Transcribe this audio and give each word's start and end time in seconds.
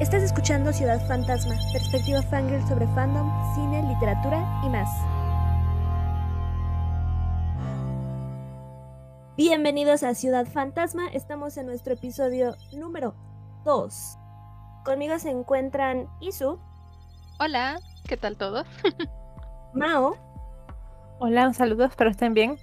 Estás 0.00 0.24
escuchando 0.24 0.72
Ciudad 0.72 1.00
Fantasma, 1.06 1.54
perspectiva 1.72 2.20
fangirl 2.22 2.66
sobre 2.66 2.84
fandom, 2.88 3.30
cine, 3.54 3.80
literatura 3.84 4.44
y 4.64 4.68
más. 4.68 4.88
Bienvenidos 9.36 10.02
a 10.02 10.14
Ciudad 10.14 10.46
Fantasma, 10.46 11.06
estamos 11.12 11.56
en 11.58 11.66
nuestro 11.66 11.94
episodio 11.94 12.56
número 12.72 13.14
2. 13.64 14.18
Conmigo 14.84 15.16
se 15.20 15.30
encuentran 15.30 16.08
Isu. 16.20 16.58
Hola, 17.38 17.78
¿qué 18.08 18.16
tal 18.16 18.36
todos? 18.36 18.66
Mao. 19.74 20.16
Hola, 21.20 21.46
un 21.46 21.54
saludo, 21.54 21.84
espero 21.84 22.10
estén 22.10 22.34
bien. 22.34 22.58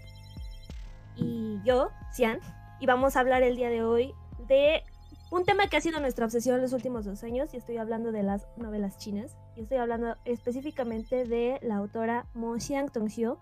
Y 1.15 1.61
yo, 1.63 1.91
Cian, 2.11 2.41
y 2.81 2.87
vamos 2.87 3.15
a 3.15 3.21
hablar 3.21 3.41
el 3.41 3.55
día 3.55 3.69
de 3.69 3.83
hoy 3.83 4.13
de 4.49 4.83
un 5.31 5.45
tema 5.45 5.67
que 5.67 5.77
ha 5.77 5.81
sido 5.81 6.01
nuestra 6.01 6.25
obsesión 6.25 6.57
en 6.57 6.61
los 6.61 6.73
últimos 6.73 7.05
dos 7.05 7.23
años, 7.23 7.53
y 7.53 7.57
estoy 7.57 7.77
hablando 7.77 8.11
de 8.11 8.21
las 8.21 8.45
novelas 8.57 8.97
chinas, 8.97 9.37
y 9.55 9.61
estoy 9.61 9.77
hablando 9.77 10.17
específicamente 10.25 11.25
de 11.25 11.57
la 11.61 11.77
autora 11.77 12.27
Mo 12.33 12.59
Xiang 12.59 12.89
Tongxiu. 12.89 13.37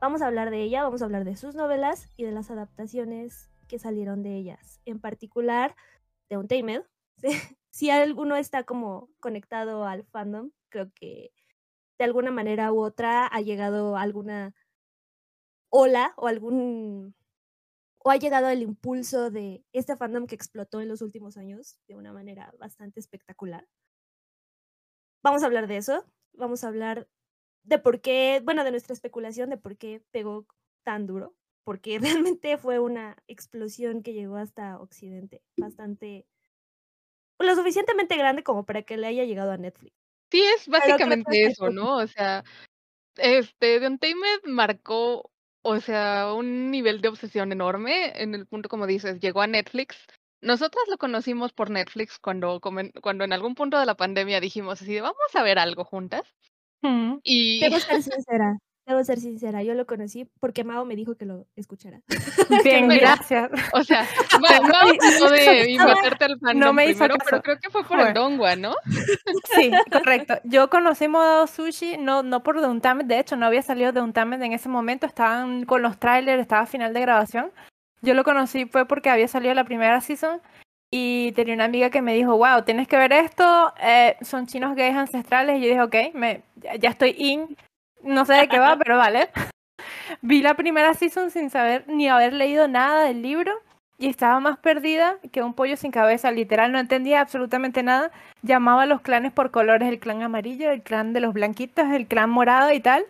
Vamos 0.00 0.22
a 0.22 0.28
hablar 0.28 0.50
de 0.50 0.62
ella, 0.62 0.84
vamos 0.84 1.02
a 1.02 1.06
hablar 1.06 1.24
de 1.24 1.36
sus 1.36 1.56
novelas 1.56 2.08
y 2.16 2.22
de 2.22 2.30
las 2.30 2.52
adaptaciones 2.52 3.50
que 3.66 3.80
salieron 3.80 4.22
de 4.22 4.36
ellas, 4.36 4.80
en 4.84 5.00
particular 5.00 5.74
de 6.28 6.38
Untamed. 6.38 6.82
si 7.70 7.90
alguno 7.90 8.36
está 8.36 8.62
como 8.62 9.10
conectado 9.18 9.84
al 9.84 10.04
fandom, 10.04 10.52
creo 10.68 10.92
que 10.94 11.32
de 11.98 12.04
alguna 12.04 12.30
manera 12.30 12.72
u 12.72 12.80
otra 12.80 13.26
ha 13.26 13.40
llegado 13.40 13.96
alguna 13.96 14.54
ola 15.70 16.14
o 16.16 16.28
algún 16.28 17.14
o 18.02 18.10
ha 18.10 18.16
llegado 18.16 18.48
el 18.48 18.62
impulso 18.62 19.30
de 19.30 19.62
este 19.72 19.96
fandom 19.96 20.26
que 20.26 20.34
explotó 20.34 20.80
en 20.80 20.88
los 20.88 21.02
últimos 21.02 21.36
años 21.36 21.78
de 21.86 21.96
una 21.96 22.12
manera 22.12 22.52
bastante 22.58 23.00
espectacular. 23.00 23.66
Vamos 25.22 25.42
a 25.42 25.46
hablar 25.46 25.66
de 25.66 25.76
eso, 25.76 26.04
vamos 26.32 26.64
a 26.64 26.68
hablar 26.68 27.08
de 27.62 27.78
por 27.78 28.00
qué, 28.00 28.40
bueno, 28.42 28.64
de 28.64 28.70
nuestra 28.70 28.94
especulación 28.94 29.50
de 29.50 29.58
por 29.58 29.76
qué 29.76 30.02
pegó 30.12 30.46
tan 30.82 31.06
duro, 31.06 31.36
porque 31.62 31.98
realmente 32.38 32.56
fue 32.56 32.78
una 32.78 33.16
explosión 33.26 34.02
que 34.02 34.14
llegó 34.14 34.36
hasta 34.36 34.80
Occidente, 34.80 35.42
bastante, 35.58 36.26
lo 37.38 37.54
suficientemente 37.54 38.16
grande 38.16 38.42
como 38.42 38.64
para 38.64 38.82
que 38.82 38.96
le 38.96 39.08
haya 39.08 39.24
llegado 39.24 39.52
a 39.52 39.58
Netflix. 39.58 39.94
Sí, 40.30 40.40
es 40.56 40.68
básicamente 40.68 41.44
eso, 41.44 41.70
¿no? 41.70 41.96
O 41.96 42.06
sea, 42.06 42.44
este, 43.16 43.80
The 43.80 43.86
Untamed 43.86 44.44
marcó 44.44 45.30
o 45.62 45.80
sea, 45.80 46.32
un 46.34 46.70
nivel 46.70 47.00
de 47.00 47.08
obsesión 47.08 47.52
enorme 47.52 48.22
en 48.22 48.34
el 48.34 48.46
punto, 48.46 48.68
como 48.68 48.86
dices, 48.86 49.20
llegó 49.20 49.42
a 49.42 49.46
Netflix. 49.46 49.96
Nosotras 50.42 50.84
lo 50.88 50.96
conocimos 50.96 51.52
por 51.52 51.70
Netflix 51.70 52.18
cuando, 52.18 52.60
cuando 52.60 53.24
en 53.24 53.32
algún 53.32 53.54
punto 53.54 53.78
de 53.78 53.86
la 53.86 53.94
pandemia 53.94 54.40
dijimos 54.40 54.80
así 54.80 54.94
de 54.94 55.02
vamos 55.02 55.18
a 55.34 55.42
ver 55.42 55.58
algo 55.58 55.84
juntas. 55.84 56.22
Y... 57.22 57.60
Debo 57.60 57.78
ser 57.78 58.02
sincera, 58.02 58.58
debo 58.90 59.04
ser 59.04 59.20
sincera, 59.20 59.62
yo 59.62 59.74
lo 59.74 59.86
conocí 59.86 60.28
porque 60.40 60.64
Mao 60.64 60.84
me 60.84 60.96
dijo 60.96 61.16
que 61.16 61.24
lo 61.24 61.46
escuchara. 61.56 62.00
Bien, 62.64 62.88
gracias. 62.88 63.50
O 63.72 63.82
sea, 63.82 64.06
Mao 64.40 64.92
trató 64.98 65.30
de 65.30 65.70
invitarte 65.70 66.24
al 66.24 66.38
fandom 66.38 66.58
no 66.58 66.72
me 66.72 66.90
hizo 66.90 66.98
primero, 67.04 67.16
pero 67.24 67.42
creo 67.42 67.58
que 67.58 67.70
fue 67.70 67.84
por 67.84 68.00
el 68.00 68.14
Dongua, 68.14 68.56
¿no? 68.56 68.74
Sí, 69.54 69.70
correcto. 69.92 70.34
Yo 70.44 70.68
conocí 70.70 71.08
Modo 71.08 71.46
Sushi 71.46 71.96
no, 71.98 72.22
no 72.22 72.42
por 72.42 72.60
The 72.60 72.66
Untamed, 72.66 73.06
de 73.06 73.18
hecho 73.18 73.36
no 73.36 73.46
había 73.46 73.62
salido 73.62 73.92
de 73.92 74.00
Untamed 74.00 74.42
en 74.42 74.52
ese 74.52 74.68
momento, 74.68 75.06
estaban 75.06 75.64
con 75.64 75.82
los 75.82 75.98
trailers, 75.98 76.40
estaba 76.40 76.66
final 76.66 76.92
de 76.92 77.00
grabación. 77.00 77.52
Yo 78.02 78.14
lo 78.14 78.24
conocí 78.24 78.66
fue 78.66 78.86
porque 78.86 79.10
había 79.10 79.28
salido 79.28 79.54
la 79.54 79.64
primera 79.64 80.00
season 80.00 80.40
y 80.90 81.32
tenía 81.32 81.54
una 81.54 81.66
amiga 81.66 81.90
que 81.90 82.02
me 82.02 82.14
dijo, 82.14 82.36
wow, 82.36 82.62
tienes 82.64 82.88
que 82.88 82.96
ver 82.96 83.12
esto, 83.12 83.72
eh, 83.80 84.16
son 84.22 84.46
chinos 84.46 84.74
gays 84.74 84.96
ancestrales. 84.96 85.58
Y 85.58 85.62
yo 85.62 85.68
dije, 85.68 85.82
ok, 85.82 86.14
me, 86.14 86.42
ya 86.80 86.90
estoy 86.90 87.14
in, 87.16 87.56
no 88.02 88.24
sé 88.24 88.34
de 88.34 88.48
qué 88.48 88.58
va, 88.58 88.76
pero 88.76 88.96
vale. 88.96 89.30
Vi 90.22 90.42
la 90.42 90.54
primera 90.54 90.94
season 90.94 91.30
sin 91.30 91.50
saber 91.50 91.84
ni 91.88 92.08
haber 92.08 92.32
leído 92.32 92.68
nada 92.68 93.04
del 93.04 93.22
libro 93.22 93.52
y 93.98 94.08
estaba 94.08 94.40
más 94.40 94.58
perdida 94.58 95.18
que 95.30 95.42
un 95.42 95.54
pollo 95.54 95.76
sin 95.76 95.92
cabeza. 95.92 96.30
Literal, 96.32 96.72
no 96.72 96.78
entendía 96.78 97.20
absolutamente 97.20 97.82
nada. 97.82 98.10
Llamaba 98.42 98.84
a 98.84 98.86
los 98.86 99.02
clanes 99.02 99.30
por 99.32 99.50
colores, 99.50 99.88
el 99.88 100.00
clan 100.00 100.22
amarillo, 100.22 100.70
el 100.70 100.82
clan 100.82 101.12
de 101.12 101.20
los 101.20 101.34
blanquitos, 101.34 101.90
el 101.92 102.06
clan 102.06 102.30
morado 102.30 102.72
y 102.72 102.80
tal. 102.80 103.04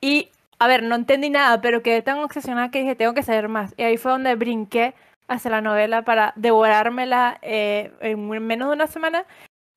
Y, 0.00 0.28
a 0.58 0.68
ver, 0.68 0.82
no 0.82 0.94
entendí 0.94 1.30
nada, 1.30 1.62
pero 1.62 1.82
quedé 1.82 2.02
tan 2.02 2.18
obsesionada 2.18 2.70
que 2.70 2.80
dije, 2.80 2.94
tengo 2.94 3.14
que 3.14 3.22
saber 3.22 3.48
más. 3.48 3.74
Y 3.78 3.84
ahí 3.84 3.96
fue 3.96 4.12
donde 4.12 4.34
brinqué 4.34 4.94
hacia 5.28 5.50
la 5.50 5.62
novela 5.62 6.02
para 6.02 6.34
devorármela 6.36 7.38
eh, 7.42 7.90
en 8.00 8.28
menos 8.28 8.68
de 8.68 8.74
una 8.74 8.86
semana. 8.86 9.24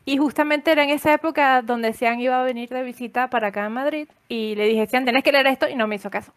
Y 0.09 0.18
justamente 0.18 0.72
era 0.72 0.84
en 0.84 0.90
esa 0.90 1.14
época 1.14 1.62
donde 1.62 1.94
Sean 1.94 2.20
iba 2.20 2.42
a 2.42 2.44
venir 2.44 2.68
de 2.70 2.81
visita 2.81 3.30
para 3.30 3.50
acá 3.50 3.68
en 3.68 3.74
Madrid 3.74 4.08
y 4.28 4.56
le 4.56 4.66
dije, 4.66 4.88
Sean, 4.88 5.06
tenés 5.06 5.24
que 5.24 5.31
leer 5.31 5.46
esto 5.46 5.70
y 5.70 5.75
no 5.75 5.86
me 5.86 5.97
hizo 5.97 6.09
caso. 6.09 6.34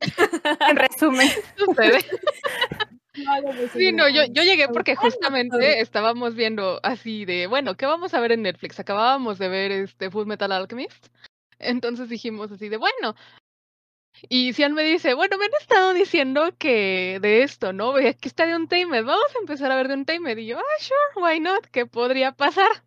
en 0.68 0.76
resumen. 0.76 1.28
Sí, 3.72 3.92
no, 3.92 4.10
yo, 4.10 4.24
yo 4.30 4.42
llegué 4.42 4.68
porque 4.68 4.94
justamente 4.94 5.80
estábamos 5.80 6.34
viendo 6.34 6.80
así 6.82 7.24
de, 7.24 7.46
bueno, 7.46 7.74
¿qué 7.74 7.86
vamos 7.86 8.12
a 8.12 8.20
ver 8.20 8.32
en 8.32 8.42
Netflix? 8.42 8.78
Acabábamos 8.78 9.38
de 9.38 9.48
ver 9.48 9.72
este 9.72 10.10
Full 10.10 10.26
Metal 10.26 10.52
Alchemist. 10.52 11.06
Entonces 11.58 12.10
dijimos 12.10 12.52
así 12.52 12.68
de, 12.68 12.76
bueno. 12.76 13.14
Y 14.28 14.52
Cian 14.52 14.74
me 14.74 14.82
dice, 14.82 15.14
bueno, 15.14 15.38
me 15.38 15.46
han 15.46 15.54
estado 15.58 15.94
diciendo 15.94 16.54
que 16.58 17.18
de 17.22 17.42
esto, 17.42 17.72
¿no? 17.72 17.96
Aquí 17.96 18.28
está 18.28 18.44
de 18.44 18.54
un 18.54 18.62
Untamed, 18.64 19.06
vamos 19.06 19.34
a 19.34 19.38
empezar 19.40 19.72
a 19.72 19.76
ver 19.76 19.88
de 19.88 19.94
un 19.94 20.00
Untamed. 20.00 20.36
Y 20.36 20.48
yo, 20.48 20.58
ah, 20.58 20.62
sure, 20.78 21.26
why 21.26 21.40
not? 21.40 21.64
¿Qué 21.72 21.86
podría 21.86 22.32
pasar? 22.32 22.84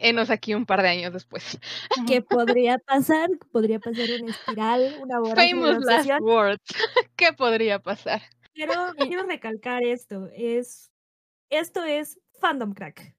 Enos 0.00 0.30
aquí 0.30 0.54
un 0.54 0.66
par 0.66 0.82
de 0.82 0.88
años 0.88 1.12
después. 1.12 1.58
¿Qué 2.06 2.22
podría 2.22 2.78
pasar? 2.78 3.30
Podría 3.52 3.78
pasar 3.78 4.06
una 4.20 4.30
espiral, 4.32 4.96
una 5.00 5.34
Famous 5.34 5.84
last 5.84 6.10
words. 6.20 6.62
¿Qué 7.16 7.32
podría 7.32 7.78
pasar? 7.78 8.22
Pero 8.54 8.74
quiero 8.98 9.24
recalcar 9.24 9.82
esto, 9.82 10.28
es 10.34 10.90
esto 11.50 11.84
es 11.84 12.20
fandom 12.40 12.72
crack. 12.72 13.14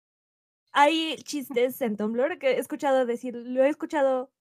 Hay 0.74 1.18
chistes 1.24 1.82
en 1.82 1.98
Tumblr 1.98 2.40
que 2.40 2.52
he 2.52 2.60
escuchado 2.60 3.06
decir, 3.06 3.36
lo 3.36 3.64
he 3.64 3.70
escuchado, 3.70 4.32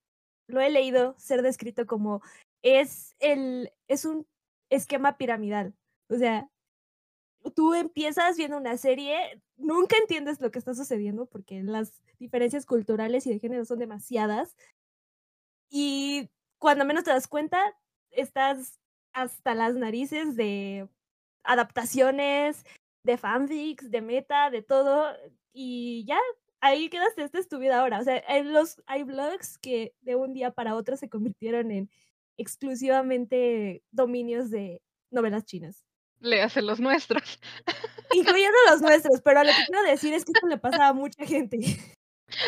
lo 0.46 0.60
he 0.60 0.70
leído 0.70 1.14
ser 1.18 1.42
descrito 1.42 1.86
como 1.86 2.22
es 2.62 3.16
el 3.18 3.72
es 3.88 4.04
un 4.04 4.26
esquema 4.70 5.16
piramidal. 5.16 5.74
O 6.08 6.16
sea, 6.16 6.48
tú 7.54 7.74
empiezas 7.74 8.36
viendo 8.36 8.56
una 8.56 8.76
serie, 8.76 9.40
nunca 9.56 9.96
entiendes 9.96 10.40
lo 10.40 10.50
que 10.50 10.58
está 10.58 10.74
sucediendo 10.74 11.26
porque 11.26 11.62
las 11.62 12.02
diferencias 12.18 12.66
culturales 12.66 13.26
y 13.26 13.30
de 13.30 13.38
género 13.38 13.64
son 13.64 13.78
demasiadas. 13.78 14.56
Y 15.70 16.30
cuando 16.58 16.84
menos 16.84 17.04
te 17.04 17.10
das 17.10 17.28
cuenta, 17.28 17.60
estás 18.10 18.78
hasta 19.12 19.54
las 19.54 19.74
narices 19.76 20.36
de 20.36 20.88
adaptaciones, 21.44 22.64
de 23.04 23.16
fanfics, 23.16 23.90
de 23.90 24.02
meta, 24.02 24.50
de 24.50 24.62
todo. 24.62 25.14
Y 25.52 26.04
ya, 26.06 26.18
ahí 26.60 26.90
quedaste, 26.90 27.22
esta 27.22 27.38
es 27.38 27.48
tu 27.48 27.58
vida 27.58 27.80
ahora. 27.80 28.00
O 28.00 28.04
sea, 28.04 28.22
hay, 28.28 28.44
los, 28.44 28.82
hay 28.86 29.04
blogs 29.04 29.58
que 29.58 29.94
de 30.02 30.16
un 30.16 30.34
día 30.34 30.52
para 30.52 30.76
otro 30.76 30.96
se 30.96 31.08
convirtieron 31.08 31.70
en 31.70 31.90
exclusivamente 32.36 33.82
dominios 33.90 34.50
de 34.50 34.82
novelas 35.10 35.44
chinas 35.44 35.84
le 36.20 36.42
hacen 36.42 36.66
los 36.66 36.80
nuestros. 36.80 37.40
Incluyendo 38.14 38.56
los 38.70 38.80
nuestros, 38.80 39.20
pero 39.24 39.42
lo 39.42 39.50
que 39.50 39.64
quiero 39.66 39.82
decir 39.84 40.12
es 40.14 40.24
que 40.24 40.32
esto 40.34 40.46
le 40.46 40.58
pasa 40.58 40.88
a 40.88 40.92
mucha 40.92 41.26
gente. 41.26 41.58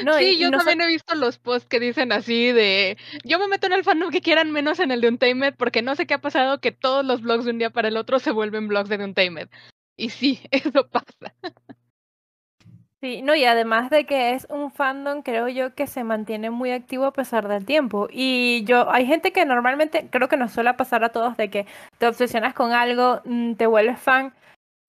No, 0.05 0.17
sí, 0.17 0.39
yo 0.39 0.49
también 0.53 0.81
he 0.81 0.87
visto 0.87 1.17
los 1.17 1.39
posts 1.39 1.69
que 1.69 1.81
dicen 1.81 2.13
así 2.13 2.53
de 2.53 2.97
yo 3.25 3.41
me 3.41 3.49
meto 3.49 3.67
en 3.67 3.73
el 3.73 3.83
fandom 3.83 4.11
que 4.11 4.21
quieran 4.21 4.53
menos 4.53 4.79
en 4.79 4.93
el 4.93 5.01
de 5.01 5.09
Untamed 5.09 5.55
porque 5.57 5.83
no 5.83 5.97
sé 5.97 6.07
qué 6.07 6.15
ha 6.15 6.21
pasado 6.21 6.61
que 6.61 6.71
todos 6.71 7.05
los 7.05 7.21
blogs 7.21 7.45
de 7.45 7.51
un 7.51 7.59
día 7.59 7.71
para 7.71 7.89
el 7.89 7.97
otro 7.97 8.21
se 8.21 8.31
vuelven 8.31 8.69
blogs 8.69 8.89
de 8.89 9.03
Untamed. 9.03 9.49
Y 9.97 10.11
sí, 10.11 10.41
eso 10.51 10.89
pasa. 10.89 11.35
Sí, 13.03 13.21
no, 13.21 13.35
y 13.35 13.45
además 13.45 13.91
de 13.91 14.07
que 14.07 14.31
es 14.31 14.47
un 14.49 14.71
fandom, 14.71 15.23
creo 15.23 15.49
yo 15.49 15.75
que 15.75 15.89
se 15.89 16.05
mantiene 16.05 16.51
muy 16.51 16.71
activo 16.71 17.05
a 17.07 17.13
pesar 17.13 17.49
del 17.49 17.65
tiempo. 17.67 18.07
Y 18.09 18.63
yo, 18.65 18.89
hay 18.93 19.07
gente 19.07 19.33
que 19.33 19.45
normalmente, 19.45 20.07
creo 20.09 20.29
que 20.29 20.37
nos 20.37 20.53
suele 20.53 20.73
pasar 20.75 21.03
a 21.03 21.09
todos 21.09 21.37
de 21.37 21.51
que 21.51 21.67
te 21.99 22.07
obsesionas 22.07 22.55
con 22.55 22.71
algo, 22.71 23.21
mm, 23.25 23.55
te 23.55 23.67
vuelves 23.67 23.99
fan, 23.99 24.33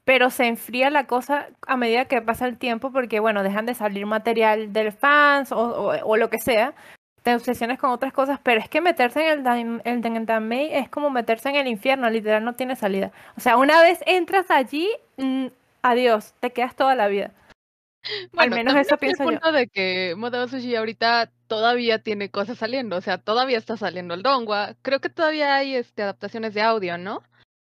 pero 0.05 0.29
se 0.29 0.47
enfría 0.47 0.91
la 0.91 1.07
cosa 1.07 1.49
a 1.67 1.77
medida 1.77 2.05
que 2.05 2.21
pasa 2.21 2.45
el 2.47 2.57
tiempo 2.59 2.91
porque, 2.91 3.19
bueno, 3.19 3.43
dejan 3.43 3.65
de 3.65 3.75
salir 3.75 4.05
material 4.05 4.73
del 4.73 4.91
fans 4.91 5.51
o, 5.51 5.59
o, 6.05 6.17
lo 6.17 6.29
que 6.29 6.39
sea. 6.39 6.75
Te 7.23 7.35
obsesionas 7.35 7.79
con 7.79 7.91
otras 7.91 8.13
cosas, 8.13 8.39
pero 8.43 8.59
es 8.61 8.69
que 8.69 8.81
meterse 8.81 9.27
en 9.31 9.47
el, 9.47 9.81
el 9.85 10.71
es 10.71 10.89
como 10.89 11.09
meterse 11.09 11.49
en 11.49 11.55
el 11.55 11.67
infierno, 11.67 12.09
literal, 12.09 12.43
no 12.43 12.53
tiene 12.53 12.75
salida. 12.75 13.11
O 13.37 13.41
sea, 13.41 13.57
una 13.57 13.81
vez 13.81 14.01
entras 14.05 14.51
allí, 14.51 14.89
mm, 15.17 15.47
adiós, 15.83 16.33
te 16.41 16.51
quedas 16.51 16.75
toda 16.75 16.95
la 16.95 17.07
vida. 17.07 17.31
Bueno, 18.33 18.55
Al 18.55 18.63
menos 18.65 18.75
eso 18.75 18.97
pienso 18.97 19.23
el 19.23 19.29
punto 19.29 19.51
de 19.51 19.67
que 19.67 20.13
Model 20.17 20.49
Sushi 20.49 20.75
ahorita 20.75 21.31
todavía 21.47 21.99
tiene 21.99 22.29
cosas 22.29 22.57
saliendo, 22.57 22.97
o 22.97 23.01
sea, 23.01 23.17
todavía 23.17 23.57
está 23.57 23.77
saliendo 23.77 24.13
el 24.13 24.23
dongua. 24.23 24.75
Creo 24.81 24.99
que 24.99 25.09
todavía 25.09 25.55
hay 25.55 25.75
este 25.75 26.03
adaptaciones 26.03 26.53
de 26.53 26.61
audio, 26.61 26.97
¿no? 26.97 27.23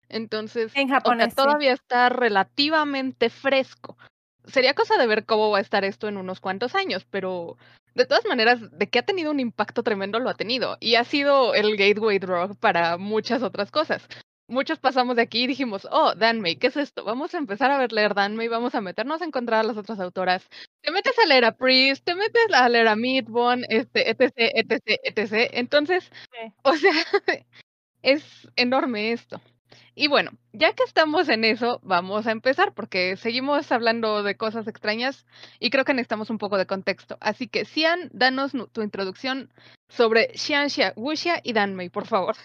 Entonces, 0.09 0.71
en 0.75 0.89
japonés, 0.89 1.33
todavía 1.35 1.73
está 1.73 2.09
relativamente 2.09 3.29
fresco. 3.29 3.97
sería 4.45 4.73
cosa 4.73 4.97
de 4.97 5.07
ver 5.07 5.25
cómo 5.25 5.49
va 5.49 5.57
a 5.57 5.61
estar 5.61 5.83
esto 5.83 6.07
en 6.07 6.17
unos 6.17 6.39
cuantos 6.39 6.75
años, 6.75 7.05
pero 7.09 7.57
de 7.95 8.05
todas 8.05 8.25
maneras, 8.25 8.59
de 8.71 8.89
que 8.89 8.99
ha 8.99 9.05
tenido 9.05 9.31
un 9.31 9.39
impacto 9.39 9.81
tremendo, 9.81 10.19
lo 10.19 10.29
ha 10.29 10.35
tenido. 10.35 10.77
Y 10.79 10.95
ha 10.95 11.03
sido 11.05 11.53
el 11.55 11.77
gateway 11.77 12.19
drug 12.19 12.57
para 12.59 12.97
muchas 12.97 13.41
otras 13.41 13.71
cosas. 13.71 14.07
Muchos 14.47 14.77
pasamos 14.77 15.15
de 15.15 15.23
aquí 15.23 15.43
y 15.43 15.47
dijimos, 15.47 15.87
oh, 15.91 16.13
Danmei, 16.13 16.55
¿qué 16.57 16.67
es 16.67 16.77
esto? 16.77 17.03
Vamos 17.03 17.33
a 17.33 17.39
empezar 17.39 17.71
a 17.71 17.79
ver 17.79 17.91
leer 17.91 18.13
Danmei, 18.13 18.47
vamos 18.47 18.75
a 18.75 18.81
meternos 18.81 19.21
a 19.21 19.25
encontrar 19.25 19.61
a 19.61 19.63
las 19.63 19.77
otras 19.77 19.99
autoras. 19.99 20.47
Te 20.81 20.91
metes 20.91 21.17
a 21.17 21.25
leer 21.25 21.45
a 21.45 21.53
Priest, 21.53 22.05
te 22.05 22.13
metes 22.13 22.53
a 22.53 22.69
leer 22.69 22.87
a 22.87 22.95
Midbone, 22.95 23.65
este, 23.69 24.07
etc, 24.11 24.33
etc, 24.37 24.81
etc. 25.03 25.49
Entonces, 25.53 26.11
o 26.63 26.75
sea, 26.75 26.93
es 28.03 28.47
enorme 28.55 29.13
esto. 29.13 29.41
Y 29.95 30.09
bueno, 30.09 30.31
ya 30.53 30.73
que 30.73 30.83
estamos 30.83 31.27
en 31.29 31.43
eso, 31.43 31.79
vamos 31.81 32.27
a 32.27 32.31
empezar 32.31 32.73
porque 32.73 33.17
seguimos 33.17 33.71
hablando 33.71 34.21
de 34.21 34.37
cosas 34.37 34.67
extrañas 34.67 35.25
y 35.59 35.71
creo 35.71 35.85
que 35.85 35.93
necesitamos 35.93 36.29
un 36.29 36.37
poco 36.37 36.57
de 36.57 36.67
contexto. 36.67 37.17
Así 37.19 37.47
que, 37.47 37.65
Xian, 37.65 38.09
danos 38.13 38.51
tu 38.73 38.83
introducción 38.83 39.51
sobre 39.89 40.37
Xianxia, 40.37 40.93
Wuxia 40.95 41.39
y 41.43 41.53
Danmei, 41.53 41.89
por 41.89 42.05
favor. 42.05 42.35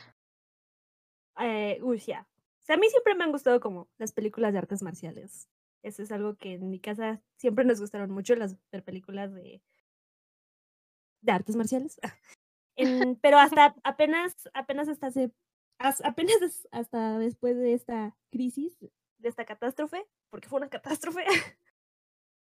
Eh, 1.39 1.79
Wuxia. 1.83 2.27
O 2.61 2.63
sea, 2.63 2.77
a 2.77 2.79
mí 2.79 2.89
siempre 2.89 3.15
me 3.15 3.25
han 3.25 3.33
gustado 3.33 3.61
como 3.61 3.89
las 3.99 4.13
películas 4.13 4.53
de 4.53 4.59
artes 4.59 4.83
marciales. 4.83 5.49
Eso 5.83 6.03
es 6.03 6.13
algo 6.13 6.37
que 6.37 6.55
en 6.55 6.71
mi 6.71 6.79
casa 6.79 7.23
siempre 7.37 7.65
nos 7.65 7.81
gustaron 7.81 8.11
mucho, 8.11 8.35
las 8.37 8.57
películas 8.85 9.33
de, 9.33 9.63
de 11.23 11.33
artes 11.33 11.57
marciales. 11.57 11.99
pero 13.23 13.39
hasta 13.39 13.75
apenas, 13.85 14.49
apenas 14.55 14.89
hasta 14.89 15.09
hace 15.09 15.33
apenas 16.05 16.69
hasta 16.73 17.19
después 17.19 17.57
de 17.57 17.73
esta 17.73 18.15
crisis, 18.31 18.79
de 19.19 19.29
esta 19.29 19.45
catástrofe, 19.45 20.07
porque 20.31 20.49
fue 20.49 20.59
una 20.59 20.69
catástrofe, 20.69 21.25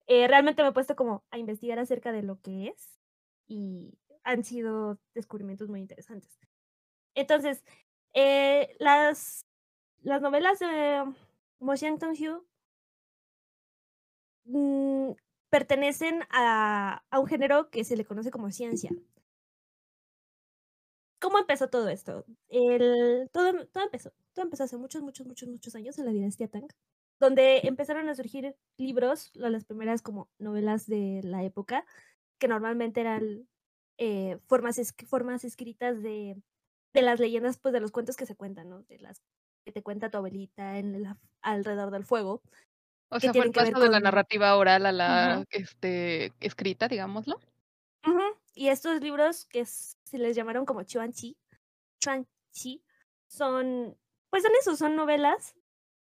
eh, 0.08 0.28
realmente 0.28 0.62
me 0.62 0.70
he 0.70 0.74
puesto 0.74 0.96
como 0.96 1.24
a 1.32 1.38
investigar 1.38 1.80
acerca 1.80 2.12
de 2.12 2.24
lo 2.24 2.40
que 2.42 2.68
es 2.68 3.00
y 3.48 3.98
han 4.24 4.44
sido 4.44 5.00
descubrimientos 5.14 5.70
muy 5.70 5.80
interesantes. 5.80 6.40
Entonces, 7.16 7.64
eh, 8.16 8.76
las, 8.80 9.46
las 10.02 10.22
novelas 10.22 10.60
de 10.60 11.04
Mo 11.60 11.76
Xiang 11.76 12.00
mm, 14.46 15.12
pertenecen 15.50 16.22
a, 16.32 17.04
a 17.10 17.20
un 17.20 17.28
género 17.28 17.70
que 17.70 17.84
se 17.84 17.98
le 17.98 18.06
conoce 18.06 18.32
como 18.32 18.52
ciencia. 18.52 18.92
¿Cómo 21.20 21.40
empezó 21.40 21.70
todo 21.70 21.90
esto? 21.90 22.26
El, 22.50 23.30
todo, 23.32 23.66
todo 23.68 23.84
empezó. 23.84 24.14
Todo 24.34 24.46
empezó 24.46 24.64
hace 24.64 24.78
muchos, 24.78 25.02
muchos, 25.02 25.26
muchos, 25.26 25.50
muchos 25.50 25.76
años 25.76 25.98
en 25.98 26.06
la 26.06 26.12
dinastía 26.12 26.48
Tang, 26.48 26.68
donde 27.20 27.62
empezaron 27.64 28.08
a 28.10 28.16
surgir 28.16 28.56
libros, 28.78 29.32
las 29.34 29.66
primeras 29.66 30.02
como 30.02 30.30
novelas 30.40 30.88
de 30.88 31.22
la 31.24 31.44
época, 31.44 31.86
que 32.38 32.48
normalmente 32.48 33.02
eran 33.02 33.48
eh, 33.98 34.38
formas, 34.46 34.80
formas 35.08 35.46
escritas 35.46 36.02
de, 36.04 36.38
de 36.96 37.02
las 37.02 37.20
leyendas, 37.20 37.58
pues 37.58 37.74
de 37.74 37.82
los 37.82 37.92
cuentos 37.92 38.16
que 38.16 38.26
se 38.26 38.36
cuentan, 38.36 38.70
¿no? 38.70 38.82
De 38.84 38.98
las 39.00 39.22
que 39.66 39.74
te 39.74 39.84
cuenta 39.84 40.10
tu 40.10 40.18
abuelita 40.18 40.80
en 40.80 40.96
el, 40.96 41.08
alrededor 41.42 41.92
del 41.92 42.06
fuego. 42.06 42.42
O 43.10 43.20
sea, 43.20 43.34
fue 43.34 43.46
el 43.46 43.52
paso 43.52 43.80
de 43.80 43.90
la 43.90 44.00
narrativa 44.00 44.56
oral 44.56 44.86
a 44.86 44.92
la 44.94 45.44
este, 45.52 46.32
escrita, 46.40 46.88
digámoslo. 46.88 47.40
Y 48.58 48.70
estos 48.70 49.02
libros 49.02 49.46
que 49.46 49.66
se 49.66 50.18
les 50.18 50.38
llamaron 50.38 50.66
como 50.66 50.84
Chuanchi, 50.84 51.36
Chuanchi, 52.00 52.82
son, 53.28 53.98
pues 54.30 54.44
son 54.44 54.54
eso, 54.62 54.78
son 54.78 54.96
novelas. 54.96 55.54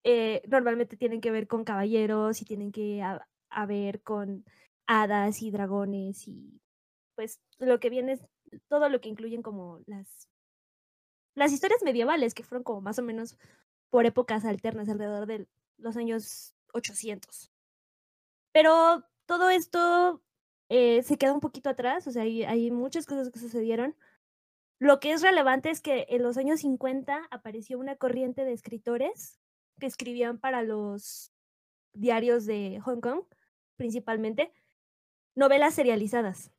Eh, 0.04 0.44
normalmente 0.48 0.98
tienen 0.98 1.20
que 1.20 1.32
ver 1.32 1.48
con 1.48 1.64
caballeros 1.64 2.40
y 2.44 2.46
tienen 2.46 2.72
que 2.72 3.02
ver 3.68 4.02
con 4.04 4.46
hadas 4.86 5.42
y 5.42 5.50
dragones 5.50 6.28
y 6.28 6.62
pues 7.16 7.40
lo 7.58 7.80
que 7.80 7.90
viene 7.90 8.12
es 8.12 8.22
todo 8.68 8.88
lo 8.90 9.02
que 9.02 9.10
incluyen 9.10 9.42
como 9.42 9.80
las 9.88 10.30
las 11.36 11.52
historias 11.52 11.84
medievales 11.84 12.34
que 12.34 12.44
fueron 12.44 12.64
como 12.64 12.82
más 12.82 12.98
o 13.00 13.04
menos 13.04 13.38
por 13.90 14.06
épocas 14.06 14.46
alternas 14.46 14.90
alrededor 14.90 15.28
de 15.28 15.48
los 15.78 15.98
años 15.98 16.54
800. 16.74 17.52
Pero 18.52 19.06
todo 19.26 19.50
esto 19.50 20.22
eh, 20.70 21.04
se 21.04 21.18
queda 21.18 21.34
un 21.34 21.42
poquito 21.42 21.70
atrás, 21.70 22.08
o 22.08 22.12
sea, 22.12 22.24
hay, 22.24 22.44
hay 22.44 22.72
muchas 22.72 23.06
cosas 23.06 23.30
que 23.30 23.40
sucedieron. 23.40 23.96
Lo 24.80 25.00
que 25.00 25.12
es 25.12 25.22
relevante 25.22 25.70
es 25.70 25.82
que 25.82 26.06
en 26.10 26.24
los 26.24 26.38
años 26.38 26.62
50 26.62 27.28
apareció 27.32 27.80
una 27.80 27.96
corriente 27.96 28.44
de 28.44 28.54
escritores 28.54 29.40
que 29.80 29.86
escribían 29.86 30.38
para 30.40 30.64
los 30.64 31.32
diarios 31.94 32.46
de 32.46 32.80
Hong 32.84 33.02
Kong, 33.02 33.24
principalmente, 33.78 34.54
novelas 35.36 35.74
serializadas. 35.74 36.52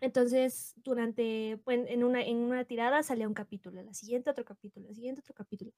Entonces, 0.00 0.74
durante, 0.76 1.58
en, 1.66 2.04
una, 2.04 2.22
en 2.22 2.36
una 2.36 2.64
tirada 2.64 3.02
salía 3.02 3.28
un 3.28 3.34
capítulo, 3.34 3.82
la 3.82 3.94
siguiente 3.94 4.30
otro 4.30 4.44
capítulo, 4.44 4.88
la 4.88 4.94
siguiente 4.94 5.20
otro 5.20 5.34
capítulo. 5.34 5.72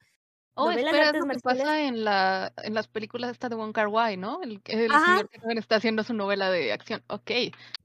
Oh, 0.54 0.70
espera, 0.72 1.10
es 1.10 1.16
lo 1.16 1.26
que 1.26 1.38
pasa 1.38 1.82
en, 1.82 2.04
la, 2.04 2.52
en 2.64 2.74
las 2.74 2.88
películas 2.88 3.30
esta 3.30 3.48
de 3.48 3.54
Wong 3.54 3.72
Kar 3.72 3.86
Wai, 3.86 4.16
¿no? 4.16 4.42
El, 4.42 4.60
el 4.64 4.90
señor 4.90 5.28
que 5.28 5.58
está 5.58 5.76
haciendo 5.76 6.02
su 6.02 6.14
novela 6.14 6.50
de 6.50 6.72
acción. 6.72 7.00
Ok, 7.06 7.30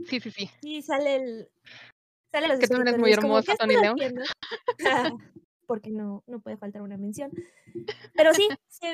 sí, 0.05 0.19
sí, 0.19 0.31
sí. 0.31 0.49
Sí, 0.61 0.81
sale 0.81 1.15
el... 1.17 1.49
Sale 2.31 2.47
los 2.47 2.59
que 2.59 2.67
también 2.67 2.95
es 2.95 2.99
muy 2.99 3.11
hermoso, 3.11 3.53
Tony 3.59 3.75
León. 3.75 3.97
porque 5.67 5.91
no, 5.91 6.23
no 6.27 6.39
puede 6.39 6.57
faltar 6.57 6.81
una 6.81 6.97
mención. 6.97 7.31
Pero 8.15 8.33
sí, 8.33 8.47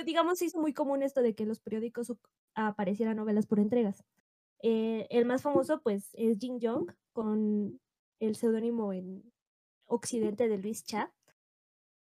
digamos, 0.06 0.40
se 0.40 0.46
hizo 0.46 0.60
muy 0.60 0.74
común 0.74 1.04
esto 1.04 1.22
de 1.22 1.34
que 1.34 1.46
los 1.46 1.60
periódicos 1.60 2.14
aparecieran 2.56 3.18
novelas 3.18 3.48
por 3.48 3.60
entregas. 3.60 4.04
Eh, 4.62 5.08
el 5.10 5.26
más 5.26 5.42
famoso, 5.42 5.82
pues, 5.82 6.10
es 6.14 6.38
Jin 6.38 6.60
Jong, 6.62 6.92
con 7.20 7.82
el 8.22 8.38
seudónimo 8.38 8.94
en 8.94 9.30
Occidente 9.88 10.48
de 10.48 10.58
Luis 10.58 10.86
Cha 10.86 11.12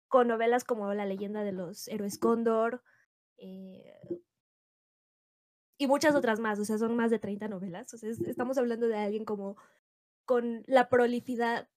con 0.06 0.28
novelas 0.28 0.62
como 0.62 0.94
La 0.94 1.06
leyenda 1.06 1.42
de 1.42 1.50
los 1.50 1.88
héroes 1.88 2.18
Cóndor 2.18 2.84
eh, 3.36 3.98
y 5.76 5.88
muchas 5.88 6.14
otras 6.14 6.38
más, 6.38 6.60
o 6.60 6.64
sea, 6.64 6.78
son 6.78 6.94
más 6.94 7.10
de 7.10 7.18
30 7.18 7.48
novelas. 7.48 7.92
O 7.92 7.98
sea, 7.98 8.10
estamos 8.10 8.58
hablando 8.58 8.86
de 8.86 8.96
alguien 8.96 9.24
como 9.24 9.56
con 10.24 10.62
la 10.68 10.88
prolificidad, 10.88 11.68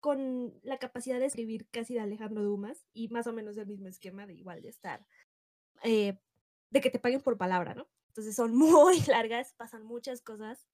con 0.00 0.58
la 0.62 0.78
capacidad 0.78 1.18
de 1.20 1.26
escribir 1.26 1.68
casi 1.68 1.92
de 1.92 2.00
Alejandro 2.00 2.44
Dumas 2.44 2.86
y 2.94 3.08
más 3.08 3.26
o 3.26 3.34
menos 3.34 3.58
el 3.58 3.66
mismo 3.66 3.88
esquema 3.88 4.26
de 4.26 4.32
igual 4.32 4.62
de 4.62 4.70
estar, 4.70 5.06
eh, 5.82 6.18
de 6.70 6.80
que 6.80 6.88
te 6.88 6.98
paguen 6.98 7.20
por 7.20 7.36
palabra, 7.36 7.74
¿no? 7.74 7.86
Entonces 8.08 8.34
son 8.34 8.54
muy 8.56 9.02
largas, 9.02 9.52
pasan 9.52 9.84
muchas 9.84 10.22
cosas 10.22 10.66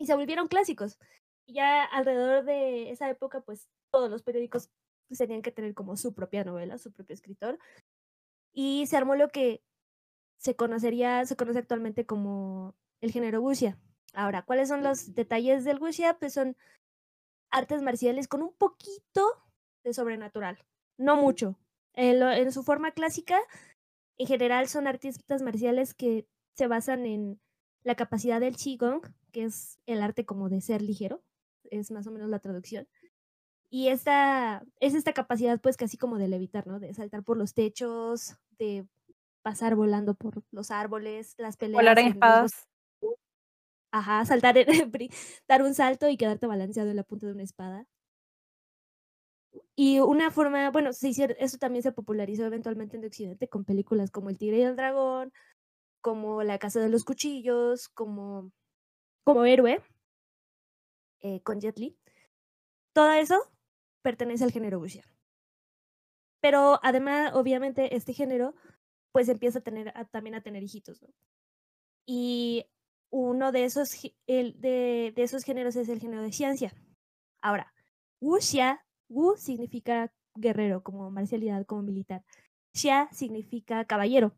y 0.00 0.06
se 0.06 0.14
volvieron 0.14 0.48
clásicos. 0.48 0.98
Y 1.46 1.54
ya 1.54 1.84
alrededor 1.84 2.44
de 2.44 2.90
esa 2.90 3.08
época, 3.10 3.42
pues 3.42 3.68
todos 3.92 4.10
los 4.10 4.22
periódicos 4.22 4.70
pues, 5.08 5.18
tenían 5.18 5.42
que 5.42 5.52
tener 5.52 5.74
como 5.74 5.96
su 5.96 6.14
propia 6.14 6.42
novela, 6.42 6.78
su 6.78 6.90
propio 6.90 7.14
escritor. 7.14 7.58
Y 8.52 8.86
se 8.86 8.96
armó 8.96 9.14
lo 9.14 9.28
que 9.28 9.62
se 10.38 10.56
conocería, 10.56 11.24
se 11.26 11.36
conoce 11.36 11.58
actualmente 11.58 12.06
como 12.06 12.74
el 13.02 13.12
género 13.12 13.42
wuxia. 13.42 13.78
Ahora, 14.14 14.42
¿cuáles 14.42 14.68
son 14.68 14.82
los 14.82 15.14
detalles 15.14 15.64
del 15.64 15.80
wuxia? 15.80 16.18
Pues 16.18 16.32
son 16.32 16.56
artes 17.52 17.82
marciales 17.82 18.26
con 18.26 18.42
un 18.42 18.54
poquito 18.54 19.22
de 19.84 19.92
sobrenatural, 19.92 20.64
no 20.96 21.16
mucho. 21.16 21.58
En, 21.92 22.22
en 22.22 22.52
su 22.52 22.62
forma 22.62 22.92
clásica, 22.92 23.38
en 24.18 24.26
general 24.26 24.66
son 24.68 24.86
artistas 24.86 25.42
marciales 25.42 25.92
que 25.92 26.26
se 26.56 26.68
basan 26.68 27.04
en 27.04 27.40
la 27.82 27.94
capacidad 27.94 28.40
del 28.40 28.56
qigong, 28.56 29.02
que 29.32 29.44
es 29.44 29.78
el 29.86 30.02
arte 30.02 30.24
como 30.24 30.48
de 30.48 30.60
ser 30.60 30.82
ligero, 30.82 31.22
es 31.64 31.90
más 31.90 32.06
o 32.06 32.10
menos 32.10 32.28
la 32.28 32.40
traducción, 32.40 32.88
y 33.70 33.88
esta, 33.88 34.64
es 34.80 34.94
esta 34.94 35.12
capacidad, 35.12 35.60
pues, 35.60 35.76
casi 35.76 35.96
como 35.96 36.18
de 36.18 36.26
levitar, 36.26 36.66
¿no? 36.66 36.80
De 36.80 36.92
saltar 36.92 37.22
por 37.22 37.36
los 37.36 37.54
techos, 37.54 38.36
de 38.58 38.84
pasar 39.42 39.76
volando 39.76 40.14
por 40.14 40.42
los 40.50 40.72
árboles, 40.72 41.34
las 41.38 41.56
peleas. 41.56 41.78
Volar 41.78 41.98
en 42.00 42.08
espadas. 42.08 42.68
Ajá, 43.92 44.24
saltar, 44.24 44.56
dar 45.48 45.62
un 45.62 45.74
salto 45.74 46.08
y 46.08 46.16
quedarte 46.16 46.48
balanceado 46.48 46.90
en 46.90 46.96
la 46.96 47.04
punta 47.04 47.26
de 47.26 47.32
una 47.32 47.44
espada. 47.44 47.86
Y 49.76 50.00
una 50.00 50.30
forma, 50.30 50.70
bueno, 50.70 50.92
se 50.92 51.08
eso 51.38 51.58
también 51.58 51.82
se 51.82 51.92
popularizó 51.92 52.44
eventualmente 52.44 52.96
en 52.96 53.04
Occidente 53.04 53.48
con 53.48 53.64
películas 53.64 54.10
como 54.10 54.30
El 54.30 54.38
Tigre 54.38 54.58
y 54.58 54.62
el 54.62 54.76
Dragón, 54.76 55.32
como 56.00 56.42
La 56.42 56.58
Casa 56.58 56.80
de 56.80 56.88
los 56.88 57.04
Cuchillos, 57.04 57.88
como, 57.88 58.52
como 59.24 59.44
Héroe, 59.44 59.82
eh, 61.20 61.40
con 61.42 61.60
Jet 61.60 61.78
Li. 61.78 61.96
Todo 62.92 63.12
eso 63.12 63.36
pertenece 64.02 64.44
al 64.44 64.52
género 64.52 64.78
wuxia. 64.80 65.04
Pero 66.40 66.80
además, 66.82 67.32
obviamente, 67.34 67.94
este 67.94 68.12
género 68.12 68.54
pues 69.12 69.28
empieza 69.28 69.58
a 69.58 69.62
tener 69.62 69.92
también 70.10 70.36
a 70.36 70.42
tener 70.42 70.62
hijitos, 70.62 71.02
¿no? 71.02 71.08
Y 72.06 72.66
uno 73.10 73.52
de 73.52 73.64
esos, 73.64 73.96
el, 74.26 74.60
de, 74.60 75.12
de, 75.14 75.22
esos 75.22 75.44
géneros 75.44 75.76
es 75.76 75.88
el 75.88 76.00
género 76.00 76.22
de 76.22 76.32
ciencia. 76.32 76.72
Ahora, 77.42 77.72
wuxia, 78.20 78.84
wu 79.08 79.36
significa 79.36 80.12
guerrero, 80.34 80.82
como 80.82 81.10
marcialidad, 81.10 81.66
como 81.66 81.82
militar. 81.82 82.24
Xia 82.72 83.08
significa 83.12 83.84
caballero. 83.84 84.32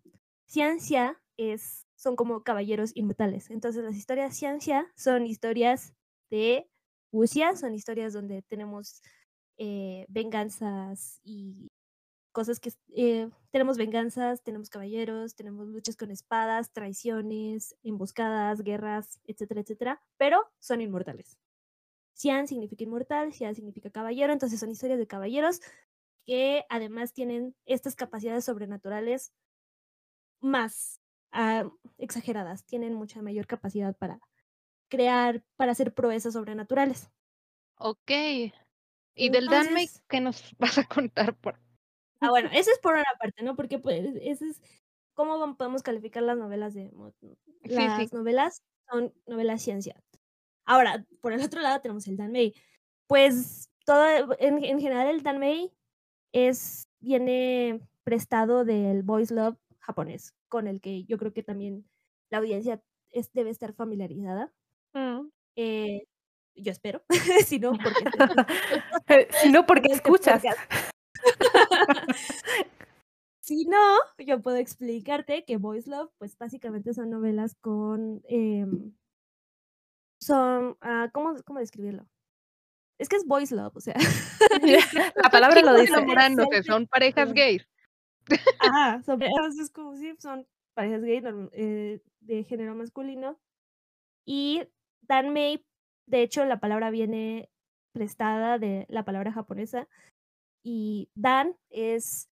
Ciencia 0.46 1.21
es, 1.36 1.86
son 1.96 2.16
como 2.16 2.42
caballeros 2.42 2.92
inmortales. 2.94 3.50
Entonces 3.50 3.84
las 3.84 3.96
historias 3.96 4.36
ciencia 4.36 4.90
son 4.96 5.26
historias 5.26 5.94
de 6.30 6.68
wuxia, 7.12 7.56
son 7.56 7.74
historias 7.74 8.12
donde 8.12 8.42
tenemos 8.42 9.02
eh, 9.58 10.06
venganzas 10.08 11.20
y 11.22 11.70
cosas 12.32 12.58
que 12.60 12.72
eh, 12.96 13.28
tenemos 13.50 13.76
venganzas, 13.76 14.42
tenemos 14.42 14.70
caballeros, 14.70 15.34
tenemos 15.36 15.68
luchas 15.68 15.96
con 15.96 16.10
espadas, 16.10 16.72
traiciones, 16.72 17.76
emboscadas, 17.82 18.62
guerras, 18.62 19.20
etcétera, 19.24 19.60
etcétera, 19.60 20.02
pero 20.16 20.50
son 20.58 20.80
inmortales. 20.80 21.38
Xian 22.14 22.48
significa 22.48 22.84
inmortal, 22.84 23.32
Xian 23.32 23.54
significa 23.54 23.90
caballero, 23.90 24.32
entonces 24.32 24.60
son 24.60 24.70
historias 24.70 24.98
de 24.98 25.06
caballeros 25.06 25.60
que 26.24 26.64
además 26.70 27.12
tienen 27.12 27.54
estas 27.66 27.96
capacidades 27.96 28.44
sobrenaturales 28.44 29.32
más 30.40 31.01
ah, 31.32 31.68
exageradas, 31.98 32.64
tienen 32.64 32.94
mucha 32.94 33.22
mayor 33.22 33.46
capacidad 33.46 33.96
para 33.96 34.20
crear, 34.88 35.42
para 35.56 35.72
hacer 35.72 35.94
proezas 35.94 36.34
sobrenaturales. 36.34 37.10
Ok. 37.76 38.10
¿Y 39.14 39.28
del 39.30 39.46
Danmei 39.46 39.88
qué 40.08 40.20
nos 40.20 40.54
vas 40.58 40.78
a 40.78 40.84
contar? 40.84 41.34
Por... 41.34 41.58
Ah, 42.20 42.30
bueno, 42.30 42.48
eso 42.52 42.70
es 42.70 42.78
por 42.78 42.94
una 42.94 43.04
parte, 43.18 43.42
¿no? 43.42 43.56
Porque 43.56 43.78
pues, 43.78 44.04
eso 44.20 44.44
es 44.44 44.60
cómo 45.14 45.56
podemos 45.56 45.82
calificar 45.82 46.22
las 46.22 46.38
novelas 46.38 46.74
de... 46.74 46.90
Las 47.64 48.12
novelas 48.12 48.62
son 48.90 49.12
novelas 49.26 49.62
ciencia. 49.62 50.00
Ahora, 50.64 51.04
por 51.20 51.32
el 51.32 51.42
otro 51.42 51.60
lado 51.60 51.80
tenemos 51.80 52.06
el 52.06 52.16
Danmei. 52.16 52.54
Pues 53.06 53.70
todo, 53.84 54.36
en, 54.38 54.64
en 54.64 54.80
general 54.80 55.08
el 55.08 55.22
Danmei 55.22 55.72
es, 56.32 56.88
viene 57.00 57.80
prestado 58.04 58.64
del 58.64 59.02
voice 59.02 59.34
love 59.34 59.56
japonés, 59.80 60.34
con 60.52 60.68
el 60.68 60.82
que 60.82 61.04
yo 61.04 61.16
creo 61.16 61.32
que 61.32 61.42
también 61.42 61.88
la 62.28 62.36
audiencia 62.36 62.82
es, 63.10 63.32
debe 63.32 63.48
estar 63.48 63.72
familiarizada. 63.72 64.52
Mm. 64.92 65.28
Eh, 65.56 66.06
yo 66.54 66.70
espero, 66.70 67.02
si 67.46 67.58
no, 67.58 67.72
porque... 67.72 69.28
si 69.42 69.50
no, 69.50 69.64
porque 69.64 69.90
escuchas. 69.90 70.42
si 73.40 73.64
no, 73.64 73.96
yo 74.18 74.42
puedo 74.42 74.58
explicarte 74.58 75.46
que 75.46 75.56
Voice 75.56 75.88
Love, 75.88 76.10
pues 76.18 76.36
básicamente 76.36 76.92
son 76.92 77.08
novelas 77.08 77.54
con... 77.54 78.20
Em, 78.24 78.92
son, 80.20 80.76
uh, 80.82 81.10
¿cómo, 81.14 81.34
¿cómo 81.46 81.60
describirlo? 81.60 82.06
Es 82.98 83.08
que 83.08 83.16
es 83.16 83.24
Voice 83.24 83.56
Love, 83.56 83.74
o 83.74 83.80
sea. 83.80 83.96
La 85.16 85.30
palabra 85.30 85.62
lo 85.62 85.74
dice. 85.74 85.94
son 86.62 86.86
parejas 86.86 87.32
gays. 87.32 87.66
Ajá, 88.58 89.02
son, 89.06 89.20
sí, 89.96 90.14
son 90.18 90.46
parejas 90.74 91.02
gays 91.02 91.24
eh, 91.52 92.00
de 92.20 92.44
género 92.44 92.74
masculino. 92.74 93.38
Y 94.24 94.62
Danmei, 95.02 95.64
de 96.06 96.22
hecho, 96.22 96.44
la 96.44 96.60
palabra 96.60 96.90
viene 96.90 97.50
prestada 97.92 98.58
de 98.58 98.86
la 98.88 99.04
palabra 99.04 99.32
japonesa. 99.32 99.88
Y 100.64 101.10
Dan 101.14 101.56
es 101.70 102.28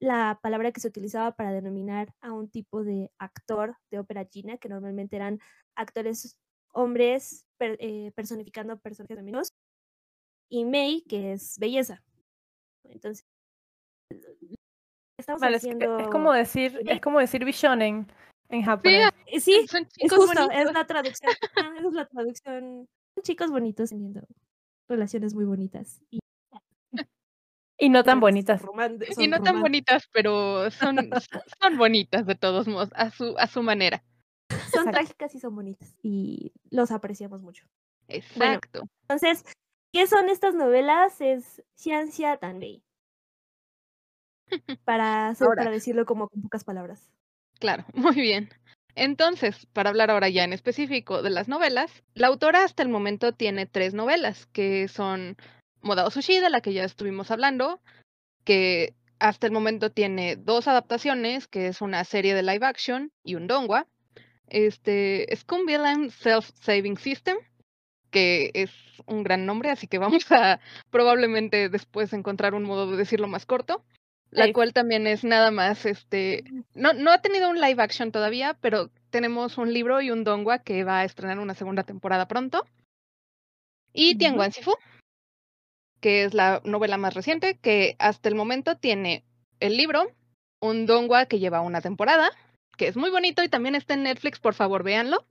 la 0.00 0.38
palabra 0.42 0.72
que 0.72 0.80
se 0.80 0.88
utilizaba 0.88 1.32
para 1.32 1.52
denominar 1.52 2.14
a 2.20 2.32
un 2.32 2.48
tipo 2.50 2.84
de 2.84 3.10
actor 3.18 3.76
de 3.90 3.98
ópera 3.98 4.28
china, 4.28 4.58
que 4.58 4.68
normalmente 4.68 5.16
eran 5.16 5.40
actores 5.74 6.38
hombres 6.72 7.46
eh, 7.58 8.12
personificando 8.14 8.78
personajes 8.78 9.16
femeninos, 9.16 9.52
y 10.48 10.64
Mei, 10.64 11.02
que 11.08 11.32
es 11.32 11.58
belleza. 11.58 12.02
Entonces, 12.84 13.24
estamos 15.18 15.42
haciendo... 15.42 15.98
es, 15.98 16.08
como 16.08 16.32
decir, 16.32 16.80
es 16.86 17.00
como 17.00 17.18
decir 17.18 17.44
Bishonen 17.44 18.06
en 18.48 18.62
japonés. 18.62 19.10
Sí, 19.40 19.66
son 19.68 19.86
es 19.96 20.12
justo, 20.12 20.50
es 20.50 20.72
la 20.72 20.86
traducción. 20.86 21.32
es 21.84 21.92
la 21.92 22.06
traducción. 22.06 22.88
Son 23.14 23.22
chicos 23.22 23.50
bonitos 23.50 23.90
teniendo 23.90 24.22
relaciones 24.88 25.34
muy 25.34 25.44
bonitas. 25.44 26.00
Y, 26.10 26.20
y 27.78 27.88
no 27.88 28.04
tan 28.04 28.20
bonitas. 28.20 28.62
y 29.18 29.28
no 29.28 29.42
tan 29.42 29.60
bonitas, 29.60 30.08
pero 30.12 30.70
son, 30.70 31.10
son 31.60 31.78
bonitas 31.78 32.26
de 32.26 32.34
todos 32.34 32.68
modos, 32.68 32.90
a 32.94 33.10
su, 33.10 33.36
a 33.38 33.46
su 33.46 33.62
manera. 33.62 34.04
Son 34.72 34.90
trágicas 34.90 35.34
y 35.34 35.40
son 35.40 35.54
bonitas. 35.54 35.96
Y 36.02 36.52
los 36.70 36.90
apreciamos 36.90 37.42
mucho. 37.42 37.66
Exacto. 38.08 38.84
entonces, 39.08 39.44
¿qué 39.92 40.06
son 40.06 40.28
estas 40.28 40.54
novelas? 40.54 41.20
Es 41.20 41.62
Ciencia 41.74 42.36
Tanbei. 42.36 42.85
Para, 44.84 45.34
para 45.38 45.70
decirlo 45.70 46.06
como 46.06 46.28
con 46.28 46.42
pocas 46.42 46.64
palabras. 46.64 47.10
Claro, 47.58 47.84
muy 47.94 48.14
bien. 48.14 48.50
Entonces, 48.94 49.66
para 49.72 49.90
hablar 49.90 50.10
ahora 50.10 50.28
ya 50.28 50.44
en 50.44 50.54
específico 50.54 51.22
de 51.22 51.30
las 51.30 51.48
novelas, 51.48 52.02
la 52.14 52.28
autora 52.28 52.64
hasta 52.64 52.82
el 52.82 52.88
momento 52.88 53.32
tiene 53.32 53.66
tres 53.66 53.92
novelas, 53.92 54.46
que 54.46 54.88
son 54.88 55.36
Modao 55.82 56.10
Sushida, 56.10 56.48
la 56.48 56.62
que 56.62 56.72
ya 56.72 56.84
estuvimos 56.84 57.30
hablando, 57.30 57.80
que 58.44 58.94
hasta 59.18 59.46
el 59.46 59.52
momento 59.52 59.90
tiene 59.90 60.36
dos 60.36 60.66
adaptaciones, 60.66 61.46
que 61.46 61.68
es 61.68 61.82
una 61.82 62.04
serie 62.04 62.34
de 62.34 62.42
live 62.42 62.64
action 62.64 63.12
y 63.22 63.34
un 63.34 63.46
dongwa. 63.46 63.86
Este, 64.48 65.26
Villain 65.66 66.10
Self-Saving 66.10 66.96
System, 66.96 67.36
que 68.10 68.50
es 68.54 68.70
un 69.04 69.24
gran 69.24 69.44
nombre, 69.44 69.70
así 69.70 69.88
que 69.88 69.98
vamos 69.98 70.30
a 70.32 70.58
probablemente 70.90 71.68
después 71.68 72.14
encontrar 72.14 72.54
un 72.54 72.62
modo 72.62 72.90
de 72.90 72.96
decirlo 72.96 73.28
más 73.28 73.44
corto 73.44 73.84
la 74.36 74.52
cual 74.52 74.72
también 74.72 75.06
es 75.06 75.24
nada 75.24 75.50
más, 75.50 75.86
este, 75.86 76.44
no, 76.74 76.92
no 76.92 77.10
ha 77.10 77.22
tenido 77.22 77.48
un 77.48 77.60
live 77.60 77.82
action 77.82 78.12
todavía, 78.12 78.56
pero 78.60 78.90
tenemos 79.10 79.56
un 79.56 79.72
libro 79.72 80.02
y 80.02 80.10
un 80.10 80.24
dongua 80.24 80.58
que 80.58 80.84
va 80.84 81.00
a 81.00 81.04
estrenar 81.04 81.38
una 81.38 81.54
segunda 81.54 81.84
temporada 81.84 82.28
pronto. 82.28 82.66
Y 83.92 84.18
Tianguan 84.18 84.52
Sifu, 84.52 84.74
que 86.00 86.24
es 86.24 86.34
la 86.34 86.60
novela 86.64 86.98
más 86.98 87.14
reciente, 87.14 87.56
que 87.58 87.96
hasta 87.98 88.28
el 88.28 88.34
momento 88.34 88.76
tiene 88.76 89.24
el 89.58 89.78
libro, 89.78 90.12
un 90.60 90.84
dongua 90.84 91.24
que 91.24 91.38
lleva 91.38 91.62
una 91.62 91.80
temporada, 91.80 92.30
que 92.76 92.88
es 92.88 92.96
muy 92.96 93.10
bonito 93.10 93.42
y 93.42 93.48
también 93.48 93.74
está 93.74 93.94
en 93.94 94.02
Netflix, 94.02 94.38
por 94.38 94.52
favor, 94.52 94.82
véanlo. 94.82 95.24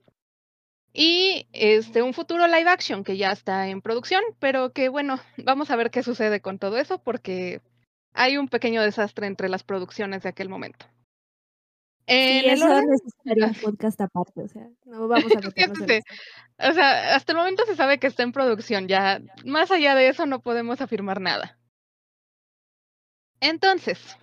Y 0.92 1.46
este 1.52 2.02
un 2.02 2.14
futuro 2.14 2.46
live 2.48 2.68
action 2.68 3.04
que 3.04 3.16
ya 3.16 3.30
está 3.30 3.68
en 3.68 3.82
producción, 3.82 4.22
pero 4.40 4.72
que 4.72 4.88
bueno, 4.88 5.20
vamos 5.36 5.70
a 5.70 5.76
ver 5.76 5.90
qué 5.90 6.02
sucede 6.02 6.40
con 6.40 6.58
todo 6.58 6.78
eso 6.78 6.98
porque 6.98 7.60
hay 8.16 8.38
un 8.38 8.48
pequeño 8.48 8.82
desastre 8.82 9.26
entre 9.26 9.48
las 9.48 9.62
producciones 9.62 10.22
de 10.22 10.30
aquel 10.30 10.48
momento. 10.48 10.86
En 12.06 12.42
sí, 12.42 12.50
eso 12.50 12.80
necesitaría 12.82 13.46
un 13.46 13.54
podcast 13.62 14.00
aparte, 14.00 14.42
o 14.42 14.48
sea, 14.48 14.68
no 14.84 15.08
vamos 15.08 15.30
a 15.36 15.40
meternos 15.40 15.80
en 15.88 16.02
O 16.58 16.72
sea, 16.72 17.16
hasta 17.16 17.32
el 17.32 17.38
momento 17.38 17.64
se 17.66 17.76
sabe 17.76 17.98
que 17.98 18.06
está 18.06 18.22
en 18.22 18.32
producción, 18.32 18.88
ya 18.88 19.20
más 19.44 19.70
allá 19.70 19.94
de 19.94 20.08
eso 20.08 20.24
no 20.26 20.40
podemos 20.40 20.80
afirmar 20.80 21.20
nada. 21.20 21.58
Entonces, 23.40 24.16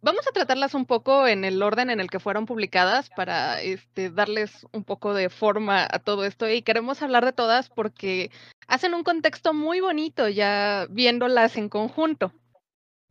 vamos 0.00 0.26
a 0.28 0.32
tratarlas 0.32 0.74
un 0.74 0.86
poco 0.86 1.26
en 1.26 1.44
el 1.44 1.62
orden 1.62 1.90
en 1.90 2.00
el 2.00 2.08
que 2.08 2.20
fueron 2.20 2.46
publicadas 2.46 3.10
para 3.10 3.60
este, 3.60 4.10
darles 4.10 4.66
un 4.72 4.84
poco 4.84 5.12
de 5.12 5.28
forma 5.28 5.86
a 5.90 5.98
todo 5.98 6.24
esto 6.24 6.48
y 6.48 6.62
queremos 6.62 7.02
hablar 7.02 7.24
de 7.24 7.32
todas 7.32 7.68
porque 7.68 8.30
hacen 8.68 8.94
un 8.94 9.02
contexto 9.02 9.52
muy 9.52 9.80
bonito 9.80 10.28
ya 10.28 10.86
viéndolas 10.88 11.56
en 11.56 11.68
conjunto. 11.68 12.32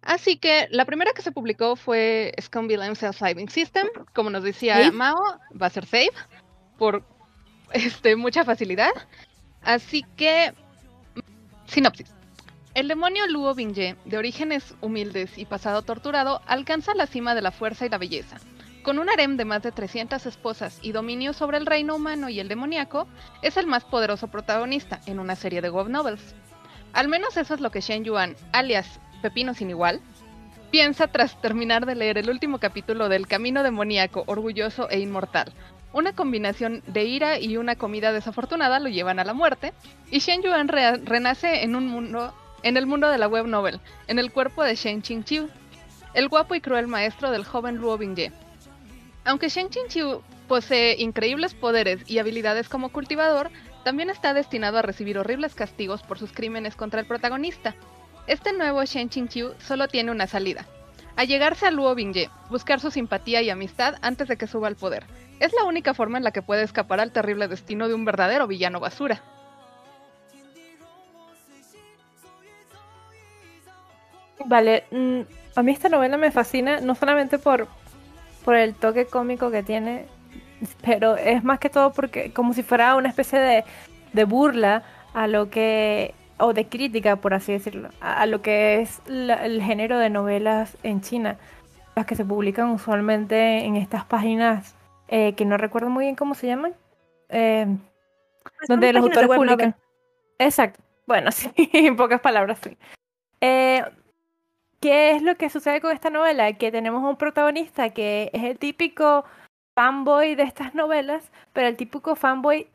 Así 0.05 0.37
que 0.37 0.67
la 0.69 0.85
primera 0.85 1.11
que 1.13 1.23
se 1.23 1.31
publicó 1.31 1.75
fue 1.75 2.31
Scumby 2.39 2.77
Self 2.95 3.17
Saving 3.17 3.49
System. 3.49 3.87
Como 4.13 4.29
nos 4.29 4.43
decía 4.43 4.91
Mao, 4.91 5.19
va 5.59 5.67
a 5.67 5.71
ser 5.71 5.85
safe 5.85 6.11
por 6.77 7.03
este, 7.73 8.15
mucha 8.15 8.45
facilidad. 8.45 8.91
Así 9.63 10.05
que, 10.15 10.53
sinopsis. 11.65 12.13
El 12.75 12.87
demonio 12.87 13.25
Luo 13.27 13.55
Bingye, 13.55 13.95
de 14.05 14.17
orígenes 14.17 14.75
humildes 14.81 15.37
y 15.37 15.45
pasado 15.45 15.81
torturado, 15.81 16.41
alcanza 16.45 16.93
la 16.93 17.07
cima 17.07 17.33
de 17.33 17.41
la 17.41 17.51
fuerza 17.51 17.85
y 17.85 17.89
la 17.89 17.97
belleza. 17.97 18.37
Con 18.83 18.99
un 18.99 19.09
harem 19.09 19.37
de 19.37 19.45
más 19.45 19.63
de 19.63 19.71
300 19.71 20.23
esposas 20.27 20.77
y 20.83 20.91
dominio 20.91 21.33
sobre 21.33 21.57
el 21.57 21.65
reino 21.65 21.95
humano 21.95 22.29
y 22.29 22.39
el 22.39 22.47
demoníaco, 22.47 23.07
es 23.41 23.57
el 23.57 23.65
más 23.65 23.85
poderoso 23.85 24.27
protagonista 24.27 24.99
en 25.07 25.19
una 25.19 25.35
serie 25.35 25.61
de 25.61 25.71
web 25.71 25.87
novels. 25.87 26.35
Al 26.93 27.07
menos 27.07 27.37
eso 27.37 27.55
es 27.55 27.61
lo 27.61 27.71
que 27.71 27.81
Shen 27.81 28.03
Yuan, 28.03 28.35
alias 28.51 28.99
Pepino 29.25 29.55
sin 29.55 29.71
igual, 29.71 30.01
piensa 30.69 31.07
tras 31.07 31.41
terminar 31.41 31.87
de 31.87 31.95
leer 31.95 32.19
el 32.19 32.29
último 32.29 32.59
capítulo 32.59 33.09
del 33.09 33.25
Camino 33.25 33.63
demoníaco, 33.63 34.23
orgulloso 34.27 34.87
e 34.87 34.99
inmortal. 34.99 35.51
Una 35.93 36.13
combinación 36.13 36.83
de 36.85 37.05
ira 37.05 37.39
y 37.39 37.57
una 37.57 37.75
comida 37.75 38.13
desafortunada 38.13 38.77
lo 38.79 38.87
llevan 38.87 39.17
a 39.17 39.23
la 39.23 39.33
muerte, 39.33 39.73
y 40.11 40.19
Shen 40.19 40.43
Yuan 40.43 40.67
renace 40.67 41.63
en 41.63 41.75
un 41.75 41.87
mundo 41.87 42.35
en 42.61 42.77
el 42.77 42.85
mundo 42.85 43.09
de 43.09 43.17
la 43.17 43.27
web 43.27 43.47
novel, 43.47 43.79
en 44.05 44.19
el 44.19 44.31
cuerpo 44.31 44.63
de 44.63 44.75
Shen 44.75 45.01
Qingqiu, 45.01 45.49
el 46.13 46.29
guapo 46.29 46.53
y 46.53 46.61
cruel 46.61 46.85
maestro 46.85 47.31
del 47.31 47.45
joven 47.45 47.77
Luo 47.77 47.97
Bingye. 47.97 48.31
Aunque 49.23 49.49
Shen 49.49 49.69
Qingqiu 49.69 50.21
posee 50.47 51.01
increíbles 51.01 51.55
poderes 51.55 52.07
y 52.07 52.19
habilidades 52.19 52.69
como 52.69 52.89
cultivador, 52.89 53.49
también 53.83 54.11
está 54.11 54.35
destinado 54.35 54.77
a 54.77 54.83
recibir 54.83 55.17
horribles 55.17 55.55
castigos 55.55 56.03
por 56.03 56.19
sus 56.19 56.31
crímenes 56.31 56.75
contra 56.75 56.99
el 56.99 57.07
protagonista, 57.07 57.73
este 58.27 58.53
nuevo 58.53 58.83
Shen 58.83 59.09
Qingqiu 59.09 59.53
solo 59.59 59.87
tiene 59.87 60.11
una 60.11 60.27
salida, 60.27 60.65
allegarse 61.15 61.67
a 61.67 61.71
Luo 61.71 61.93
Bingye, 61.95 62.29
buscar 62.49 62.79
su 62.79 62.91
simpatía 62.91 63.41
y 63.41 63.49
amistad 63.49 63.95
antes 64.01 64.27
de 64.27 64.37
que 64.37 64.47
suba 64.47 64.67
al 64.67 64.75
poder. 64.75 65.05
Es 65.39 65.53
la 65.53 65.65
única 65.65 65.93
forma 65.93 66.17
en 66.17 66.23
la 66.23 66.31
que 66.31 66.41
puede 66.41 66.63
escapar 66.63 66.99
al 66.99 67.11
terrible 67.11 67.47
destino 67.47 67.87
de 67.87 67.93
un 67.93 68.05
verdadero 68.05 68.47
villano 68.47 68.79
basura. 68.79 69.21
Vale, 74.45 74.85
mm, 74.91 75.21
a 75.55 75.63
mí 75.63 75.71
esta 75.71 75.89
novela 75.89 76.17
me 76.17 76.31
fascina, 76.31 76.79
no 76.79 76.95
solamente 76.95 77.39
por, 77.39 77.67
por 78.43 78.55
el 78.55 78.75
toque 78.75 79.05
cómico 79.05 79.51
que 79.51 79.63
tiene, 79.63 80.05
pero 80.81 81.15
es 81.15 81.43
más 81.43 81.59
que 81.59 81.69
todo 81.69 81.91
porque 81.91 82.31
como 82.31 82.53
si 82.53 82.63
fuera 82.63 82.95
una 82.95 83.09
especie 83.09 83.39
de, 83.39 83.63
de 84.13 84.23
burla 84.23 84.83
a 85.13 85.27
lo 85.27 85.49
que, 85.49 86.13
o 86.37 86.53
de 86.53 86.67
crítica, 86.67 87.15
por 87.17 87.33
así 87.33 87.51
decirlo, 87.53 87.89
a, 88.01 88.21
a 88.21 88.25
lo 88.25 88.41
que 88.41 88.81
es 88.81 89.01
la- 89.05 89.45
el 89.45 89.61
género 89.61 89.97
de 89.99 90.09
novelas 90.09 90.77
en 90.83 91.01
China, 91.01 91.37
las 91.95 92.05
que 92.05 92.15
se 92.15 92.25
publican 92.25 92.69
usualmente 92.71 93.65
en 93.65 93.75
estas 93.77 94.05
páginas 94.05 94.75
eh, 95.07 95.33
que 95.35 95.45
no 95.45 95.57
recuerdo 95.57 95.89
muy 95.89 96.05
bien 96.05 96.15
cómo 96.15 96.33
se 96.35 96.47
llaman, 96.47 96.73
eh, 97.29 97.67
Pues 98.43 98.67
donde 98.67 98.91
los 98.91 99.03
autores 99.03 99.27
novel. 99.29 99.39
publican. 99.49 99.75
Exacto. 100.39 100.81
Bueno, 101.07 101.31
sí, 101.31 101.51
en 101.73 101.95
pocas 101.95 102.19
palabras, 102.21 102.59
sí. 102.63 102.77
Eh, 103.41 103.83
¿Qué 104.81 105.11
es 105.11 105.21
lo 105.23 105.35
que 105.35 105.49
sucede 105.49 105.81
con 105.81 105.91
esta 105.93 106.09
novela? 106.09 106.51
Que 106.53 106.71
tenemos 106.71 107.03
un 107.03 107.15
protagonista 107.17 107.89
que 107.91 108.29
es 108.33 108.43
el 108.43 108.57
típico 108.59 109.25
fanboy 109.75 110.35
de 110.35 110.43
estas 110.43 110.75
novelas, 110.75 111.31
pero 111.53 111.67
el 111.67 111.77
típico 111.77 112.15
fanboy 112.15 112.67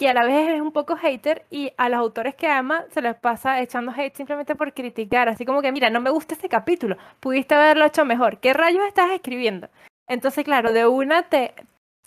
que 0.00 0.08
a 0.08 0.14
la 0.14 0.24
vez 0.24 0.48
es 0.48 0.62
un 0.62 0.72
poco 0.72 0.96
hater 0.96 1.44
y 1.50 1.74
a 1.76 1.90
los 1.90 1.98
autores 1.98 2.34
que 2.34 2.46
ama 2.48 2.86
se 2.90 3.02
les 3.02 3.14
pasa 3.16 3.60
echando 3.60 3.92
hate 3.92 4.16
simplemente 4.16 4.54
por 4.56 4.72
criticar, 4.72 5.28
así 5.28 5.44
como 5.44 5.60
que, 5.60 5.72
mira, 5.72 5.90
no 5.90 6.00
me 6.00 6.08
gusta 6.08 6.32
este 6.32 6.48
capítulo, 6.48 6.96
pudiste 7.20 7.54
haberlo 7.54 7.84
hecho 7.84 8.06
mejor, 8.06 8.40
¿qué 8.40 8.54
rayos 8.54 8.82
estás 8.86 9.10
escribiendo? 9.10 9.68
Entonces, 10.08 10.42
claro, 10.44 10.72
de 10.72 10.86
una 10.86 11.28
te, 11.28 11.52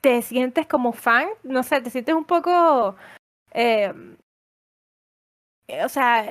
te 0.01 0.23
sientes 0.23 0.65
como 0.65 0.91
fan, 0.93 1.27
no 1.43 1.61
sé, 1.61 1.81
te 1.81 1.91
sientes 1.91 2.15
un 2.15 2.25
poco... 2.25 2.95
eh, 3.51 3.93
o 5.85 5.89
sea, 5.89 6.25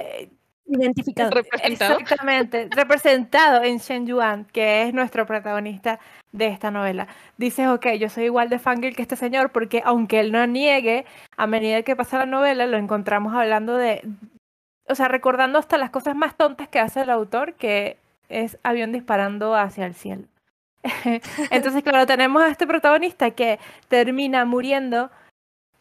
Identificado. 0.64 1.31
Representado. 1.31 1.99
Exactamente, 1.99 2.69
representado 2.71 3.62
en 3.62 3.78
Shen 3.78 4.07
Yuan, 4.07 4.45
que 4.47 4.83
es 4.83 4.95
nuestro 4.95 5.26
protagonista 5.26 5.99
de 6.31 6.47
esta 6.47 6.71
novela. 6.71 7.09
Dices, 7.37 7.69
ok, 7.69 7.88
yo 7.99 8.09
soy 8.09 8.25
igual 8.25 8.49
de 8.49 8.59
fangirl 8.59 8.95
que 8.95 9.02
este 9.02 9.16
señor, 9.16 9.50
porque 9.50 9.83
aunque 9.85 10.21
él 10.21 10.33
no 10.33 10.47
niegue, 10.47 11.04
a 11.37 11.47
medida 11.47 11.83
que 11.83 11.97
pasa 11.97 12.19
la 12.19 12.26
novela, 12.26 12.66
lo 12.66 12.76
encontramos 12.76 13.35
hablando 13.35 13.76
de. 13.76 14.02
O 14.88 14.95
sea, 14.95 15.09
recordando 15.09 15.59
hasta 15.59 15.78
las 15.78 15.90
cosas 15.90 16.14
más 16.16 16.37
tontas 16.37 16.69
que 16.69 16.78
hace 16.81 17.02
el 17.02 17.11
autor, 17.11 17.54
que 17.54 17.97
es 18.28 18.59
avión 18.62 18.92
disparando 18.92 19.54
hacia 19.54 19.87
el 19.87 19.95
cielo. 19.95 20.25
Entonces, 21.50 21.83
claro, 21.83 22.07
tenemos 22.07 22.42
a 22.42 22.49
este 22.49 22.66
protagonista 22.66 23.31
que 23.33 23.59
termina 23.88 24.45
muriendo 24.45 25.11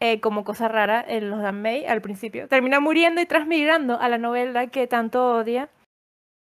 eh, 0.04 0.18
como 0.18 0.42
cosa 0.42 0.66
rara 0.66 1.04
en 1.06 1.30
los 1.30 1.40
Danmei 1.40 1.86
al 1.86 2.02
principio. 2.02 2.48
Termina 2.48 2.80
muriendo 2.80 3.20
y 3.20 3.26
transmigrando 3.26 4.00
a 4.00 4.08
la 4.08 4.18
novela 4.18 4.66
que 4.66 4.88
tanto 4.88 5.36
odia 5.36 5.68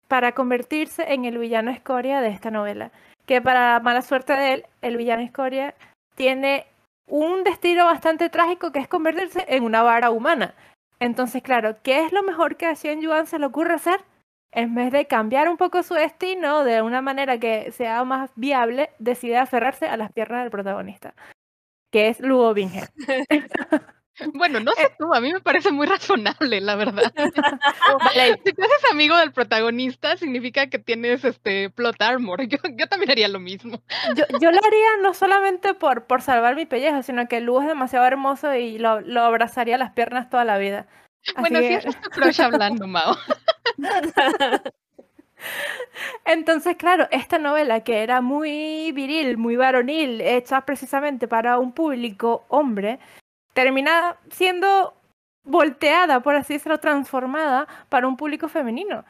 para 0.07 0.37
convertirse 0.37 1.13
en 1.13 1.25
el 1.25 1.37
villano 1.37 1.73
escoria 1.73 2.21
de 2.21 2.29
esta 2.29 2.53
novela. 2.53 2.93
Que 3.27 3.43
para 3.43 3.81
mala 3.81 4.03
suerte 4.03 4.35
de 4.35 4.53
él, 4.53 4.67
el 4.83 4.97
villano 4.97 5.23
escoria 5.23 5.75
tiene 6.15 6.65
un 7.09 7.43
destino 7.43 7.87
bastante 7.87 8.31
trágico 8.31 8.71
que 8.71 8.79
es 8.79 8.87
convertirse 8.87 9.45
en 9.49 9.65
una 9.65 9.83
vara 9.83 10.13
humana. 10.13 10.55
Entonces, 11.01 11.43
claro, 11.43 11.77
¿qué 11.83 12.05
es 12.05 12.13
lo 12.13 12.23
mejor 12.23 12.55
que 12.57 12.67
a 12.67 12.77
Xian 12.77 13.01
Yuan 13.01 13.27
se 13.27 13.41
le 13.41 13.47
ocurre 13.47 13.75
hacer? 13.75 13.99
En 14.53 14.77
vez 14.77 14.93
de 14.93 15.07
cambiar 15.07 15.49
un 15.49 15.57
poco 15.57 15.83
su 15.83 15.95
destino 15.95 16.63
de 16.63 16.83
una 16.83 17.03
manera 17.03 17.39
que 17.39 17.73
sea 17.73 18.05
más 18.05 18.31
viable, 18.37 18.91
decide 19.01 19.39
aferrarse 19.39 19.89
a 19.89 19.97
las 19.97 20.13
piernas 20.13 20.43
del 20.43 20.53
protagonista, 20.53 21.15
que 21.91 22.09
es 22.09 22.21
Luo 22.21 22.55
Binghe. 22.55 22.83
Bueno, 24.35 24.61
no 24.61 24.73
sé 24.73 24.91
tú, 24.99 25.15
a 25.15 25.21
mí 25.23 25.33
me 25.33 25.41
parece 25.41 25.73
muy 25.73 25.87
razonable, 25.87 26.61
la 26.61 26.77
verdad. 26.77 27.11
Vale, 28.05 28.39
Si 28.45 28.53
te 28.53 28.63
haces 28.63 28.91
amigo 28.93 29.17
del 29.17 29.33
protagonista, 29.33 30.19
significa 30.19 30.67
que 30.67 30.79
tienes 30.79 31.25
este 31.25 31.71
plot 31.71 32.03
armor. 32.03 32.43
Yo, 32.47 32.59
yo 32.77 32.87
también 32.87 33.13
haría 33.13 33.29
lo 33.29 33.41
mismo. 33.41 33.83
Yo, 34.15 34.25
yo 34.39 34.51
lo 34.53 34.59
haría 34.59 34.97
no 35.01 35.15
solamente 35.15 35.73
por, 35.73 36.05
por 36.07 36.21
salvar 36.21 36.55
mi 36.55 36.67
pellejo, 36.67 37.03
sino 37.03 37.29
que 37.29 37.41
Lugo 37.41 37.63
es 37.63 37.69
demasiado 37.69 38.05
hermoso 38.05 38.55
y 38.55 38.79
lo, 38.79 39.01
lo 39.01 39.23
abrazaría 39.23 39.77
a 39.77 39.79
las 39.79 39.93
piernas 39.93 40.29
toda 40.29 40.45
la 40.45 40.59
vida. 40.59 40.87
Así 41.35 41.41
bueno, 41.41 41.61
si 41.61 41.69
que- 41.69 41.75
ese 41.77 41.89
es 41.89 42.01
tu 42.03 42.11
crush 42.11 42.43
hablando, 42.43 42.87
Mao. 42.87 43.17
Entonces, 46.25 46.77
claro, 46.77 47.09
esta 47.11 47.39
novela 47.39 47.81
que 47.81 48.03
era 48.03 48.21
muy 48.21 48.93
viril, 48.93 49.37
muy 49.37 49.57
varonil, 49.57 50.21
hecha 50.21 50.63
precisamente 50.63 51.29
para 51.29 51.59
un 51.59 51.73
público 51.73 52.45
hombre, 52.49 52.99
termina 53.55 54.17
siendo 54.31 54.95
volteada, 55.45 56.21
por 56.21 56.37
así 56.37 56.55
decirlo, 56.55 56.79
transformada 56.79 57.67
para 57.89 58.09
un 58.09 58.17
público 58.17 58.49
femenino. 58.49 59.05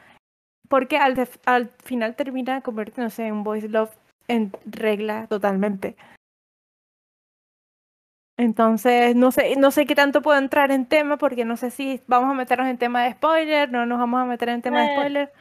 Porque 0.69 0.97
al, 0.97 1.27
al 1.45 1.69
final 1.83 2.15
termina 2.15 2.61
convirtiéndose 2.61 3.27
en 3.27 3.43
voice 3.43 3.69
love 3.69 3.91
en 4.27 4.51
regla 4.65 5.27
totalmente. 5.27 5.95
Entonces, 8.37 9.15
no 9.15 9.31
sé, 9.31 9.55
no 9.55 9.69
sé 9.69 9.85
qué 9.85 9.93
tanto 9.93 10.21
puedo 10.23 10.39
entrar 10.39 10.71
en 10.71 10.87
tema, 10.87 11.17
porque 11.17 11.45
no 11.45 11.57
sé 11.57 11.69
si 11.69 12.01
vamos 12.07 12.31
a 12.31 12.33
meternos 12.33 12.67
en 12.67 12.77
tema 12.77 13.03
de 13.03 13.11
spoiler, 13.11 13.71
no 13.71 13.85
nos 13.85 13.99
vamos 13.99 14.19
a 14.19 14.25
meter 14.25 14.49
en 14.49 14.63
tema 14.63 14.81
de 14.81 14.87
Eh, 14.87 14.95
spoiler. 14.95 15.33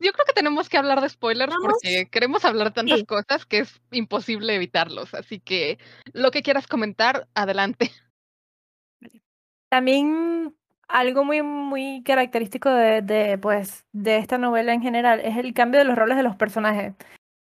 Yo 0.00 0.12
creo 0.12 0.24
que 0.26 0.32
tenemos 0.32 0.68
que 0.68 0.78
hablar 0.78 1.00
de 1.00 1.08
spoilers 1.08 1.50
Vamos. 1.52 1.72
porque 1.72 2.06
queremos 2.10 2.44
hablar 2.44 2.72
tantas 2.72 3.00
Sí. 3.00 3.06
cosas 3.06 3.44
que 3.46 3.58
es 3.60 3.80
imposible 3.90 4.54
evitarlos. 4.54 5.12
Así 5.14 5.40
que 5.40 5.78
lo 6.12 6.30
que 6.30 6.42
quieras 6.42 6.66
comentar, 6.66 7.26
adelante. 7.34 7.90
También 9.68 10.54
algo 10.88 11.24
muy, 11.24 11.42
muy 11.42 12.02
característico 12.04 12.70
de, 12.70 13.02
de, 13.02 13.38
pues, 13.38 13.84
de 13.92 14.16
esta 14.18 14.38
novela 14.38 14.72
en 14.72 14.80
general 14.82 15.20
es 15.22 15.36
el 15.36 15.52
cambio 15.52 15.78
de 15.78 15.84
los 15.84 15.96
roles 15.96 16.16
de 16.16 16.22
los 16.22 16.36
personajes. 16.36 16.94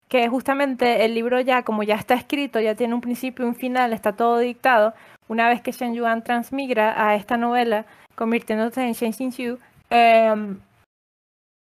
Que 0.09 0.29
justamente 0.29 1.05
el 1.05 1.15
libro 1.15 1.41
ya, 1.41 1.63
como 1.65 1.83
ya 1.83 1.97
está 1.97 2.15
escrito, 2.15 2.61
ya 2.61 2.75
tiene 2.77 2.95
un 2.95 3.01
principio 3.01 3.45
y 3.45 3.49
un 3.49 3.57
final, 3.57 3.93
está 3.93 4.13
todo 4.15 4.39
dictado. 4.39 4.95
Una 5.27 5.49
vez 5.49 5.63
que 5.63 5.73
Shen 5.73 5.95
Yuan 5.95 6.23
transmigra 6.23 7.09
a 7.09 7.17
esta 7.17 7.37
novela, 7.37 7.87
convirtiéndose 8.15 8.83
en 8.83 8.93
Shen 8.93 9.13
Xinxiu, 9.15 9.59
em, 9.91 10.61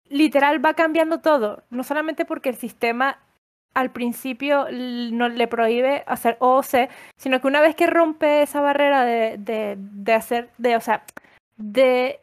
literal 0.09 0.63
va 0.63 0.73
cambiando 0.73 1.19
todo. 1.19 1.63
No 1.69 1.83
solamente 1.83 2.25
porque 2.25 2.49
el 2.49 2.55
sistema 2.55 3.19
al 3.73 3.91
principio 3.91 4.65
no 4.71 5.29
le 5.29 5.47
prohíbe 5.47 6.03
hacer 6.07 6.37
OOC, 6.39 6.89
sino 7.15 7.39
que 7.39 7.47
una 7.47 7.61
vez 7.61 7.75
que 7.75 7.85
rompe 7.85 8.41
esa 8.41 8.59
barrera 8.59 9.05
de, 9.05 9.37
de, 9.37 9.75
de 9.77 10.13
hacer, 10.13 10.49
de, 10.57 10.75
o 10.75 10.81
sea, 10.81 11.03
de 11.57 12.19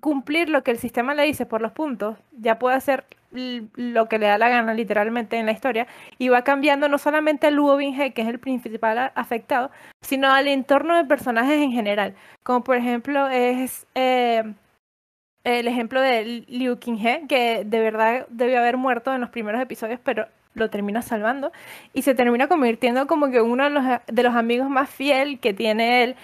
cumplir 0.00 0.50
lo 0.50 0.62
que 0.62 0.70
el 0.72 0.78
sistema 0.78 1.14
le 1.14 1.22
dice 1.22 1.46
por 1.46 1.62
los 1.62 1.72
puntos, 1.72 2.18
ya 2.32 2.58
puede 2.58 2.76
hacer 2.76 3.06
lo 3.32 4.08
que 4.08 4.18
le 4.18 4.26
da 4.26 4.38
la 4.38 4.48
gana 4.48 4.74
literalmente 4.74 5.36
en 5.36 5.46
la 5.46 5.52
historia, 5.52 5.86
y 6.18 6.28
va 6.28 6.42
cambiando 6.42 6.88
no 6.88 6.98
solamente 6.98 7.46
a 7.46 7.50
Luo 7.50 7.76
Binhe, 7.76 8.12
que 8.12 8.22
es 8.22 8.28
el 8.28 8.38
principal 8.38 9.12
afectado, 9.14 9.70
sino 10.02 10.30
al 10.30 10.48
entorno 10.48 10.96
de 10.96 11.04
personajes 11.04 11.60
en 11.60 11.72
general, 11.72 12.14
como 12.42 12.62
por 12.64 12.76
ejemplo 12.76 13.28
es 13.28 13.86
eh, 13.94 14.44
el 15.46 15.68
ejemplo 15.68 16.00
de 16.00 16.44
Liu 16.48 16.76
Qinghe, 16.78 17.22
que 17.28 17.62
de 17.64 17.80
verdad 17.80 18.26
debió 18.28 18.58
haber 18.58 18.76
muerto 18.76 19.14
en 19.14 19.20
los 19.20 19.30
primeros 19.30 19.60
episodios, 19.62 20.00
pero 20.02 20.26
lo 20.54 20.70
termina 20.70 21.02
salvando 21.02 21.52
y 21.92 22.02
se 22.02 22.14
termina 22.14 22.48
convirtiendo 22.48 23.06
como 23.06 23.30
que 23.30 23.40
uno 23.42 23.64
de 23.64 23.70
los, 23.70 23.84
de 24.06 24.22
los 24.22 24.34
amigos 24.34 24.68
más 24.70 24.88
fiel 24.90 25.38
que 25.38 25.52
tiene 25.54 26.02
él. 26.02 26.16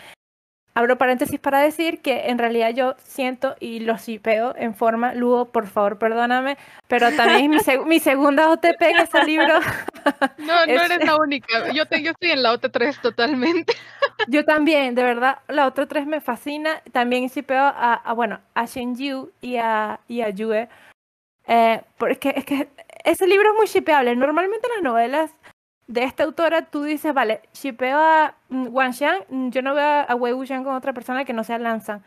Abro 0.74 0.96
paréntesis 0.96 1.38
para 1.38 1.58
decir 1.60 2.00
que 2.00 2.28
en 2.30 2.38
realidad 2.38 2.70
yo 2.70 2.94
siento 3.04 3.56
y 3.60 3.80
lo 3.80 3.98
sipeo 3.98 4.54
en 4.56 4.74
forma, 4.74 5.12
Lugo, 5.12 5.52
por 5.52 5.66
favor, 5.66 5.98
perdóname, 5.98 6.56
pero 6.88 7.12
también 7.12 7.50
mi, 7.50 7.58
seg- 7.58 7.84
mi 7.84 8.00
segunda 8.00 8.48
OTP 8.48 8.80
en 8.80 9.00
ese 9.00 9.22
libro, 9.24 9.60
No, 10.38 10.46
no 10.66 10.72
Es- 10.72 10.90
eres 10.90 11.04
la 11.06 11.16
única. 11.16 11.70
Yo, 11.74 11.84
te, 11.86 12.02
yo 12.02 12.12
estoy 12.12 12.30
en 12.30 12.42
la 12.42 12.54
OT3 12.54 13.00
totalmente. 13.02 13.74
Yo 14.28 14.44
también, 14.44 14.94
de 14.94 15.02
verdad, 15.02 15.40
la 15.48 15.66
otra 15.66 15.86
tres 15.86 16.06
me 16.06 16.20
fascina, 16.20 16.82
también 16.92 17.28
sipeo 17.28 17.62
a, 17.62 17.94
a, 17.94 18.12
bueno, 18.12 18.40
a 18.54 18.66
Shen 18.66 18.96
Yu 18.96 19.30
y 19.40 19.56
a, 19.56 20.00
y 20.08 20.20
a 20.22 20.30
Yue, 20.30 20.68
eh, 21.46 21.82
porque 21.98 22.34
es 22.36 22.44
que 22.44 22.68
ese 23.04 23.26
libro 23.26 23.50
es 23.50 23.56
muy 23.56 23.66
shipeable, 23.66 24.14
normalmente 24.16 24.68
las 24.74 24.82
novelas 24.82 25.34
de 25.86 26.04
esta 26.04 26.24
autora 26.24 26.62
tú 26.70 26.84
dices, 26.84 27.12
vale, 27.12 27.42
shipeo 27.52 27.98
a 27.98 28.34
mm, 28.48 28.68
Wang 28.70 28.92
Xiang, 28.92 29.24
mm, 29.28 29.50
yo 29.50 29.62
no 29.62 29.74
veo 29.74 30.06
a 30.08 30.14
Wei 30.14 30.32
Wuxian 30.32 30.64
con 30.64 30.74
otra 30.74 30.92
persona 30.92 31.24
que 31.24 31.32
no 31.32 31.44
sea 31.44 31.58
Lanzan. 31.58 32.02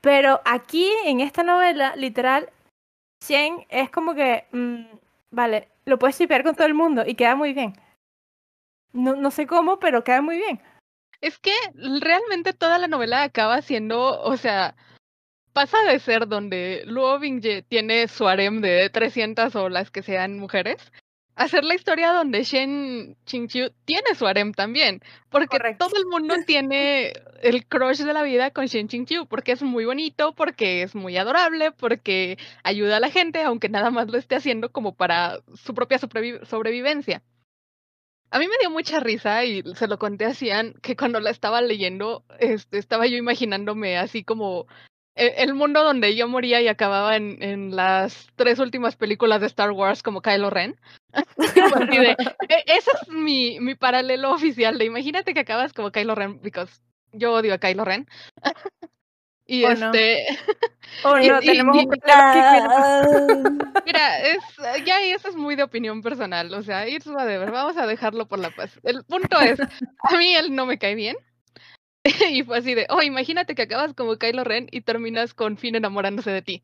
Pero 0.00 0.40
aquí, 0.44 0.90
en 1.06 1.20
esta 1.20 1.42
novela, 1.42 1.96
literal, 1.96 2.50
Shen 3.26 3.66
es 3.70 3.90
como 3.90 4.14
que, 4.14 4.46
mm, 4.52 4.84
vale, 5.30 5.68
lo 5.86 5.98
puedes 5.98 6.18
shipear 6.18 6.44
con 6.44 6.54
todo 6.54 6.66
el 6.66 6.74
mundo 6.74 7.04
y 7.06 7.14
queda 7.14 7.34
muy 7.36 7.52
bien. 7.54 7.74
No, 8.92 9.16
no 9.16 9.30
sé 9.30 9.46
cómo, 9.46 9.78
pero 9.80 10.04
queda 10.04 10.22
muy 10.22 10.36
bien. 10.36 10.60
Es 11.24 11.38
que 11.38 11.54
realmente 11.74 12.52
toda 12.52 12.76
la 12.78 12.86
novela 12.86 13.22
acaba 13.22 13.62
siendo, 13.62 14.20
o 14.20 14.36
sea, 14.36 14.76
pasa 15.54 15.82
de 15.84 15.98
ser 15.98 16.28
donde 16.28 16.82
Luo 16.84 17.18
Bingye 17.18 17.62
tiene 17.62 18.08
su 18.08 18.28
harem 18.28 18.60
de 18.60 18.90
300 18.90 19.56
o 19.56 19.70
las 19.70 19.90
que 19.90 20.02
sean 20.02 20.38
mujeres, 20.38 20.92
a 21.34 21.48
ser 21.48 21.64
la 21.64 21.76
historia 21.76 22.12
donde 22.12 22.44
Shen 22.44 23.16
Qingqiu 23.24 23.70
tiene 23.86 24.14
su 24.14 24.26
harem 24.26 24.52
también, 24.52 25.00
porque 25.30 25.58
todo 25.78 25.96
el 25.96 26.04
mundo 26.04 26.34
tiene 26.46 27.14
el 27.40 27.66
crush 27.66 28.02
de 28.02 28.12
la 28.12 28.22
vida 28.22 28.50
con 28.50 28.66
Shen 28.66 28.86
Qingqiu, 28.86 29.24
porque 29.24 29.52
es 29.52 29.62
muy 29.62 29.86
bonito, 29.86 30.34
porque 30.34 30.82
es 30.82 30.94
muy 30.94 31.16
adorable, 31.16 31.72
porque 31.72 32.36
ayuda 32.64 32.98
a 32.98 33.00
la 33.00 33.10
gente, 33.10 33.42
aunque 33.42 33.70
nada 33.70 33.90
más 33.90 34.10
lo 34.10 34.18
esté 34.18 34.36
haciendo 34.36 34.70
como 34.70 34.94
para 34.94 35.38
su 35.54 35.72
propia 35.72 35.98
sobrevivencia. 35.98 37.22
A 38.34 38.40
mí 38.40 38.48
me 38.48 38.58
dio 38.58 38.68
mucha 38.68 38.98
risa 38.98 39.44
y 39.44 39.62
se 39.76 39.86
lo 39.86 39.96
conté 39.96 40.24
a 40.24 40.34
Cian, 40.34 40.74
que 40.82 40.96
cuando 40.96 41.20
la 41.20 41.30
estaba 41.30 41.62
leyendo, 41.62 42.24
este, 42.40 42.78
estaba 42.78 43.06
yo 43.06 43.16
imaginándome 43.16 43.96
así 43.96 44.24
como 44.24 44.66
e, 45.14 45.34
el 45.44 45.54
mundo 45.54 45.84
donde 45.84 46.16
yo 46.16 46.26
moría 46.26 46.60
y 46.60 46.66
acababa 46.66 47.14
en, 47.14 47.76
las 47.76 48.26
tres 48.34 48.58
últimas 48.58 48.96
películas 48.96 49.40
de 49.40 49.46
Star 49.46 49.70
Wars 49.70 50.02
como 50.02 50.20
Kylo 50.20 50.50
Ren. 50.50 50.74
E, 52.48 52.64
ese 52.66 52.90
es 53.00 53.08
mi, 53.08 53.60
mi 53.60 53.76
paralelo 53.76 54.32
oficial 54.32 54.78
de 54.78 54.86
imagínate 54.86 55.32
que 55.32 55.40
acabas 55.40 55.72
como 55.72 55.92
Kylo 55.92 56.16
Ren, 56.16 56.40
because 56.42 56.80
yo 57.12 57.34
odio 57.34 57.54
a 57.54 57.58
Kylo 57.58 57.84
Ren. 57.84 58.08
y 59.46 59.64
este... 59.64 60.26
Oh, 61.04 61.18
no, 61.18 61.40
tenemos 61.40 61.76
un 61.76 61.90
Mira, 63.84 64.20
es, 64.28 64.38
ya 64.84 65.02
eso 65.02 65.28
es 65.28 65.36
muy 65.36 65.56
de 65.56 65.62
opinión 65.62 66.02
personal, 66.02 66.52
o 66.54 66.62
sea, 66.62 66.84
ver, 66.84 67.50
vamos 67.50 67.76
a 67.76 67.86
dejarlo 67.86 68.26
por 68.26 68.38
la 68.38 68.50
paz. 68.50 68.78
El 68.82 69.04
punto 69.04 69.40
es, 69.40 69.60
a 69.60 70.16
mí 70.16 70.34
él 70.34 70.54
no 70.54 70.66
me 70.66 70.78
cae 70.78 70.94
bien. 70.94 71.16
y 72.30 72.42
fue 72.42 72.58
así 72.58 72.74
de, 72.74 72.86
oh, 72.90 73.02
imagínate 73.02 73.54
que 73.54 73.62
acabas 73.62 73.94
como 73.94 74.18
Kylo 74.18 74.44
Ren 74.44 74.68
y 74.70 74.82
terminas 74.82 75.32
con 75.32 75.56
Finn 75.56 75.74
enamorándose 75.74 76.30
de 76.30 76.42
ti. 76.42 76.62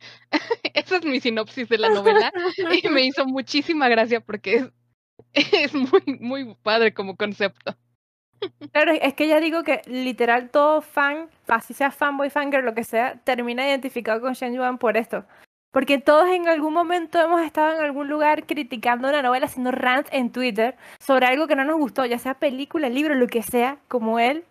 Esa 0.75 0.97
es 0.97 1.05
mi 1.05 1.21
sinopsis 1.21 1.69
de 1.69 1.79
la 1.79 1.89
novela 1.89 2.33
y 2.83 2.89
me 2.89 3.05
hizo 3.05 3.25
muchísima 3.25 3.89
gracia 3.89 4.21
porque 4.21 4.57
es, 5.33 5.53
es 5.53 5.75
muy, 5.75 6.03
muy 6.21 6.55
padre 6.63 6.93
como 6.93 7.17
concepto. 7.17 7.77
Claro, 8.73 8.93
es 8.93 9.15
que 9.15 9.29
ya 9.29 9.41
digo 9.41 9.63
que 9.63 9.83
literal 9.87 10.51
todo 10.51 10.81
fan, 10.81 11.29
así 11.49 11.75
sea 11.75 11.91
fanboy, 11.91 12.31
fangirl, 12.31 12.65
lo 12.65 12.75
que 12.75 12.85
sea, 12.85 13.17
termina 13.25 13.67
identificado 13.67 14.21
con 14.21 14.33
Shen 14.33 14.55
Yuan 14.55 14.79
por 14.79 14.97
esto. 14.97 15.25
Porque 15.73 15.99
todos 15.99 16.29
en 16.29 16.49
algún 16.49 16.73
momento 16.73 17.21
hemos 17.21 17.43
estado 17.43 17.73
en 17.73 17.81
algún 17.81 18.09
lugar 18.09 18.45
criticando 18.45 19.09
una 19.09 19.23
novela, 19.23 19.47
haciendo 19.47 19.71
rants 19.71 20.11
en 20.13 20.33
Twitter 20.33 20.77
sobre 20.99 21.27
algo 21.27 21.47
que 21.47 21.55
no 21.55 21.65
nos 21.65 21.79
gustó, 21.79 22.05
ya 22.07 22.19
sea 22.19 22.35
película, 22.35 22.89
libro, 22.89 23.15
lo 23.15 23.29
que 23.29 23.43
sea, 23.43 23.79
como 23.89 24.19
él. 24.19 24.45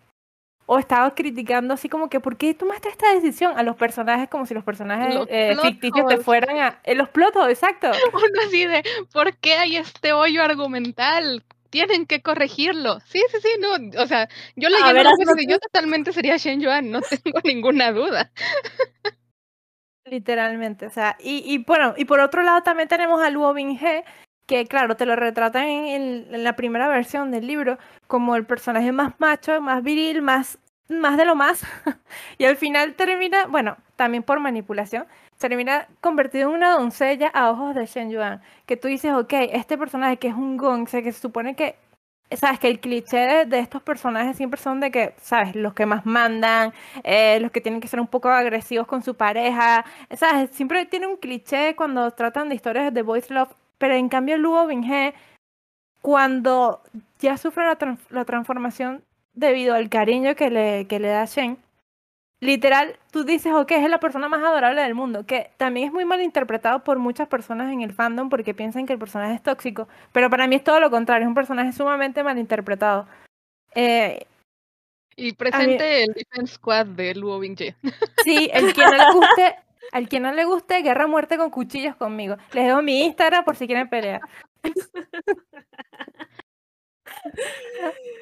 O 0.64 0.78
estaba 0.78 1.14
criticando 1.16 1.74
así 1.74 1.88
como 1.88 2.08
que, 2.08 2.20
¿por 2.20 2.36
qué 2.36 2.54
tomaste 2.54 2.88
esta 2.88 3.12
decisión? 3.12 3.58
A 3.58 3.64
los 3.64 3.74
personajes 3.74 4.28
como 4.30 4.46
si 4.46 4.54
los 4.54 4.62
personajes 4.62 5.26
eh, 5.28 5.56
ficticios 5.60 6.06
te 6.06 6.18
fueran 6.18 6.58
a... 6.58 6.78
En 6.84 6.96
los 6.96 7.08
plotos, 7.08 7.48
exacto. 7.48 7.90
Uno 8.12 8.40
así 8.46 8.66
de, 8.66 8.84
¿por 9.12 9.36
qué 9.38 9.54
hay 9.54 9.76
este 9.76 10.12
hoyo 10.12 10.42
argumental? 10.44 11.44
Tienen 11.70 12.06
que 12.06 12.20
corregirlo. 12.20 13.00
Sí, 13.00 13.22
sí, 13.30 13.38
sí, 13.40 13.48
no, 13.60 14.02
o 14.02 14.06
sea, 14.06 14.28
yo 14.56 14.68
le 14.68 14.76
y 14.78 15.46
yo 15.46 15.58
totalmente 15.58 16.12
sería 16.12 16.36
Shen 16.36 16.60
Yuan, 16.60 16.90
no 16.90 17.00
tengo 17.00 17.40
ninguna 17.44 17.92
duda. 17.92 18.30
Literalmente, 20.04 20.86
o 20.86 20.90
sea, 20.90 21.16
y, 21.20 21.42
y 21.46 21.58
bueno, 21.58 21.94
y 21.96 22.04
por 22.04 22.20
otro 22.20 22.42
lado 22.42 22.62
también 22.62 22.88
tenemos 22.88 23.22
a 23.22 23.30
Luo 23.30 23.54
Binghe, 23.54 24.04
que 24.46 24.66
claro, 24.66 24.96
te 24.96 25.06
lo 25.06 25.14
retratan 25.14 25.68
en, 25.68 26.34
en, 26.34 26.44
la 26.44 26.56
primera 26.56 26.88
versión 26.88 27.30
del 27.30 27.46
libro 27.46 27.78
como 28.08 28.34
el 28.34 28.44
personaje 28.44 28.90
más 28.90 29.14
macho, 29.20 29.60
más 29.60 29.82
viril, 29.84 30.22
más, 30.22 30.58
más 30.88 31.16
de 31.16 31.24
lo 31.24 31.36
más, 31.36 31.62
y 32.38 32.44
al 32.44 32.56
final 32.56 32.94
termina, 32.94 33.46
bueno, 33.46 33.76
también 33.94 34.24
por 34.24 34.40
manipulación, 34.40 35.06
termina 35.40 35.88
convertido 36.00 36.50
en 36.50 36.56
una 36.56 36.72
doncella 36.76 37.28
a 37.28 37.50
ojos 37.50 37.74
de 37.74 37.86
Shen 37.86 38.10
Yuan. 38.10 38.42
Que 38.66 38.76
tú 38.76 38.88
dices, 38.88 39.12
ok, 39.12 39.32
este 39.52 39.78
personaje 39.78 40.18
que 40.18 40.28
es 40.28 40.34
un 40.34 40.56
gong, 40.58 40.86
que 40.86 41.12
se 41.12 41.20
supone 41.20 41.56
que, 41.56 41.76
sabes, 42.30 42.60
que 42.60 42.68
el 42.68 42.78
cliché 42.78 43.46
de, 43.46 43.58
estos 43.58 43.82
personajes 43.82 44.36
siempre 44.36 44.60
son 44.60 44.80
de 44.80 44.90
que, 44.90 45.14
sabes, 45.16 45.56
los 45.56 45.72
que 45.74 45.86
más 45.86 46.04
mandan, 46.04 46.72
eh, 47.04 47.40
los 47.40 47.50
que 47.52 47.62
tienen 47.62 47.80
que 47.80 47.88
ser 47.88 48.00
un 48.00 48.06
poco 48.06 48.28
agresivos 48.28 48.86
con 48.86 49.02
su 49.02 49.16
pareja, 49.16 49.84
sabes, 50.14 50.50
siempre 50.50 50.84
tiene 50.86 51.06
un 51.06 51.16
cliché 51.16 51.74
cuando 51.74 52.10
tratan 52.12 52.50
de 52.50 52.56
historias 52.56 52.92
de 52.92 53.02
boys 53.02 53.30
love, 53.30 53.50
pero 53.78 53.94
en 53.94 54.10
cambio 54.10 54.36
Luo 54.36 54.66
Binghe, 54.66 55.14
cuando 56.02 56.82
ya 57.18 57.38
sufre 57.38 57.64
la, 57.64 57.78
la 58.10 58.24
transformación 58.26 59.02
debido 59.32 59.74
al 59.74 59.88
cariño 59.88 60.34
que 60.34 60.50
le, 60.50 60.86
que 60.86 61.00
le 61.00 61.08
da 61.08 61.24
Shen, 61.24 61.58
literal, 62.40 62.98
tú 63.12 63.24
dices, 63.24 63.52
ok, 63.52 63.70
es 63.72 63.90
la 63.90 64.00
persona 64.00 64.28
más 64.28 64.42
adorable 64.42 64.80
del 64.80 64.94
mundo, 64.94 65.24
que 65.26 65.50
también 65.56 65.86
es 65.86 65.92
muy 65.92 66.04
mal 66.04 66.22
interpretado 66.22 66.82
por 66.82 66.98
muchas 66.98 67.28
personas 67.28 67.72
en 67.72 67.82
el 67.82 67.92
fandom 67.92 68.28
porque 68.28 68.54
piensan 68.54 68.86
que 68.86 68.94
el 68.94 68.98
personaje 68.98 69.34
es 69.34 69.42
tóxico, 69.42 69.88
pero 70.12 70.30
para 70.30 70.46
mí 70.46 70.56
es 70.56 70.64
todo 70.64 70.80
lo 70.80 70.90
contrario, 70.90 71.24
es 71.24 71.28
un 71.28 71.34
personaje 71.34 71.72
sumamente 71.72 72.24
mal 72.24 72.38
interpretado. 72.38 73.06
Eh, 73.74 74.26
y 75.16 75.32
presente 75.32 76.04
el 76.04 76.14
Defense 76.14 76.54
Squad 76.54 76.86
de 76.86 77.14
Luo 77.14 77.38
Bingye. 77.38 77.76
Sí, 78.24 78.50
el 78.52 78.72
que 78.72 78.84
no 78.84 78.92
le 78.92 79.12
guste, 79.12 79.56
al 79.92 80.08
que 80.08 80.20
no 80.20 80.32
le 80.32 80.44
guste, 80.44 80.82
guerra 80.82 81.06
muerte 81.06 81.36
con 81.36 81.50
cuchillos 81.50 81.94
conmigo. 81.96 82.36
Les 82.52 82.64
dejo 82.64 82.80
mi 82.82 83.04
Instagram 83.04 83.44
por 83.44 83.56
si 83.56 83.66
quieren 83.66 83.88
pelear. 83.88 84.20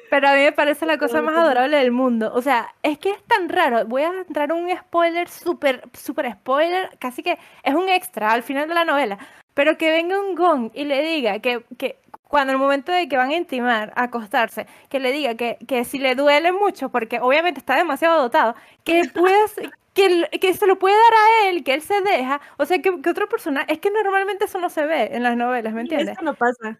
Pero 0.09 0.27
a 0.27 0.33
mí 0.33 0.41
me 0.41 0.51
parece 0.51 0.85
la 0.85 0.97
cosa 0.97 1.21
más 1.21 1.37
adorable 1.37 1.77
del 1.77 1.91
mundo. 1.91 2.31
O 2.33 2.41
sea, 2.41 2.73
es 2.83 2.97
que 2.97 3.11
es 3.11 3.23
tan 3.23 3.47
raro. 3.49 3.85
Voy 3.85 4.01
a 4.03 4.09
entrar 4.27 4.51
un 4.51 4.69
spoiler, 4.75 5.29
súper, 5.29 5.83
súper 5.93 6.31
spoiler, 6.33 6.89
casi 6.99 7.21
que 7.21 7.37
es 7.63 7.75
un 7.75 7.89
extra 7.89 8.31
al 8.31 8.43
final 8.43 8.67
de 8.67 8.73
la 8.73 8.85
novela. 8.85 9.19
Pero 9.53 9.77
que 9.77 9.91
venga 9.91 10.19
un 10.19 10.35
gong 10.35 10.71
y 10.73 10.85
le 10.85 11.01
diga 11.03 11.39
que, 11.39 11.63
que 11.77 11.99
cuando 12.23 12.53
el 12.53 12.59
momento 12.59 12.91
de 12.91 13.07
que 13.07 13.17
van 13.17 13.31
a 13.31 13.35
intimar, 13.35 13.91
a 13.95 14.03
acostarse, 14.03 14.67
que 14.89 14.99
le 14.99 15.11
diga 15.11 15.35
que, 15.35 15.57
que 15.67 15.83
si 15.83 15.99
le 15.99 16.15
duele 16.15 16.51
mucho, 16.51 16.89
porque 16.89 17.19
obviamente 17.19 17.59
está 17.59 17.75
demasiado 17.75 18.21
dotado, 18.21 18.55
que 18.83 19.01
puedes, 19.13 19.55
que, 19.93 20.29
que 20.39 20.53
se 20.53 20.67
lo 20.67 20.79
puede 20.79 20.95
dar 20.95 21.13
a 21.13 21.49
él, 21.49 21.63
que 21.63 21.73
él 21.73 21.81
se 21.81 22.01
deja, 22.01 22.39
o 22.57 22.65
sea, 22.65 22.79
que, 22.81 23.01
que 23.01 23.09
otra 23.09 23.27
persona, 23.27 23.65
es 23.67 23.79
que 23.79 23.91
normalmente 23.91 24.45
eso 24.45 24.59
no 24.59 24.69
se 24.69 24.85
ve 24.85 25.09
en 25.11 25.23
las 25.23 25.35
novelas, 25.35 25.73
¿me 25.73 25.81
entiendes? 25.81 26.15
Eso 26.15 26.23
no 26.23 26.35
pasa. 26.35 26.79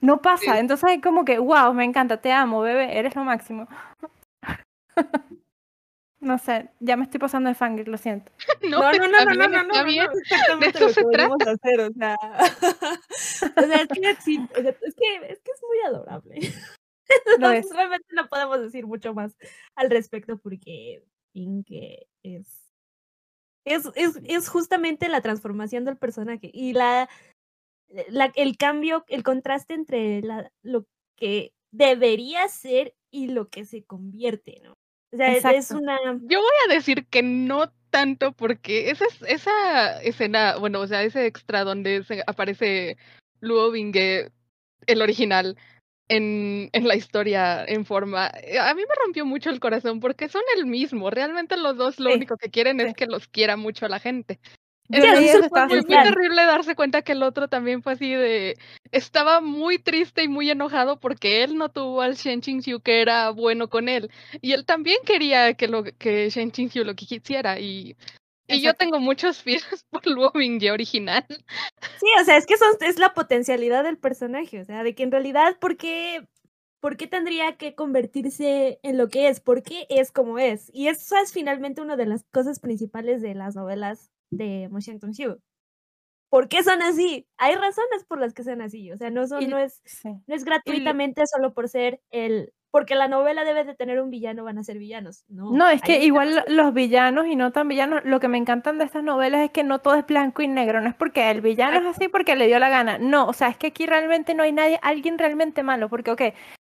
No 0.00 0.20
pasa. 0.22 0.52
Sí. 0.52 0.58
Entonces 0.58 0.90
es 0.90 1.02
como 1.02 1.24
que, 1.24 1.38
wow, 1.38 1.72
me 1.74 1.84
encanta, 1.84 2.20
te 2.20 2.32
amo, 2.32 2.60
bebé, 2.60 2.98
eres 2.98 3.14
lo 3.16 3.24
máximo. 3.24 3.68
no 6.20 6.38
sé, 6.38 6.70
ya 6.80 6.96
me 6.96 7.04
estoy 7.04 7.20
pasando 7.20 7.48
de 7.48 7.54
fangirl, 7.54 7.90
lo 7.90 7.98
siento. 7.98 8.30
No, 8.68 8.92
no, 8.92 9.08
no, 9.08 9.24
no, 9.24 9.24
no, 9.24 9.34
no, 9.34 9.48
no, 9.48 9.62
no, 9.64 9.84
bien. 9.84 10.08
no, 10.48 10.58
De 10.58 10.66
eso 10.66 10.88
se 10.90 11.04
trata. 11.04 11.50
Hacer, 11.52 11.80
o, 11.80 11.92
sea. 11.92 12.16
o 13.56 13.62
sea, 13.62 13.82
es 13.82 13.88
que, 13.88 14.00
o 14.00 14.62
sea, 14.62 14.70
es 14.70 14.94
que 14.94 15.16
es 15.28 15.40
que 15.40 15.50
es 15.50 15.62
muy 15.66 15.80
adorable. 15.86 16.40
No, 17.38 17.50
es. 17.50 17.70
Realmente 17.70 18.06
no 18.10 18.28
podemos 18.28 18.60
decir 18.60 18.86
mucho 18.86 19.14
más 19.14 19.36
al 19.74 19.88
respecto 19.90 20.36
porque 20.36 21.02
Pink 21.32 21.68
es 22.22 22.68
es, 23.68 23.88
es, 23.94 24.20
es 24.24 24.48
justamente 24.48 25.08
la 25.08 25.20
transformación 25.20 25.84
del 25.84 25.96
personaje 25.96 26.50
y 26.52 26.72
la 26.72 27.08
eh, 27.90 28.32
el 28.34 28.56
cambio, 28.56 29.04
el 29.08 29.22
contraste 29.22 29.74
entre 29.74 30.22
la, 30.22 30.50
lo 30.62 30.86
que 31.16 31.52
debería 31.70 32.46
ser 32.48 32.94
y 33.10 33.28
lo 33.28 33.48
que 33.48 33.64
se 33.64 33.84
convierte, 33.84 34.60
¿no? 34.62 34.72
O 35.12 35.16
sea, 35.16 35.52
es 35.52 35.70
una... 35.70 35.98
Yo 36.22 36.40
voy 36.40 36.56
a 36.68 36.74
decir 36.74 37.06
que 37.06 37.22
no 37.22 37.72
tanto 37.90 38.32
porque 38.32 38.90
esa, 38.90 39.06
esa 39.26 40.02
escena, 40.02 40.56
bueno, 40.58 40.80
o 40.80 40.86
sea, 40.86 41.02
ese 41.02 41.26
extra 41.26 41.64
donde 41.64 42.04
se 42.04 42.22
aparece 42.26 42.98
Luo 43.40 43.70
Bingue, 43.70 44.30
el 44.86 45.00
original, 45.00 45.56
en, 46.08 46.70
en 46.72 46.88
la 46.88 46.96
historia 46.96 47.64
en 47.66 47.84
forma, 47.84 48.30
eh, 48.42 48.58
a 48.58 48.74
mí 48.74 48.82
me 48.82 48.94
rompió 49.04 49.26
mucho 49.26 49.50
el 49.50 49.60
corazón 49.60 50.00
porque 50.00 50.28
son 50.28 50.42
el 50.56 50.66
mismo. 50.66 51.10
Realmente 51.10 51.56
los 51.56 51.76
dos 51.76 52.00
lo 52.00 52.12
único 52.12 52.36
que 52.36 52.50
quieren 52.50 52.80
es 52.80 52.94
que 52.94 53.06
los 53.06 53.28
quiera 53.28 53.56
mucho 53.56 53.88
la 53.88 53.98
gente. 53.98 54.40
Es 54.90 55.50
muy, 55.50 55.84
terrible 55.84 56.44
darse 56.44 56.74
cuenta 56.74 57.02
que 57.02 57.12
el 57.12 57.22
otro 57.22 57.48
también 57.48 57.82
fue 57.82 57.92
así 57.92 58.12
de... 58.12 58.56
Estaba 58.90 59.40
muy 59.40 59.78
triste 59.78 60.22
y 60.22 60.28
muy 60.28 60.50
enojado 60.50 60.98
porque 60.98 61.42
él 61.44 61.56
no 61.56 61.68
tuvo 61.68 62.00
al 62.00 62.14
Shen 62.14 62.40
Qingxiu 62.40 62.80
que 62.80 63.02
era 63.02 63.30
bueno 63.30 63.68
con 63.68 63.88
él. 63.88 64.10
Y 64.40 64.52
él 64.52 64.64
también 64.64 64.98
quería 65.04 65.52
que, 65.54 65.68
lo, 65.68 65.84
que 65.84 66.30
Shen 66.30 66.52
lo 66.74 66.94
quisiera. 66.94 67.60
Y, 67.60 67.96
y 68.46 68.62
yo 68.62 68.72
tengo 68.74 68.98
muchos 68.98 69.42
fears 69.42 69.84
por 69.90 70.06
Luo 70.06 70.32
Bingye 70.32 70.70
original. 70.70 71.26
Sí, 71.28 72.06
o 72.20 72.24
sea, 72.24 72.38
es 72.38 72.46
que 72.46 72.54
es 72.80 72.98
la 72.98 73.12
potencialidad 73.12 73.84
del 73.84 73.98
personaje. 73.98 74.60
O 74.60 74.64
sea, 74.64 74.82
de 74.82 74.94
que 74.94 75.02
en 75.02 75.12
realidad, 75.12 75.58
¿por 75.60 75.76
qué, 75.76 76.26
¿por 76.80 76.96
qué 76.96 77.06
tendría 77.06 77.58
que 77.58 77.74
convertirse 77.74 78.80
en 78.82 78.96
lo 78.96 79.08
que 79.08 79.28
es? 79.28 79.40
¿Por 79.40 79.62
qué 79.62 79.86
es 79.90 80.12
como 80.12 80.38
es? 80.38 80.70
Y 80.72 80.88
eso 80.88 81.14
es 81.22 81.34
finalmente 81.34 81.82
una 81.82 81.96
de 81.96 82.06
las 82.06 82.24
cosas 82.32 82.58
principales 82.58 83.20
de 83.20 83.34
las 83.34 83.54
novelas 83.54 84.10
de 84.30 84.68
Motion 84.70 84.98
Xiu. 85.12 85.38
¿Por 86.30 86.48
qué 86.48 86.62
son 86.62 86.82
así? 86.82 87.26
Hay 87.38 87.54
razones 87.54 88.04
por 88.06 88.20
las 88.20 88.34
que 88.34 88.44
son 88.44 88.60
así, 88.60 88.92
o 88.92 88.96
sea, 88.96 89.10
no, 89.10 89.26
son, 89.26 89.48
no, 89.48 89.58
es, 89.58 89.82
no 90.04 90.34
es 90.34 90.44
gratuitamente 90.44 91.26
solo 91.26 91.54
por 91.54 91.68
ser 91.68 92.00
el 92.10 92.52
porque 92.70 92.94
la 92.94 93.08
novela 93.08 93.44
debe 93.44 93.64
de 93.64 93.74
tener 93.74 94.00
un 94.00 94.10
villano, 94.10 94.44
van 94.44 94.58
a 94.58 94.62
ser 94.62 94.78
villanos. 94.78 95.24
No, 95.28 95.50
No, 95.52 95.68
es 95.68 95.80
que 95.80 96.04
igual 96.04 96.44
los 96.48 96.74
villanos 96.74 97.26
y 97.26 97.34
no 97.34 97.50
tan 97.50 97.68
villanos, 97.68 98.04
lo 98.04 98.20
que 98.20 98.28
me 98.28 98.36
encantan 98.36 98.78
de 98.78 98.84
estas 98.84 99.02
novelas 99.02 99.42
es 99.42 99.50
que 99.50 99.64
no 99.64 99.78
todo 99.78 99.94
es 99.94 100.06
blanco 100.06 100.42
y 100.42 100.48
negro, 100.48 100.80
no 100.80 100.88
es 100.88 100.94
porque 100.94 101.30
el 101.30 101.40
villano 101.40 101.78
es 101.78 101.96
así 101.96 102.08
porque 102.08 102.36
le 102.36 102.46
dio 102.46 102.58
la 102.58 102.68
gana, 102.68 102.98
no, 102.98 103.26
o 103.26 103.32
sea, 103.32 103.48
es 103.48 103.56
que 103.56 103.68
aquí 103.68 103.86
realmente 103.86 104.34
no 104.34 104.42
hay 104.42 104.52
nadie, 104.52 104.78
alguien 104.82 105.18
realmente 105.18 105.62
malo, 105.62 105.88
porque, 105.88 106.10
ok, 106.10 106.22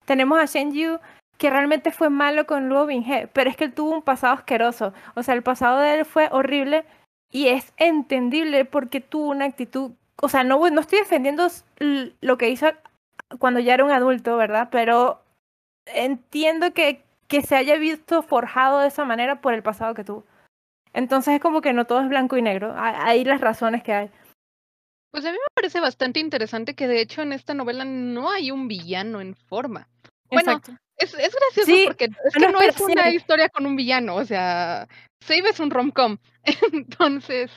tenemos 0.06 0.38
a 0.38 0.46
Shen 0.46 0.72
Yu 0.72 0.98
que 1.36 1.50
realmente 1.50 1.90
fue 1.90 2.10
malo 2.10 2.46
con 2.46 2.68
Luo 2.68 2.86
Binghe, 2.86 3.28
pero 3.32 3.48
es 3.48 3.56
que 3.56 3.64
él 3.64 3.72
tuvo 3.72 3.90
un 3.90 4.02
pasado 4.02 4.34
asqueroso, 4.34 4.92
o 5.14 5.22
sea, 5.22 5.34
el 5.34 5.42
pasado 5.42 5.80
de 5.80 5.98
él 6.00 6.04
fue 6.04 6.28
horrible 6.32 6.84
y 7.30 7.48
es 7.48 7.72
entendible 7.76 8.64
porque 8.64 9.00
tuvo 9.00 9.30
una 9.30 9.44
actitud, 9.46 9.92
o 10.20 10.28
sea, 10.28 10.44
no, 10.44 10.68
no 10.70 10.80
estoy 10.80 10.98
defendiendo 11.00 11.46
lo 12.20 12.38
que 12.38 12.48
hizo 12.50 12.66
cuando 13.38 13.60
ya 13.60 13.74
era 13.74 13.84
un 13.84 13.92
adulto, 13.92 14.36
¿verdad? 14.36 14.68
Pero 14.70 15.22
entiendo 15.86 16.72
que, 16.72 17.02
que 17.28 17.42
se 17.42 17.56
haya 17.56 17.76
visto 17.76 18.22
forjado 18.22 18.80
de 18.80 18.88
esa 18.88 19.04
manera 19.04 19.40
por 19.40 19.54
el 19.54 19.62
pasado 19.62 19.94
que 19.94 20.04
tuvo. 20.04 20.24
Entonces 20.92 21.34
es 21.34 21.40
como 21.40 21.60
que 21.60 21.72
no 21.72 21.84
todo 21.86 22.00
es 22.00 22.08
blanco 22.08 22.36
y 22.36 22.42
negro. 22.42 22.72
ha- 22.76 23.06
Hay 23.06 23.24
las 23.24 23.40
razones 23.40 23.82
que 23.82 23.92
hay. 23.92 24.10
Pues 25.12 25.24
a 25.24 25.30
mí 25.32 25.38
me 25.38 25.52
parece 25.54 25.80
bastante 25.80 26.20
interesante 26.20 26.74
que 26.74 26.86
de 26.88 27.00
hecho 27.00 27.22
en 27.22 27.32
esta 27.32 27.54
novela 27.54 27.84
no 27.84 28.30
hay 28.30 28.50
un 28.50 28.68
villano 28.68 29.20
en 29.20 29.34
forma. 29.34 29.88
Bueno. 30.30 30.60
Es, 30.96 31.14
es 31.14 31.34
gracioso 31.34 31.64
Sí, 31.64 31.84
porque 31.86 32.04
es 32.24 32.34
que 32.34 32.40
no, 32.40 32.50
no 32.50 32.60
es 32.60 32.78
una 32.78 33.08
historia 33.10 33.48
con 33.48 33.64
un 33.64 33.74
villano, 33.74 34.16
o 34.16 34.24
sea, 34.24 34.86
Save 35.24 35.48
es 35.48 35.58
un 35.58 35.70
rom-com. 35.70 36.18
Entonces, 36.72 37.50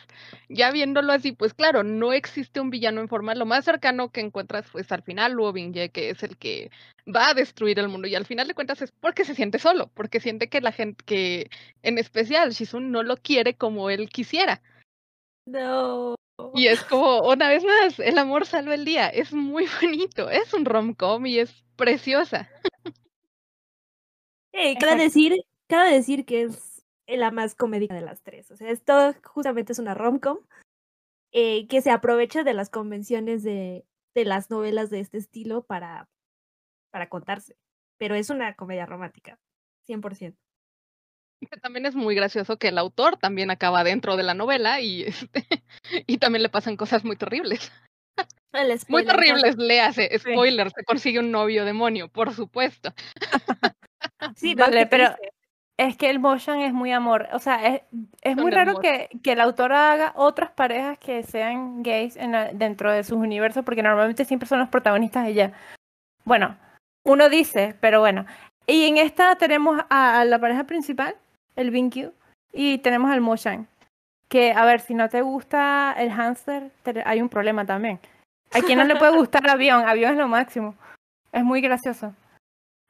ya 0.50 0.72
viéndolo 0.72 1.13
así, 1.13 1.32
pues 1.32 1.54
claro, 1.54 1.84
no 1.84 2.13
existe 2.13 2.60
un 2.60 2.69
villano 2.69 3.02
en 3.02 3.08
forma. 3.08 3.36
Lo 3.36 3.46
más 3.46 3.65
cercano 3.65 4.12
que 4.12 4.22
encuentras, 4.22 4.65
pues 4.72 4.91
al 4.91 5.04
final, 5.04 5.34
Luo 5.34 5.54
Bingye, 5.54 5.89
que 5.89 6.10
es 6.10 6.24
el 6.24 6.38
que 6.38 6.72
va 7.08 7.30
a 7.30 7.34
destruir 7.34 7.80
el 7.80 7.89
mundo. 7.89 8.08
Y 8.08 8.15
al 8.15 8.26
final 8.26 8.48
de 8.48 8.54
cuentas 8.54 8.82
es 8.82 8.91
porque 8.91 9.26
se 9.26 9.36
siente 9.36 9.60
solo, 9.60 9.89
porque 9.93 10.19
siente 10.19 10.50
que 10.50 10.62
la 10.62 10.72
gente, 10.72 11.04
que 11.06 11.50
en 11.82 11.98
especial 11.98 12.52
Shizun 12.52 12.91
no 12.91 13.04
lo 13.04 13.17
quiere 13.17 13.56
como 13.56 13.89
él 13.89 14.10
quisiera. 14.10 14.62
No. 15.46 16.15
Y 16.56 16.67
es 16.67 16.84
como, 16.84 17.22
una 17.30 17.48
vez 17.48 17.63
más, 17.63 18.00
el 18.00 18.17
amor 18.17 18.46
salva 18.46 18.76
el 18.76 18.86
día. 18.86 19.08
Es 19.08 19.34
muy 19.34 19.65
bonito, 19.82 20.30
es 20.30 20.54
un 20.54 20.65
rom-com 20.65 21.26
y 21.26 21.39
es 21.39 21.63
preciosa. 21.76 22.50
Eh, 24.52 24.78
cabe 24.78 25.04
decir, 25.04 25.34
cabe 25.67 25.93
decir 25.93 26.26
que 26.26 26.43
es 26.43 26.73
la 27.08 27.32
más 27.32 27.56
comédica 27.56 27.94
de 27.94 28.02
las 28.02 28.22
tres. 28.22 28.50
O 28.52 28.56
sea, 28.56 28.70
esto 28.70 29.13
justamente 29.24 29.74
es 29.74 29.80
una 29.80 29.94
rom-com 29.94 30.39
eh, 31.32 31.68
que 31.68 31.82
se 31.82 31.92
aprovecha 31.92 32.44
de 32.44 32.54
las 32.54 32.70
convenciones 32.70 33.44
de, 33.44 33.86
de 34.16 34.26
las 34.26 34.50
novelas 34.50 34.89
de 34.89 35.00
este 35.00 35.18
estilo 35.18 35.63
para, 35.63 36.08
para 36.92 37.10
contarse. 37.10 37.58
Pero 37.98 38.16
es 38.16 38.30
una 38.30 38.56
comedia 38.56 38.86
romántica, 38.86 39.39
100%. 39.88 40.36
Que 41.50 41.60
también 41.60 41.86
es 41.86 41.96
muy 41.96 42.16
gracioso 42.16 42.58
que 42.58 42.70
el 42.70 42.78
autor 42.78 43.18
también 43.18 43.52
acaba 43.52 43.84
dentro 43.84 44.16
de 44.16 44.24
la 44.24 44.34
novela 44.34 44.80
y, 44.80 45.04
este, 45.04 45.44
y 46.08 46.18
también 46.18 46.44
le 46.44 46.50
pasan 46.50 46.78
cosas 46.78 47.04
muy 47.04 47.16
terribles. 47.16 47.72
Muy 48.54 48.78
spoiler, 48.78 49.16
terribles, 49.16 49.58
léase, 49.58 50.10
Sí. 50.12 50.20
spoiler, 50.20 50.70
se 50.70 50.84
consigue 50.84 51.18
un 51.18 51.32
novio 51.32 51.66
demonio, 51.66 52.08
por 52.08 52.34
supuesto. 52.34 52.94
Sí, 54.36 54.54
vale, 54.54 54.86
pero 54.86 55.16
triste. 55.16 55.33
Es 55.78 55.98
que 55.98 56.10
el 56.10 56.20
motion 56.20 56.60
es 56.60 56.74
muy 56.74 56.92
amor. 56.92 57.28
O 57.34 57.40
sea, 57.40 57.66
es, 57.68 57.82
es 58.22 58.36
muy 58.36 58.52
raro 58.52 58.80
que, 58.80 59.10
que 59.24 59.32
el 59.34 59.42
autor 59.42 59.74
haga 59.74 60.14
otras 60.16 60.52
parejas 60.52 60.98
que 61.00 61.24
sean 61.24 61.82
gays 61.84 62.16
en 62.16 62.32
la- 62.34 62.54
dentro 62.54 62.92
de 62.92 63.04
sus 63.04 63.18
universos, 63.18 63.64
porque 63.66 63.84
normalmente 63.84 64.26
siempre 64.26 64.48
son 64.48 64.60
los 64.60 64.70
protagonistas 64.70 65.26
de 65.26 65.32
ella. 65.32 65.52
Bueno, 66.26 66.56
uno 67.04 67.28
dice, 67.30 67.76
pero 67.82 68.00
bueno. 68.00 68.26
Y 68.68 68.86
en 68.88 68.98
esta 68.98 69.36
tenemos 69.36 69.82
a, 69.90 70.20
a 70.22 70.26
la 70.26 70.40
pareja 70.40 70.64
principal, 70.66 71.16
el 71.56 71.72
Binkyu, 71.72 72.12
y 72.54 72.78
tenemos 72.78 73.12
al 73.12 73.22
Moshan. 73.22 73.68
Que, 74.30 74.52
a 74.54 74.64
ver, 74.66 74.80
si 74.80 74.94
no 74.94 75.10
te 75.10 75.22
gusta 75.22 75.94
el 75.98 76.12
hamster, 76.12 76.72
te- 76.84 77.04
hay 77.06 77.22
un 77.22 77.30
problema 77.30 77.66
también. 77.66 78.00
¿A 78.54 78.62
quién 78.62 78.78
no 78.80 78.86
le 78.86 78.96
puede 78.96 79.18
gustar 79.18 79.48
avión? 79.50 79.88
Avión 79.88 80.12
es 80.12 80.18
lo 80.18 80.28
máximo. 80.28 80.76
Es 81.32 81.44
muy 81.44 81.62
gracioso. 81.62 82.14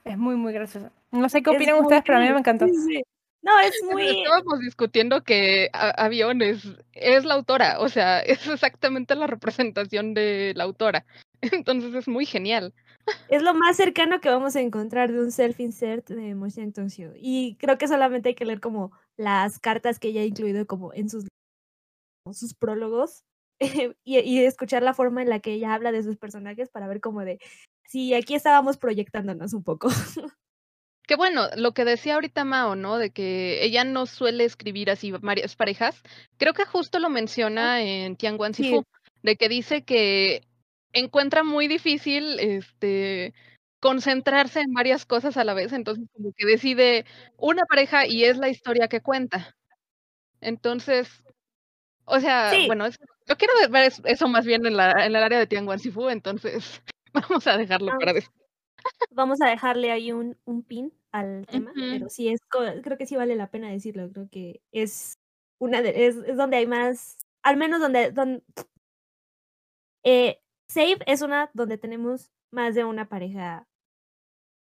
Es 0.03 0.17
muy, 0.17 0.35
muy 0.35 0.53
gracioso. 0.53 0.91
No 1.11 1.29
sé 1.29 1.41
qué 1.41 1.51
Es 1.51 1.55
opinan 1.55 1.75
muy- 1.75 1.83
ustedes, 1.83 2.03
pero 2.05 2.17
a 2.17 2.21
mí 2.21 2.29
me 2.29 2.39
encantó. 2.39 2.67
sí, 2.67 2.73
sí. 2.75 3.03
No, 3.41 3.59
es 3.59 3.73
muy. 3.91 4.07
Estábamos 4.07 4.59
discutiendo 4.61 5.21
que 5.23 5.69
a- 5.73 5.89
Avión 6.05 6.41
es, 6.41 6.63
la 7.25 7.33
autora, 7.33 7.79
o 7.79 7.89
sea, 7.89 8.19
es 8.41 8.47
exactamente 8.47 9.15
la 9.15 9.27
representación 9.27 10.13
de 10.13 10.53
la 10.55 10.63
autora. 10.63 11.05
Entonces 11.65 11.93
es 11.93 12.07
muy 12.07 12.25
genial. 12.25 12.73
Es 13.27 13.41
lo 13.43 13.53
más 13.53 13.75
cercano 13.75 14.21
que 14.21 14.29
vamos 14.29 14.55
a 14.55 14.61
encontrar 14.61 15.11
de 15.11 15.19
un 15.19 15.31
self-insert 15.31 16.07
de 16.09 16.35
Motion 16.35 16.71
Tonshu. 16.71 17.11
Y 17.17 17.55
creo 17.59 17.77
que 17.77 17.87
solamente 17.89 18.29
hay 18.29 18.35
que 18.35 18.45
leer 18.45 18.61
como 18.61 18.93
las 19.17 19.59
cartas 19.59 19.99
que 19.99 20.07
ella 20.09 20.21
ha 20.21 20.25
incluido 20.25 20.65
como 20.65 20.93
en 20.93 21.09
sus, 21.09 21.27
sus 22.31 22.53
prólogos 22.53 23.23
y, 24.05 24.19
y 24.19 24.45
escuchar 24.45 24.83
la 24.83 24.93
forma 24.93 25.21
en 25.21 25.27
la 25.29 25.39
que 25.41 25.51
ella 25.51 25.73
habla 25.73 25.91
de 25.91 26.01
sus 26.03 26.15
personajes 26.15 26.69
para 26.69 26.87
ver 26.87 27.01
como 27.01 27.25
de 27.25 27.39
si 27.88 28.13
aquí 28.13 28.36
estábamos 28.36 28.78
proyectándonos 28.78 29.54
un 29.54 29.63
poco. 29.63 29.89
Que 31.08 31.17
bueno, 31.17 31.50
lo 31.58 31.74
que 31.74 31.84
decía 31.86 32.15
ahorita 32.15 32.46
Mao, 32.46 32.78
¿no? 32.78 32.98
De 32.98 33.12
que 33.12 33.63
ella 33.65 33.84
no 33.84 34.06
suele 34.06 34.46
escribir 34.46 34.89
así 34.89 35.12
varias 35.12 35.56
parejas. 35.58 36.02
Creo 36.38 36.54
que 36.54 36.63
justo 36.65 36.98
lo 37.00 37.10
menciona 37.10 37.82
en 37.82 38.15
Tianguan 38.15 38.54
Sí. 38.54 38.63
Sifu, 38.63 38.84
de 39.22 39.36
que 39.36 39.50
dice 39.50 39.84
que 39.84 40.48
encuentra 40.93 41.43
muy 41.43 41.67
difícil 41.67 42.39
este 42.39 43.34
concentrarse 43.82 44.62
en 44.62 44.72
varias 44.74 45.06
cosas 45.06 45.36
a 45.36 45.43
la 45.43 45.54
vez, 45.54 45.74
entonces 45.74 46.06
como 46.13 46.32
que 46.38 46.46
decide 46.46 47.06
una 47.38 47.63
pareja 47.67 48.08
y 48.08 48.24
es 48.24 48.38
la 48.38 48.48
historia 48.50 48.88
que 48.88 49.02
cuenta. 49.02 49.54
Entonces, 50.41 51.24
o 52.06 52.19
sea, 52.19 52.52
Sí. 52.52 52.67
bueno, 52.67 52.86
es- 52.86 53.00
yo 53.28 53.38
quiero 53.38 53.54
ver 53.72 53.86
es- 53.88 54.02
eso 54.06 54.28
más 54.30 54.46
bien 54.46 54.65
en 54.65 54.78
la 54.78 54.91
en 55.06 55.15
el 55.15 55.24
área 55.24 55.39
de 55.39 55.48
Tianguan 55.48 55.80
Sifu, 55.80 56.10
entonces 56.10 56.82
vamos 57.13 57.47
a 57.47 57.58
dejarlo 57.58 57.91
Ah. 57.91 57.97
para 57.99 58.13
después. 58.13 58.43
Vamos 59.12 59.41
a 59.41 59.47
dejarle 59.49 59.91
ahí 59.91 60.12
un, 60.12 60.38
un 60.45 60.63
pin 60.63 60.93
al 61.12 61.45
tema, 61.47 61.71
pero 61.89 62.10
sí 62.10 62.28
es, 62.30 62.39
creo 62.49 62.97
que 62.97 63.06
sí 63.06 63.15
vale 63.15 63.36
la 63.36 63.49
pena 63.52 63.69
decirlo. 63.69 64.12
Creo 64.12 64.28
que 64.30 64.62
es 64.71 65.19
una 65.60 65.82
de, 65.82 66.08
es, 66.08 66.17
es 66.17 66.36
donde 66.38 66.58
hay 66.58 66.67
más, 66.67 67.17
al 67.43 67.58
menos 67.58 67.80
donde, 67.80 68.12
donde 68.12 68.43
eh, 70.04 70.39
Save 70.67 70.99
es 71.06 71.21
una 71.21 71.49
donde 71.54 71.78
tenemos 71.78 72.32
más 72.52 72.76
de 72.76 72.84
una 72.84 73.08
pareja 73.10 73.67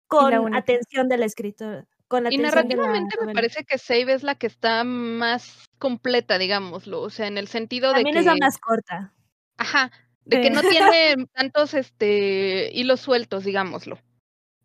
con 0.08 0.54
atención 0.54 1.08
del 1.08 1.22
escritor, 1.22 1.88
con 2.08 2.30
Y 2.30 2.36
la 2.36 2.48
narrativamente 2.50 3.16
me 3.24 3.32
parece 3.32 3.64
que 3.64 3.78
Save 3.78 4.12
es 4.12 4.22
la 4.22 4.34
que 4.34 4.46
está 4.46 4.84
más 4.84 5.64
completa, 5.78 6.38
digámoslo, 6.38 7.00
o 7.00 7.10
sea, 7.10 7.26
en 7.26 7.38
el 7.38 7.48
sentido 7.48 7.94
de 7.94 8.04
También 8.04 8.14
que, 8.14 8.20
es 8.20 8.26
la 8.26 8.36
más 8.36 8.58
corta. 8.58 9.14
ajá, 9.56 9.90
de 10.24 10.40
que 10.40 10.50
no 10.50 10.60
tiene 10.60 11.26
tantos 11.32 11.74
este 11.74 12.70
hilos 12.72 13.00
sueltos, 13.00 13.44
digámoslo. 13.44 13.98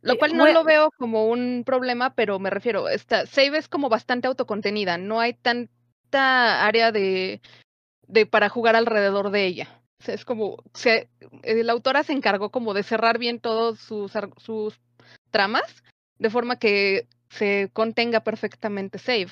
Lo 0.02 0.18
cual 0.18 0.38
no 0.38 0.48
lo 0.48 0.64
veo 0.64 0.92
como 0.98 1.28
un 1.28 1.64
problema, 1.66 2.14
pero 2.14 2.40
me 2.40 2.50
refiero, 2.50 2.88
esta 2.88 3.26
Save 3.26 3.58
es 3.58 3.68
como 3.68 3.90
bastante 3.90 4.28
autocontenida, 4.28 4.98
no 4.98 5.20
hay 5.20 5.34
tanta 5.34 6.66
área 6.66 6.92
de, 6.92 7.42
de 8.08 8.26
para 8.26 8.48
jugar 8.48 8.76
alrededor 8.76 9.32
de 9.32 9.46
ella. 9.46 9.82
O 10.00 10.04
sea, 10.04 10.16
es 10.16 10.24
como 10.24 10.64
se, 10.74 11.10
la 11.44 11.74
autora 11.74 12.04
se 12.04 12.14
encargó 12.14 12.52
como 12.52 12.74
de 12.74 12.84
cerrar 12.84 13.18
bien 13.18 13.40
todos 13.40 13.80
sus 13.80 14.14
sus 14.38 14.80
tramas 15.32 15.84
de 16.20 16.30
forma 16.30 16.58
que 16.58 17.08
se 17.30 17.70
contenga 17.74 18.22
perfectamente 18.22 19.00
Save. 19.00 19.32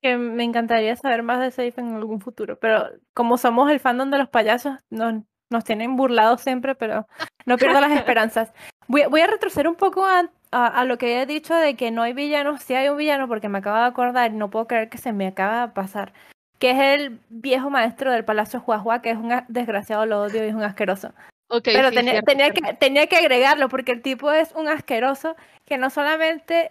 Que 0.00 0.16
me 0.16 0.44
encantaría 0.44 0.96
saber 0.96 1.22
más 1.22 1.40
de 1.40 1.50
Safe 1.50 1.80
en 1.80 1.94
algún 1.94 2.20
futuro, 2.20 2.58
pero 2.58 2.88
como 3.14 3.38
somos 3.38 3.70
el 3.70 3.80
fandom 3.80 4.10
de 4.10 4.18
los 4.18 4.28
payasos, 4.28 4.78
nos, 4.90 5.22
nos 5.50 5.64
tienen 5.64 5.96
burlados 5.96 6.40
siempre, 6.40 6.74
pero 6.74 7.06
no 7.46 7.56
pierdo 7.58 7.80
las 7.80 7.92
esperanzas. 7.92 8.52
Voy, 8.88 9.04
voy 9.10 9.20
a 9.20 9.26
retroceder 9.26 9.68
un 9.68 9.76
poco 9.76 10.04
a, 10.04 10.30
a, 10.50 10.66
a 10.66 10.84
lo 10.84 10.98
que 10.98 11.20
he 11.20 11.26
dicho 11.26 11.54
de 11.54 11.76
que 11.76 11.90
no 11.90 12.02
hay 12.02 12.12
villanos, 12.12 12.62
sí 12.62 12.74
hay 12.74 12.88
un 12.88 12.96
villano, 12.96 13.28
porque 13.28 13.48
me 13.48 13.58
acabo 13.58 13.76
de 13.76 13.84
acordar 13.84 14.32
y 14.32 14.36
no 14.36 14.50
puedo 14.50 14.66
creer 14.66 14.88
que 14.88 14.98
se 14.98 15.12
me 15.12 15.26
acaba 15.26 15.66
de 15.66 15.72
pasar, 15.72 16.12
que 16.58 16.70
es 16.70 16.78
el 16.78 17.20
viejo 17.28 17.70
maestro 17.70 18.10
del 18.10 18.24
Palacio 18.24 18.62
Huahua, 18.66 19.02
que 19.02 19.10
es 19.10 19.16
un 19.16 19.32
desgraciado, 19.48 20.06
lo 20.06 20.22
odio 20.22 20.44
y 20.44 20.48
es 20.48 20.54
un 20.54 20.62
asqueroso. 20.62 21.12
Ok, 21.52 21.64
Pero 21.64 21.88
sí, 21.88 21.96
tenía, 21.96 22.12
cierto, 22.12 22.30
tenía, 22.30 22.50
que, 22.50 22.74
tenía 22.74 23.06
que 23.08 23.16
agregarlo 23.16 23.68
porque 23.68 23.90
el 23.90 24.02
tipo 24.02 24.30
es 24.30 24.52
un 24.54 24.68
asqueroso 24.68 25.34
que 25.66 25.78
no 25.78 25.90
solamente 25.90 26.70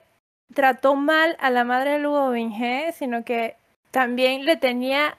trató 0.53 0.95
mal 0.95 1.38
a 1.39 1.49
la 1.49 1.63
madre 1.63 1.91
de 1.91 1.99
Lugo 1.99 2.31
Bingé, 2.31 2.91
sino 2.93 3.23
que 3.23 3.55
también 3.91 4.45
le 4.45 4.57
tenía, 4.57 5.17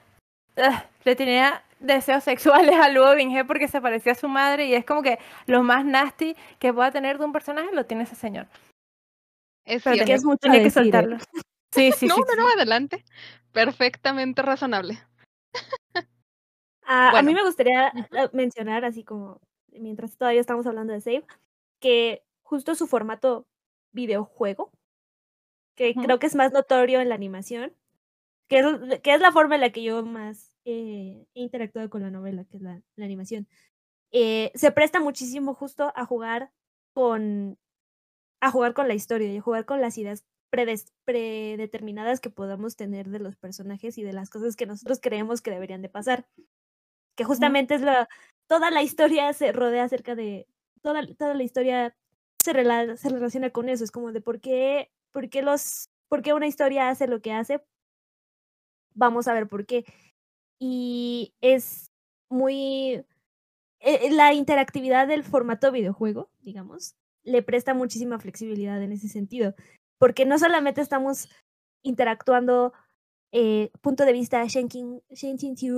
ugh, 0.57 0.83
le 1.03 1.15
tenía 1.15 1.63
deseos 1.79 2.23
sexuales 2.23 2.75
a 2.75 2.89
Lugo 2.89 3.15
Bingé 3.15 3.45
porque 3.45 3.67
se 3.67 3.81
parecía 3.81 4.13
a 4.13 4.15
su 4.15 4.27
madre 4.27 4.65
y 4.65 4.73
es 4.73 4.85
como 4.85 5.01
que 5.01 5.19
lo 5.47 5.63
más 5.63 5.85
nasty 5.85 6.35
que 6.59 6.73
pueda 6.73 6.91
tener 6.91 7.17
de 7.17 7.25
un 7.25 7.33
personaje 7.33 7.69
lo 7.73 7.85
tiene 7.85 8.03
ese 8.03 8.15
señor. 8.15 8.47
Es 9.65 9.83
Pero 9.83 9.97
tenía, 9.97 10.15
es 10.15 10.23
mucho 10.23 10.49
que 10.49 10.63
¿eh? 10.63 10.71
soltarlo. 10.71 11.17
Sí, 11.71 11.91
sí, 11.91 12.05
no, 12.07 12.15
sí. 12.15 12.21
no, 12.21 12.33
sí, 12.33 12.37
no, 12.37 12.49
adelante. 12.49 13.03
Perfectamente 13.51 14.41
razonable. 14.41 14.99
Ah, 16.83 17.17
a 17.17 17.21
mí 17.21 17.33
me 17.33 17.43
gustaría 17.43 17.87
eh, 17.89 18.29
mencionar, 18.33 18.83
así 18.83 19.03
como 19.03 19.39
mientras 19.71 20.17
todavía 20.17 20.41
estamos 20.41 20.65
hablando 20.67 20.91
de 20.91 20.99
Save, 20.99 21.25
que 21.79 22.23
justo 22.43 22.75
su 22.75 22.87
formato 22.87 23.45
videojuego, 23.93 24.71
que 25.81 25.95
creo 25.95 26.19
que 26.19 26.27
es 26.27 26.35
más 26.35 26.51
notorio 26.51 27.01
en 27.01 27.09
la 27.09 27.15
animación, 27.15 27.73
que 28.47 28.59
es, 28.59 28.65
que 29.01 29.13
es 29.13 29.19
la 29.21 29.31
forma 29.31 29.55
en 29.55 29.61
la 29.61 29.71
que 29.71 29.81
yo 29.81 30.03
más 30.03 30.55
eh, 30.63 31.25
he 31.33 31.41
interactuado 31.41 31.89
con 31.89 32.03
la 32.03 32.11
novela, 32.11 32.45
que 32.45 32.57
es 32.57 32.63
la, 32.63 32.81
la 32.95 33.05
animación. 33.05 33.47
Eh, 34.11 34.51
se 34.53 34.71
presta 34.71 34.99
muchísimo 34.99 35.55
justo 35.55 35.91
a 35.95 36.05
jugar 36.05 36.51
con 36.93 37.57
a 38.41 38.51
jugar 38.51 38.73
con 38.73 38.87
la 38.87 38.93
historia 38.93 39.31
y 39.31 39.37
a 39.37 39.41
jugar 39.41 39.65
con 39.65 39.81
las 39.81 39.97
ideas 39.97 40.25
predeterminadas 41.05 42.19
que 42.19 42.29
podamos 42.29 42.75
tener 42.75 43.09
de 43.09 43.19
los 43.19 43.35
personajes 43.35 43.97
y 43.97 44.03
de 44.03 44.13
las 44.13 44.29
cosas 44.29 44.55
que 44.55 44.65
nosotros 44.65 44.99
creemos 45.01 45.41
que 45.41 45.51
deberían 45.51 45.81
de 45.81 45.89
pasar. 45.89 46.27
Que 47.15 47.23
justamente 47.23 47.75
es 47.75 47.81
la 47.81 48.09
toda 48.47 48.69
la 48.69 48.83
historia 48.83 49.31
se 49.33 49.51
rodea 49.51 49.85
acerca 49.85 50.13
de 50.15 50.47
toda, 50.81 51.05
toda 51.17 51.33
la 51.35 51.43
historia 51.43 51.95
se, 52.43 52.51
se 52.51 53.09
relaciona 53.09 53.49
con 53.51 53.69
eso, 53.69 53.83
es 53.83 53.91
como 53.91 54.11
de 54.11 54.21
por 54.21 54.41
qué 54.41 54.91
por 55.11 55.29
qué 55.29 55.41
los 55.41 55.89
por 56.07 56.21
qué 56.21 56.33
una 56.33 56.47
historia 56.47 56.89
hace 56.89 57.07
lo 57.07 57.21
que 57.21 57.31
hace. 57.31 57.63
Vamos 58.93 59.27
a 59.27 59.33
ver 59.33 59.47
por 59.47 59.65
qué. 59.65 59.85
Y 60.59 61.33
es 61.39 61.89
muy 62.29 63.05
eh, 63.79 64.11
la 64.11 64.33
interactividad 64.33 65.07
del 65.07 65.23
formato 65.23 65.71
videojuego, 65.71 66.29
digamos, 66.41 66.95
le 67.23 67.41
presta 67.41 67.73
muchísima 67.73 68.19
flexibilidad 68.19 68.81
en 68.81 68.91
ese 68.91 69.07
sentido, 69.07 69.55
porque 69.97 70.25
no 70.25 70.37
solamente 70.37 70.81
estamos 70.81 71.29
interactuando 71.81 72.73
eh, 73.31 73.71
punto 73.81 74.05
de 74.05 74.13
vista 74.13 74.43
Shen 74.45 74.67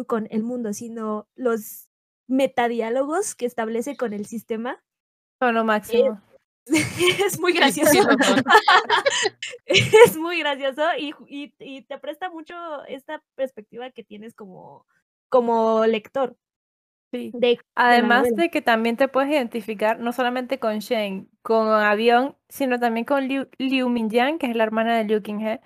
con 0.05 0.27
el 0.31 0.43
mundo, 0.43 0.73
sino 0.73 1.27
los 1.35 1.89
metadiálogos 2.27 3.35
que 3.35 3.45
establece 3.45 3.95
con 3.95 4.13
el 4.13 4.25
sistema. 4.25 4.83
Son 5.39 5.53
lo 5.53 5.63
máximo. 5.63 6.19
es 7.25 7.39
muy 7.39 7.53
gracioso. 7.53 7.91
es 9.65 10.17
muy 10.17 10.39
gracioso 10.39 10.83
y, 10.97 11.13
y, 11.27 11.53
y, 11.59 11.81
te 11.83 11.97
presta 11.97 12.29
mucho 12.29 12.55
esta 12.85 13.21
perspectiva 13.35 13.91
que 13.91 14.03
tienes 14.03 14.33
como, 14.33 14.85
como 15.29 15.85
lector. 15.85 16.37
Sí. 17.13 17.31
Además 17.75 18.27
de, 18.35 18.49
que 18.49 18.61
también 18.63 18.97
te 18.97 19.07
puedes 19.07 19.29
identificar 19.29 19.99
no 19.99 20.13
solamente 20.13 20.57
con 20.57 20.79
Shen, 20.79 21.29
con 21.43 21.67
Avión, 21.67 22.35
sino 22.49 22.79
también 22.79 23.05
con 23.05 23.27
Liu, 23.27 23.47
Liu 23.59 23.87
Mingyang, 23.87 24.39
que 24.39 24.47
es 24.47 24.55
la 24.55 24.63
hermana 24.63 24.97
de 24.97 25.03
Liu 25.03 25.21
Qinghe. 25.21 25.61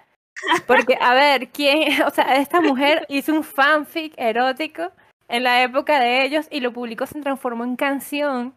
Porque, 0.68 0.98
a 1.00 1.14
ver, 1.14 1.50
¿quién? 1.50 1.88
O 2.06 2.10
sea, 2.10 2.36
esta 2.36 2.60
mujer 2.60 3.06
hizo 3.08 3.34
un 3.34 3.44
fanfic 3.44 4.14
erótico 4.18 4.92
en 5.30 5.44
la 5.44 5.64
época 5.64 6.00
de 6.00 6.26
ellos 6.26 6.48
y 6.52 6.60
lo 6.60 6.74
publicó, 6.74 7.06
se 7.06 7.22
transformó 7.22 7.64
en 7.64 7.78
canción 7.78 8.54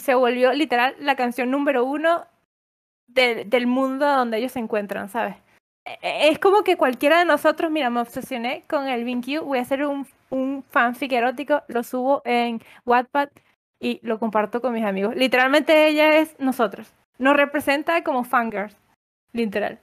se 0.00 0.14
volvió 0.14 0.52
literal 0.52 0.94
la 1.00 1.16
canción 1.16 1.50
número 1.50 1.84
uno 1.84 2.26
del 3.06 3.66
mundo 3.66 4.06
donde 4.06 4.38
ellos 4.38 4.52
se 4.52 4.58
encuentran, 4.58 5.08
¿sabes? 5.08 5.36
E, 5.84 5.98
e, 6.02 6.28
es 6.28 6.38
como 6.38 6.62
que 6.62 6.76
cualquiera 6.76 7.18
de 7.18 7.24
nosotros, 7.24 7.70
mira, 7.70 7.90
me 7.90 8.00
obsesioné 8.00 8.64
con 8.68 8.88
el 8.88 9.04
BinQ, 9.04 9.44
voy 9.44 9.58
a 9.58 9.62
hacer 9.62 9.84
un 9.86 10.06
un 10.30 10.64
fanfic 10.70 11.12
erótico, 11.12 11.62
lo 11.68 11.82
subo 11.82 12.22
en 12.24 12.60
Wattpad 12.84 13.28
y 13.80 14.00
lo 14.02 14.18
comparto 14.18 14.60
con 14.60 14.72
mis 14.72 14.84
amigos. 14.84 15.14
Literalmente 15.16 15.88
ella 15.88 16.18
es 16.18 16.38
nosotros. 16.38 16.92
Nos 17.18 17.36
representa 17.36 18.02
como 18.04 18.24
fangirls, 18.24 18.76
literal. 19.32 19.78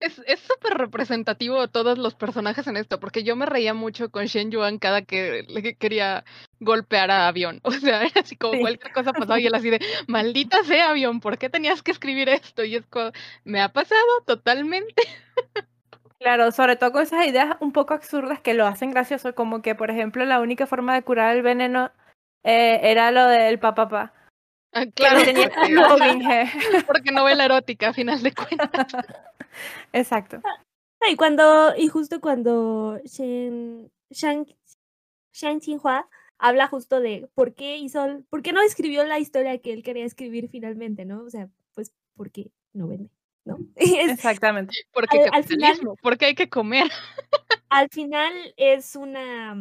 Es 0.00 0.40
súper 0.40 0.74
representativo 0.78 1.66
todos 1.66 1.98
los 1.98 2.14
personajes 2.14 2.66
en 2.68 2.76
esto, 2.76 3.00
porque 3.00 3.24
yo 3.24 3.34
me 3.34 3.46
reía 3.46 3.74
mucho 3.74 4.10
con 4.10 4.26
Shen 4.26 4.52
Yuan 4.52 4.78
cada 4.78 5.02
que 5.02 5.44
le 5.48 5.74
quería 5.74 6.24
golpear 6.60 7.10
a 7.10 7.26
Avión. 7.26 7.60
O 7.68 7.72
sea, 7.72 8.02
era 8.02 8.20
así 8.20 8.36
como 8.36 8.60
cualquier 8.60 8.92
cosa 8.92 9.12
pasaba 9.12 9.40
y 9.40 9.46
él 9.46 9.54
así 9.54 9.70
de, 9.70 9.80
maldita 10.06 10.62
sea 10.64 10.90
Avión, 10.90 11.20
¿por 11.20 11.36
qué 11.38 11.50
tenías 11.50 11.82
que 11.82 11.90
escribir 11.90 12.28
esto? 12.28 12.64
Y 12.64 12.76
es 12.76 12.86
como, 12.86 13.10
me 13.44 13.60
ha 13.60 13.70
pasado 13.70 14.22
totalmente. 14.26 15.02
Claro, 16.20 16.50
sobre 16.50 16.74
todo 16.74 16.90
con 16.90 17.02
esas 17.02 17.28
ideas 17.28 17.56
un 17.60 17.70
poco 17.70 17.94
absurdas 17.94 18.40
que 18.40 18.52
lo 18.52 18.66
hacen 18.66 18.90
gracioso, 18.90 19.36
como 19.36 19.62
que, 19.62 19.76
por 19.76 19.88
ejemplo, 19.88 20.24
la 20.24 20.40
única 20.40 20.66
forma 20.66 20.92
de 20.94 21.02
curar 21.02 21.36
el 21.36 21.42
veneno 21.42 21.92
eh, 22.42 22.80
era 22.82 23.12
lo 23.12 23.28
del 23.28 23.60
papá. 23.60 24.12
Ah, 24.72 24.84
claro, 24.92 25.22
tenía 25.24 25.48
porque 26.88 27.12
novela 27.12 27.44
erótica, 27.44 27.90
a 27.90 27.92
final 27.92 28.20
de 28.20 28.34
cuentas. 28.34 28.96
Exacto. 29.92 30.40
Y 31.08 31.16
cuando, 31.16 31.74
y 31.76 31.88
justo 31.88 32.20
cuando 32.20 33.00
Shen, 33.04 33.90
Shang, 34.10 34.46
Shang 35.32 35.60
Xinhua 35.60 36.08
habla 36.38 36.66
justo 36.68 37.00
de 37.00 37.28
por 37.34 37.54
qué 37.54 37.76
hizo, 37.78 38.22
por 38.30 38.42
qué 38.42 38.52
no 38.52 38.62
escribió 38.62 39.04
la 39.04 39.18
historia 39.18 39.58
que 39.58 39.72
él 39.72 39.82
quería 39.82 40.04
escribir 40.04 40.48
finalmente, 40.48 41.04
¿no? 41.04 41.22
O 41.22 41.30
sea, 41.30 41.48
pues 41.74 41.92
porque 42.14 42.50
no 42.72 42.88
vende. 42.88 43.10
Exactamente. 43.76 44.74
Porque 44.92 45.18
al, 45.32 45.44
final, 45.44 45.78
porque 46.02 46.26
hay 46.26 46.34
que 46.34 46.48
comer. 46.48 46.86
Al 47.70 47.88
final 47.90 48.32
es 48.56 48.96
una 48.96 49.54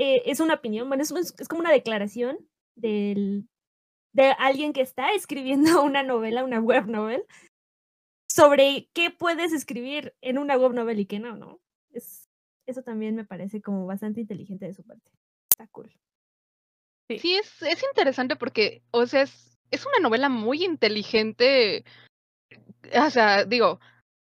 eh, 0.00 0.22
es 0.26 0.38
una 0.38 0.54
opinión, 0.54 0.86
bueno, 0.86 1.02
es, 1.02 1.10
es, 1.10 1.48
como 1.48 1.60
una 1.60 1.72
declaración 1.72 2.38
del, 2.76 3.48
de 4.12 4.30
alguien 4.38 4.72
que 4.72 4.80
está 4.80 5.10
escribiendo 5.12 5.82
una 5.82 6.04
novela, 6.04 6.44
una 6.44 6.60
web 6.60 6.86
novel, 6.86 7.24
sobre 8.28 8.88
qué 8.92 9.10
puedes 9.10 9.52
escribir 9.52 10.14
en 10.20 10.38
una 10.38 10.56
web 10.56 10.72
novel 10.72 11.00
y 11.00 11.06
qué 11.06 11.18
no, 11.18 11.36
¿no? 11.36 11.60
Es, 11.92 12.28
eso 12.66 12.82
también 12.82 13.14
me 13.14 13.24
parece 13.24 13.60
como 13.60 13.86
bastante 13.86 14.20
inteligente 14.20 14.66
de 14.66 14.74
su 14.74 14.84
parte. 14.84 15.10
Está 15.50 15.66
cool. 15.68 15.92
Sí, 17.08 17.34
es, 17.36 17.62
es 17.62 17.82
interesante 17.84 18.36
porque, 18.36 18.82
o 18.90 19.06
sea, 19.06 19.22
es, 19.22 19.58
es 19.70 19.86
una 19.86 19.98
novela 20.00 20.28
muy 20.28 20.62
inteligente 20.62 21.84
o 22.94 23.10
sea, 23.10 23.44
digo, 23.44 23.80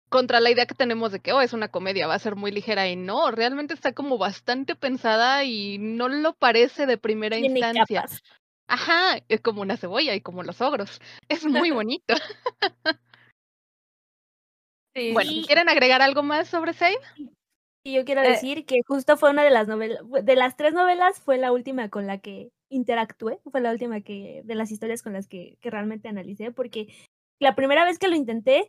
contra 0.08 0.40
la 0.40 0.50
idea 0.50 0.66
que 0.66 0.74
tenemos 0.74 1.12
de 1.12 1.20
que, 1.20 1.32
oh, 1.32 1.40
es 1.40 1.52
una 1.52 1.68
comedia, 1.68 2.06
va 2.06 2.14
a 2.14 2.18
ser 2.18 2.36
muy 2.36 2.50
ligera 2.50 2.88
y 2.88 2.96
no, 2.96 3.30
realmente 3.30 3.74
está 3.74 3.92
como 3.92 4.18
bastante 4.18 4.76
pensada 4.76 5.44
y 5.44 5.78
no 5.78 6.08
lo 6.08 6.34
parece 6.34 6.86
de 6.86 6.98
primera 6.98 7.38
instancia. 7.38 8.06
Ajá, 8.68 9.20
es 9.28 9.40
como 9.40 9.62
una 9.62 9.76
cebolla 9.76 10.14
y 10.14 10.20
como 10.20 10.42
los 10.42 10.60
ogros. 10.60 11.00
Es 11.28 11.44
muy 11.44 11.70
bonito. 11.72 12.14
sí. 14.96 15.12
Bueno, 15.12 15.30
¿quieren 15.46 15.68
agregar 15.68 16.02
algo 16.02 16.22
más 16.22 16.48
sobre 16.48 16.72
Save? 16.72 16.98
Y 17.84 17.94
yo 17.94 18.04
quiero 18.04 18.22
eh 18.22 18.30
decir 18.30 18.66
que 18.66 18.80
justo 18.86 19.16
fue 19.16 19.30
una 19.30 19.44
de 19.44 19.50
las 19.50 19.68
novelas, 19.68 20.00
de 20.22 20.36
las 20.36 20.56
tres 20.56 20.74
novelas 20.74 21.20
fue 21.20 21.38
la 21.38 21.52
última 21.52 21.88
con 21.88 22.06
la 22.06 22.18
que 22.18 22.50
interactué, 22.68 23.38
fue 23.50 23.60
la 23.60 23.70
última 23.70 24.00
que, 24.00 24.42
de 24.44 24.54
las 24.56 24.72
historias 24.72 25.02
con 25.02 25.12
las 25.12 25.28
que, 25.28 25.56
que 25.60 25.70
realmente 25.70 26.08
analicé, 26.08 26.50
porque 26.50 26.88
la 27.40 27.54
primera 27.54 27.84
vez 27.84 27.98
que 27.98 28.08
lo 28.08 28.16
intenté, 28.16 28.68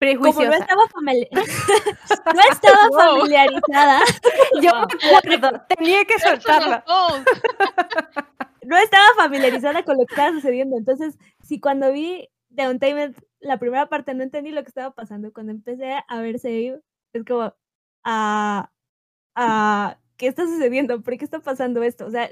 como 0.00 0.42
no 0.44 0.52
estaba, 0.52 0.82
no 1.00 2.40
estaba 2.50 2.88
familiarizada. 2.94 4.00
Yo 4.62 4.72
tenía 5.68 6.04
que 6.04 6.18
soltarla. 6.18 6.84
no 8.62 8.76
estaba 8.78 9.06
familiarizada 9.16 9.82
con 9.82 9.96
lo 9.96 10.06
que 10.06 10.14
estaba 10.14 10.32
sucediendo. 10.32 10.76
Entonces, 10.76 11.18
si 11.42 11.60
cuando 11.60 11.92
vi 11.92 12.28
The 12.54 12.68
Untamed, 12.68 13.14
la 13.40 13.58
primera 13.58 13.88
parte 13.88 14.14
no 14.14 14.22
entendí 14.22 14.50
lo 14.50 14.62
que 14.62 14.68
estaba 14.68 14.94
pasando, 14.94 15.32
cuando 15.32 15.52
empecé 15.52 15.94
a 16.08 16.20
ver 16.20 16.38
Save, 16.38 16.80
es 17.12 17.24
como, 17.24 17.54
ah, 18.04 18.70
ah, 19.36 19.98
¿qué 20.16 20.28
está 20.28 20.46
sucediendo? 20.46 21.02
¿Por 21.02 21.18
qué 21.18 21.24
está 21.24 21.40
pasando 21.40 21.82
esto? 21.82 22.06
O 22.06 22.10
sea, 22.10 22.30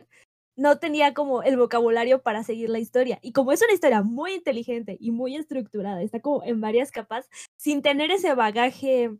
no 0.56 0.78
tenía 0.78 1.14
como 1.14 1.42
el 1.42 1.56
vocabulario 1.56 2.22
para 2.22 2.44
seguir 2.44 2.70
la 2.70 2.78
historia. 2.78 3.18
Y 3.22 3.32
como 3.32 3.52
es 3.52 3.62
una 3.62 3.72
historia 3.72 4.02
muy 4.02 4.35
inteligente 4.35 4.96
y 5.00 5.11
muy 5.11 5.37
estructurada, 5.37 6.02
está 6.02 6.20
como 6.20 6.44
en 6.44 6.61
varias 6.61 6.90
capas, 6.90 7.28
sin 7.56 7.82
tener 7.82 8.11
ese 8.11 8.35
bagaje 8.35 9.11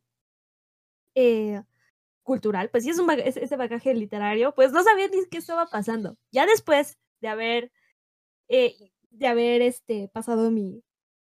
eh, 1.15 1.63
cultural, 2.23 2.71
pues 2.71 2.85
sí 2.85 2.91
es 2.91 2.99
un 2.99 3.11
ese 3.11 3.57
bagaje 3.57 3.95
literario, 3.95 4.55
pues 4.55 4.73
no 4.73 4.83
sabía 4.83 5.09
ni 5.09 5.27
qué 5.31 5.39
estaba 5.39 5.67
pasando. 5.67 6.17
Ya 6.33 6.47
después 6.47 6.99
de 7.21 7.29
haber, 7.29 7.73
eh, 8.49 8.77
de 9.11 9.27
haber 9.29 9.63
este, 9.63 10.09
pasado 10.13 10.51
mi 10.51 10.83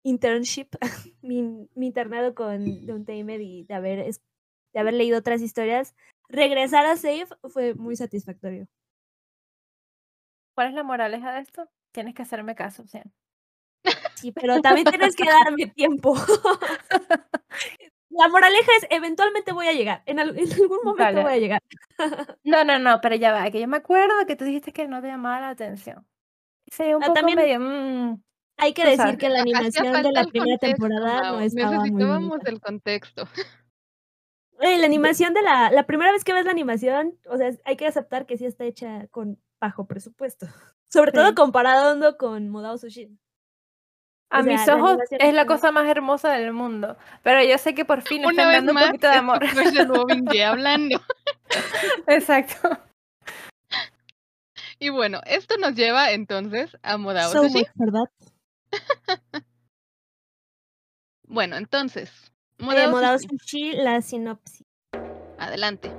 internship, 0.08 0.76
mi, 1.22 1.42
mi 1.76 1.88
internado 1.88 2.34
con 2.34 2.86
Don 2.86 3.06
Tamed 3.06 3.40
y 3.40 3.64
de 3.64 3.74
haber, 3.74 4.06
de 4.06 4.80
haber 4.80 4.94
leído 4.94 5.18
otras 5.18 5.42
historias, 5.42 5.96
regresar 6.30 6.86
a 6.86 6.96
Safe 6.96 7.28
fue 7.50 7.74
muy 7.76 7.96
satisfactorio. 7.96 8.68
¿Cuál 10.56 10.70
es 10.70 10.74
la 10.74 10.84
moraleja 10.84 11.34
de 11.34 11.42
esto? 11.42 11.70
Tienes 11.92 12.16
que 12.16 12.24
hacerme 12.24 12.56
caso, 12.56 12.84
o 12.84 12.88
sea. 12.88 13.04
Sí, 14.16 14.32
pero 14.32 14.60
también 14.62 14.88
tienes 14.88 15.16
que 15.16 15.26
darme 15.26 15.68
tiempo. 15.68 16.16
La 18.10 18.28
moraleja 18.30 18.72
es, 18.78 18.88
eventualmente 18.90 19.52
voy 19.52 19.68
a 19.68 19.74
llegar, 19.74 20.02
en, 20.08 20.20
algún 20.20 20.80
momento 20.84 21.22
voy 21.22 21.34
a 21.34 21.38
llegar. 21.38 21.62
No, 22.44 22.64
no, 22.64 22.80
no, 22.80 23.00
pero 23.02 23.16
ya 23.16 23.34
va, 23.34 23.50
que 23.52 23.60
yo 23.60 23.68
me 23.68 23.78
acuerdo 23.78 24.14
que 24.26 24.36
tú 24.36 24.46
dijiste 24.46 24.72
que 24.72 24.88
no 24.88 25.02
te 25.02 25.08
llamaba 25.08 25.42
la 25.42 25.50
atención. 25.50 26.08
Sí, 26.72 26.94
un 26.94 27.04
ah, 27.04 27.08
poco 27.08 27.24
medio... 27.36 27.60
Mm, 27.60 28.22
hay 28.58 28.74
que 28.74 28.86
decir 28.86 29.18
que 29.18 29.30
la 29.30 29.42
animación 29.42 29.94
de 30.04 30.12
la 30.12 30.24
primera 30.26 30.58
temporada 30.58 31.32
no 31.32 31.40
estaba 31.42 31.78
Necesitábamos 31.78 32.40
el 32.46 32.60
contexto. 32.60 33.28
la 34.60 34.86
animación 34.86 35.34
de 35.34 35.42
la, 35.44 35.72
la 35.72 35.86
primera 35.86 36.12
vez 36.12 36.24
que 36.24 36.34
ves 36.34 36.46
la 36.46 36.52
animación, 36.52 37.18
o 37.30 37.38
sea, 37.38 37.52
hay 37.66 37.76
que 37.78 37.88
aceptar 37.88 38.26
que 38.26 38.38
sí 38.38 38.46
está 38.46 38.66
hecha 38.66 39.08
con 39.08 39.40
bajo 39.60 39.86
presupuesto. 39.88 40.48
Sobre 40.90 41.12
todo 41.12 41.36
comparado 41.36 42.18
con 42.18 42.50
Modao 42.50 42.78
Sushi. 42.78 43.18
A 44.30 44.40
O 44.40 44.44
sea, 44.44 44.52
mis 44.54 44.68
ojos 44.68 44.98
es 45.12 45.34
la 45.34 45.46
cosa 45.46 45.72
más 45.72 45.88
hermosa 45.88 46.32
del 46.34 46.52
mundo. 46.52 46.98
Pero 47.24 47.42
yo 47.44 47.58
sé 47.58 47.74
que 47.74 47.86
por 47.86 48.02
fin 48.02 48.22
le 48.22 48.28
Una 48.28 48.32
están 48.44 48.48
vez 48.48 48.56
dando 48.58 48.72
un 48.72 48.76
más, 48.76 48.86
poquito 48.88 49.08
de 49.08 49.14
amor. 49.14 49.40
de 49.40 50.44
hablando. 50.44 51.00
Exacto. 52.08 52.70
Y 54.80 54.90
bueno, 54.90 55.22
esto 55.26 55.56
nos 55.58 55.76
lleva 55.76 56.12
entonces 56.12 56.78
a 56.84 56.98
Modao 56.98 57.32
So 57.32 57.44
Sushi. 57.44 57.60
much, 57.60 57.68
¿verdad? 57.76 58.04
Bueno, 61.24 61.58
entonces, 61.58 62.32
Eh, 62.60 62.88
Modao. 62.90 63.20
Sushi, 63.20 63.74
la 63.74 64.02
sinopsis. 64.02 64.66
Adelante. 65.38 65.92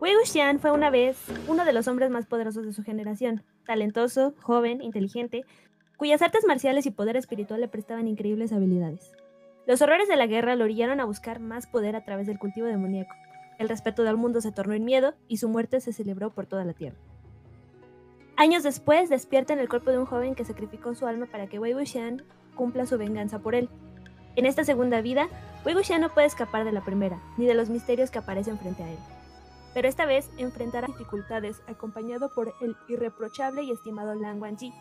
Wei 0.00 0.14
Wuxian 0.14 0.60
fue 0.60 0.70
una 0.70 0.90
vez 0.90 1.18
uno 1.48 1.64
de 1.64 1.72
los 1.72 1.88
hombres 1.88 2.10
más 2.10 2.26
poderosos 2.26 2.64
de 2.64 2.72
su 2.72 2.84
generación, 2.84 3.42
talentoso, 3.66 4.34
joven, 4.40 4.80
inteligente, 4.80 5.44
cuyas 5.96 6.22
artes 6.22 6.44
marciales 6.46 6.86
y 6.86 6.92
poder 6.92 7.16
espiritual 7.16 7.60
le 7.60 7.68
prestaban 7.68 8.06
increíbles 8.06 8.52
habilidades. 8.52 9.10
Los 9.66 9.82
horrores 9.82 10.08
de 10.08 10.16
la 10.16 10.26
guerra 10.26 10.54
lo 10.54 10.64
orillaron 10.64 11.00
a 11.00 11.04
buscar 11.04 11.40
más 11.40 11.66
poder 11.66 11.96
a 11.96 12.04
través 12.04 12.28
del 12.28 12.38
cultivo 12.38 12.68
demoníaco. 12.68 13.14
El 13.58 13.68
respeto 13.68 14.04
del 14.04 14.16
mundo 14.16 14.40
se 14.40 14.52
tornó 14.52 14.74
en 14.74 14.84
miedo 14.84 15.14
y 15.26 15.38
su 15.38 15.48
muerte 15.48 15.80
se 15.80 15.92
celebró 15.92 16.32
por 16.32 16.46
toda 16.46 16.64
la 16.64 16.74
tierra. 16.74 16.96
Años 18.38 18.62
después, 18.62 19.10
despierta 19.10 19.52
en 19.52 19.58
el 19.58 19.68
cuerpo 19.68 19.90
de 19.90 19.98
un 19.98 20.06
joven 20.06 20.34
que 20.34 20.46
sacrificó 20.46 20.94
su 20.94 21.06
alma 21.06 21.26
para 21.26 21.48
que 21.48 21.58
Wei 21.58 21.74
Wuxian 21.74 22.22
cumpla 22.54 22.86
su 22.86 22.96
venganza 22.96 23.40
por 23.40 23.54
él. 23.54 23.68
En 24.34 24.46
esta 24.46 24.64
segunda 24.64 25.02
vida, 25.02 25.28
Wei 25.66 25.74
Wuxian 25.74 26.00
no 26.00 26.08
puede 26.08 26.28
escapar 26.28 26.64
de 26.64 26.72
la 26.72 26.82
primera, 26.82 27.20
ni 27.36 27.44
de 27.44 27.54
los 27.54 27.68
misterios 27.68 28.10
que 28.10 28.18
aparecen 28.18 28.58
frente 28.58 28.82
a 28.82 28.90
él 28.90 28.98
pero 29.78 29.88
esta 29.88 30.06
vez 30.06 30.28
enfrentará 30.38 30.88
dificultades 30.88 31.62
acompañado 31.68 32.32
por 32.34 32.52
el 32.60 32.76
irreprochable 32.88 33.62
y 33.62 33.70
estimado 33.70 34.14
Lang 34.14 34.42
Wangji, 34.42 34.72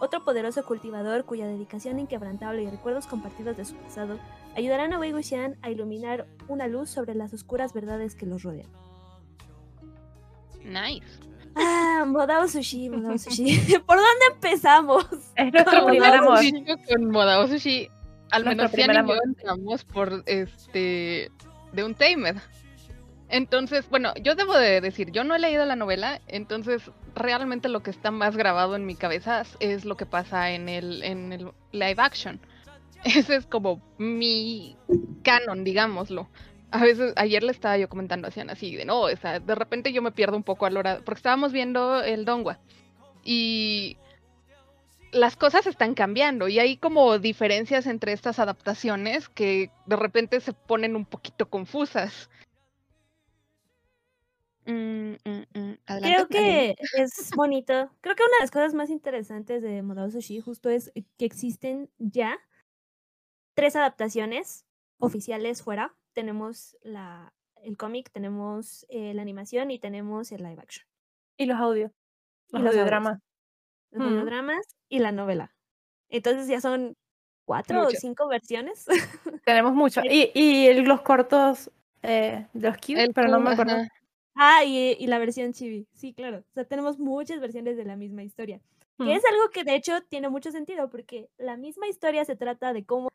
otro 0.00 0.24
poderoso 0.24 0.64
cultivador 0.64 1.24
cuya 1.24 1.48
dedicación 1.48 1.98
inquebrantable 1.98 2.62
y 2.62 2.70
recuerdos 2.70 3.08
compartidos 3.08 3.56
de 3.56 3.64
su 3.64 3.74
pasado 3.74 4.18
ayudarán 4.54 4.92
a 4.92 5.00
Wei 5.00 5.12
Wuxian 5.12 5.56
a 5.62 5.70
iluminar 5.70 6.28
una 6.46 6.68
luz 6.68 6.88
sobre 6.88 7.16
las 7.16 7.32
oscuras 7.32 7.72
verdades 7.72 8.14
que 8.14 8.26
los 8.26 8.44
rodean. 8.44 8.70
Nice. 10.62 11.18
Ah, 11.56 12.04
Modao 12.06 12.46
Sushi, 12.48 12.88
Modao 12.90 13.18
Sushi. 13.18 13.58
¿Por 13.86 13.96
dónde 13.96 14.26
empezamos? 14.34 15.06
Es 15.36 15.52
nuestro 15.52 15.86
primer 15.86 16.14
amor. 16.14 16.40
Dicho 16.40 16.76
con 16.88 17.10
Modao 17.10 17.46
Sushi, 17.48 17.88
al 18.30 18.44
Nuestro 18.44 18.56
menos 18.56 18.72
primer 18.72 18.90
y 18.90 18.94
yo 18.94 19.00
amor. 19.00 19.18
entramos 19.24 19.84
por 19.84 20.22
este 20.26 21.30
de 21.72 21.84
un 21.84 21.94
Tamed. 21.94 22.36
Entonces, 23.30 23.88
bueno, 23.90 24.12
yo 24.22 24.34
debo 24.34 24.56
de 24.56 24.80
decir, 24.80 25.10
yo 25.12 25.22
no 25.22 25.34
he 25.34 25.38
leído 25.38 25.66
la 25.66 25.76
novela, 25.76 26.20
entonces 26.28 26.90
realmente 27.14 27.68
lo 27.68 27.82
que 27.82 27.90
está 27.90 28.10
más 28.10 28.36
grabado 28.36 28.74
en 28.74 28.86
mi 28.86 28.94
cabeza 28.94 29.42
es 29.60 29.84
lo 29.84 29.96
que 29.96 30.06
pasa 30.06 30.50
en 30.52 30.68
el, 30.68 31.02
en 31.02 31.32
el 31.32 31.52
live 31.72 31.96
action. 31.98 32.40
Ese 33.04 33.36
es 33.36 33.46
como 33.46 33.82
mi 33.98 34.76
canon, 35.22 35.62
digámoslo. 35.62 36.28
A 36.70 36.80
veces, 36.80 37.14
ayer 37.16 37.42
le 37.42 37.52
estaba 37.52 37.78
yo 37.78 37.88
comentando 37.88 38.28
a 38.28 38.30
Cian 38.30 38.50
así 38.50 38.76
de 38.76 38.84
no, 38.84 39.02
o 39.02 39.16
sea, 39.16 39.40
de 39.40 39.54
repente 39.54 39.92
yo 39.92 40.02
me 40.02 40.12
pierdo 40.12 40.36
un 40.36 40.42
poco 40.42 40.66
a 40.66 40.70
la 40.70 40.80
hora, 40.80 41.00
porque 41.04 41.18
estábamos 41.18 41.52
viendo 41.52 42.02
el 42.02 42.24
Dongwa 42.24 42.58
y 43.24 43.96
las 45.12 45.36
cosas 45.36 45.66
están 45.66 45.94
cambiando 45.94 46.48
y 46.48 46.58
hay 46.58 46.76
como 46.76 47.18
diferencias 47.18 47.86
entre 47.86 48.12
estas 48.12 48.38
adaptaciones 48.38 49.28
que 49.28 49.70
de 49.86 49.96
repente 49.96 50.40
se 50.40 50.52
ponen 50.52 50.96
un 50.96 51.06
poquito 51.06 51.48
confusas. 51.48 52.28
Mm, 54.66 55.12
mm, 55.24 55.58
mm, 55.58 55.74
Creo 56.02 56.28
que 56.28 56.76
es 56.98 57.30
bonito. 57.34 57.90
Creo 58.02 58.14
que 58.14 58.22
una 58.22 58.36
de 58.36 58.42
las 58.42 58.50
cosas 58.50 58.74
más 58.74 58.90
interesantes 58.90 59.62
de 59.62 59.80
Modao 59.82 60.10
Sushi 60.10 60.40
justo 60.40 60.68
es 60.68 60.92
que 61.16 61.24
existen 61.24 61.88
ya 61.98 62.38
tres 63.54 63.76
adaptaciones 63.76 64.66
oficiales 64.98 65.62
fuera. 65.62 65.94
Tenemos 66.18 66.76
la, 66.82 67.32
el 67.62 67.76
cómic, 67.76 68.10
tenemos 68.10 68.84
eh, 68.88 69.14
la 69.14 69.22
animación 69.22 69.70
y 69.70 69.78
tenemos 69.78 70.32
el 70.32 70.42
live 70.42 70.60
action. 70.60 70.84
Y 71.36 71.46
los 71.46 71.56
audios. 71.60 71.92
Los 72.50 72.60
Y 72.60 72.64
los 72.64 72.72
audiodramas. 72.74 73.20
Los 73.92 74.02
Mm. 74.04 74.08
audiodramas 74.10 74.66
y 74.88 74.98
la 74.98 75.12
novela. 75.12 75.54
Entonces 76.08 76.48
ya 76.48 76.60
son 76.60 76.96
cuatro 77.44 77.82
o 77.82 77.84
Muchas. 77.84 78.00
cinco 78.00 78.26
versiones. 78.26 78.86
Tenemos 79.46 79.74
mucho. 79.74 80.00
Y, 80.10 80.32
y 80.34 80.66
el- 80.66 80.82
los 80.82 81.02
cortos 81.02 81.70
eh, 82.02 82.48
de 82.52 82.68
los 82.68 82.76
cute, 82.78 83.04
El 83.04 83.14
pero 83.14 83.28
no 83.28 83.38
me 83.38 83.50
acuerdo. 83.52 83.74
ajá. 83.76 83.88
ah, 84.34 84.64
y, 84.64 84.96
y 84.98 85.06
la 85.06 85.20
versión 85.20 85.52
chibi. 85.52 85.86
Sí, 85.92 86.12
claro. 86.14 86.38
O 86.38 86.52
sea, 86.54 86.64
tenemos 86.64 86.98
muchas 86.98 87.38
versiones 87.38 87.76
de 87.76 87.84
la 87.84 87.94
misma 87.94 88.24
historia. 88.24 88.60
Mm. 88.98 89.04
Que 89.04 89.14
es 89.14 89.22
algo 89.24 89.50
que 89.50 89.62
de 89.62 89.76
hecho 89.76 90.00
tiene 90.08 90.28
mucho 90.28 90.50
sentido 90.50 90.90
porque 90.90 91.30
la 91.38 91.56
misma 91.56 91.86
historia 91.86 92.24
se 92.24 92.34
trata 92.34 92.72
de 92.72 92.84
cómo 92.84 93.08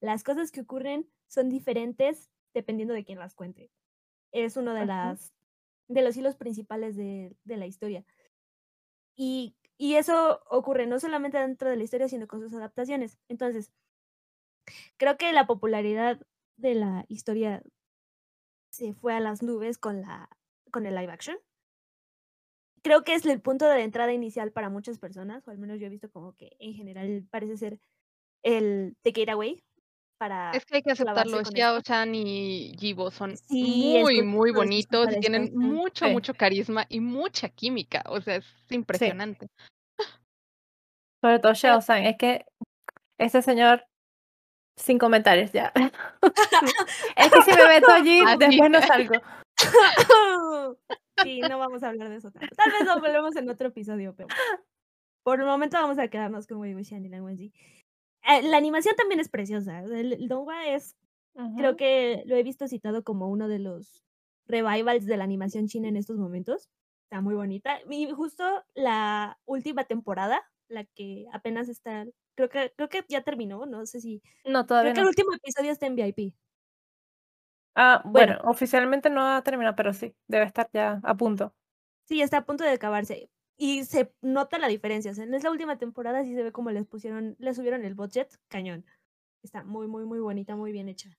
las 0.00 0.24
cosas 0.24 0.50
que 0.50 0.62
ocurren 0.62 1.06
son 1.28 1.50
diferentes 1.50 2.30
dependiendo 2.56 2.94
de 2.94 3.04
quién 3.04 3.18
las 3.18 3.34
cuente. 3.34 3.70
Es 4.32 4.56
uno 4.56 4.72
de 4.74 4.80
Ajá. 4.80 5.10
las 5.10 5.32
de 5.88 6.02
los 6.02 6.16
hilos 6.16 6.34
principales 6.34 6.96
de, 6.96 7.36
de 7.44 7.56
la 7.56 7.66
historia. 7.66 8.04
Y, 9.14 9.56
y 9.78 9.94
eso 9.94 10.40
ocurre 10.50 10.86
no 10.86 10.98
solamente 10.98 11.38
dentro 11.38 11.70
de 11.70 11.76
la 11.76 11.84
historia, 11.84 12.08
sino 12.08 12.26
con 12.26 12.40
sus 12.40 12.52
adaptaciones. 12.54 13.18
Entonces, 13.28 13.72
creo 14.96 15.16
que 15.16 15.32
la 15.32 15.46
popularidad 15.46 16.20
de 16.56 16.74
la 16.74 17.04
historia 17.08 17.62
se 18.70 18.94
fue 18.94 19.14
a 19.14 19.20
las 19.20 19.42
nubes 19.42 19.78
con 19.78 20.00
la 20.00 20.28
con 20.72 20.86
el 20.86 20.94
live 20.94 21.12
action. 21.12 21.38
Creo 22.82 23.04
que 23.04 23.14
es 23.14 23.24
el 23.26 23.40
punto 23.40 23.68
de 23.68 23.82
entrada 23.82 24.12
inicial 24.12 24.52
para 24.52 24.70
muchas 24.70 24.98
personas, 24.98 25.46
o 25.46 25.50
al 25.50 25.58
menos 25.58 25.78
yo 25.78 25.86
he 25.86 25.90
visto 25.90 26.10
como 26.10 26.34
que 26.34 26.56
en 26.58 26.74
general 26.74 27.26
parece 27.30 27.56
ser 27.56 27.80
el 28.42 28.96
The 29.02 29.12
Gateway 29.12 29.62
para 30.18 30.50
Es 30.52 30.64
que 30.64 30.76
hay 30.76 30.82
que 30.82 30.92
aceptarlo. 30.92 31.44
Xiao. 31.44 31.80
Chan 31.82 32.14
y 32.14 32.74
Jibo 32.78 33.10
son 33.10 33.36
Sí, 33.36 33.98
muy, 34.00 34.22
muy 34.22 34.52
bonitos 34.52 35.08
y 35.14 35.20
tienen 35.20 35.56
mucho, 35.56 36.06
Sí. 36.06 36.12
mucho 36.12 36.34
carisma 36.34 36.86
y 36.88 37.00
mucha 37.00 37.48
química. 37.48 38.02
O 38.06 38.20
sea, 38.20 38.36
es 38.36 38.46
impresionante. 38.70 39.48
Sobre 41.22 41.38
todo 41.38 41.54
Shao 41.54 41.80
San. 41.80 42.04
Es 42.04 42.16
que 42.16 42.44
ese 43.18 43.42
señor, 43.42 43.84
sin 44.76 44.98
comentarios 44.98 45.52
ya. 45.52 45.72
es 47.16 47.30
que 47.30 47.42
si 47.42 47.50
me 47.52 47.68
meto 47.68 47.90
allí, 47.92 48.20
Así 48.26 48.36
después 48.38 48.70
no 48.70 48.82
salgo. 48.82 49.14
sí, 51.22 51.40
no 51.40 51.58
vamos 51.58 51.82
a 51.82 51.88
hablar 51.88 52.08
de 52.10 52.16
eso 52.16 52.30
tanto. 52.30 52.54
Tal 52.56 52.72
vez 52.72 52.84
lo 52.84 53.00
volvemos 53.00 53.36
en 53.36 53.48
otro 53.48 53.68
episodio, 53.68 54.14
pero 54.14 54.28
por 55.24 55.40
el 55.40 55.46
momento 55.46 55.76
vamos 55.78 55.98
a 55.98 56.08
quedarnos 56.08 56.46
con 56.46 56.58
Wei 56.58 56.74
Wuxian 56.74 57.04
y 57.04 57.08
Lan 57.08 57.22
Wangji. 57.22 57.52
Eh, 58.26 58.42
la 58.42 58.56
animación 58.56 58.96
también 58.96 59.20
es 59.20 59.28
preciosa. 59.28 59.80
El, 59.80 60.12
el 60.14 60.28
Donghua 60.28 60.68
es, 60.68 60.96
creo 61.56 61.76
que 61.76 62.22
lo 62.26 62.36
he 62.36 62.42
visto 62.42 62.68
citado 62.68 63.04
como 63.04 63.28
uno 63.28 63.48
de 63.48 63.58
los 63.58 64.04
revivals 64.46 65.06
de 65.06 65.16
la 65.16 65.24
animación 65.24 65.68
china 65.68 65.88
en 65.88 65.96
estos 65.96 66.18
momentos. 66.18 66.70
Está 67.04 67.20
muy 67.20 67.34
bonita. 67.34 67.78
Y 67.88 68.10
justo 68.10 68.64
la 68.74 69.38
última 69.44 69.84
temporada, 69.84 70.42
la 70.68 70.84
que 70.84 71.26
apenas 71.32 71.68
está, 71.68 72.04
creo 72.34 72.48
que, 72.48 72.72
creo 72.76 72.88
que 72.88 73.04
ya 73.08 73.22
terminó, 73.22 73.64
no 73.66 73.86
sé 73.86 74.00
si. 74.00 74.22
No, 74.44 74.66
Creo 74.66 74.66
todavía 74.66 74.92
que 74.94 75.00
el 75.00 75.06
último 75.06 75.32
episodio 75.34 75.70
está 75.72 75.86
en 75.86 75.96
VIP. 75.96 76.34
Ah, 77.74 78.02
bueno. 78.04 78.36
bueno, 78.38 78.50
oficialmente 78.50 79.10
no 79.10 79.22
ha 79.26 79.42
terminado, 79.42 79.76
pero 79.76 79.92
sí, 79.92 80.14
debe 80.26 80.46
estar 80.46 80.68
ya 80.72 81.00
a 81.02 81.14
punto. 81.16 81.54
Sí, 82.08 82.22
está 82.22 82.38
a 82.38 82.44
punto 82.46 82.64
de 82.64 82.70
acabarse. 82.70 83.30
Y 83.56 83.84
se 83.84 84.12
nota 84.20 84.58
la 84.58 84.68
diferencia. 84.68 85.10
O 85.10 85.14
sea, 85.14 85.24
en 85.24 85.34
esta 85.34 85.50
última 85.50 85.78
temporada 85.78 86.22
sí 86.24 86.34
se 86.34 86.42
ve 86.42 86.52
como 86.52 86.70
les 86.70 86.86
pusieron, 86.86 87.36
le 87.38 87.54
subieron 87.54 87.84
el 87.84 87.94
budget, 87.94 88.28
cañón. 88.48 88.84
Está 89.42 89.64
muy, 89.64 89.86
muy, 89.86 90.04
muy 90.04 90.18
bonita, 90.18 90.56
muy 90.56 90.72
bien 90.72 90.88
hecha. 90.88 91.16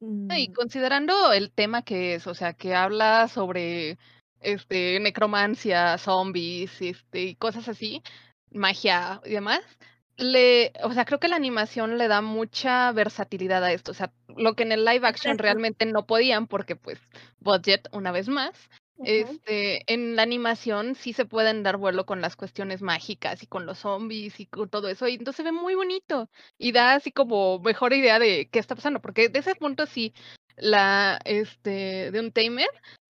Y 0.00 0.48
Mm, 0.50 0.52
considerando 0.52 1.32
el 1.32 1.50
tema 1.50 1.82
que 1.82 2.14
es, 2.14 2.26
o 2.26 2.34
sea, 2.34 2.52
que 2.52 2.74
habla 2.74 3.28
sobre 3.28 3.98
este 4.40 5.00
necromancia, 5.00 5.98
zombies, 5.98 6.80
este, 6.80 7.22
y 7.22 7.34
cosas 7.34 7.68
así, 7.68 8.02
magia 8.52 9.20
y 9.24 9.30
demás, 9.30 9.60
le, 10.16 10.72
o 10.82 10.92
sea, 10.92 11.04
creo 11.04 11.18
que 11.18 11.28
la 11.28 11.36
animación 11.36 11.98
le 11.98 12.08
da 12.08 12.20
mucha 12.20 12.92
versatilidad 12.92 13.64
a 13.64 13.72
esto. 13.72 13.92
O 13.92 13.94
sea, 13.94 14.12
lo 14.36 14.54
que 14.54 14.64
en 14.64 14.72
el 14.72 14.84
live 14.84 15.06
action 15.06 15.38
realmente 15.38 15.86
no 15.86 16.06
podían, 16.06 16.46
porque 16.46 16.76
pues, 16.76 17.00
budget, 17.40 17.88
una 17.92 18.12
vez 18.12 18.28
más. 18.28 18.52
Este, 19.04 19.90
en 19.92 20.16
la 20.16 20.22
animación 20.22 20.94
sí 20.94 21.12
se 21.12 21.24
pueden 21.24 21.62
dar 21.62 21.76
vuelo 21.76 22.04
con 22.06 22.20
las 22.20 22.36
cuestiones 22.36 22.82
mágicas 22.82 23.42
y 23.42 23.46
con 23.46 23.66
los 23.66 23.78
zombies 23.78 24.40
y 24.40 24.46
con 24.46 24.68
todo 24.68 24.88
eso, 24.88 25.06
y 25.08 25.14
entonces 25.14 25.36
se 25.36 25.42
ve 25.44 25.52
muy 25.52 25.74
bonito 25.74 26.28
y 26.58 26.72
da 26.72 26.94
así 26.94 27.12
como 27.12 27.60
mejor 27.60 27.92
idea 27.92 28.18
de 28.18 28.48
qué 28.50 28.58
está 28.58 28.74
pasando, 28.74 29.00
porque 29.00 29.28
de 29.28 29.38
ese 29.38 29.54
punto 29.54 29.86
sí, 29.86 30.14
la, 30.56 31.20
este, 31.24 32.10
de 32.10 32.20
un 32.20 32.32
tamer, 32.32 32.68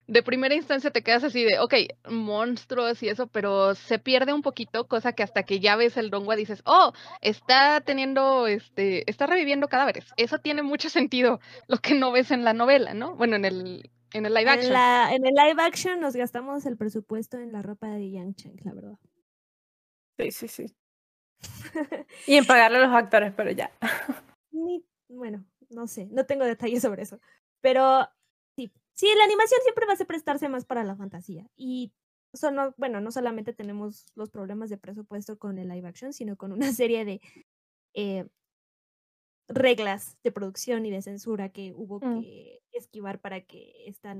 de 0.09 0.23
primera 0.23 0.55
instancia 0.55 0.91
te 0.91 1.03
quedas 1.03 1.23
así 1.23 1.43
de, 1.43 1.59
ok, 1.59 1.73
monstruos 2.09 3.01
y 3.03 3.09
eso, 3.09 3.27
pero 3.27 3.75
se 3.75 3.99
pierde 3.99 4.33
un 4.33 4.41
poquito, 4.41 4.87
cosa 4.87 5.13
que 5.13 5.23
hasta 5.23 5.43
que 5.43 5.59
ya 5.59 5.75
ves 5.75 5.97
el 5.97 6.09
Dongua 6.09 6.35
dices, 6.35 6.61
oh, 6.65 6.93
está 7.21 7.81
teniendo, 7.81 8.47
este, 8.47 9.09
está 9.09 9.27
reviviendo 9.27 9.67
cadáveres, 9.67 10.05
eso 10.17 10.39
tiene 10.39 10.63
mucho 10.63 10.89
sentido, 10.89 11.39
lo 11.67 11.77
que 11.77 11.93
no 11.95 12.11
ves 12.11 12.31
en 12.31 12.43
la 12.43 12.53
novela, 12.53 12.93
¿no? 12.93 13.15
Bueno, 13.15 13.35
en 13.35 13.45
el, 13.45 13.91
en 14.13 14.25
el 14.25 14.33
live 14.33 14.43
En, 14.43 14.49
action. 14.49 14.73
la, 14.73 15.13
en 15.13 15.25
el 15.25 15.33
live 15.33 15.61
action 15.61 15.99
nos 15.99 16.15
gastamos 16.15 16.65
el 16.65 16.77
presupuesto 16.77 17.37
en 17.37 17.51
la 17.51 17.61
ropa 17.61 17.87
de 17.89 18.09
Yang 18.11 18.35
Cheng, 18.35 18.57
la 18.63 18.73
verdad. 18.73 18.99
Sí, 20.17 20.31
sí, 20.31 20.47
sí. 20.47 20.75
y 22.27 22.35
en 22.35 22.45
pagarle 22.45 22.77
a 22.79 22.87
los 22.87 22.95
actores, 22.95 23.33
pero 23.35 23.51
ya. 23.51 23.71
Ni, 24.51 24.83
bueno, 25.07 25.45
no 25.69 25.87
sé, 25.87 26.07
no 26.07 26.25
tengo 26.25 26.43
detalles 26.45 26.81
sobre 26.81 27.03
eso. 27.03 27.19
Pero 27.61 28.07
sí, 28.55 28.71
sí, 28.93 29.07
la 29.17 29.23
animación 29.23 29.61
siempre 29.63 29.85
va 29.85 29.93
a 29.93 30.05
prestarse 30.05 30.49
más 30.49 30.65
para 30.65 30.83
la 30.83 30.95
fantasía. 30.95 31.45
Y 31.55 31.93
son, 32.33 32.57
bueno, 32.77 33.01
no 33.01 33.11
solamente 33.11 33.53
tenemos 33.53 34.11
los 34.15 34.29
problemas 34.29 34.69
de 34.69 34.77
presupuesto 34.77 35.37
con 35.37 35.57
el 35.57 35.69
live 35.69 35.87
action, 35.87 36.13
sino 36.13 36.35
con 36.35 36.51
una 36.51 36.71
serie 36.73 37.05
de 37.05 37.21
eh, 37.93 38.27
reglas 39.47 40.17
de 40.23 40.31
producción 40.31 40.85
y 40.85 40.91
de 40.91 41.01
censura 41.01 41.49
que 41.49 41.73
hubo 41.75 41.99
Mm. 41.99 42.21
que 42.21 42.58
esquivar 42.79 43.19
para 43.19 43.41
que 43.41 43.83
esta, 43.85 44.13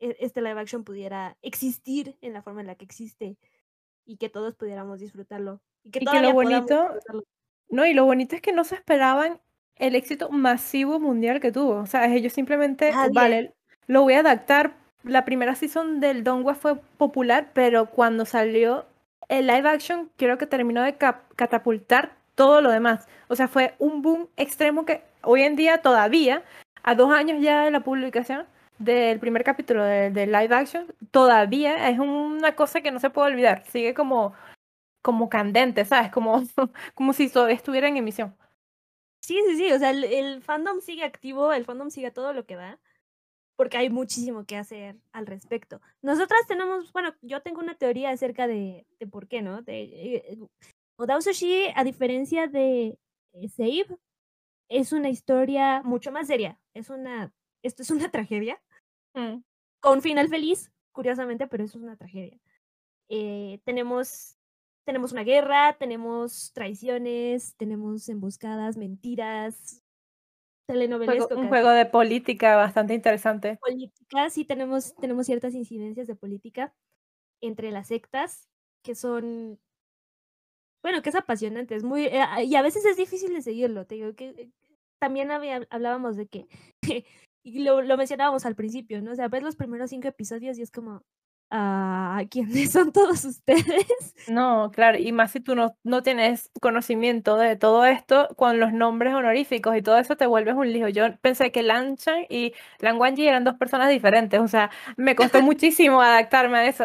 e- 0.00 0.16
este 0.20 0.40
live 0.42 0.60
action 0.60 0.84
pudiera 0.84 1.36
existir 1.42 2.16
en 2.20 2.32
la 2.32 2.42
forma 2.42 2.60
en 2.60 2.66
la 2.68 2.74
que 2.74 2.84
existe 2.84 3.36
y 4.04 4.16
que 4.16 4.28
todos 4.28 4.54
pudiéramos 4.54 5.00
disfrutarlo. 5.00 5.60
Y 5.82 5.90
que, 5.90 6.00
Y 6.02 6.06
que 6.06 6.20
lo 6.20 6.32
bonito-. 6.32 6.94
No, 7.68 7.84
y 7.84 7.94
lo 7.94 8.04
bonito 8.04 8.36
es 8.36 8.42
que 8.42 8.52
no 8.52 8.64
se 8.64 8.76
esperaban 8.76 9.40
el 9.76 9.94
éxito 9.94 10.30
masivo 10.30 11.00
mundial 11.00 11.40
que 11.40 11.52
tuvo. 11.52 11.76
O 11.76 11.86
sea, 11.86 12.06
ellos 12.12 12.32
simplemente, 12.32 12.90
Nadie. 12.92 13.12
vale, 13.12 13.54
lo 13.86 14.02
voy 14.02 14.14
a 14.14 14.20
adaptar. 14.20 14.76
La 15.02 15.24
primera 15.24 15.54
season 15.54 16.00
del 16.00 16.24
Dongua 16.24 16.54
fue 16.54 16.76
popular, 16.96 17.50
pero 17.52 17.90
cuando 17.90 18.24
salió 18.24 18.86
el 19.28 19.46
live 19.46 19.68
action, 19.68 20.10
creo 20.16 20.38
que 20.38 20.46
terminó 20.46 20.82
de 20.82 20.96
catapultar 20.96 22.16
todo 22.34 22.60
lo 22.60 22.70
demás. 22.70 23.06
O 23.28 23.36
sea, 23.36 23.48
fue 23.48 23.74
un 23.78 24.02
boom 24.02 24.28
extremo 24.36 24.84
que 24.84 25.02
hoy 25.22 25.42
en 25.42 25.56
día 25.56 25.78
todavía, 25.78 26.44
a 26.86 26.94
dos 26.94 27.12
años 27.12 27.42
ya 27.42 27.64
de 27.64 27.70
la 27.70 27.80
publicación 27.80 28.46
del 28.78 29.18
primer 29.20 29.44
capítulo 29.44 29.84
de- 29.84 30.10
del 30.10 30.32
live 30.32 30.54
action, 30.54 30.86
todavía 31.10 31.88
es 31.90 31.98
una 31.98 32.54
cosa 32.56 32.80
que 32.80 32.90
no 32.92 33.00
se 33.00 33.10
puede 33.10 33.32
olvidar. 33.32 33.64
Sigue 33.66 33.94
como, 33.94 34.34
como 35.02 35.28
candente, 35.28 35.84
¿sabes? 35.84 36.10
Como, 36.10 36.42
como 36.94 37.12
si 37.12 37.28
todavía 37.30 37.56
estuviera 37.56 37.88
en 37.88 37.96
emisión. 37.98 38.36
Sí, 39.22 39.40
sí, 39.48 39.56
sí, 39.56 39.72
o 39.72 39.78
sea, 39.78 39.90
el, 39.90 40.04
el 40.04 40.42
fandom 40.42 40.80
sigue 40.80 41.04
activo, 41.04 41.52
el 41.52 41.64
fandom 41.64 41.90
sigue 41.90 42.10
todo 42.12 42.32
lo 42.32 42.46
que 42.46 42.56
da, 42.56 42.78
porque 43.56 43.76
hay 43.78 43.90
muchísimo 43.90 44.44
que 44.44 44.56
hacer 44.56 44.96
al 45.12 45.26
respecto. 45.26 45.80
Nosotras 46.02 46.40
tenemos, 46.46 46.92
bueno, 46.92 47.14
yo 47.22 47.42
tengo 47.42 47.60
una 47.60 47.74
teoría 47.74 48.10
acerca 48.10 48.46
de, 48.46 48.86
de 49.00 49.06
por 49.06 49.26
qué, 49.26 49.42
¿no? 49.42 49.62
De, 49.62 49.82
eh, 49.82 50.38
Odao 50.96 51.20
Sushi, 51.22 51.72
a 51.74 51.82
diferencia 51.84 52.46
de 52.46 52.98
eh, 53.32 53.48
Save, 53.48 53.86
es 54.68 54.92
una 54.92 55.08
historia 55.08 55.82
mucho 55.82 56.12
más 56.12 56.26
seria. 56.26 56.58
Es 56.74 56.90
una, 56.90 57.32
esto 57.62 57.82
es 57.82 57.90
una 57.90 58.10
tragedia, 58.12 58.60
Mm. 59.16 59.42
con 59.80 60.02
final 60.02 60.28
feliz, 60.28 60.70
curiosamente, 60.92 61.46
pero 61.46 61.64
eso 61.64 61.78
es 61.78 61.84
una 61.84 61.96
tragedia. 61.96 62.38
Eh, 63.08 63.60
tenemos, 63.64 64.36
tenemos 64.84 65.12
una 65.12 65.24
guerra, 65.24 65.76
tenemos 65.78 66.52
traiciones, 66.52 67.56
tenemos 67.56 68.06
emboscadas, 68.10 68.76
mentiras, 68.76 69.82
telenovelesco. 70.66 71.34
un 71.34 71.42
casi, 71.42 71.48
juego 71.48 71.70
de 71.70 71.86
política 71.86 72.56
bastante 72.56 72.92
interesante. 72.92 73.56
política, 73.56 74.28
sí 74.28 74.44
tenemos, 74.44 74.94
tenemos 74.96 75.24
ciertas 75.26 75.54
incidencias 75.54 76.06
de 76.06 76.14
política 76.14 76.74
entre 77.40 77.70
las 77.70 77.88
sectas 77.88 78.50
que 78.82 78.94
son, 78.94 79.58
bueno, 80.86 81.02
que 81.02 81.08
es 81.08 81.16
apasionante, 81.16 81.74
es 81.74 81.82
muy, 81.82 82.04
eh, 82.04 82.44
y 82.44 82.54
a 82.54 82.62
veces 82.62 82.84
es 82.84 82.96
difícil 82.96 83.34
de 83.34 83.42
seguirlo, 83.42 83.86
te 83.86 83.96
digo 83.96 84.14
que 84.14 84.28
eh, 84.28 84.50
también 85.00 85.32
había, 85.32 85.66
hablábamos 85.68 86.14
de 86.16 86.28
que, 86.28 86.46
y 87.42 87.64
lo, 87.64 87.82
lo 87.82 87.96
mencionábamos 87.96 88.46
al 88.46 88.54
principio, 88.54 89.02
¿no? 89.02 89.10
O 89.10 89.14
sea, 89.16 89.26
ves 89.26 89.42
los 89.42 89.56
primeros 89.56 89.90
cinco 89.90 90.06
episodios 90.06 90.60
y 90.60 90.62
es 90.62 90.70
como, 90.70 91.02
ah, 91.50 92.22
¿quiénes 92.30 92.70
son 92.72 92.92
todos 92.92 93.24
ustedes? 93.24 93.86
No, 94.28 94.70
claro, 94.74 94.98
y 94.98 95.12
más 95.12 95.30
si 95.32 95.40
tú 95.40 95.54
no, 95.54 95.76
no 95.84 96.02
tienes 96.02 96.50
conocimiento 96.60 97.36
de 97.36 97.56
todo 97.56 97.84
esto, 97.86 98.28
con 98.36 98.58
los 98.60 98.72
nombres 98.72 99.14
honoríficos 99.14 99.76
y 99.76 99.82
todo 99.82 99.98
eso 99.98 100.16
te 100.16 100.26
vuelves 100.26 100.54
un 100.54 100.72
lío. 100.72 100.88
Yo 100.88 101.16
pensé 101.20 101.52
que 101.52 101.62
Lan 101.62 101.96
Chan 101.96 102.26
y 102.28 102.52
Lan 102.80 102.98
Wangji 102.98 103.26
eran 103.26 103.44
dos 103.44 103.54
personas 103.54 103.88
diferentes, 103.90 104.40
o 104.40 104.48
sea, 104.48 104.70
me 104.96 105.14
costó 105.16 105.40
muchísimo 105.42 106.00
adaptarme 106.02 106.58
a 106.58 106.66
eso. 106.66 106.84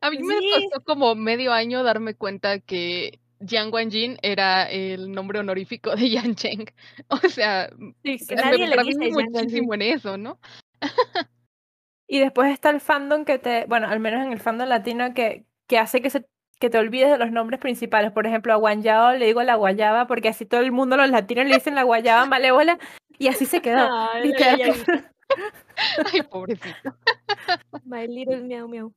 A 0.00 0.10
mí 0.10 0.18
me 0.22 0.38
Sí. 0.40 0.50
costó 0.70 0.84
como 0.84 1.14
medio 1.14 1.52
año 1.52 1.82
darme 1.82 2.14
cuenta 2.14 2.58
que 2.60 3.20
Jiang 3.46 3.72
Wanjin 3.72 4.18
era 4.22 4.64
el 4.70 5.10
nombre 5.12 5.38
honorífico 5.38 5.96
de 5.96 6.10
Yan 6.10 6.34
Cheng. 6.34 6.66
O 7.08 7.16
sea, 7.28 7.70
Sí, 8.04 8.18
me 8.28 8.36
nadie 8.36 8.66
le 8.68 8.76
tardé 8.76 8.90
dice 8.90 9.00
Jiang 9.00 9.16
Wanjin. 9.16 9.32
muchísimo 9.32 9.74
en 9.74 9.82
eso, 9.82 10.16
¿no? 10.18 10.38
Y 12.12 12.18
después 12.18 12.52
está 12.52 12.70
el 12.70 12.80
fandom 12.80 13.24
que 13.24 13.38
te, 13.38 13.66
bueno, 13.66 13.86
al 13.86 14.00
menos 14.00 14.26
en 14.26 14.32
el 14.32 14.40
fandom 14.40 14.68
latino 14.68 15.14
que, 15.14 15.44
que 15.68 15.78
hace 15.78 16.02
que 16.02 16.10
se 16.10 16.26
que 16.58 16.68
te 16.68 16.76
olvides 16.76 17.08
de 17.08 17.18
los 17.18 17.30
nombres 17.30 17.60
principales. 17.60 18.10
Por 18.10 18.26
ejemplo, 18.26 18.52
a 18.52 18.56
Guanyao 18.56 19.12
le 19.12 19.26
digo 19.26 19.42
la 19.44 19.54
guayaba, 19.54 20.08
porque 20.08 20.28
así 20.28 20.44
todo 20.44 20.60
el 20.60 20.72
mundo, 20.72 20.96
los 20.96 21.08
latinos, 21.08 21.46
le 21.46 21.54
dicen 21.54 21.76
la 21.76 21.84
guayaba 21.84 22.26
malévola, 22.26 22.78
y 23.16 23.28
así 23.28 23.46
se 23.46 23.62
quedó. 23.62 23.88
Ay, 26.12 26.22
pobrecito. 26.28 26.96
My 27.84 28.08
little 28.08 28.42
meow 28.42 28.68
meow. 28.68 28.92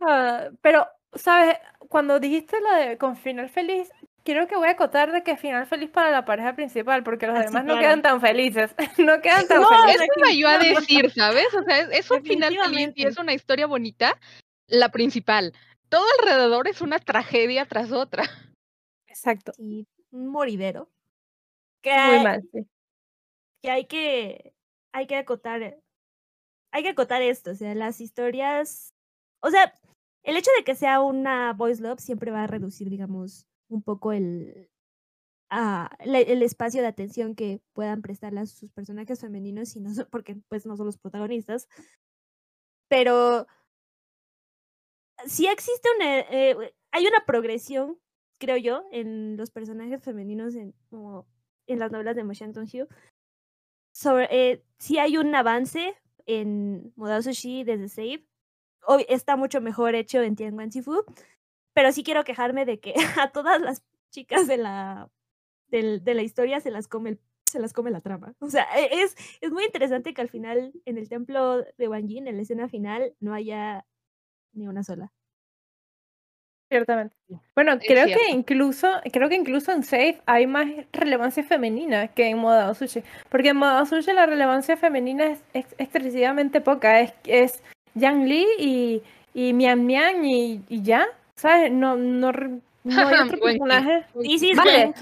Ah, 0.00 0.48
pero, 0.62 0.86
¿sabes? 1.12 1.58
Cuando 1.88 2.20
dijiste 2.20 2.56
lo 2.60 2.72
de 2.72 2.98
con 2.98 3.16
final 3.16 3.48
feliz, 3.48 3.90
creo 4.26 4.46
que 4.46 4.56
voy 4.56 4.68
a 4.68 4.72
acotar 4.72 5.10
de 5.12 5.22
que 5.22 5.36
final 5.38 5.66
feliz 5.66 5.88
para 5.90 6.10
la 6.10 6.26
pareja 6.26 6.54
principal, 6.54 7.02
porque 7.02 7.26
los 7.26 7.36
Ah, 7.38 7.42
demás 7.44 7.64
no 7.64 7.78
quedan 7.78 8.02
tan 8.02 8.20
felices. 8.20 8.74
No 8.98 9.22
quedan 9.22 9.48
tan 9.48 9.62
No, 9.62 9.68
felices. 9.68 10.02
Eso 10.02 10.30
iba 10.30 10.30
yo 10.32 10.48
a 10.48 10.58
decir, 10.58 11.10
¿sabes? 11.12 11.46
O 11.54 11.62
sea, 11.62 11.78
es, 11.80 11.88
es 11.92 12.10
un 12.10 12.22
final 12.22 12.54
feliz 12.54 12.90
y 12.94 13.06
es 13.06 13.16
una 13.16 13.32
historia 13.32 13.66
bonita, 13.66 14.20
la 14.66 14.90
principal. 14.90 15.54
Todo 15.88 16.04
alrededor 16.20 16.68
es 16.68 16.82
una 16.82 16.98
tragedia 16.98 17.64
tras 17.64 17.92
otra. 17.92 18.24
Exacto. 19.06 19.52
Sí, 19.56 19.86
un 20.10 20.28
moridero. 20.28 20.90
Que 21.82 21.90
Muy 21.92 22.00
hay- 22.16 22.24
mal, 22.24 22.42
sí. 22.52 22.66
que 23.62 23.70
hay 23.70 23.86
que 23.86 24.52
hay 24.92 25.06
que 25.06 25.16
acotar 25.16 25.76
hay 26.72 26.82
que 26.82 26.88
acotar 26.90 27.22
esto, 27.22 27.52
o 27.52 27.54
sea, 27.54 27.74
las 27.74 28.00
historias, 28.02 28.92
o 29.40 29.50
sea, 29.50 29.72
el 30.24 30.36
hecho 30.36 30.50
de 30.58 30.64
que 30.64 30.74
sea 30.74 31.00
una 31.00 31.52
voice 31.54 31.80
love 31.80 32.00
siempre 32.00 32.30
va 32.30 32.42
a 32.42 32.46
reducir, 32.46 32.90
digamos, 32.90 33.46
un 33.68 33.82
poco 33.82 34.12
el 34.12 34.70
ah, 35.50 35.90
el 36.00 36.42
espacio 36.42 36.82
de 36.82 36.88
atención 36.88 37.34
que 37.34 37.60
puedan 37.72 38.02
prestarle 38.02 38.40
a 38.40 38.46
sus 38.46 38.70
personajes 38.72 39.20
femeninos 39.20 39.76
porque 40.10 40.36
pues 40.48 40.66
no 40.66 40.76
son 40.76 40.86
los 40.86 40.98
protagonistas. 40.98 41.68
Pero 42.88 43.46
sí 45.26 45.46
existe 45.46 45.88
una 45.96 46.20
eh, 46.20 46.74
hay 46.92 47.06
una 47.06 47.24
progresión, 47.26 47.98
creo 48.38 48.56
yo, 48.56 48.84
en 48.92 49.36
los 49.36 49.50
personajes 49.50 50.02
femeninos 50.02 50.54
en 50.54 50.74
en 51.68 51.78
las 51.80 51.90
novelas 51.90 52.14
de 52.16 52.24
Mo 52.24 52.32
Shantung-hyo 52.32 52.86
sobre 53.96 54.28
eh, 54.30 54.62
sí 54.78 54.98
hay 54.98 55.16
un 55.16 55.34
avance 55.34 55.94
en 56.26 56.92
Modao 56.96 57.22
Sushi 57.22 57.64
desde 57.64 57.88
Save. 57.88 58.26
Hoy 58.86 59.06
está 59.08 59.36
mucho 59.36 59.62
mejor 59.62 59.94
hecho 59.94 60.20
en 60.22 60.36
Tianguan 60.36 60.70
Sifu, 60.70 61.02
pero 61.76 61.92
sí 61.92 62.02
quiero 62.02 62.24
quejarme 62.24 62.64
de 62.64 62.80
que 62.80 62.94
a 63.20 63.30
todas 63.30 63.60
las 63.60 63.82
chicas 64.10 64.46
de 64.46 64.56
la 64.56 65.10
del- 65.68 66.02
de 66.02 66.14
la 66.14 66.22
historia 66.22 66.58
se 66.60 66.70
las 66.70 66.88
come 66.88 67.10
el- 67.10 67.20
se 67.44 67.58
las 67.60 67.72
come 67.74 67.90
la 67.90 68.00
trama. 68.00 68.34
O 68.40 68.48
sea, 68.48 68.66
e- 68.78 69.02
es, 69.02 69.14
es 69.42 69.52
muy 69.52 69.64
interesante 69.64 70.14
que 70.14 70.22
al 70.22 70.30
final 70.30 70.72
en 70.86 70.96
el 70.96 71.08
templo 71.08 71.62
de 71.76 71.88
Wanjin, 71.88 72.26
en 72.28 72.36
la 72.36 72.42
escena 72.42 72.68
final, 72.68 73.14
no 73.20 73.34
haya 73.34 73.84
ni 74.54 74.66
una 74.68 74.82
sola. 74.82 75.12
Ciertamente. 76.70 77.14
Bueno, 77.54 77.74
Es 77.74 77.86
creo 77.86 78.06
que 78.06 78.14
cierto. 78.14 78.36
incluso, 78.36 78.88
creo 79.12 79.28
que 79.28 79.36
incluso 79.36 79.70
en 79.70 79.82
Safe 79.84 80.20
hay 80.26 80.46
más 80.48 80.66
relevancia 80.92 81.44
femenina 81.44 82.08
que 82.08 82.26
en 82.28 82.38
Modao 82.38 82.74
Sushi. 82.74 83.02
Porque 83.28 83.50
en 83.50 83.56
Modao 83.58 83.84
Sushi 83.86 84.12
la 84.12 84.26
relevancia 84.26 84.76
femenina 84.76 85.26
es, 85.26 85.44
ex- 85.54 85.74
excesivamente 85.78 86.60
poca. 86.60 87.00
Es, 87.00 87.12
es 87.24 87.62
Yang 87.94 88.24
Li 88.24 88.46
y, 88.58 89.02
y 89.34 89.52
Mian 89.52 89.84
Mian 89.86 90.24
y, 90.24 90.64
y 90.68 90.82
ya. 90.82 91.06
¿Sabes? 91.36 91.70
No, 91.70 91.96
no, 91.96 92.32
no 92.32 93.08
hay 93.08 93.14
otro 93.20 93.38
personaje. 93.42 94.04
Vale. 94.56 94.94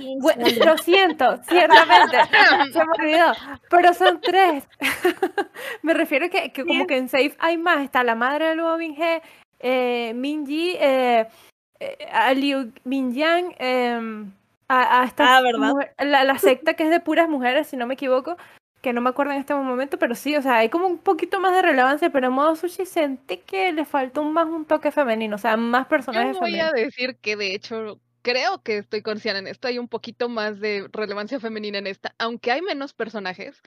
Lo 0.65 0.79
siento, 0.79 1.37
ciertamente. 1.49 2.19
Se 2.73 2.79
me 2.85 2.93
olvidó. 2.99 3.33
Pero 3.71 3.95
son 3.95 4.21
tres. 4.21 4.67
Me 5.83 5.95
refiero 5.95 6.29
que, 6.31 6.51
que 6.53 6.65
como 6.65 6.87
que 6.87 6.97
en 6.97 7.09
Safe 7.09 7.37
hay 7.39 7.57
más. 7.59 7.83
Está 7.85 8.03
la 8.03 8.15
madre 8.15 8.47
de 8.49 8.57
Luo 8.57 8.77
Minhe, 8.79 9.23
eh, 9.61 10.13
Minji, 10.15 10.77
eh, 10.81 11.27
eh, 11.81 11.97
a 12.13 12.33
Liu 12.35 12.73
Mingyang, 12.85 13.55
eh, 13.59 14.25
a, 14.69 15.01
a 15.03 15.05
estas 15.05 15.29
Ah, 15.31 15.41
¿verdad? 15.43 15.69
mujer- 15.73 15.95
la, 15.99 16.25
la 16.25 16.39
secta 16.39 16.75
que 16.75 16.85
es 16.85 16.91
de 16.91 17.01
puras 17.01 17.29
mujeres, 17.29 17.67
si 17.69 17.77
no 17.77 17.87
me 17.87 17.95
equivoco, 17.95 18.37
que 18.85 18.93
no 18.93 19.01
me 19.01 19.09
acuerdo 19.09 19.33
en 19.33 19.39
este 19.41 19.55
momento, 19.55 19.99
pero 19.99 20.15
sí, 20.15 20.37
o 20.37 20.43
sea, 20.43 20.59
hay 20.59 20.69
como 20.69 20.87
un 20.87 20.99
poquito 20.99 21.41
más 21.41 21.55
de 21.55 21.63
relevancia, 21.63 22.11
pero 22.11 22.27
en 22.29 22.35
modo 22.35 22.55
sushi 22.55 22.85
sentí 22.85 23.39
que 23.39 23.73
le 23.73 23.87
faltó 23.87 24.21
un- 24.21 24.35
más 24.35 24.47
un 24.47 24.67
toque 24.67 24.93
femenino, 24.93 25.37
o 25.37 25.39
sea, 25.39 25.57
más 25.57 25.87
personajes 25.87 26.35
Yo 26.35 26.41
voy 26.41 26.61
a 26.61 26.71
decir 26.71 27.17
que 27.17 27.35
de 27.37 27.55
hecho 27.55 27.99
creo 28.21 28.63
que 28.63 28.79
estoy 28.79 29.01
consciente 29.01 29.39
en 29.39 29.47
esto. 29.47 29.69
Hay 29.69 29.79
un 29.79 29.89
poquito 29.89 30.29
más 30.29 30.61
de 30.61 30.89
relevancia 30.93 31.41
femenina 31.41 31.79
en 31.79 31.87
esta, 31.87 32.15
aunque 32.19 32.53
hay 32.53 32.61
menos 32.61 32.93
personajes. 32.93 33.63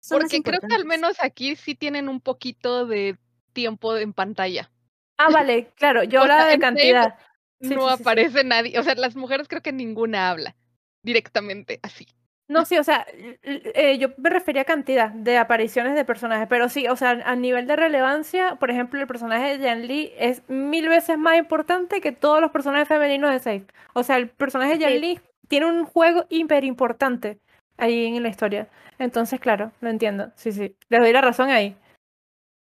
Son 0.00 0.20
Porque 0.20 0.40
creo 0.42 0.60
que 0.60 0.74
al 0.74 0.84
menos 0.84 1.16
aquí 1.20 1.56
sí 1.56 1.74
tienen 1.74 2.08
un 2.08 2.20
poquito 2.20 2.86
de 2.86 3.18
tiempo 3.52 3.96
en 3.96 4.12
pantalla. 4.12 4.70
Ah, 5.16 5.30
vale, 5.30 5.66
claro, 5.76 6.04
yo 6.04 6.20
hablaba 6.22 6.46
de 6.46 6.58
cantidad. 6.58 7.18
No 7.60 7.68
sí, 7.68 7.74
sí, 7.74 7.96
sí. 7.96 8.02
aparece 8.02 8.44
nadie. 8.44 8.78
O 8.78 8.82
sea, 8.82 8.94
las 8.94 9.16
mujeres 9.16 9.48
creo 9.48 9.62
que 9.62 9.72
ninguna 9.72 10.30
habla 10.30 10.56
directamente 11.02 11.80
así. 11.82 12.06
No, 12.50 12.64
sí, 12.64 12.76
o 12.78 12.82
sea, 12.82 13.06
eh, 13.44 13.96
yo 14.00 14.08
me 14.16 14.28
refería 14.28 14.62
a 14.62 14.64
cantidad 14.64 15.10
de 15.10 15.38
apariciones 15.38 15.94
de 15.94 16.04
personajes, 16.04 16.48
pero 16.48 16.68
sí, 16.68 16.88
o 16.88 16.96
sea, 16.96 17.10
a 17.24 17.36
nivel 17.36 17.68
de 17.68 17.76
relevancia, 17.76 18.56
por 18.56 18.72
ejemplo, 18.72 19.00
el 19.00 19.06
personaje 19.06 19.56
de 19.56 19.68
Jan 19.68 19.86
Lee 19.86 20.12
es 20.18 20.42
mil 20.48 20.88
veces 20.88 21.16
más 21.16 21.38
importante 21.38 22.00
que 22.00 22.10
todos 22.10 22.40
los 22.40 22.50
personajes 22.50 22.88
femeninos 22.88 23.30
de 23.30 23.38
Safe. 23.38 23.66
O 23.94 24.02
sea, 24.02 24.16
el 24.16 24.30
personaje 24.30 24.76
de 24.76 24.84
Jan 24.84 24.94
Sí. 24.94 24.98
Lee 24.98 25.20
tiene 25.46 25.66
un 25.66 25.84
juego 25.84 26.26
hiper 26.28 26.64
importante 26.64 27.38
ahí 27.76 28.06
en 28.06 28.20
la 28.20 28.30
historia. 28.30 28.68
Entonces, 28.98 29.38
claro, 29.38 29.70
lo 29.80 29.88
entiendo. 29.88 30.32
Sí, 30.34 30.50
sí, 30.50 30.74
le 30.88 30.98
doy 30.98 31.12
la 31.12 31.20
razón 31.20 31.50
ahí. 31.50 31.76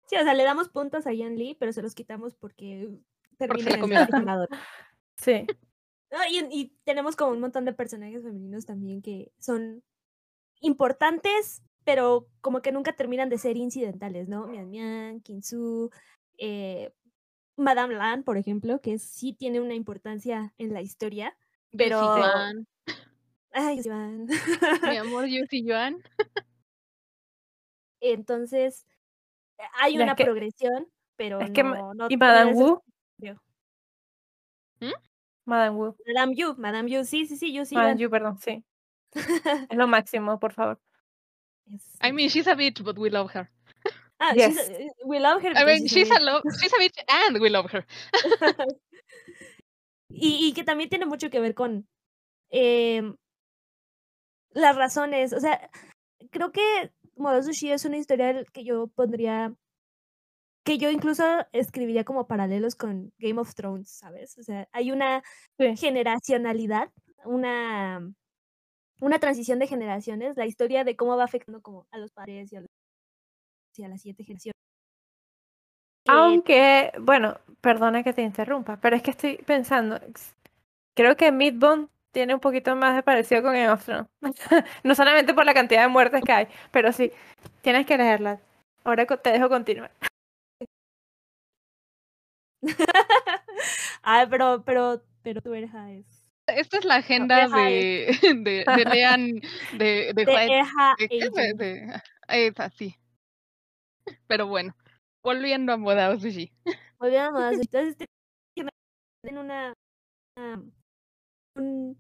Sí, 0.04 0.16
o 0.16 0.22
sea, 0.24 0.34
le 0.34 0.44
damos 0.44 0.68
puntos 0.68 1.06
a 1.06 1.12
Yan 1.14 1.36
Lee, 1.36 1.56
pero 1.58 1.72
se 1.72 1.80
los 1.80 1.94
quitamos 1.94 2.34
porque 2.34 2.86
termina 3.38 3.76
en 3.76 4.28
el. 4.28 4.48
Sí. 5.16 5.46
No, 6.10 6.18
y, 6.30 6.38
y 6.50 6.76
tenemos 6.84 7.14
como 7.16 7.32
un 7.32 7.40
montón 7.40 7.64
de 7.64 7.72
personajes 7.72 8.22
femeninos 8.22 8.66
también 8.66 9.00
que 9.02 9.32
son 9.38 9.82
importantes, 10.60 11.62
pero 11.84 12.28
como 12.40 12.60
que 12.62 12.72
nunca 12.72 12.92
terminan 12.94 13.28
de 13.28 13.38
ser 13.38 13.56
incidentales, 13.56 14.28
¿no? 14.28 14.46
Mian 14.46 14.68
Mian, 14.70 15.20
Kinsu, 15.20 15.90
eh, 16.38 16.92
Madame 17.56 17.94
Lan, 17.94 18.24
por 18.24 18.36
ejemplo, 18.38 18.80
que 18.80 18.98
sí 18.98 19.32
tiene 19.34 19.60
una 19.60 19.74
importancia 19.74 20.52
en 20.58 20.72
la 20.74 20.82
historia. 20.82 21.36
Pero- 21.76 22.16
Yuan, 22.18 22.66
Ay, 23.52 23.80
Iván. 23.84 24.26
mi 24.88 24.96
amor 24.96 25.26
Yuan. 25.26 26.02
Entonces, 28.00 28.86
eh, 29.58 29.62
hay 29.80 29.96
es 29.96 30.02
una 30.02 30.14
que- 30.14 30.24
progresión, 30.24 30.88
pero 31.16 31.40
es 31.40 31.50
que 31.50 31.62
ma- 31.64 31.76
no, 31.76 31.94
no 31.94 32.06
¿Y 32.08 32.16
no 32.16 32.18
Madame 32.18 32.52
Wu? 32.54 32.82
creo. 33.18 33.42
Madame 35.50 35.76
Wu. 35.76 35.94
Madame 36.06 36.34
Yu, 36.34 36.54
Madame 36.56 36.88
Yu, 36.90 37.04
sí, 37.04 37.26
sí, 37.26 37.36
sí, 37.36 37.52
yo 37.52 37.64
sí. 37.64 37.74
Madame. 37.74 38.00
Yu, 38.00 38.08
perdón, 38.10 38.38
sí. 38.38 38.64
Es 39.70 39.76
lo 39.76 39.86
máximo, 39.86 40.38
por 40.38 40.52
favor. 40.52 40.78
I 42.02 42.12
mean, 42.12 42.28
she's 42.30 42.46
a 42.48 42.54
bitch, 42.54 42.82
but 42.82 42.96
we 42.98 43.10
love 43.10 43.30
her. 43.34 43.50
Ah, 44.18 44.32
Yes. 44.34 44.56
she's 44.56 44.70
a- 44.70 45.06
we 45.06 45.18
love 45.20 45.42
her. 45.42 45.52
I 45.56 45.64
mean, 45.64 45.86
she's 45.88 46.10
a 46.10 46.20
lo- 46.20 46.42
she's 46.60 46.72
a 46.72 46.78
bitch 46.78 46.98
and 47.08 47.40
we 47.40 47.48
love 47.48 47.70
her. 47.72 47.84
y, 50.08 50.46
y 50.48 50.52
que 50.52 50.64
también 50.64 50.88
tiene 50.90 51.06
mucho 51.06 51.30
que 51.30 51.40
ver 51.40 51.54
con 51.54 51.86
em, 52.50 53.16
las 54.52 54.76
razones. 54.76 55.32
O 55.32 55.40
sea, 55.40 55.70
creo 56.30 56.50
que 56.52 56.92
Modo 57.16 57.42
Sushi 57.42 57.70
es 57.72 57.84
una 57.84 57.98
historia 57.98 58.44
que 58.52 58.64
yo 58.64 58.88
pondría, 58.88 59.54
que 60.64 60.78
yo 60.78 60.90
incluso 60.90 61.24
escribiría 61.52 62.04
como 62.04 62.26
paralelos 62.26 62.74
con 62.76 63.12
Game 63.18 63.40
of 63.40 63.54
Thrones, 63.54 63.90
¿sabes? 63.90 64.36
O 64.38 64.42
sea, 64.42 64.68
hay 64.72 64.92
una 64.92 65.22
Sí. 65.58 65.76
generacionalidad, 65.76 66.90
una, 67.24 68.00
una 69.00 69.18
transición 69.18 69.58
de 69.58 69.66
generaciones, 69.66 70.36
la 70.36 70.46
historia 70.46 70.84
de 70.84 70.96
cómo 70.96 71.16
va 71.16 71.24
afectando 71.24 71.62
como 71.62 71.86
a 71.90 71.98
los 71.98 72.12
padres 72.12 72.52
y 72.52 72.56
a, 72.56 72.60
los- 72.60 72.68
y 73.76 73.84
a 73.84 73.88
la 73.88 73.96
siguiente 73.98 74.24
generación. 74.24 74.52
Que- 76.04 76.12
Aunque, 76.12 76.92
bueno, 77.00 77.38
perdona 77.60 78.02
que 78.02 78.12
te 78.12 78.22
interrumpa, 78.22 78.78
pero 78.80 78.96
es 78.96 79.02
que 79.02 79.10
estoy 79.12 79.36
pensando, 79.38 80.00
creo 80.94 81.16
que 81.16 81.30
Midbone 81.32 81.88
tiene 82.10 82.34
un 82.34 82.40
poquito 82.40 82.74
más 82.74 82.96
de 82.96 83.02
parecido 83.02 83.42
con 83.42 83.52
Game 83.52 83.70
of 83.70 83.84
Thrones. 83.84 84.08
No 84.84 84.94
solamente 84.94 85.32
por 85.34 85.44
la 85.46 85.54
cantidad 85.54 85.82
de 85.82 85.88
muertes 85.88 86.22
que 86.24 86.32
hay, 86.32 86.48
pero 86.70 86.92
sí, 86.92 87.12
tienes 87.62 87.86
que 87.86 87.96
leerla. 87.96 88.40
Ahora 88.84 89.06
te 89.06 89.30
dejo 89.30 89.48
continuar. 89.48 89.90
ah, 94.02 94.26
pero, 94.30 94.62
pero, 94.64 95.02
pero 95.22 95.40
tu 95.40 95.50
verja 95.50 95.90
es. 95.92 96.06
Esta 96.46 96.78
es 96.78 96.84
la 96.84 96.96
agenda 96.96 97.36
deja 97.44 97.56
de, 97.70 98.18
de, 98.22 98.64
de 98.76 98.84
Lean, 98.84 99.40
de, 99.78 100.12
de, 100.14 100.24
De 100.98 101.54
de- 101.54 102.02
es 102.28 102.60
así. 102.60 102.96
Pero 104.26 104.46
bueno, 104.46 104.74
volviendo 105.22 105.72
a 105.72 105.76
Modao 105.76 106.18
Sushi. 106.18 106.52
Volviendo 106.98 107.28
a 107.28 107.32
modas. 107.32 107.54
Entonces, 107.54 107.90
este- 107.92 108.06
tienen 109.22 109.38
una, 109.44 109.74
una- 110.36 110.62
un, 111.56 111.98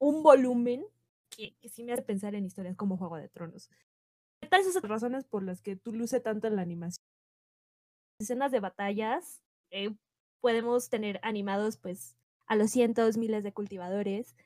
un 0.00 0.22
volumen 0.22 0.84
que, 1.30 1.54
que 1.60 1.68
sí 1.68 1.82
me 1.84 1.92
hace 1.92 2.02
pensar 2.02 2.34
en 2.34 2.44
historias 2.44 2.76
como 2.76 2.96
Juego 2.96 3.16
de 3.16 3.28
Tronos. 3.28 3.70
Todas 4.48 4.66
esas 4.66 4.82
razones 4.82 5.24
por 5.24 5.42
las 5.42 5.60
que 5.62 5.76
tú 5.76 5.92
luce 5.92 6.20
tanto 6.20 6.46
en 6.46 6.56
la 6.56 6.62
animación. 6.62 7.04
Escenas 8.20 8.52
de 8.52 8.60
batallas, 8.60 9.40
eh, 9.70 9.94
podemos 10.40 10.88
tener 10.88 11.20
animados 11.22 11.76
pues 11.76 12.16
a 12.46 12.56
los 12.56 12.70
cientos, 12.70 13.16
miles 13.16 13.44
de 13.44 13.52
cultivadores, 13.52 14.36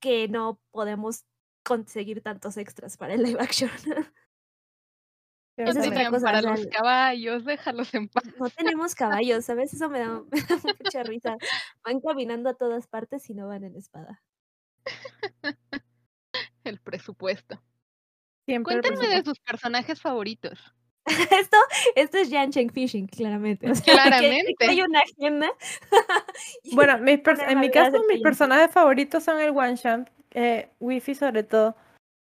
que 0.00 0.28
no 0.28 0.60
podemos 0.70 1.24
conseguir 1.62 2.20
tantos 2.22 2.56
extras 2.56 2.96
para 2.96 3.14
el 3.14 3.22
live 3.22 3.40
action. 3.40 3.70
No 5.56 5.70
Esa 5.70 5.84
es 5.84 6.10
cosa, 6.10 6.26
para 6.26 6.38
o 6.38 6.42
sea, 6.42 6.50
los 6.50 6.66
caballos, 6.66 7.44
déjalos 7.44 7.94
en 7.94 8.08
paz. 8.08 8.24
No 8.40 8.50
tenemos 8.50 8.96
caballos, 8.96 9.44
¿sabes? 9.44 9.72
Eso 9.72 9.88
me 9.88 10.00
da, 10.00 10.20
me 10.20 10.40
da 10.48 10.74
mucha 10.82 11.02
risa. 11.04 11.36
Van 11.84 12.00
caminando 12.00 12.50
a 12.50 12.54
todas 12.54 12.88
partes 12.88 13.30
y 13.30 13.34
no 13.34 13.46
van 13.46 13.62
en 13.62 13.76
espada. 13.76 14.20
El 16.64 16.80
presupuesto. 16.80 17.62
Siempre 18.46 18.74
el 18.74 18.80
Cuéntenme 18.82 19.14
de 19.14 19.22
sus 19.22 19.38
personajes 19.38 20.00
favoritos. 20.00 20.74
Esto, 21.40 21.56
esto 21.96 22.18
es 22.18 22.30
Jan 22.30 22.50
Cheng 22.50 22.70
Fishing, 22.70 23.06
claramente. 23.06 23.70
o 23.70 23.74
sea, 23.74 23.84
que 23.84 23.92
Claramente. 23.92 24.66
hay 24.66 24.82
una 24.82 25.00
agenda. 25.00 25.50
Bueno, 26.72 26.98
mis 26.98 27.20
en 27.46 27.60
mi 27.60 27.70
caso, 27.70 28.02
mis 28.08 28.22
personajes 28.22 28.70
favoritos 28.70 29.22
son 29.22 29.38
el 29.40 29.50
One 29.50 29.76
Champ, 29.76 30.08
eh, 30.32 30.68
Wifi 30.80 31.14
sobre 31.14 31.42
todo, 31.42 31.76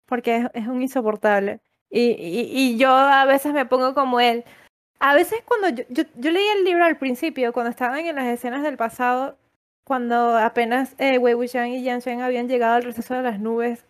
porque 0.06 0.36
es, 0.36 0.46
es 0.54 0.66
un 0.66 0.82
insoportable. 0.82 1.60
Y, 1.90 2.10
y, 2.10 2.50
y 2.52 2.76
yo 2.78 2.90
a 2.90 3.24
veces 3.24 3.52
me 3.52 3.66
pongo 3.66 3.94
como 3.94 4.18
él. 4.20 4.44
A 4.98 5.14
veces 5.14 5.42
cuando 5.44 5.68
yo, 5.68 5.84
yo, 5.88 6.04
yo 6.16 6.30
leí 6.30 6.46
el 6.56 6.64
libro 6.64 6.84
al 6.84 6.98
principio, 6.98 7.52
cuando 7.52 7.70
estaban 7.70 8.04
en 8.06 8.16
las 8.16 8.26
escenas 8.26 8.62
del 8.62 8.76
pasado, 8.76 9.38
cuando 9.84 10.36
apenas 10.36 10.94
eh, 10.98 11.18
Wei 11.18 11.34
Wuxian 11.34 11.68
y 11.68 11.82
Yan 11.82 12.00
Shen 12.00 12.20
habían 12.20 12.48
llegado 12.48 12.74
al 12.74 12.84
receso 12.84 13.14
de 13.14 13.22
las 13.22 13.40
nubes, 13.40 13.84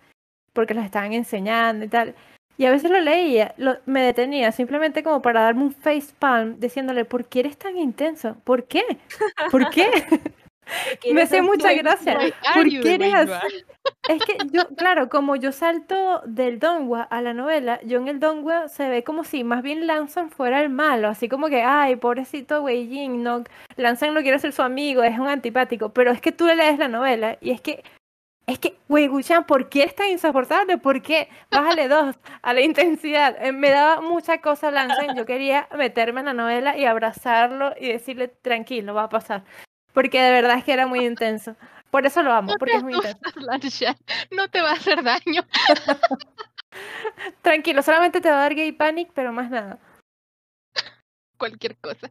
porque 0.53 0.75
los 0.75 0.85
estaban 0.85 1.13
enseñando 1.13 1.85
y 1.85 1.89
tal. 1.89 2.15
Y 2.59 2.67
a 2.67 2.71
veces 2.71 2.91
lo 2.91 3.01
leía, 3.01 3.55
lo- 3.57 3.79
me 3.87 4.03
detenía 4.03 4.53
simplemente 4.53 5.03
como 5.03 5.23
para 5.23 5.43
darme 5.43 5.63
un 5.65 5.73
face 5.73 6.13
palm 6.19 6.61
diciéndole, 6.61 7.05
¿por 7.05 7.25
qué 7.25 7.41
eres 7.41 7.57
tan 7.57 7.77
intenso? 7.77 8.37
¿Por 8.45 8.65
qué? 8.65 8.83
¿Por 9.51 9.71
qué? 9.71 9.87
Me 11.13 11.23
hace 11.23 11.43
mucha 11.43 11.73
gracia. 11.83 12.19
¿Por 12.55 12.65
qué 12.83 12.95
eres 12.95 13.15
así? 13.15 13.65
Es 14.09 14.23
que 14.25 14.37
yo, 14.53 14.69
claro, 14.77 15.09
como 15.09 15.35
yo 15.35 15.51
salto 15.51 16.23
del 16.25 16.61
Dongwa 16.61 17.03
a 17.03 17.21
la 17.21 17.35
novela, 17.35 17.81
yo 17.83 17.99
en 17.99 18.07
el 18.07 18.21
Dongwa 18.21 18.69
se 18.69 18.89
ve 18.89 19.03
como 19.03 19.25
si 19.25 19.43
más 19.43 19.63
bien 19.63 19.89
Lanzan 19.89 20.31
fuera 20.31 20.63
el 20.63 20.69
malo, 20.71 21.09
así 21.09 21.29
como 21.29 21.49
que, 21.49 21.63
ay, 21.63 21.97
pobrecito 21.97 22.63
Wei 22.63 22.87
Jin, 22.89 23.25
no, 23.25 23.43
Lanzan 23.77 24.15
no 24.15 24.23
quiere 24.23 24.39
ser 24.39 24.53
su 24.53 24.63
amigo, 24.63 25.03
es 25.03 25.19
un 25.19 25.27
antipático, 25.27 25.89
pero 25.89 26.13
es 26.13 26.21
que 26.21 26.31
tú 26.31 26.47
lees 26.47 26.79
la 26.79 26.89
novela 26.89 27.39
y 27.41 27.51
es 27.51 27.61
que, 27.61 27.83
es 28.47 28.59
que, 28.59 28.77
Wei 28.89 29.09
Wuxian, 29.09 29.45
¿por 29.45 29.69
qué 29.69 29.85
es 29.85 29.95
tan 29.95 30.09
insoportable? 30.09 30.79
¿Por 30.79 31.01
qué? 31.03 31.29
Bájale 31.51 31.89
dos 31.89 32.17
a 32.43 32.53
la 32.53 32.61
intensidad. 32.61 33.37
Eh, 33.41 33.53
Me 33.53 33.71
daba 33.71 34.01
mucha 34.01 34.41
cosa 34.41 34.71
Lanzan, 34.71 35.17
yo 35.17 35.25
quería 35.25 35.69
meterme 35.77 36.21
en 36.21 36.27
la 36.27 36.35
novela 36.35 36.77
y 36.77 36.85
abrazarlo 36.85 37.75
y 37.81 37.89
decirle, 37.89 38.29
tranquilo, 38.29 38.95
va 38.95 39.05
a 39.05 39.09
pasar, 39.09 39.45
porque 39.93 40.21
de 40.21 40.33
verdad 40.33 40.59
es 40.59 40.65
que 40.65 40.73
era 40.73 40.87
muy 40.87 41.05
intenso. 41.07 41.57
Por 41.91 42.07
eso 42.07 42.23
lo 42.23 42.33
amo, 42.33 42.53
No 42.53 42.59
porque 42.59 42.77
es 42.77 42.83
muy 42.83 42.95
intenso. 42.95 43.21
No 44.31 44.49
te 44.49 44.63
va 44.63 44.71
a 44.71 44.75
hacer 44.75 45.03
daño. 45.03 45.43
Tranquilo, 47.43 47.83
solamente 47.83 48.21
te 48.21 48.31
va 48.31 48.37
a 48.37 48.41
dar 48.41 48.55
gay 48.55 48.73
panic, 48.73 49.11
pero 49.15 49.33
más 49.33 49.51
nada. 49.51 49.79
Cualquier 51.37 51.77
cosa. 51.77 52.11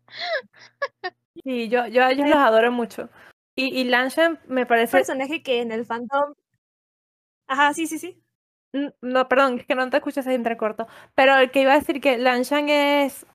Sí, 1.43 1.67
yo, 1.69 1.87
yo 1.87 2.03
a 2.03 2.11
ellos 2.11 2.27
los 2.27 2.37
adoro 2.37 2.71
mucho. 2.71 3.09
Y, 3.55 3.65
y 3.79 3.83
Lanshan 3.85 4.39
me 4.47 4.61
Un 4.61 4.67
parece. 4.67 4.97
personaje 4.97 5.43
que 5.43 5.61
en 5.61 5.71
el 5.71 5.85
fandom. 5.85 6.33
Ajá, 7.47 7.73
sí, 7.73 7.87
sí, 7.87 7.99
sí. 7.99 8.21
No, 9.01 9.27
perdón, 9.27 9.59
es 9.59 9.65
que 9.65 9.75
no 9.75 9.89
te 9.89 9.97
escuchas 9.97 10.23
se 10.25 10.33
entrecorto. 10.33 10.87
Pero 11.15 11.35
el 11.37 11.51
que 11.51 11.61
iba 11.61 11.73
a 11.73 11.79
decir 11.79 11.99
que 11.99 12.17
Lanshan 12.17 12.69
es. 12.69 13.25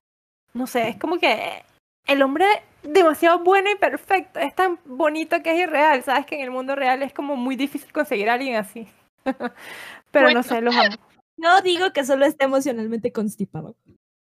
No 0.54 0.66
sé, 0.66 0.88
es 0.88 0.96
como 0.98 1.18
que 1.18 1.62
el 2.06 2.22
hombre 2.22 2.46
demasiado 2.82 3.40
bueno 3.40 3.70
y 3.70 3.76
perfecto. 3.76 4.38
Es 4.40 4.54
tan 4.54 4.78
bonito 4.86 5.42
que 5.42 5.50
es 5.52 5.58
irreal. 5.60 6.02
Sabes 6.02 6.24
que 6.24 6.36
en 6.36 6.40
el 6.42 6.50
mundo 6.50 6.74
real 6.74 7.02
es 7.02 7.12
como 7.12 7.36
muy 7.36 7.56
difícil 7.56 7.92
conseguir 7.92 8.30
a 8.30 8.34
alguien 8.34 8.56
así. 8.56 8.88
Pero 10.10 10.26
Bueno. 10.26 10.38
no 10.40 10.42
sé, 10.42 10.62
los 10.62 10.74
amo. 10.74 10.96
No 11.36 11.60
digo 11.60 11.92
que 11.92 12.04
solo 12.06 12.24
esté 12.24 12.46
emocionalmente 12.46 13.12
constipado. 13.12 13.76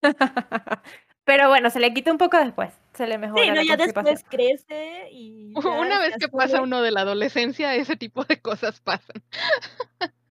Pero 1.29 1.47
bueno, 1.47 1.69
se 1.69 1.79
le 1.79 1.93
quita 1.93 2.11
un 2.11 2.17
poco 2.17 2.37
después. 2.39 2.73
Se 2.95 3.05
le 3.05 3.19
mejora. 3.19 3.43
Sí, 3.43 3.49
no, 3.49 3.55
la 3.57 3.63
ya 3.63 3.77
después 3.77 4.23
crece 4.27 5.09
y. 5.11 5.53
ya 5.53 5.69
Una 5.69 5.99
vez 5.99 6.15
que 6.19 6.27
pasa 6.27 6.59
uno 6.59 6.81
de 6.81 6.89
la 6.89 7.01
adolescencia, 7.01 7.75
ese 7.75 7.95
tipo 7.95 8.23
de 8.23 8.41
cosas 8.41 8.79
pasan. 8.81 9.21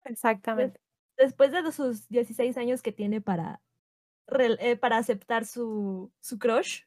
Exactamente. 0.03 0.79
Después 1.15 1.51
de 1.51 1.71
sus 1.71 2.07
16 2.09 2.57
años 2.57 2.81
que 2.81 2.91
tiene 2.91 3.21
para, 3.21 3.61
eh, 4.39 4.77
para 4.77 4.97
aceptar 4.97 5.45
su, 5.45 6.11
su 6.21 6.39
crush, 6.39 6.81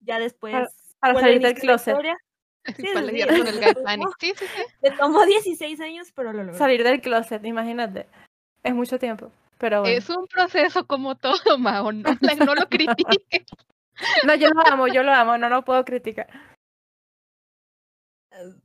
ya 0.00 0.18
después. 0.18 0.54
para 1.00 1.18
salir 1.18 1.40
del 1.40 1.54
closet. 1.54 1.94
historia. 1.94 2.16
Sí, 2.66 2.82
Sí, 2.82 2.88
para 2.92 3.06
sí, 3.06 3.12
lidiar 3.12 3.30
sí, 3.32 3.38
con 3.38 3.46
el 3.46 3.54
le 3.54 3.60
guy 3.64 3.74
tomó- 3.74 3.84
panic. 3.84 4.08
Sí, 4.18 4.32
sí, 4.36 4.44
sí. 4.56 4.62
Le 4.82 4.90
tomó 4.90 5.24
16 5.24 5.80
años, 5.80 6.12
pero 6.12 6.32
lo 6.32 6.42
logró. 6.42 6.58
Salir 6.58 6.82
del 6.82 7.00
closet, 7.00 7.44
imagínate. 7.46 8.08
Es 8.64 8.74
mucho 8.74 8.98
tiempo. 8.98 9.30
Pero 9.58 9.80
bueno. 9.80 9.96
Es 9.96 10.08
un 10.10 10.26
proceso 10.26 10.86
como 10.86 11.16
todo, 11.16 11.32
Mao. 11.58 11.92
No, 11.92 12.10
no 12.44 12.54
lo 12.54 12.68
critiques. 12.70 13.44
No, 14.26 14.34
yo 14.34 14.50
lo 14.50 14.66
amo, 14.66 14.88
yo 14.88 15.02
lo 15.02 15.12
amo, 15.12 15.38
no 15.38 15.48
lo 15.48 15.64
puedo 15.64 15.84
criticar. 15.84 16.28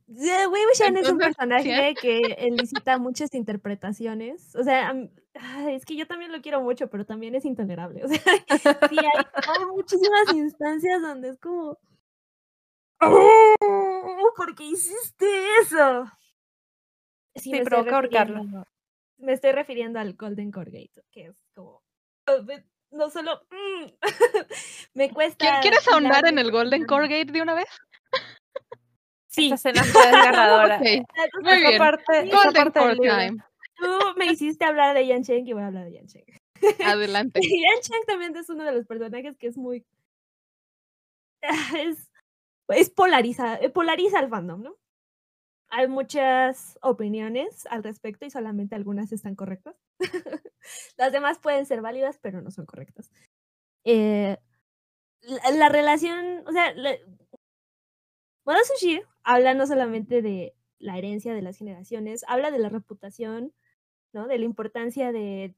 Yeah, 0.06 0.48
Wei 0.50 0.66
Wuxian 0.66 0.96
es 0.98 1.08
un 1.08 1.16
personaje 1.16 1.94
que 1.98 2.18
elicita 2.38 2.98
muchas 2.98 3.34
interpretaciones. 3.34 4.54
O 4.54 4.62
sea, 4.62 4.94
es 5.70 5.86
que 5.86 5.96
yo 5.96 6.06
también 6.06 6.30
lo 6.30 6.42
quiero 6.42 6.60
mucho, 6.60 6.90
pero 6.90 7.06
también 7.06 7.34
es 7.34 7.46
intolerable. 7.46 8.04
O 8.04 8.08
sea, 8.08 8.18
sí 8.90 8.98
hay, 8.98 9.24
hay 9.34 9.66
muchísimas 9.74 10.34
instancias 10.34 11.00
donde 11.00 11.30
es 11.30 11.38
como. 11.38 11.78
"Oh, 13.00 14.32
¿Por 14.36 14.54
qué 14.54 14.64
hiciste 14.64 15.26
eso? 15.62 16.04
Sí, 17.34 17.50
me 17.50 17.64
provoca 17.64 17.96
ahorcarlo. 17.96 18.66
Me 19.22 19.32
estoy 19.32 19.52
refiriendo 19.52 19.98
al 20.00 20.14
Golden 20.14 20.50
Core 20.50 20.70
Gate, 20.70 21.02
que 21.10 21.26
es 21.26 21.36
como. 21.54 21.82
oh, 22.26 22.44
No 22.90 23.08
solo. 23.08 23.40
mm, 23.50 23.86
me 24.94 25.10
cuesta. 25.10 25.44
¿Qui- 25.46 25.62
¿Quieres 25.62 25.86
ahondar 25.88 26.26
en 26.26 26.38
el 26.38 26.50
Golden 26.50 26.80
pensando. 26.82 26.94
Core 26.94 27.08
Gate 27.08 27.32
de 27.32 27.42
una 27.42 27.54
vez? 27.54 27.68
Sí, 29.28 29.46
Esa 29.46 29.54
escena 29.54 29.84
fue 29.84 30.02
desgarradora. 30.06 30.76
Ok, 30.80 30.82
esa 30.86 31.04
muy 31.40 31.52
Esa 31.52 31.68
bien. 31.68 31.78
parte, 31.78 32.18
esa 32.28 32.44
Golden 32.44 32.72
parte. 32.72 32.96
Time. 33.00 33.44
Tú 33.76 33.88
me 34.18 34.26
hiciste 34.26 34.64
hablar 34.64 34.94
de 34.94 35.06
Yan 35.06 35.22
Cheng 35.24 35.46
y 35.46 35.52
voy 35.54 35.62
a 35.62 35.66
hablar 35.68 35.86
de 35.86 35.92
Yan 35.94 36.06
Cheng. 36.06 36.24
Adelante. 36.84 37.40
Y 37.42 37.62
Yan 37.62 37.80
Cheng 37.80 38.04
también 38.06 38.36
es 38.36 38.48
uno 38.50 38.64
de 38.64 38.72
los 38.72 38.86
personajes 38.86 39.36
que 39.38 39.46
es 39.46 39.56
muy. 39.56 39.86
Es, 41.76 42.10
es 42.68 42.90
polariza, 42.90 43.58
polariza 43.72 44.18
al 44.18 44.28
fandom, 44.28 44.62
¿no? 44.62 44.76
Hay 45.74 45.88
muchas 45.88 46.78
opiniones 46.82 47.64
al 47.70 47.82
respecto 47.82 48.26
y 48.26 48.30
solamente 48.30 48.74
algunas 48.74 49.10
están 49.10 49.34
correctas. 49.34 49.74
Las 50.98 51.12
demás 51.12 51.38
pueden 51.38 51.64
ser 51.64 51.80
válidas, 51.80 52.18
pero 52.20 52.42
no 52.42 52.50
son 52.50 52.66
correctas. 52.66 53.10
Eh, 53.84 54.36
la, 55.22 55.50
la 55.52 55.68
relación, 55.70 56.46
o 56.46 56.52
sea, 56.52 56.74
la, 56.74 56.94
Sushi 58.64 59.00
habla 59.24 59.54
no 59.54 59.66
solamente 59.66 60.22
de 60.22 60.54
la 60.78 60.98
herencia 60.98 61.34
de 61.34 61.42
las 61.42 61.56
generaciones, 61.58 62.24
habla 62.28 62.50
de 62.50 62.58
la 62.58 62.68
reputación, 62.68 63.52
¿no? 64.12 64.28
De 64.28 64.38
la 64.38 64.44
importancia 64.44 65.12
de, 65.12 65.54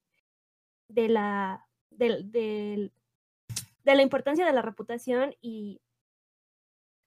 de 0.88 1.08
la 1.08 1.66
del- 1.90 2.30
de 2.32 3.94
la 3.94 4.02
importancia 4.02 4.46
de 4.46 4.52
la 4.52 4.62
reputación 4.62 5.34
y 5.40 5.80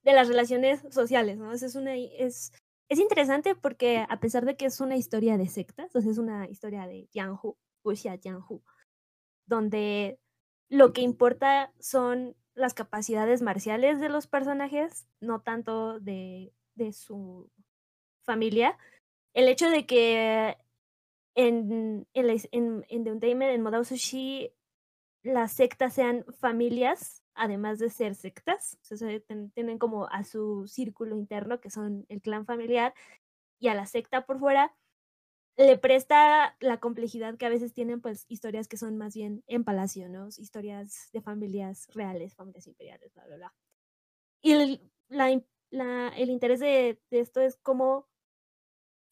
de 0.04 0.14
las 0.14 0.28
relaciones 0.28 0.82
sociales, 0.92 1.38
¿no? 1.38 1.52
Es, 1.54 1.76
una, 1.76 1.96
es, 1.96 2.52
es 2.90 3.00
interesante 3.00 3.56
porque 3.56 4.06
a 4.08 4.20
pesar 4.20 4.46
de 4.46 4.56
que 4.56 4.66
es 4.66 4.80
una 4.80 4.96
historia 4.96 5.38
de 5.38 5.48
sectas, 5.48 5.96
o 5.96 6.02
sea, 6.02 6.12
es 6.12 6.18
una 6.18 6.48
historia 6.48 6.88
de 6.88 7.08
Jianghu, 7.12 7.58
Wuxia 7.84 8.18
Jianghu, 8.18 8.64
donde 9.46 10.20
lo 10.70 10.94
que 10.94 11.02
importa 11.02 11.74
son 11.80 12.36
las 12.54 12.74
capacidades 12.74 13.42
marciales 13.42 14.00
de 14.00 14.10
los 14.10 14.28
personajes, 14.28 15.08
no 15.20 15.42
tanto 15.42 16.00
de, 16.00 16.54
de 16.76 16.92
su 16.92 17.50
familia. 18.26 18.78
El 19.34 19.48
hecho 19.48 19.70
de 19.70 19.86
que 19.86 20.58
en, 21.36 22.08
en, 22.14 22.30
en, 22.52 22.86
en 22.90 23.04
The 23.04 23.12
Untamed, 23.12 23.50
en 23.52 23.62
Modao 23.62 23.84
Sushi, 23.84 24.52
las 25.24 25.52
sectas 25.54 25.94
sean 25.94 26.26
familias, 26.40 27.24
además 27.34 27.80
de 27.80 27.90
ser 27.90 28.16
sectas. 28.16 28.78
O 28.92 28.98
sea, 28.98 29.20
tienen 29.54 29.78
como 29.78 30.08
a 30.08 30.24
su 30.24 30.68
círculo 30.68 31.16
interno, 31.16 31.60
que 31.60 31.70
son 31.70 32.06
el 32.10 32.22
clan 32.22 32.46
familiar, 32.46 32.94
y 33.60 33.70
a 33.70 33.76
la 33.76 33.86
secta 33.86 34.26
por 34.26 34.40
fuera, 34.40 34.76
le 35.58 35.78
presta 35.78 36.56
la 36.60 36.80
complejidad 36.80 37.38
que 37.38 37.48
a 37.48 37.50
veces 37.50 37.74
tienen, 37.74 38.00
pues, 38.00 38.26
historias 38.28 38.68
que 38.68 38.78
son 38.78 38.98
más 38.98 39.16
bien 39.16 39.44
en 39.48 39.64
palacio, 39.64 40.08
¿no? 40.08 40.28
Historias 40.28 41.10
de 41.14 41.22
familias 41.22 41.88
reales, 41.94 42.36
familias 42.36 42.68
imperiales, 42.68 43.12
bla, 43.14 43.26
bla, 43.26 43.36
bla. 43.38 43.54
Y 44.42 44.52
el, 44.52 44.92
la 45.10 45.32
el 46.16 46.30
interés 46.30 46.60
de, 46.60 47.00
esto 47.12 47.42
es 47.42 47.58
cómo 47.58 48.08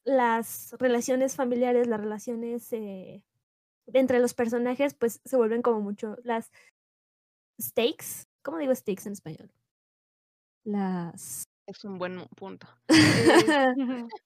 las 0.04 0.74
relaciones 0.78 1.34
familiares, 1.34 1.88
las 1.88 2.00
relaciones 2.00 2.72
eh, 2.72 3.24
entre 3.92 4.20
los 4.20 4.34
personajes, 4.34 4.94
pues 4.94 5.20
se 5.24 5.36
vuelven 5.36 5.62
como 5.62 5.80
mucho 5.80 6.16
las 6.24 6.50
stakes. 7.60 8.26
¿Cómo 8.42 8.58
digo 8.58 8.74
stakes 8.74 9.06
en 9.06 9.12
español? 9.12 9.50
Las. 10.64 11.44
Es 11.66 11.84
un 11.84 11.98
buen 11.98 12.26
punto. 12.36 12.66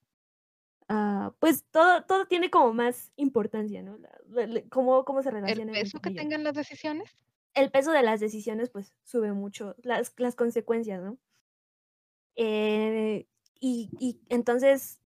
Ah, 0.88 1.32
pues 1.38 1.64
todo, 1.70 2.04
todo 2.04 2.26
tiene 2.26 2.50
como 2.50 2.72
más 2.72 3.12
importancia, 3.14 3.80
¿no? 3.82 3.96
La- 3.98 4.62
cómo, 4.70 5.04
cómo 5.04 5.22
se 5.22 5.28
¿El 5.28 5.34
relacionan. 5.36 5.72
peso 5.72 5.98
entre 5.98 6.12
que 6.14 6.18
tengan 6.20 6.42
las 6.42 6.54
decisiones? 6.54 7.10
el 7.54 7.70
peso 7.70 7.92
de 7.92 8.02
las 8.02 8.20
decisiones 8.20 8.70
pues 8.70 8.92
sube 9.04 9.32
mucho, 9.32 9.76
las, 9.82 10.12
las 10.18 10.34
consecuencias, 10.34 11.00
¿no? 11.02 11.18
Eh, 12.36 13.26
y, 13.60 13.90
y 14.00 14.20
entonces 14.28 15.00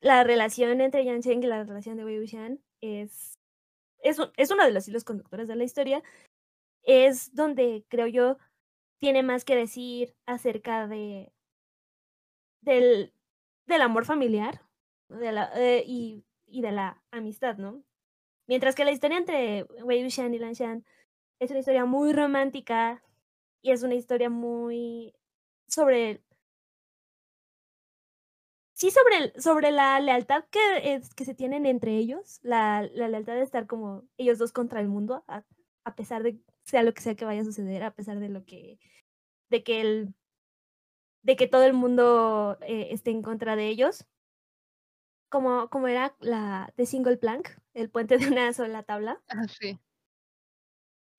la 0.00 0.24
relación 0.24 0.80
entre 0.80 1.04
Yan 1.04 1.22
Cheng 1.22 1.42
y 1.42 1.46
la 1.46 1.64
relación 1.64 1.96
de 1.96 2.04
Wei 2.04 2.20
Wuxian 2.20 2.60
es, 2.80 3.35
es, 4.08 4.18
es 4.36 4.50
uno 4.50 4.64
de 4.64 4.72
los 4.72 4.86
hilos 4.88 5.04
conductores 5.04 5.48
de 5.48 5.56
la 5.56 5.64
historia, 5.64 6.02
es 6.82 7.34
donde 7.34 7.84
creo 7.88 8.06
yo 8.06 8.38
tiene 8.98 9.22
más 9.22 9.44
que 9.44 9.56
decir 9.56 10.14
acerca 10.26 10.86
de 10.86 11.32
del, 12.62 13.12
del 13.66 13.82
amor 13.82 14.04
familiar 14.04 14.62
eh, 15.10 15.84
y, 15.86 16.24
y 16.46 16.62
de 16.62 16.72
la 16.72 17.02
amistad, 17.10 17.56
¿no? 17.58 17.84
Mientras 18.48 18.74
que 18.74 18.84
la 18.84 18.92
historia 18.92 19.18
entre 19.18 19.64
Wei 19.82 20.02
Wuxian 20.02 20.34
y 20.34 20.38
Lan 20.38 20.54
Shan 20.54 20.84
es 21.40 21.50
una 21.50 21.60
historia 21.60 21.84
muy 21.84 22.12
romántica 22.12 23.02
y 23.62 23.72
es 23.72 23.82
una 23.82 23.94
historia 23.94 24.30
muy 24.30 25.14
sobre 25.68 26.22
sí 28.76 28.90
sobre 28.90 29.16
el- 29.16 29.42
sobre 29.42 29.70
la 29.70 29.98
lealtad 30.00 30.44
que 30.50 30.94
es, 30.94 31.14
que 31.14 31.24
se 31.24 31.34
tienen 31.34 31.64
entre 31.66 31.96
ellos 31.96 32.40
la, 32.42 32.82
la 32.92 33.08
lealtad 33.08 33.34
de 33.34 33.42
estar 33.42 33.66
como 33.66 34.04
ellos 34.18 34.36
dos 34.38 34.52
contra 34.52 34.80
el 34.80 34.88
mundo 34.88 35.24
a, 35.28 35.44
a 35.84 35.94
pesar 35.96 36.22
de 36.22 36.38
sea 36.64 36.82
lo 36.82 36.92
que 36.92 37.00
sea 37.00 37.14
que 37.14 37.24
vaya 37.24 37.40
a 37.40 37.44
suceder 37.44 37.82
a 37.82 37.94
pesar 37.94 38.20
de 38.20 38.28
lo 38.28 38.44
que 38.44 38.78
de 39.48 39.62
que 39.64 39.80
el 39.80 40.14
de 41.22 41.36
que 41.36 41.46
todo 41.48 41.64
el 41.64 41.72
mundo 41.72 42.58
eh, 42.60 42.88
esté 42.90 43.10
en 43.12 43.22
contra 43.22 43.56
de 43.56 43.68
ellos 43.68 44.06
como 45.30 45.68
como 45.70 45.88
era 45.88 46.14
la 46.20 46.72
de 46.76 46.84
single 46.86 47.16
plank 47.16 47.48
el 47.72 47.90
puente 47.90 48.18
de 48.18 48.28
una 48.28 48.52
sola 48.52 48.82
tabla 48.82 49.22
Ah, 49.28 49.46
sí. 49.48 49.80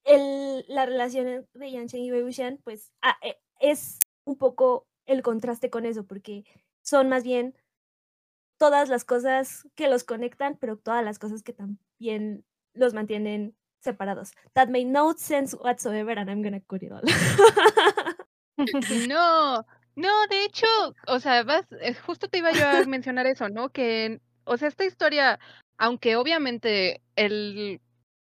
el, 0.04 0.64
la 0.68 0.86
relación 0.86 1.48
de 1.54 1.72
Yan 1.72 1.88
Chen 1.88 2.02
y 2.02 2.12
Wei 2.12 2.24
Wuxian, 2.24 2.60
pues 2.64 2.94
ah, 3.02 3.18
eh, 3.22 3.38
es 3.60 4.00
un 4.26 4.38
poco 4.38 4.88
el 5.06 5.22
contraste 5.22 5.70
con 5.70 5.86
eso, 5.86 6.06
porque 6.06 6.46
son 6.88 7.10
más 7.10 7.24
bien 7.24 7.54
todas 8.58 8.88
las 8.88 9.04
cosas 9.04 9.68
que 9.76 9.90
los 9.90 10.04
conectan, 10.04 10.58
pero 10.58 10.78
todas 10.78 11.04
las 11.04 11.20
cosas 11.20 11.44
que 11.44 11.54
también 11.54 12.46
los 12.74 12.94
mantienen 12.94 13.56
separados. 13.82 14.32
That 14.54 14.70
made 14.70 14.86
no 14.86 15.14
sense 15.18 15.56
whatsoever, 15.56 16.18
and 16.18 16.30
I'm 16.30 16.42
gonna 16.42 16.62
cut 16.62 16.84
it 16.84 16.92
all. 16.92 17.02
No, 19.08 19.66
no, 19.96 20.28
de 20.30 20.46
hecho, 20.46 20.66
o 21.08 21.20
sea, 21.20 21.44
vas, 21.44 21.66
eh, 21.82 21.94
justo 21.94 22.28
te 22.28 22.40
iba 22.40 22.52
yo 22.52 22.68
a 22.68 22.84
mencionar 22.88 23.28
eso, 23.28 23.50
¿no? 23.50 23.70
Que, 23.70 24.22
o 24.46 24.58
sea, 24.58 24.68
esta 24.68 24.86
historia, 24.86 25.40
aunque 25.78 26.16
obviamente 26.16 27.04
el, 27.16 27.82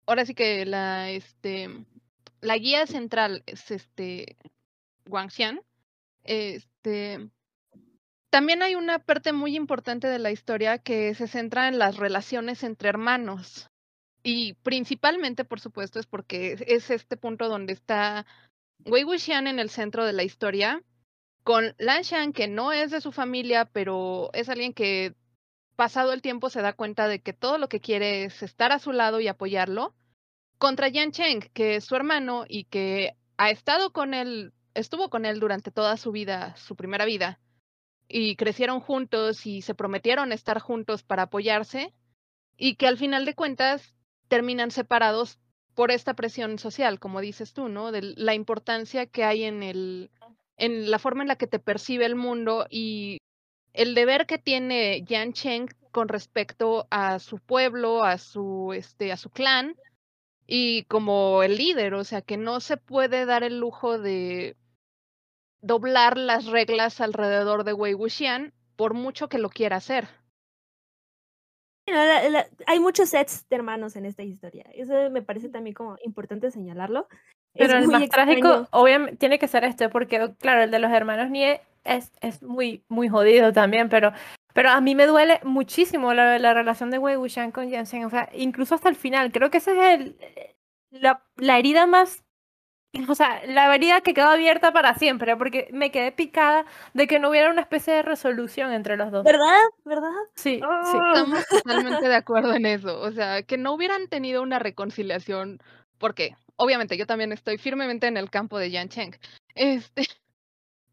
ahora 0.06 0.26
sí 0.26 0.34
que 0.36 0.66
la, 0.66 1.10
este, 1.10 1.68
la 2.40 2.58
guía 2.58 2.88
central 2.88 3.44
es 3.46 3.72
este, 3.72 4.38
Guangxian, 5.06 5.62
este, 6.24 7.30
también 8.32 8.64
hay 8.64 8.76
una 8.76 8.98
parte 8.98 9.34
muy 9.34 9.56
importante 9.56 10.08
de 10.08 10.18
la 10.18 10.32
historia 10.32 10.78
que 10.80 11.14
se 11.16 11.28
centra 11.28 11.68
en 11.68 11.78
las 11.78 11.98
relaciones 11.98 12.64
entre 12.64 12.90
hermanos. 12.90 13.70
Y 14.24 14.54
principalmente, 14.64 15.44
por 15.44 15.60
supuesto, 15.60 16.00
es 16.00 16.08
porque 16.08 16.54
es- 16.54 16.62
es 16.66 16.90
este 16.92 17.18
punto 17.18 17.50
donde 17.50 17.74
está 17.74 18.26
Wei 18.86 19.04
Wuxian 19.04 19.48
en 19.48 19.60
el 19.60 19.70
centro 19.70 20.06
de 20.06 20.14
la 20.14 20.24
historia, 20.24 20.82
con 21.44 21.76
Lan 21.78 22.04
Shan, 22.04 22.32
que 22.32 22.48
no 22.48 22.72
es 22.72 22.90
de 22.92 23.02
su 23.02 23.12
familia, 23.12 23.66
pero 23.66 24.30
es 24.34 24.48
alguien 24.48 24.74
que 24.74 25.14
pasado 25.76 26.14
el 26.14 26.22
tiempo 26.22 26.50
se 26.50 26.62
da 26.62 26.74
cuenta 26.74 27.08
de 27.10 27.20
que 27.22 27.34
todo 27.34 27.58
lo 27.58 27.68
que 27.68 27.82
quiere 27.82 28.24
es 28.24 28.44
estar 28.44 28.72
a 28.72 28.80
su 28.80 28.94
lado 28.94 29.20
y 29.20 29.28
apoyarlo, 29.28 29.94
contra 30.58 30.88
Yan 30.88 31.12
Cheng, 31.12 31.42
que 31.54 31.76
es 31.76 31.86
su 31.86 31.96
hermano 31.96 32.46
y 32.48 32.64
que 32.66 33.18
ha 33.38 33.50
estado 33.50 33.92
con 33.92 34.14
él, 34.14 34.54
estuvo 34.74 35.10
con 35.10 35.26
él 35.26 35.40
durante 35.40 35.72
toda 35.72 35.98
su 35.98 36.12
vida, 36.14 36.56
su 36.56 36.76
primera 36.78 37.04
vida, 37.06 37.40
y 38.12 38.36
crecieron 38.36 38.80
juntos 38.80 39.46
y 39.46 39.62
se 39.62 39.76
prometieron 39.76 40.32
estar 40.32 40.60
juntos 40.60 41.04
para 41.04 41.24
apoyarse, 41.24 41.94
y 42.58 42.76
que 42.76 42.88
al 42.88 42.98
final 42.98 43.26
de 43.26 43.34
cuentas 43.34 43.96
terminan 44.28 44.72
separados 44.72 45.40
por 45.74 45.92
esta 45.92 46.14
presión 46.14 46.60
social, 46.60 47.00
como 47.00 47.22
dices 47.22 47.54
tú, 47.54 47.70
¿no? 47.70 47.92
De 47.92 48.02
la 48.02 48.34
importancia 48.34 49.06
que 49.06 49.24
hay 49.24 49.44
en 49.44 49.64
el 49.64 50.12
en 50.58 50.92
la 50.92 51.00
forma 51.00 51.24
en 51.24 51.28
la 51.28 51.38
que 51.38 51.48
te 51.48 51.58
percibe 51.58 52.06
el 52.06 52.16
mundo 52.16 52.68
y 52.70 53.18
el 53.74 53.96
deber 53.96 54.28
que 54.28 54.38
tiene 54.38 55.04
Yan 55.06 55.34
Cheng 55.34 55.70
con 55.92 56.08
respecto 56.08 56.88
a 56.92 57.18
su 57.18 57.40
pueblo, 57.40 58.04
a 58.04 58.18
su, 58.18 58.72
este, 58.74 59.12
a 59.12 59.18
su 59.18 59.30
clan 59.30 59.76
y 60.46 60.84
como 60.84 61.44
el 61.44 61.58
líder, 61.58 61.94
o 61.94 62.04
sea, 62.04 62.22
que 62.22 62.38
no 62.38 62.60
se 62.60 62.78
puede 62.78 63.26
dar 63.26 63.44
el 63.44 63.60
lujo 63.60 63.98
de 63.98 64.56
doblar 65.62 66.18
las 66.18 66.46
reglas 66.46 67.02
alrededor 67.02 67.64
de 67.64 67.74
Wei 67.74 67.94
Wuxian 67.94 68.54
por 68.76 68.94
mucho 68.94 69.30
que 69.30 69.38
lo 69.38 69.50
quiera 69.50 69.78
hacer. 69.78 70.08
hay 72.66 72.80
muchos 72.80 73.10
sets 73.10 73.48
de 73.50 73.56
hermanos 73.56 73.96
en 73.96 74.06
esta 74.06 74.24
historia. 74.24 74.66
Eso 74.74 75.10
me 75.12 75.22
parece 75.22 75.50
también 75.50 75.74
como 75.74 75.98
importante 76.04 76.52
señalarlo. 76.52 77.08
Pero 77.54 77.78
el 77.78 77.88
más 77.88 78.10
trágico, 78.10 78.68
obviamente, 78.72 79.18
tiene 79.18 79.38
que 79.38 79.48
ser 79.48 79.64
este, 79.66 79.90
porque, 79.90 80.34
claro, 80.40 80.64
el 80.64 80.72
de 80.72 80.80
los 80.80 80.92
hermanos 80.92 81.30
Nie 81.30 81.62
es, 81.84 82.12
es 82.22 82.42
muy, 82.42 82.84
muy 82.88 83.10
jodido 83.10 83.52
también, 83.52 83.90
pero, 83.90 84.14
pero 84.54 84.70
a 84.70 84.80
mí 84.80 84.96
me 84.96 85.06
duele 85.06 85.42
muchísimo 85.44 86.14
la, 86.14 86.40
la 86.40 86.54
relación 86.54 86.92
de 86.92 86.98
Wei 86.98 87.18
Wuxian 87.18 87.52
con 87.52 87.70
Jensen, 87.70 88.06
o 88.06 88.10
sea, 88.10 88.30
incluso 88.34 88.76
hasta 88.76 88.90
el 88.90 88.96
final. 88.96 89.32
Creo 89.32 89.52
que 89.52 89.58
esa 89.58 89.72
es 89.72 90.00
el, 90.00 90.18
la, 90.92 91.24
la 91.36 91.60
herida 91.60 91.86
más 91.88 92.24
o 93.10 93.16
sea, 93.16 93.42
la 93.46 93.74
herida 93.74 94.02
que 94.02 94.14
quedó 94.14 94.30
abierta 94.30 94.74
para 94.74 94.96
siempre, 94.96 95.36
porque 95.38 95.70
me 95.72 95.92
quedé 95.92 96.12
picada 96.12 96.66
de 96.94 97.08
que 97.08 97.20
no 97.20 97.30
hubiera 97.30 97.50
una 97.50 97.62
especie 97.62 97.94
de 97.94 98.02
resolución 98.02 98.74
entre 98.74 98.98
los 98.98 99.12
dos. 99.12 99.24
¿Verdad? 99.24 99.60
¿Verdad? 99.86 100.10
Sí, 100.36 100.56
sí. 100.56 100.62
Ah. 100.64 101.14
Estamos 101.14 101.48
totalmente 101.48 102.08
de 102.08 102.16
acuerdo 102.16 102.54
en 102.54 102.66
eso. 102.66 103.00
O 103.00 103.12
sea, 103.12 103.44
que 103.44 103.58
no 103.58 103.74
hubieran 103.74 104.08
tenido 104.08 104.42
una 104.42 104.60
reconciliación, 104.60 105.60
porque 105.98 106.36
obviamente 106.58 106.98
yo 106.98 107.06
también 107.06 107.32
estoy 107.32 107.58
firmemente 107.58 108.08
en 108.08 108.18
el 108.18 108.30
campo 108.30 108.58
de 108.58 108.72
Yan 108.72 108.90
Cheng. 108.90 109.16
Este, 109.56 110.04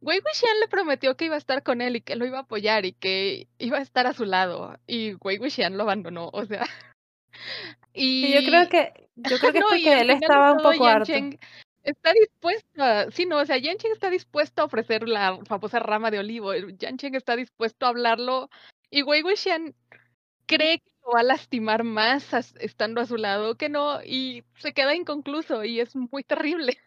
Wei 0.01 0.21
Wuxian 0.25 0.61
le 0.61 0.69
prometió 0.69 1.17
que 1.17 1.25
iba 1.25 1.35
a 1.35 1.39
estar 1.39 1.65
con 1.65 1.81
él 1.81 1.97
y 1.97 2.01
que 2.01 2.15
lo 2.15 2.25
iba 2.25 2.39
a 2.39 2.43
apoyar 2.43 2.87
y 2.87 2.93
que 2.93 3.49
iba 3.59 3.79
a 3.79 3.83
estar 3.83 4.07
a 4.07 4.13
su 4.13 4.25
lado. 4.25 4.79
Y 4.87 5.15
Wei 5.25 5.39
Wuxian 5.39 5.77
lo 5.77 5.83
abandonó, 5.83 6.31
o 6.33 6.45
sea. 6.45 6.65
Y, 7.93 8.33
yo 8.33 8.41
creo 8.49 8.69
que 8.69 9.09
yo 9.17 9.39
creo 9.39 9.53
que 9.53 9.61
no, 9.61 9.67
porque 9.69 10.01
él 10.01 10.11
estaba 10.11 10.53
un 10.53 10.59
poco 10.63 10.87
harto. 10.87 11.13
Está 11.89 12.13
dispuesto 12.13 12.83
a, 12.83 13.11
sí, 13.11 13.27
no, 13.27 13.39
o 13.39 13.47
sea, 13.47 13.57
Yan 13.57 13.79
Cheng 13.79 13.93
está 13.93 14.11
dispuesto 14.11 14.63
a 14.63 14.67
ofrecer 14.67 15.09
la 15.09 15.39
famosa 15.47 15.79
rama 15.79 16.11
de 16.11 16.19
olivo. 16.19 16.55
Yan 16.55 16.99
Cheng 16.99 17.15
está 17.15 17.35
dispuesto 17.35 17.87
a 17.87 17.89
hablarlo 17.91 18.51
y 18.91 19.03
Wei 19.03 19.23
Wuxian 19.23 19.75
cree 20.47 20.81
que 20.81 20.91
lo 21.05 21.13
va 21.13 21.21
a 21.21 21.25
lastimar 21.25 21.85
más 21.85 22.33
estando 22.61 23.01
a 23.01 23.07
su 23.07 23.17
lado 23.17 23.57
que 23.57 23.69
no 23.69 24.03
y 24.05 24.45
se 24.57 24.73
queda 24.73 24.95
inconcluso 24.95 25.65
y 25.65 25.81
es 25.81 25.97
muy 25.97 26.23
terrible. 26.25 26.79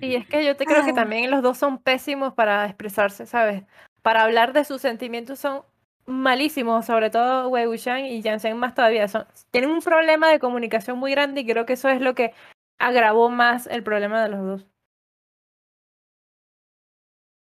Y 0.00 0.16
es 0.16 0.26
que 0.26 0.44
yo 0.44 0.56
te 0.56 0.64
creo 0.64 0.84
que 0.84 0.92
también 0.92 1.30
los 1.30 1.42
dos 1.42 1.56
son 1.56 1.78
pésimos 1.78 2.34
para 2.34 2.66
expresarse, 2.66 3.26
¿sabes? 3.26 3.62
Para 4.02 4.24
hablar 4.24 4.52
de 4.52 4.64
sus 4.64 4.80
sentimientos 4.82 5.38
son 5.38 5.62
malísimos, 6.04 6.86
sobre 6.86 7.10
todo 7.10 7.48
Wei 7.48 7.66
Wuxian 7.66 8.04
y 8.06 8.22
Jansen 8.22 8.56
más 8.58 8.74
todavía. 8.74 9.08
Son, 9.08 9.26
tienen 9.50 9.70
un 9.70 9.80
problema 9.80 10.28
de 10.28 10.40
comunicación 10.40 10.98
muy 10.98 11.12
grande 11.12 11.42
y 11.42 11.46
creo 11.46 11.64
que 11.64 11.74
eso 11.74 11.88
es 11.88 12.00
lo 12.00 12.14
que 12.14 12.32
agravó 12.78 13.30
más 13.30 13.66
el 13.66 13.82
problema 13.82 14.22
de 14.22 14.28
los 14.28 14.40
dos. 14.40 14.66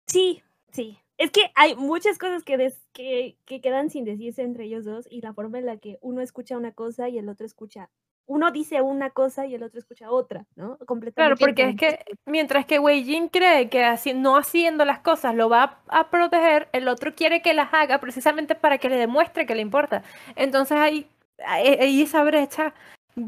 Sí, 0.06 0.42
sí. 0.70 0.98
Es 1.18 1.30
que 1.30 1.50
hay 1.54 1.74
muchas 1.76 2.18
cosas 2.18 2.44
que, 2.44 2.72
que, 2.92 3.38
que 3.44 3.60
quedan 3.60 3.90
sin 3.90 4.04
decirse 4.04 4.42
entre 4.42 4.64
ellos 4.64 4.84
dos 4.84 5.06
y 5.10 5.20
la 5.20 5.32
forma 5.32 5.58
en 5.58 5.66
la 5.66 5.78
que 5.78 5.98
uno 6.00 6.20
escucha 6.20 6.56
una 6.56 6.72
cosa 6.72 7.08
y 7.08 7.18
el 7.18 7.28
otro 7.28 7.46
escucha 7.46 7.90
uno 8.26 8.50
dice 8.50 8.82
una 8.82 9.10
cosa 9.10 9.46
y 9.46 9.54
el 9.54 9.62
otro 9.62 9.78
escucha 9.78 10.10
otra, 10.10 10.46
¿no? 10.56 10.78
Completamente. 10.78 11.14
Claro, 11.14 11.36
porque 11.38 11.70
es 11.70 11.76
que 11.76 12.04
mientras 12.26 12.66
que 12.66 12.78
Wei 12.78 13.04
Jin 13.04 13.28
cree 13.28 13.68
que 13.68 13.84
así, 13.84 14.14
no 14.14 14.36
haciendo 14.36 14.84
las 14.84 14.98
cosas 14.98 15.34
lo 15.34 15.48
va 15.48 15.80
a, 15.88 16.10
proteger, 16.10 16.68
el 16.72 16.88
otro 16.88 17.14
quiere 17.14 17.40
que 17.40 17.54
las 17.54 17.72
haga 17.72 18.00
precisamente 18.00 18.54
para 18.54 18.78
que 18.78 18.88
le 18.88 18.96
demuestre 18.96 19.46
que 19.46 19.54
le 19.54 19.62
importa. 19.62 20.02
Entonces 20.34 20.76
hay, 20.76 21.06
hay 21.46 22.02
esa 22.02 22.24
brecha 22.24 22.74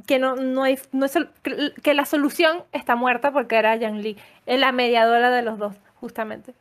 que 0.06 0.18
no, 0.18 0.36
no 0.36 0.62
hay, 0.64 0.78
no 0.92 1.06
es, 1.06 1.16
que 1.82 1.94
la 1.94 2.04
solución 2.04 2.64
está 2.72 2.96
muerta 2.96 3.32
porque 3.32 3.56
era 3.56 3.76
Yang 3.76 4.02
Li, 4.02 4.16
es 4.46 4.60
la 4.60 4.72
mediadora 4.72 5.30
de 5.30 5.42
los 5.42 5.58
dos, 5.58 5.76
justamente. 5.94 6.54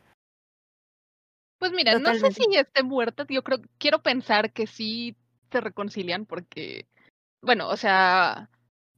Pues 1.58 1.72
mira, 1.72 1.98
no 1.98 2.14
sé 2.14 2.30
si 2.32 2.56
esté 2.56 2.82
muerta, 2.82 3.26
yo 3.28 3.42
creo, 3.42 3.58
quiero 3.78 4.00
pensar 4.00 4.52
que 4.52 4.66
sí 4.66 5.16
se 5.50 5.60
reconcilian 5.60 6.24
porque 6.24 6.86
bueno, 7.40 7.68
o 7.68 7.76
sea, 7.76 8.50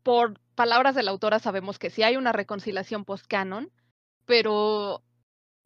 por 0.02 0.38
palabras 0.54 0.94
de 0.94 1.02
la 1.02 1.10
autora 1.10 1.38
sabemos 1.38 1.78
que 1.78 1.90
sí 1.90 2.02
hay 2.02 2.16
una 2.16 2.32
reconciliación 2.32 3.04
post-canon, 3.04 3.70
pero 4.24 5.02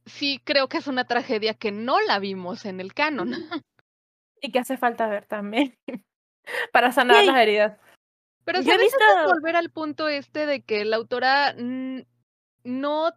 sí 0.07 0.41
creo 0.45 0.69
que 0.69 0.79
es 0.79 0.87
una 0.87 1.05
tragedia 1.05 1.55
que 1.55 1.71
no 1.71 2.01
la 2.01 2.19
vimos 2.19 2.65
en 2.65 2.81
el 2.81 2.95
canon. 2.95 3.35
Y 4.41 4.53
que 4.53 4.59
hace 4.59 4.77
falta 4.77 5.09
ver 5.09 5.27
también 5.27 5.79
para 6.73 6.93
sanar 6.93 7.25
las 7.25 7.37
heridas. 7.39 7.79
Pero 8.45 8.63
si 8.63 8.71
visto... 8.77 8.99
volver 9.27 9.57
al 9.57 9.71
punto 9.71 10.09
este 10.09 10.47
de 10.47 10.63
que 10.63 10.85
la 10.85 10.97
autora 10.97 11.55
no, 11.57 13.13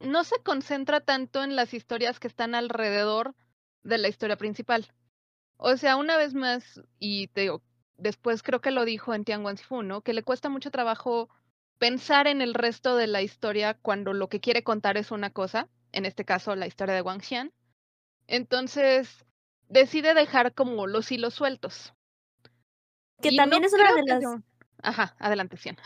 no 0.00 0.24
se 0.24 0.42
concentra 0.42 1.00
tanto 1.00 1.42
en 1.42 1.56
las 1.56 1.74
historias 1.74 2.18
que 2.18 2.28
están 2.28 2.54
alrededor 2.54 3.34
de 3.82 3.98
la 3.98 4.08
historia 4.08 4.36
principal. 4.36 4.92
O 5.56 5.76
sea, 5.76 5.96
una 5.96 6.16
vez 6.16 6.34
más, 6.34 6.80
y 6.98 7.28
te 7.28 7.42
digo, 7.42 7.62
después 7.96 8.42
creo 8.42 8.60
que 8.60 8.70
lo 8.70 8.84
dijo 8.84 9.14
en 9.14 9.24
Tian 9.24 9.44
Fu, 9.58 9.82
¿no? 9.82 10.02
Que 10.02 10.12
le 10.12 10.22
cuesta 10.22 10.48
mucho 10.48 10.70
trabajo 10.70 11.28
pensar 11.78 12.26
en 12.26 12.40
el 12.42 12.54
resto 12.54 12.96
de 12.96 13.06
la 13.06 13.22
historia 13.22 13.74
cuando 13.74 14.12
lo 14.12 14.28
que 14.28 14.40
quiere 14.40 14.62
contar 14.62 14.96
es 14.96 15.10
una 15.10 15.30
cosa, 15.30 15.68
en 15.92 16.06
este 16.06 16.24
caso 16.24 16.54
la 16.54 16.66
historia 16.66 16.94
de 16.94 17.02
Wang 17.02 17.22
Xian. 17.22 17.52
Entonces, 18.26 19.24
decide 19.68 20.14
dejar 20.14 20.54
como 20.54 20.86
los 20.86 21.10
hilos 21.10 21.34
sueltos. 21.34 21.94
Que 23.20 23.32
también 23.32 23.64
es 23.64 23.72
una 23.72 23.94
de 23.94 24.02
las... 24.04 24.24
Ajá, 24.82 25.16
adelante, 25.18 25.56
Xian. 25.56 25.76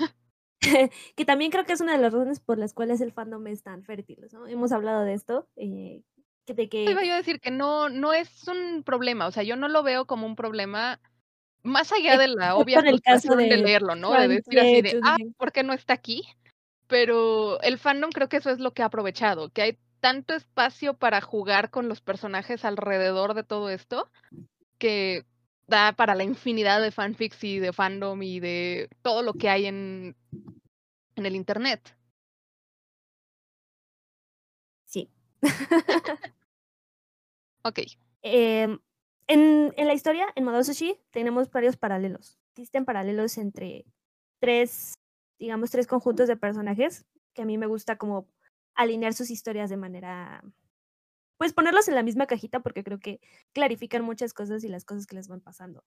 que 1.16 1.24
también 1.24 1.50
creo 1.50 1.64
que 1.64 1.72
es 1.72 1.80
una 1.80 1.92
de 1.92 1.98
las 1.98 2.12
razones 2.12 2.40
por 2.40 2.58
las 2.58 2.72
cuales 2.74 3.00
el 3.00 3.12
fandom 3.12 3.46
es 3.46 3.62
tan 3.62 3.82
fértil, 3.82 4.18
¿no? 4.32 4.46
Hemos 4.46 4.72
hablado 4.72 5.04
de 5.04 5.14
esto, 5.14 5.48
eh, 5.56 6.02
de 6.46 6.68
que... 6.68 6.84
Iba 6.84 7.04
yo 7.04 7.14
a 7.14 7.16
decir 7.16 7.40
que 7.40 7.50
no, 7.50 7.88
no 7.88 8.12
es 8.12 8.46
un 8.48 8.82
problema, 8.84 9.26
o 9.26 9.32
sea, 9.32 9.42
yo 9.42 9.56
no 9.56 9.68
lo 9.68 9.82
veo 9.82 10.06
como 10.06 10.26
un 10.26 10.36
problema 10.36 11.00
más 11.62 11.92
allá 11.92 12.18
de 12.18 12.28
la 12.28 12.56
obvia 12.56 12.80
el 12.80 13.00
caso 13.00 13.36
de, 13.36 13.56
leerlo, 13.56 13.94
¿no? 13.94 14.12
De 14.12 14.28
decir 14.28 14.58
así 14.58 14.82
de, 14.82 15.00
ah, 15.02 15.16
¿por 15.36 15.52
qué 15.52 15.62
no 15.62 15.72
está 15.72 15.94
aquí? 15.94 16.22
Pero 16.88 17.60
el 17.62 17.78
fandom 17.78 18.10
creo 18.10 18.28
que 18.28 18.38
eso 18.38 18.50
es 18.50 18.58
lo 18.58 18.72
que 18.72 18.82
ha 18.82 18.86
aprovechado, 18.86 19.50
que 19.50 19.62
hay 19.62 19.78
tanto 20.00 20.34
espacio 20.34 20.94
para 20.94 21.20
jugar 21.20 21.70
con 21.70 21.88
los 21.88 22.00
personajes 22.00 22.64
alrededor 22.64 23.34
de 23.34 23.44
todo 23.44 23.70
esto, 23.70 24.10
que 24.78 25.24
da 25.72 25.92
para 25.92 26.14
la 26.14 26.22
infinidad 26.22 26.80
de 26.80 26.92
fanfics 26.92 27.42
y 27.42 27.58
de 27.58 27.72
fandom 27.72 28.22
y 28.22 28.38
de 28.38 28.88
todo 29.02 29.22
lo 29.22 29.32
que 29.32 29.48
hay 29.48 29.66
en, 29.66 30.14
en 31.16 31.26
el 31.26 31.34
internet. 31.34 31.96
Sí. 34.84 35.10
ok. 37.64 37.78
Eh, 38.22 38.78
en, 39.26 39.74
en 39.76 39.86
la 39.86 39.94
historia, 39.94 40.26
en 40.36 40.64
Sushi, 40.64 41.00
tenemos 41.10 41.50
varios 41.50 41.76
paralelos. 41.76 42.38
Existen 42.50 42.84
paralelos 42.84 43.38
entre 43.38 43.86
tres, 44.38 44.98
digamos, 45.38 45.70
tres 45.70 45.86
conjuntos 45.86 46.28
de 46.28 46.36
personajes 46.36 47.06
que 47.32 47.42
a 47.42 47.46
mí 47.46 47.56
me 47.56 47.66
gusta 47.66 47.96
como 47.96 48.28
alinear 48.74 49.14
sus 49.14 49.30
historias 49.30 49.70
de 49.70 49.78
manera, 49.78 50.44
pues 51.42 51.54
ponerlos 51.54 51.88
en 51.88 51.96
la 51.96 52.04
misma 52.04 52.28
cajita 52.28 52.60
porque 52.60 52.84
creo 52.84 53.00
que 53.00 53.20
clarifican 53.52 54.04
muchas 54.04 54.32
cosas 54.32 54.62
y 54.62 54.68
las 54.68 54.84
cosas 54.84 55.08
que 55.08 55.16
les 55.16 55.26
van 55.26 55.40
pasando. 55.40 55.82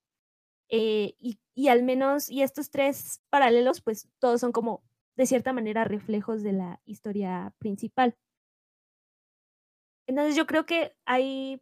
Eh, 0.67 1.15
y, 1.17 1.39
y 1.53 1.69
al 1.69 1.81
menos, 1.81 2.29
y 2.29 2.41
estos 2.41 2.71
tres 2.71 3.21
paralelos, 3.29 3.79
pues 3.79 4.09
todos 4.19 4.41
son 4.41 4.51
como, 4.51 4.83
de 5.15 5.25
cierta 5.25 5.53
manera, 5.53 5.85
reflejos 5.85 6.43
de 6.43 6.51
la 6.51 6.81
historia 6.83 7.53
principal. 7.57 8.17
Entonces 10.07 10.35
yo 10.35 10.45
creo 10.45 10.65
que 10.65 10.93
hay 11.05 11.61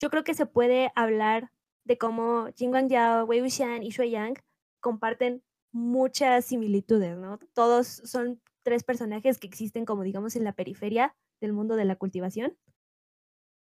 yo 0.00 0.08
creo 0.08 0.24
que 0.24 0.32
se 0.32 0.46
puede 0.46 0.90
hablar 0.94 1.50
de 1.84 1.98
cómo 1.98 2.48
Jin 2.56 2.88
Yao, 2.88 3.26
Wei 3.26 3.42
Wuxian 3.42 3.82
y 3.82 3.90
Shui 3.90 4.12
Yang 4.12 4.42
comparten 4.80 5.42
muchas 5.70 6.46
similitudes, 6.46 7.18
¿no? 7.18 7.40
Todos 7.52 7.86
son 7.86 8.40
tres 8.62 8.84
personajes 8.84 9.36
que 9.36 9.48
existen 9.48 9.84
como 9.84 10.02
digamos 10.02 10.34
en 10.34 10.44
la 10.44 10.54
periferia 10.54 11.14
del 11.42 11.52
mundo 11.52 11.76
de 11.76 11.84
la 11.84 11.96
cultivación, 11.96 12.56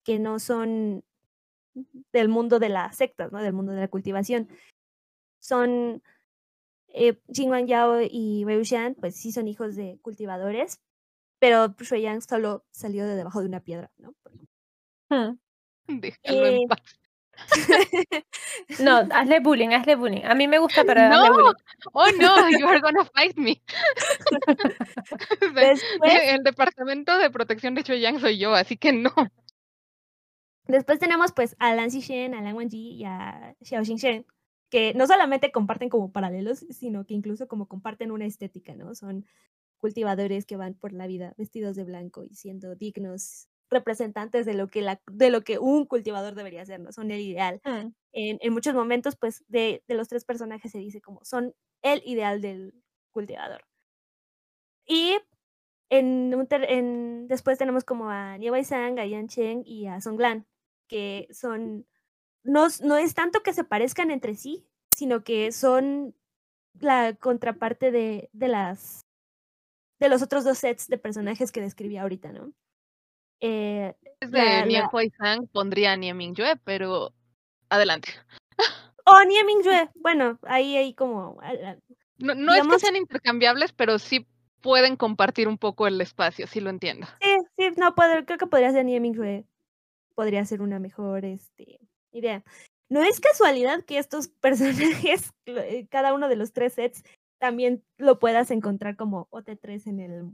que 0.04 0.18
no 0.18 0.38
son 0.38 1.04
del 2.12 2.28
mundo 2.28 2.58
de 2.58 2.68
las 2.68 2.96
sectas, 2.96 3.32
¿no? 3.32 3.42
Del 3.42 3.52
mundo 3.52 3.72
de 3.72 3.80
la 3.80 3.88
cultivación. 3.88 4.48
Son 5.40 6.02
eh, 6.88 7.18
Yao 7.28 8.00
y 8.02 8.44
Wei 8.44 8.58
Wuxian, 8.58 8.94
pues 8.94 9.16
sí 9.16 9.32
son 9.32 9.48
hijos 9.48 9.74
de 9.74 9.98
cultivadores, 10.02 10.80
pero 11.38 11.74
Shui 11.78 12.02
Yang 12.02 12.22
solo 12.22 12.64
salió 12.70 13.06
de 13.06 13.16
debajo 13.16 13.40
de 13.40 13.46
una 13.46 13.60
piedra, 13.60 13.90
¿no? 13.98 14.14
Hmm. 15.10 15.38
Déjalo 15.86 16.46
en 16.46 16.54
eh, 16.54 16.66
paz. 16.68 16.80
No, 18.78 19.08
hazle 19.10 19.40
bullying, 19.40 19.70
hazle 19.70 19.96
bullying. 19.96 20.22
A 20.24 20.34
mí 20.34 20.46
me 20.46 20.58
gusta, 20.58 20.84
pero 20.84 21.08
no. 21.08 21.16
hazle 21.16 21.30
bullying. 21.30 21.52
Oh 21.92 22.06
no, 22.18 22.48
you 22.58 22.66
are 22.66 22.80
gonna 22.80 23.04
fight 23.06 23.36
me. 23.36 23.60
Después, 25.40 25.82
el 26.02 26.44
departamento 26.44 27.18
de 27.18 27.30
protección 27.30 27.74
de 27.74 27.82
Choyang 27.82 28.20
soy 28.20 28.38
yo, 28.38 28.54
así 28.54 28.76
que 28.76 28.92
no. 28.92 29.12
Después 30.66 30.98
tenemos 30.98 31.32
pues 31.32 31.56
a 31.58 31.74
Lan 31.74 31.90
Xixen, 31.90 32.34
a 32.34 32.42
Lan 32.42 32.56
Wangji 32.56 32.92
y 32.94 33.04
a 33.04 33.56
Xiao 33.62 33.84
Xingchen, 33.84 34.26
que 34.70 34.94
no 34.94 35.06
solamente 35.06 35.52
comparten 35.52 35.88
como 35.88 36.10
paralelos, 36.12 36.60
sino 36.70 37.04
que 37.06 37.14
incluso 37.14 37.46
como 37.48 37.66
comparten 37.68 38.10
una 38.10 38.26
estética, 38.26 38.74
¿no? 38.74 38.94
Son 38.94 39.24
cultivadores 39.78 40.46
que 40.46 40.56
van 40.56 40.74
por 40.74 40.92
la 40.92 41.06
vida 41.06 41.34
vestidos 41.36 41.76
de 41.76 41.84
blanco 41.84 42.24
y 42.24 42.34
siendo 42.34 42.74
dignos 42.74 43.48
representantes 43.70 44.46
de 44.46 44.54
lo 44.54 44.68
que, 44.68 44.82
la, 44.82 45.00
de 45.10 45.30
lo 45.30 45.42
que 45.42 45.58
un 45.58 45.86
cultivador 45.86 46.34
debería 46.34 46.64
ser, 46.64 46.80
¿no? 46.80 46.92
Son 46.92 47.10
el 47.10 47.20
ideal. 47.20 47.60
Mm. 47.64 47.88
En, 48.12 48.38
en 48.40 48.52
muchos 48.52 48.74
momentos, 48.74 49.16
pues, 49.16 49.44
de, 49.48 49.82
de 49.86 49.94
los 49.94 50.08
tres 50.08 50.24
personajes 50.24 50.72
se 50.72 50.78
dice 50.78 51.00
como 51.00 51.24
son 51.24 51.54
el 51.82 52.02
ideal 52.04 52.40
del 52.40 52.74
cultivador. 53.12 53.62
Y 54.86 55.16
en, 55.90 56.34
un 56.34 56.46
ter- 56.46 56.70
en- 56.70 57.26
después 57.28 57.58
tenemos 57.58 57.84
como 57.84 58.10
a 58.10 58.38
Nie 58.38 58.50
Wei-sang, 58.50 58.98
a 58.98 59.06
Yan 59.06 59.28
Cheng 59.28 59.62
y 59.64 59.86
a 59.86 60.00
Song 60.00 60.18
Lan, 60.20 60.46
que 60.88 61.26
son, 61.30 61.86
no, 62.42 62.66
no 62.82 62.96
es 62.96 63.14
tanto 63.14 63.42
que 63.42 63.52
se 63.52 63.64
parezcan 63.64 64.10
entre 64.10 64.34
sí, 64.34 64.66
sino 64.96 65.24
que 65.24 65.50
son 65.52 66.14
la 66.80 67.14
contraparte 67.14 67.90
de, 67.90 68.28
de 68.32 68.48
las 68.48 69.00
de 70.00 70.08
los 70.08 70.22
otros 70.22 70.44
dos 70.44 70.58
sets 70.58 70.88
de 70.88 70.98
personajes 70.98 71.52
que 71.52 71.60
describí 71.60 71.96
ahorita, 71.96 72.32
¿no? 72.32 72.52
Eh, 73.40 73.94
Es 74.20 74.30
de 74.30 74.38
La- 74.38 74.64
Nian 74.66 74.82
la- 74.84 74.88
Huai 74.92 75.10
Sang 75.10 75.46
pondría 75.48 75.92
a 75.92 75.96
Nie 75.96 76.14
Mingyue, 76.14 76.56
pero 76.64 77.12
adelante. 77.68 78.08
oh, 79.06 79.22
Nie 79.24 79.44
Mingyue, 79.44 79.90
bueno, 79.94 80.38
ahí 80.42 80.76
hay 80.76 80.94
como 80.94 81.38
No, 82.18 82.34
no 82.34 82.52
es 82.52 82.58
que 82.60 82.62
Digamos- 82.62 82.80
sean 82.80 82.96
intercambiables, 82.96 83.72
pero 83.72 83.98
sí 83.98 84.26
pueden 84.60 84.96
compartir 84.96 85.46
un 85.46 85.58
poco 85.58 85.86
el 85.86 86.00
espacio, 86.00 86.46
sí 86.46 86.60
lo 86.60 86.70
entiendo. 86.70 87.06
Sí, 87.20 87.36
sí, 87.56 87.68
no, 87.76 87.94
pod- 87.94 88.24
creo 88.26 88.38
que 88.38 88.46
podría 88.46 88.72
ser 88.72 88.84
Nie 88.84 88.98
Mingyue. 89.00 89.44
Podría 90.14 90.44
ser 90.44 90.62
una 90.62 90.78
mejor 90.78 91.24
este, 91.24 91.80
idea. 92.12 92.44
No 92.90 93.02
es 93.02 93.20
casualidad 93.20 93.82
que 93.84 93.98
estos 93.98 94.28
personajes, 95.08 95.32
eh, 95.46 95.86
cada 95.90 96.14
uno 96.14 96.28
de 96.28 96.36
los 96.36 96.52
tres 96.52 96.74
sets, 96.74 97.02
también 97.40 97.82
lo 97.98 98.18
puedas 98.18 98.50
encontrar 98.50 98.96
como 98.96 99.28
OT3 99.30 99.86
en 99.88 100.00
el, 100.00 100.30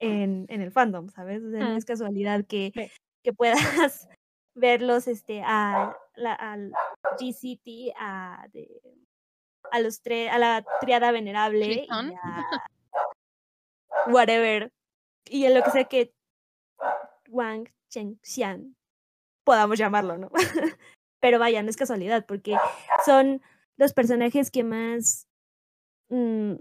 en, 0.00 0.46
en 0.48 0.60
el 0.62 0.72
fandom, 0.72 1.08
¿sabes? 1.10 1.42
O 1.44 1.50
sea, 1.50 1.60
no 1.60 1.74
Mm. 1.74 1.76
es 1.78 1.84
casualidad 1.84 2.44
que, 2.46 2.72
Sí. 2.74 2.90
que 3.22 3.32
puedas 3.32 3.52
verlos 4.54 5.06
este, 5.08 5.42
a, 5.44 5.96
la- 6.14 6.34
al 6.34 6.72
GCT, 7.18 7.92
a, 7.98 8.46
de- 8.52 8.80
a 9.70 9.80
los 9.80 10.00
tres, 10.02 10.30
a 10.30 10.38
la 10.38 10.64
triada 10.80 11.12
venerable 11.12 11.84
y 11.84 11.88
a 11.90 12.46
whatever. 14.08 14.72
Y 15.26 15.44
en 15.44 15.54
lo 15.54 15.62
que 15.62 15.70
sea 15.70 15.84
que 15.84 16.12
Wang 17.28 17.68
Chen 17.88 18.18
Xian 18.22 18.76
podamos 19.44 19.78
llamarlo, 19.78 20.18
¿no? 20.18 20.30
Pero 21.20 21.38
vaya, 21.38 21.62
no 21.62 21.70
es 21.70 21.76
casualidad, 21.76 22.26
porque 22.26 22.56
son 23.04 23.40
los 23.76 23.92
personajes 23.92 24.50
que 24.50 24.64
más 24.64 25.28
mm, 26.08 26.54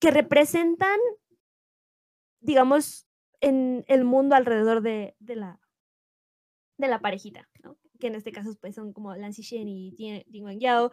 que 0.00 0.10
representan, 0.10 0.98
digamos, 2.40 3.06
en 3.40 3.84
el 3.88 4.04
mundo 4.04 4.34
alrededor 4.34 4.82
de, 4.82 5.14
de 5.20 5.36
la 5.36 5.60
de 6.78 6.88
la 6.88 7.00
parejita, 7.00 7.48
¿no? 7.62 7.76
Que 7.98 8.06
en 8.06 8.14
este 8.14 8.32
caso 8.32 8.56
pues 8.60 8.74
son 8.74 8.92
como 8.92 9.14
Lan 9.14 9.32
Xixen 9.32 9.68
y 9.68 9.92
Jin 9.96 10.22
Jin 10.30 10.44
Wangyao, 10.44 10.90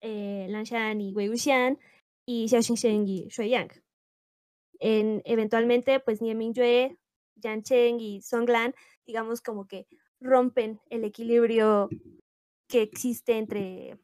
eh, 0.00 0.46
Lan 0.48 0.64
Shan 0.64 1.00
y 1.00 1.12
Wei 1.12 1.28
Wuxian 1.28 1.78
y 2.26 2.48
Xiao 2.48 2.62
Xingchen 2.62 3.06
y 3.06 3.28
Shui 3.28 3.50
Yang. 3.50 3.82
En, 4.80 5.22
eventualmente, 5.24 6.00
pues 6.00 6.20
Nie 6.20 6.34
Mingyue, 6.34 6.98
Yan 7.36 7.62
Cheng 7.62 8.00
y 8.00 8.20
Song 8.22 8.48
Lan, 8.48 8.74
digamos 9.06 9.40
como 9.40 9.66
que 9.66 9.86
rompen 10.20 10.80
el 10.90 11.04
equilibrio 11.04 11.88
que 12.68 12.82
existe 12.82 13.38
entre, 13.38 13.98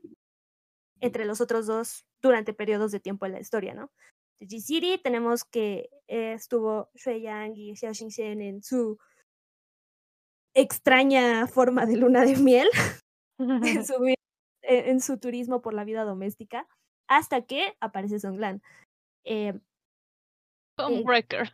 entre 1.01 1.25
los 1.25 1.41
otros 1.41 1.67
dos 1.67 2.05
durante 2.21 2.53
periodos 2.53 2.93
de 2.93 3.01
tiempo 3.01 3.27
en 3.27 3.33
la 3.33 3.41
historia, 3.41 3.75
¿no? 3.75 3.91
De 4.39 4.47
G-City 4.47 5.01
tenemos 5.03 5.45
que 5.45 5.91
eh, 6.07 6.33
estuvo 6.33 6.91
Shui 6.95 7.23
Yang 7.23 7.57
y 7.57 7.77
Xiao 7.77 7.95
Xingchen 7.95 8.41
en 8.41 8.63
su 8.63 8.99
extraña 10.55 11.47
forma 11.47 11.87
de 11.87 11.97
luna 11.97 12.25
de 12.25 12.37
miel, 12.37 12.69
en 13.39 13.39
su, 13.87 13.95
en 14.05 14.15
en 14.63 15.01
su 15.01 15.19
turismo 15.19 15.63
por 15.63 15.75
la 15.75 15.85
vida 15.85 16.05
doméstica, 16.05 16.69
hasta 17.09 17.43
que 17.43 17.75
aparece 17.81 18.21
Song 18.21 18.39
Lan. 18.39 18.63
Eh, 19.25 19.59
Homebreaker. 20.79 21.53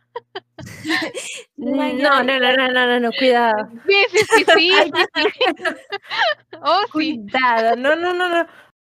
No, 1.57 1.93
no, 1.93 2.23
no, 2.23 2.39
no, 2.39 2.55
no, 2.55 2.71
no, 2.71 2.99
no, 2.99 3.11
cuidado. 3.11 3.69
Sí, 3.87 4.05
sí, 4.11 4.25
sí, 4.35 4.45
sí. 4.55 4.71
oh, 6.61 6.81
sí. 6.85 6.91
Cuidado, 6.91 7.75
no, 7.75 7.95
no, 7.95 8.13
no, 8.13 8.29
no. 8.29 8.47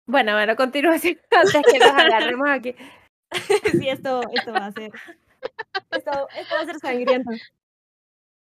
Bueno, 0.07 0.32
bueno, 0.32 0.57
continúa 0.57 0.95
así 0.95 1.18
antes 1.30 1.72
que 1.72 1.78
nos 1.78 1.91
agarremos 1.91 2.49
aquí. 2.49 2.74
sí, 3.72 3.89
esto, 3.89 4.22
esto 4.32 4.53
va 4.53 4.66
a 4.66 4.72
ser. 4.72 4.93
Esto, 5.91 6.28
esto 6.37 6.55
va 6.55 6.61
a 6.61 6.66
ser 6.66 6.78
sangriento. 6.78 7.30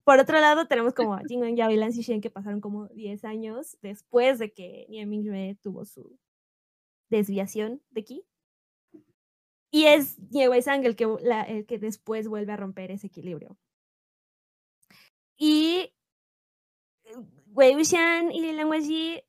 Por 0.03 0.19
otro 0.19 0.39
lado, 0.39 0.67
tenemos 0.67 0.93
como 0.93 1.15
a 1.15 1.21
Jin 1.27 1.55
Yao 1.55 1.69
y 1.71 1.75
Lan 1.75 1.91
Xixen 1.91 2.21
que 2.21 2.29
pasaron 2.29 2.61
como 2.61 2.87
10 2.89 3.25
años 3.25 3.77
después 3.81 4.39
de 4.39 4.51
que 4.51 4.85
Nie 4.89 5.05
Mingyue 5.05 5.57
tuvo 5.61 5.85
su 5.85 6.17
desviación 7.09 7.81
de 7.91 8.03
ki. 8.03 8.25
Y 9.71 9.85
es 9.85 10.17
Nie 10.31 10.49
Wei 10.49 10.61
Sang 10.61 10.85
el 10.85 10.95
que, 10.95 11.05
el 11.47 11.65
que 11.65 11.77
después 11.77 12.27
vuelve 12.27 12.53
a 12.53 12.57
romper 12.57 12.91
ese 12.91 13.07
equilibrio. 13.07 13.57
Y 15.37 15.93
Wei 17.57 17.75
Wuxian 17.75 18.31
y 18.31 18.51
Lan 18.51 18.69
Weixi, 18.69 19.23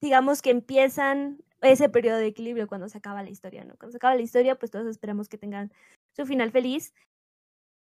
digamos 0.00 0.42
que 0.42 0.50
empiezan 0.50 1.42
ese 1.62 1.88
periodo 1.88 2.18
de 2.18 2.26
equilibrio 2.26 2.68
cuando 2.68 2.88
se 2.88 2.98
acaba 2.98 3.22
la 3.22 3.30
historia, 3.30 3.64
¿no? 3.64 3.76
Cuando 3.76 3.92
se 3.92 3.96
acaba 3.96 4.14
la 4.14 4.22
historia, 4.22 4.58
pues 4.58 4.70
todos 4.70 4.86
esperamos 4.86 5.28
que 5.28 5.38
tengan 5.38 5.72
su 6.12 6.26
final 6.26 6.50
feliz. 6.50 6.94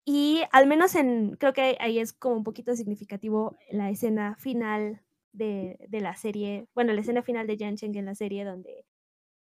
Y 0.05 0.43
al 0.51 0.67
menos 0.67 0.95
en, 0.95 1.35
creo 1.35 1.53
que 1.53 1.77
ahí 1.79 1.99
es 1.99 2.13
como 2.13 2.37
un 2.37 2.43
poquito 2.43 2.75
significativo 2.75 3.57
la 3.71 3.89
escena 3.89 4.35
final 4.37 5.01
de, 5.33 5.85
de 5.89 6.01
la 6.01 6.15
serie, 6.15 6.67
bueno, 6.73 6.93
la 6.93 7.01
escena 7.01 7.21
final 7.21 7.45
de 7.45 7.57
Yang 7.57 7.75
Cheng 7.75 7.95
en 7.97 8.05
la 8.05 8.15
serie 8.15 8.45
donde 8.45 8.85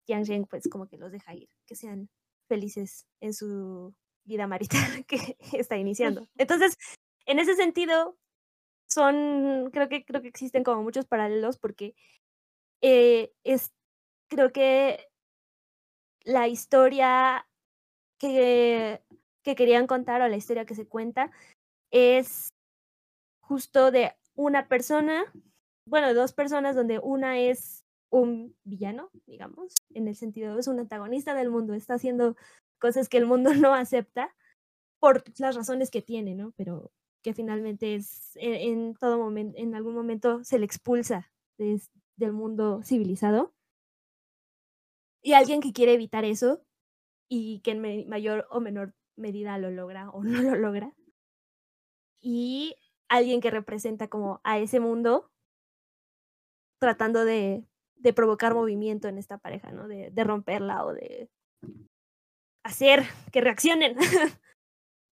Yang 0.07 0.25
Cheng 0.25 0.47
pues 0.47 0.69
como 0.69 0.87
que 0.87 0.99
los 0.99 1.13
deja 1.13 1.35
ir, 1.35 1.49
que 1.67 1.75
sean 1.75 2.09
felices 2.49 3.07
en 3.21 3.35
su 3.35 3.95
vida 4.25 4.47
marital 4.47 5.05
que 5.07 5.37
está 5.53 5.77
iniciando. 5.77 6.27
Entonces, 6.37 6.79
en 7.27 7.39
ese 7.39 7.55
sentido, 7.55 8.17
son, 8.89 9.71
creo 9.73 9.89
que, 9.89 10.05
creo 10.05 10.23
que 10.23 10.29
existen 10.29 10.65
como 10.65 10.83
muchos 10.83 11.07
paralelos 11.07 11.59
porque 11.59 11.95
eh, 12.83 13.33
es, 13.45 13.73
creo 14.29 14.53
que 14.53 15.09
la 16.25 16.49
historia 16.49 17.47
que, 18.19 19.03
que 19.43 19.55
querían 19.55 19.87
contar 19.87 20.23
o 20.23 20.29
la 20.29 20.37
historia 20.37 20.67
que 20.67 20.75
se 20.75 20.87
cuenta 20.87 21.31
es 21.91 22.53
justo 23.41 23.91
de 23.91 24.17
una 24.35 24.69
persona, 24.69 25.33
bueno, 25.89 26.15
dos 26.15 26.33
personas 26.33 26.75
donde 26.75 26.99
una 26.99 27.39
es 27.39 27.86
un 28.11 28.57
villano, 28.65 29.11
digamos, 29.27 29.75
en 29.95 30.09
el 30.09 30.17
sentido 30.17 30.59
es 30.59 30.69
un 30.69 30.79
antagonista 30.79 31.35
del 31.35 31.51
mundo, 31.51 31.75
está 31.75 31.95
haciendo 31.95 32.37
cosas 32.79 33.09
que 33.09 33.19
el 33.19 33.27
mundo 33.27 33.51
no 33.71 33.75
acepta 33.75 34.35
por 35.01 35.25
las 35.39 35.57
razones 35.57 35.91
que 35.91 36.03
tiene, 36.03 36.35
¿no? 36.35 36.53
Pero 36.57 36.93
que 37.23 37.35
finalmente 37.35 37.95
es 37.95 38.37
en, 38.37 38.55
en 38.55 38.95
todo 38.95 39.19
momento, 39.19 39.59
en 39.59 39.75
algún 39.75 39.95
momento 39.95 40.45
se 40.45 40.59
le 40.59 40.67
expulsa 40.67 41.31
del 41.59 42.33
mundo 42.33 42.83
civilizado. 42.83 43.53
Y 45.23 45.33
alguien 45.33 45.61
que 45.61 45.73
quiere 45.73 45.95
evitar 45.95 46.25
eso 46.25 46.63
y 47.29 47.61
que 47.61 47.73
en 47.73 48.09
mayor 48.09 48.47
o 48.51 48.61
menor 48.61 48.95
medida 49.17 49.59
lo 49.59 49.71
logra 49.71 50.11
o 50.11 50.23
no 50.25 50.43
lo 50.43 50.55
logra. 50.55 50.95
Y 52.21 52.77
alguien 53.09 53.41
que 53.41 53.51
representa 53.51 54.09
como 54.09 54.41
a 54.45 54.59
ese 54.59 54.81
mundo 54.81 55.31
tratando 56.79 57.25
de, 57.25 57.65
de 57.97 58.13
provocar 58.13 58.55
movimiento 58.55 59.09
en 59.09 59.19
esta 59.19 59.39
pareja, 59.39 59.73
¿no? 59.73 59.89
De, 59.89 60.11
de 60.11 60.25
romperla 60.25 60.85
o 60.85 60.93
de 60.93 61.29
hacer 62.63 63.05
que 63.33 63.41
reaccionen. 63.41 63.97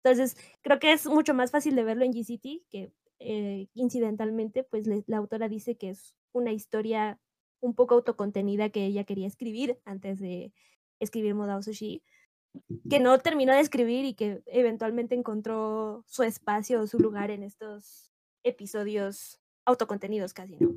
Entonces, 0.05 0.37
creo 0.63 0.79
que 0.79 0.93
es 0.93 1.07
mucho 1.07 1.35
más 1.35 1.51
fácil 1.51 1.75
de 1.77 1.85
verlo 1.85 2.05
en 2.05 2.13
GCT, 2.13 2.69
que 2.69 2.93
eh, 3.21 3.69
incidentalmente, 3.75 4.65
pues 4.65 4.87
la 5.07 5.17
autora 5.17 5.49
dice 5.49 5.77
que 5.77 5.91
es 5.91 6.15
una 6.33 6.53
historia 6.53 7.19
un 7.61 7.75
poco 7.75 7.95
autocontenida 7.95 8.69
que 8.69 8.85
ella 8.85 9.05
quería 9.05 9.27
escribir 9.27 9.81
antes 9.85 10.21
de 10.21 10.53
escribir 11.01 11.35
Modao 11.35 11.63
Sushi, 11.63 12.03
que 12.91 13.01
no 13.01 13.19
terminó 13.19 13.55
de 13.55 13.61
escribir 13.61 14.05
y 14.05 14.15
que 14.15 14.43
eventualmente 14.47 15.15
encontró 15.15 16.05
su 16.07 16.23
espacio 16.23 16.83
o 16.83 16.87
su 16.87 16.99
lugar 16.99 17.31
en 17.31 17.43
estos 17.43 18.13
episodios 18.43 19.41
autocontenidos 19.65 20.35
casi, 20.35 20.57
¿no? 20.59 20.75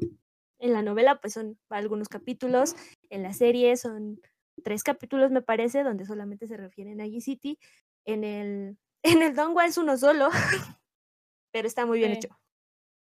En 0.59 0.73
la 0.73 0.81
novela, 0.81 1.19
pues 1.21 1.33
son 1.33 1.57
algunos 1.69 2.09
capítulos. 2.09 2.75
En 3.09 3.23
la 3.23 3.33
serie 3.33 3.75
son 3.77 4.19
tres 4.63 4.83
capítulos, 4.83 5.31
me 5.31 5.41
parece, 5.41 5.83
donde 5.83 6.05
solamente 6.05 6.47
se 6.47 6.57
refieren 6.57 6.99
a 7.01 7.05
G-City. 7.05 7.59
En 8.05 8.23
el, 8.23 8.77
en 9.03 9.21
el 9.21 9.35
Dongwa 9.35 9.65
es 9.65 9.77
uno 9.77 9.97
solo, 9.97 10.29
pero 11.51 11.67
está 11.67 11.85
muy 11.85 11.99
bien 11.99 12.11
Sí. 12.13 12.17
hecho. 12.17 12.39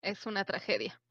Es 0.02 0.26
una 0.26 0.46
tragedia. 0.46 1.02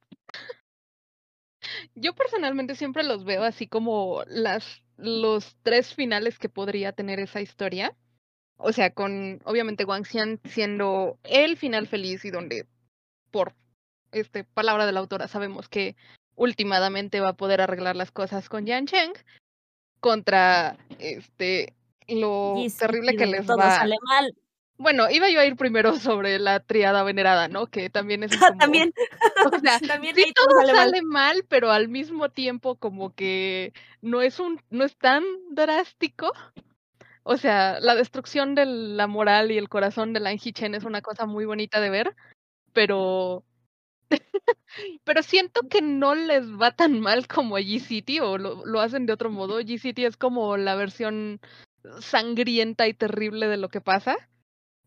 Yo 1.95 2.15
personalmente 2.15 2.75
siempre 2.77 3.03
los 3.03 3.25
veo 3.25 3.43
así 3.43 3.67
como 3.67 4.23
las 4.27 4.83
los 4.97 5.57
tres 5.63 5.95
finales 5.95 6.39
que 6.39 6.49
podría 6.49 6.93
tener 6.93 7.21
esa 7.21 7.41
historia. 7.41 7.95
O 8.57 8.73
sea, 8.73 8.91
con 8.91 9.41
obviamente 9.45 9.85
Wang 9.85 10.07
Xian 10.07 10.41
siendo 10.45 11.19
el 11.25 11.57
final 11.57 11.87
feliz 11.87 12.25
y 12.25 12.31
donde 12.31 12.67
por 13.31 13.55
este 14.13 14.45
palabra 14.45 14.87
de 14.87 14.93
la 14.93 15.01
autora 15.01 15.29
sabemos 15.29 15.69
que 15.69 15.97
últimamente 16.37 17.21
va 17.21 17.31
a 17.31 17.37
poder 17.37 17.61
arreglar 17.61 17.97
las 17.97 18.13
cosas 18.13 18.49
con 18.49 18.67
Yan 18.67 18.87
Cheng 18.87 19.13
contra 20.01 20.77
este 20.99 21.75
lo 22.09 22.55
terrible 22.79 23.17
que 23.17 23.27
les 23.27 23.47
todo 23.47 23.59
va. 23.59 23.79
sale 23.79 23.97
mal. 24.03 24.35
Bueno, 24.79 25.11
iba 25.11 25.31
yo 25.31 25.41
a 25.41 25.47
ir 25.47 25.57
primero 25.57 25.99
sobre 25.99 26.39
la 26.39 26.61
triada 26.61 27.03
venerada, 27.03 27.49
¿no? 27.49 27.67
Que 27.67 27.89
también 27.89 28.23
es 28.23 28.31
como 28.39 28.59
También, 28.59 28.93
o 29.53 29.59
sea, 29.59 29.81
también 29.81 30.15
sí 30.15 30.33
todo 30.35 30.67
sale 30.67 31.03
mal. 31.03 31.45
pero 31.49 31.71
al 31.71 31.89
mismo 31.89 32.29
tiempo 32.29 32.77
como 32.77 33.15
que 33.15 33.73
no 34.03 34.21
es 34.21 34.39
un, 34.39 34.61
no 34.71 34.85
es 34.85 34.97
tan 34.97 35.25
drástico. 35.51 36.33
O 37.23 37.37
sea, 37.39 37.81
la 37.81 37.97
destrucción 37.97 38.55
de 38.55 38.67
la 38.67 39.09
moral 39.09 39.51
y 39.51 39.59
el 39.59 39.69
corazón 39.69 40.13
de 40.13 40.21
Lan 40.21 40.39
Chen 40.39 40.77
es 40.77 40.85
una 40.85 41.03
cosa 41.03 41.27
muy 41.27 41.45
bonita 41.45 41.81
de 41.81 41.91
ver, 41.91 42.15
pero 42.73 43.43
pero 45.05 45.23
siento 45.23 45.63
que 45.69 45.83
no 45.83 46.15
les 46.15 46.51
va 46.51 46.73
tan 46.73 47.01
mal 47.01 47.27
como 47.27 47.57
a 47.57 47.61
G-City 47.61 48.21
o 48.21 48.39
lo, 48.39 48.65
lo 48.67 48.81
hacen 48.81 49.07
de 49.07 49.13
otro 49.13 49.31
modo. 49.31 49.61
G-City 49.61 50.05
es 50.05 50.17
como 50.17 50.57
la 50.57 50.75
versión 50.75 51.41
sangrienta 52.01 52.89
y 52.89 52.95
terrible 52.95 53.49
de 53.49 53.57
lo 53.57 53.69
que 53.69 53.81
pasa. 53.81 54.17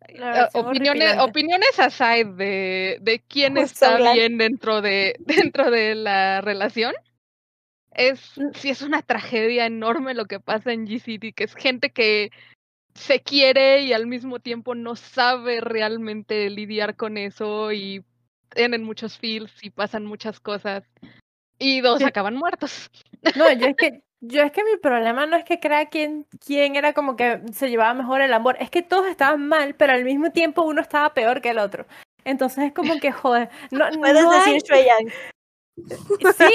Eh, 0.07 0.19
versión 0.19 0.65
opiniones, 0.65 1.17
opiniones 1.19 1.79
aside 1.79 2.33
de, 2.33 2.97
de 3.01 3.19
quién 3.27 3.55
Justo, 3.55 3.85
está 3.85 4.13
bien 4.13 4.37
dentro 4.37 4.81
de, 4.81 5.15
dentro 5.19 5.71
de 5.71 5.95
la 5.95 6.41
relación. 6.41 6.93
Es, 7.91 8.37
Mm. 8.37 8.51
sí 8.53 8.69
es 8.69 8.81
una 8.81 9.01
tragedia 9.01 9.65
enorme 9.65 10.13
lo 10.13 10.25
que 10.25 10.39
pasa 10.39 10.71
en 10.71 10.87
G-City, 10.87 11.33
que 11.33 11.43
es 11.45 11.55
gente 11.55 11.89
que 11.89 12.31
se 12.93 13.21
quiere 13.21 13.83
y 13.83 13.93
al 13.93 14.07
mismo 14.07 14.39
tiempo 14.39 14.75
no 14.75 14.95
sabe 14.95 15.61
realmente 15.61 16.49
lidiar 16.49 16.95
con 16.95 17.17
eso 17.17 17.71
y 17.71 18.03
tienen 18.53 18.83
muchos 18.83 19.17
feels 19.17 19.51
y 19.63 19.69
pasan 19.69 20.05
muchas 20.05 20.39
cosas 20.39 20.83
y 21.57 21.81
dos 21.81 21.99
Sí. 21.99 22.05
acaban 22.05 22.35
muertos. 22.35 22.89
No, 23.35 23.51
yo 23.51 23.67
es 23.67 23.75
que, 23.75 24.01
yo 24.21 24.41
es 24.43 24.51
que 24.51 24.63
mi 24.63 24.77
problema 24.77 25.25
no 25.25 25.35
es 25.35 25.43
que 25.43 25.59
crea 25.59 25.87
quién, 25.87 26.25
quién 26.45 26.75
era 26.75 26.93
como 26.93 27.15
que 27.15 27.41
se 27.53 27.69
llevaba 27.69 27.93
mejor 27.93 28.21
el 28.21 28.33
amor, 28.33 28.55
es 28.59 28.69
que 28.69 28.81
todos 28.81 29.07
estaban 29.07 29.47
mal, 29.47 29.75
pero 29.75 29.93
al 29.93 30.05
mismo 30.05 30.31
tiempo 30.31 30.63
uno 30.63 30.81
estaba 30.81 31.13
peor 31.13 31.41
que 31.41 31.49
el 31.49 31.59
otro. 31.59 31.85
Entonces 32.23 32.65
es 32.65 32.73
como 32.73 32.99
que, 32.99 33.11
joder, 33.11 33.49
no, 33.71 33.85
Puedes 33.99 34.23
no 34.23 34.31
decir 34.31 34.61
hay-. 34.71 35.07
Sí. 36.37 36.53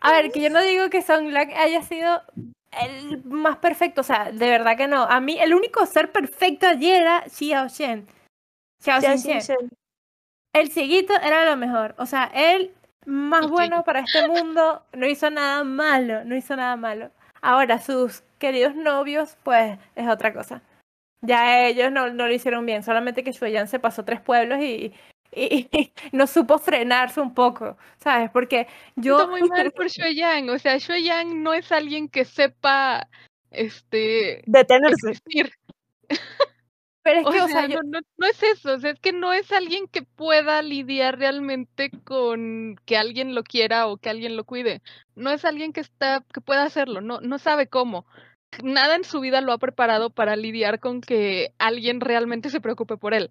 A 0.00 0.12
ver, 0.12 0.32
que 0.32 0.40
yo 0.40 0.50
no 0.50 0.60
digo 0.62 0.90
que 0.90 1.02
Song 1.02 1.28
Lang 1.30 1.52
haya 1.56 1.82
sido 1.82 2.22
el 2.82 3.22
más 3.24 3.58
perfecto, 3.58 4.00
o 4.00 4.04
sea, 4.04 4.32
de 4.32 4.50
verdad 4.50 4.76
que 4.76 4.88
no. 4.88 5.04
A 5.04 5.20
mí, 5.20 5.38
el 5.40 5.54
único 5.54 5.86
ser 5.86 6.10
perfecto 6.10 6.66
allí 6.66 6.90
era 6.90 7.24
Xiao 7.28 7.68
Shen. 7.68 8.06
El 10.52 10.70
cieguito 10.70 11.14
era 11.22 11.44
lo 11.44 11.56
mejor. 11.56 11.94
O 11.98 12.06
sea, 12.06 12.30
él, 12.34 12.72
más 13.06 13.48
bueno 13.48 13.84
para 13.84 14.00
este 14.00 14.26
mundo, 14.28 14.84
no 14.92 15.06
hizo 15.06 15.30
nada 15.30 15.64
malo, 15.64 16.24
no 16.24 16.36
hizo 16.36 16.54
nada 16.56 16.76
malo. 16.76 17.10
Ahora, 17.42 17.78
sus 17.78 18.22
queridos 18.38 18.74
novios, 18.74 19.36
pues, 19.42 19.78
es 19.96 20.08
otra 20.08 20.32
cosa. 20.32 20.62
Ya 21.20 21.66
ellos 21.66 21.90
no, 21.90 22.10
no 22.10 22.26
lo 22.26 22.32
hicieron 22.34 22.66
bien, 22.66 22.82
solamente 22.82 23.24
que 23.24 23.32
Shueyan 23.32 23.66
se 23.66 23.78
pasó 23.78 24.04
tres 24.04 24.20
pueblos 24.20 24.60
y, 24.60 24.92
y, 25.32 25.68
y 25.72 25.92
no 26.12 26.26
supo 26.26 26.58
frenarse 26.58 27.20
un 27.20 27.34
poco, 27.34 27.76
¿sabes? 27.98 28.30
Porque 28.30 28.66
yo... 28.96 29.16
Siento 29.18 29.30
muy 29.30 29.48
mal 29.48 29.72
por 29.76 29.88
Shui 29.88 30.14
Yang. 30.14 30.50
O 30.50 30.58
sea, 30.58 30.78
Shui 30.78 31.04
Yang 31.04 31.42
no 31.42 31.54
es 31.54 31.72
alguien 31.72 32.08
que 32.08 32.24
sepa 32.24 33.08
este 33.50 34.42
Detenerse. 34.46 35.10
existir. 35.10 35.52
Pero 37.04 37.20
es 37.20 37.26
que, 37.26 37.32
sea, 37.32 37.44
o 37.44 37.48
sea, 37.48 37.66
yo, 37.68 37.82
no, 37.82 38.00
no, 38.00 38.06
no 38.16 38.26
es 38.26 38.42
eso, 38.42 38.72
o 38.72 38.78
sea, 38.78 38.90
es 38.90 38.98
que 38.98 39.12
no 39.12 39.34
es 39.34 39.52
alguien 39.52 39.86
que 39.88 40.02
pueda 40.02 40.62
lidiar 40.62 41.18
realmente 41.18 41.90
con 42.04 42.76
que 42.86 42.96
alguien 42.96 43.34
lo 43.34 43.44
quiera 43.44 43.88
o 43.88 43.98
que 43.98 44.08
alguien 44.08 44.36
lo 44.36 44.44
cuide. 44.44 44.80
No 45.14 45.30
es 45.30 45.44
alguien 45.44 45.74
que 45.74 45.80
está, 45.80 46.24
que 46.32 46.40
pueda 46.40 46.62
hacerlo, 46.64 47.02
no, 47.02 47.20
no 47.20 47.38
sabe 47.38 47.68
cómo. 47.68 48.06
Nada 48.62 48.96
en 48.96 49.04
su 49.04 49.20
vida 49.20 49.42
lo 49.42 49.52
ha 49.52 49.58
preparado 49.58 50.08
para 50.08 50.34
lidiar 50.34 50.80
con 50.80 51.02
que 51.02 51.52
alguien 51.58 52.00
realmente 52.00 52.48
se 52.48 52.62
preocupe 52.62 52.96
por 52.96 53.12
él. 53.12 53.30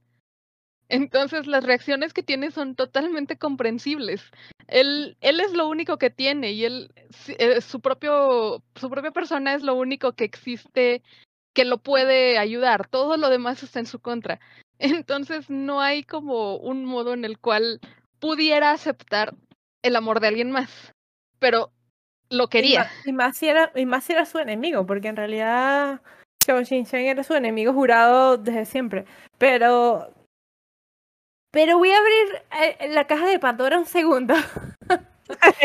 Entonces 0.88 1.48
las 1.48 1.64
reacciones 1.64 2.14
que 2.14 2.22
tiene 2.22 2.52
son 2.52 2.76
totalmente 2.76 3.40
comprensibles. 3.40 4.22
Él, 4.68 5.18
él 5.22 5.40
es 5.40 5.54
lo 5.54 5.68
único 5.68 5.98
que 5.98 6.12
tiene 6.12 6.52
y 6.52 6.66
él, 6.66 6.94
eh, 7.40 7.60
su 7.62 7.82
propio, 7.82 8.64
su 8.76 8.90
propia 8.92 9.10
persona 9.10 9.56
es 9.56 9.64
lo 9.64 9.74
único 9.74 10.14
que 10.14 10.26
existe 10.26 11.02
que 11.54 11.66
lo 11.66 11.78
puede 11.78 12.38
ayudar. 12.38 12.88
Todo 12.88 13.18
lo 13.18 13.30
demás 13.30 13.64
está 13.64 13.80
en 13.80 13.86
su 13.86 14.00
contra. 14.00 14.40
Entonces 14.80 15.50
no 15.50 15.82
hay 15.82 16.04
como 16.04 16.58
un 16.58 16.86
modo 16.86 17.14
en 17.14 17.26
el 17.26 17.40
cual 17.40 17.80
pudiera 18.20 18.72
aceptar 18.72 19.36
el 19.82 19.96
amor 19.96 20.20
de 20.20 20.28
alguien 20.28 20.52
más. 20.52 20.94
Pero 21.40 21.72
lo 22.30 22.46
y, 22.46 22.48
quería. 22.48 22.92
y 23.06 23.14
más 23.14 23.38
si 23.38 23.48
era, 23.48 23.72
y 23.76 23.86
más 23.86 24.04
si 24.04 24.14
era 24.14 24.26
su 24.26 24.40
enemigo, 24.40 24.86
porque 24.86 25.10
en 25.10 25.16
realidad 25.16 26.02
Xiao 26.44 26.64
Xinchen 26.66 27.06
era 27.06 27.24
su 27.24 27.34
enemigo 27.34 27.74
jurado 27.74 28.38
desde 28.38 28.66
siempre. 28.66 29.06
Pero... 29.38 30.14
Pero 31.52 31.78
voy 31.78 31.92
a 31.92 32.00
abrir 32.00 32.42
eh, 32.64 32.90
la 32.90 33.06
caja 33.06 33.28
de 33.28 33.38
Pandora 33.38 33.78
un 33.78 33.86
segundo. 33.86 34.34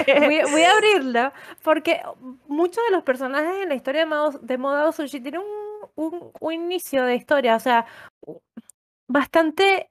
voy, 0.07 0.41
voy 0.51 0.63
a 0.63 0.73
abrirla 0.77 1.33
porque 1.63 2.03
muchos 2.47 2.85
de 2.85 2.91
los 2.93 3.03
personajes 3.05 3.63
en 3.63 3.71
la 3.71 3.75
historia 3.75 4.03
de 4.03 4.07
Mao, 4.07 4.31
de 4.31 4.59
Modao 4.59 4.93
Sushi 4.93 5.21
tienen 5.21 5.41
un, 5.41 5.68
un, 5.99 6.31
un 6.41 6.53
inicio 6.53 7.05
de 7.05 7.17
historia, 7.17 7.57
o 7.57 7.61
sea, 7.61 7.85
bastante 9.09 9.89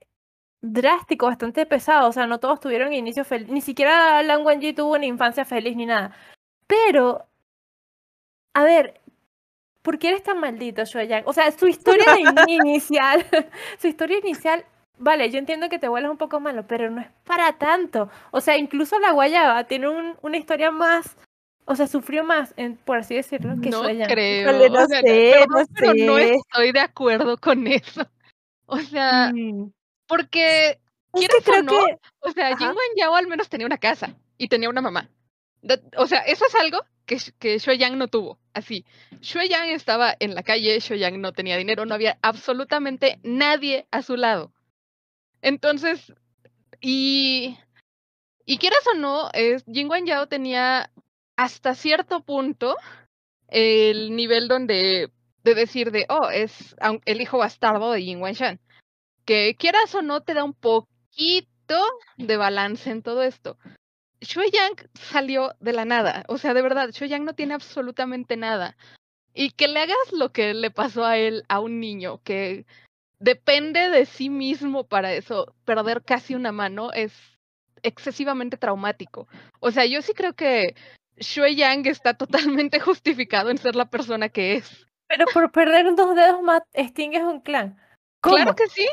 drástico, 0.60 1.26
bastante 1.26 1.66
pesado. 1.66 2.08
O 2.08 2.12
sea, 2.12 2.26
no 2.26 2.40
todos 2.40 2.60
tuvieron 2.60 2.92
inicio 2.92 3.24
feliz. 3.24 3.48
Ni 3.48 3.60
siquiera 3.60 4.22
Lan 4.22 4.44
Wangji 4.44 4.72
tuvo 4.72 4.94
una 4.94 5.06
infancia 5.06 5.44
feliz 5.44 5.76
ni 5.76 5.86
nada. 5.86 6.12
Pero, 6.66 7.26
a 8.54 8.62
ver, 8.64 9.00
¿por 9.82 9.98
qué 9.98 10.08
eres 10.08 10.22
tan 10.22 10.40
maldito, 10.40 10.84
Shoyang? 10.84 11.24
O 11.26 11.32
sea, 11.32 11.50
su 11.52 11.66
historia 11.68 12.04
inicial, 12.48 13.24
su 13.78 13.86
historia 13.88 14.18
inicial, 14.18 14.64
vale, 14.98 15.30
yo 15.30 15.38
entiendo 15.38 15.68
que 15.68 15.78
te 15.78 15.88
vuelves 15.88 16.10
un 16.10 16.18
poco 16.18 16.40
malo, 16.40 16.66
pero 16.66 16.90
no 16.90 17.00
es 17.00 17.08
para 17.24 17.52
tanto. 17.58 18.10
O 18.30 18.40
sea, 18.40 18.56
incluso 18.56 18.98
la 18.98 19.12
Guayaba 19.12 19.64
tiene 19.64 19.88
un- 19.88 20.16
una 20.22 20.36
historia 20.36 20.70
más, 20.70 21.16
o 21.70 21.76
sea, 21.76 21.86
sufrió 21.86 22.24
más, 22.24 22.54
en- 22.56 22.76
por 22.78 22.96
así 22.98 23.14
decirlo, 23.14 23.54
que 23.60 23.68
No 23.68 23.82
creo. 23.82 24.50
Híjole, 24.50 24.70
no 24.70 24.82
o 24.84 24.86
sea, 24.86 25.00
sé, 25.02 25.34
perdón, 25.38 25.48
no 25.48 25.66
pero 25.74 25.94
no 25.94 26.16
sé. 26.16 26.34
estoy 26.34 26.72
de 26.72 26.80
acuerdo 26.80 27.36
con 27.38 27.66
eso. 27.66 28.06
O 28.70 28.78
sea, 28.80 29.30
Mm. 29.34 29.70
porque 30.06 30.70
Es 30.70 30.78
¿Quieres 31.20 31.36
que 31.44 31.50
o 31.50 31.54
creo 31.54 31.62
no? 31.62 31.86
que 31.86 31.98
O 32.20 32.30
sea, 32.32 32.48
Jin 32.56 32.66
Ajá. 32.68 32.74
Wen 32.76 32.96
Yao 32.96 33.14
al 33.16 33.26
menos 33.26 33.48
tenía 33.48 33.66
una 33.66 33.78
casa 33.78 34.14
y 34.36 34.48
tenía 34.48 34.68
una 34.68 34.82
mamá. 34.82 35.08
O 35.96 36.06
sea, 36.06 36.20
eso 36.20 36.44
es 36.46 36.54
algo 36.54 36.84
que, 37.06 37.16
que 37.38 37.58
Yang 37.58 37.96
no 37.98 38.08
tuvo. 38.08 38.38
Así, 38.52 38.84
Yang 39.22 39.70
estaba 39.70 40.14
en 40.20 40.34
la 40.34 40.42
calle, 40.42 40.78
Yang 40.80 41.20
no 41.20 41.32
tenía 41.32 41.56
dinero, 41.56 41.86
no 41.86 41.94
había 41.94 42.18
absolutamente 42.22 43.18
nadie 43.22 43.86
a 43.90 44.02
su 44.02 44.16
lado. 44.16 44.52
Entonces, 45.40 46.12
y, 46.80 47.56
y 48.44 48.58
quieras 48.58 48.86
o 48.94 48.98
no, 48.98 49.30
es, 49.32 49.64
Jin 49.72 49.88
Wen 49.90 50.04
Yao 50.06 50.26
tenía 50.28 50.90
hasta 51.38 51.76
cierto 51.76 52.20
punto 52.20 52.76
el 53.46 54.14
nivel 54.14 54.48
donde 54.48 55.10
de 55.44 55.54
decir 55.54 55.92
de, 55.92 56.04
oh, 56.08 56.28
es 56.28 56.76
el 57.04 57.20
hijo 57.20 57.38
bastardo 57.38 57.92
de 57.92 58.16
Wen 58.16 58.34
Shan. 58.34 58.60
Que 59.24 59.54
quieras 59.56 59.94
o 59.94 60.02
no, 60.02 60.20
te 60.20 60.34
da 60.34 60.42
un 60.42 60.52
poquito 60.52 61.80
de 62.16 62.36
balance 62.36 62.90
en 62.90 63.02
todo 63.02 63.22
esto. 63.22 63.56
Shui 64.20 64.50
Yang 64.50 64.90
salió 64.94 65.54
de 65.60 65.72
la 65.72 65.84
nada. 65.84 66.24
O 66.28 66.38
sea, 66.38 66.54
de 66.54 66.62
verdad, 66.62 66.90
Shui 66.90 67.08
Yang 67.08 67.24
no 67.24 67.34
tiene 67.34 67.54
absolutamente 67.54 68.36
nada. 68.36 68.76
Y 69.32 69.52
que 69.52 69.68
le 69.68 69.80
hagas 69.80 70.12
lo 70.12 70.32
que 70.32 70.54
le 70.54 70.72
pasó 70.72 71.04
a 71.04 71.18
él, 71.18 71.44
a 71.48 71.60
un 71.60 71.78
niño, 71.78 72.20
que 72.24 72.66
depende 73.20 73.90
de 73.90 74.06
sí 74.06 74.28
mismo 74.28 74.88
para 74.88 75.12
eso, 75.12 75.54
perder 75.64 76.02
casi 76.02 76.34
una 76.34 76.50
mano 76.50 76.92
es 76.92 77.12
excesivamente 77.84 78.56
traumático. 78.56 79.28
O 79.60 79.70
sea, 79.70 79.86
yo 79.86 80.02
sí 80.02 80.14
creo 80.14 80.34
que 80.34 80.74
Shui 81.20 81.56
Yang 81.56 81.86
está 81.88 82.14
totalmente 82.14 82.80
justificado 82.80 83.50
en 83.50 83.58
ser 83.58 83.76
la 83.76 83.90
persona 83.90 84.28
que 84.28 84.56
es. 84.56 84.86
Pero 85.08 85.24
por 85.32 85.50
perder 85.50 85.94
dos 85.94 86.14
dedos 86.14 86.42
más, 86.42 86.62
extingues 86.72 87.22
un 87.22 87.40
clan. 87.40 87.78
¿Cómo? 88.20 88.36
Claro 88.36 88.54
que 88.54 88.66
sí. 88.68 88.86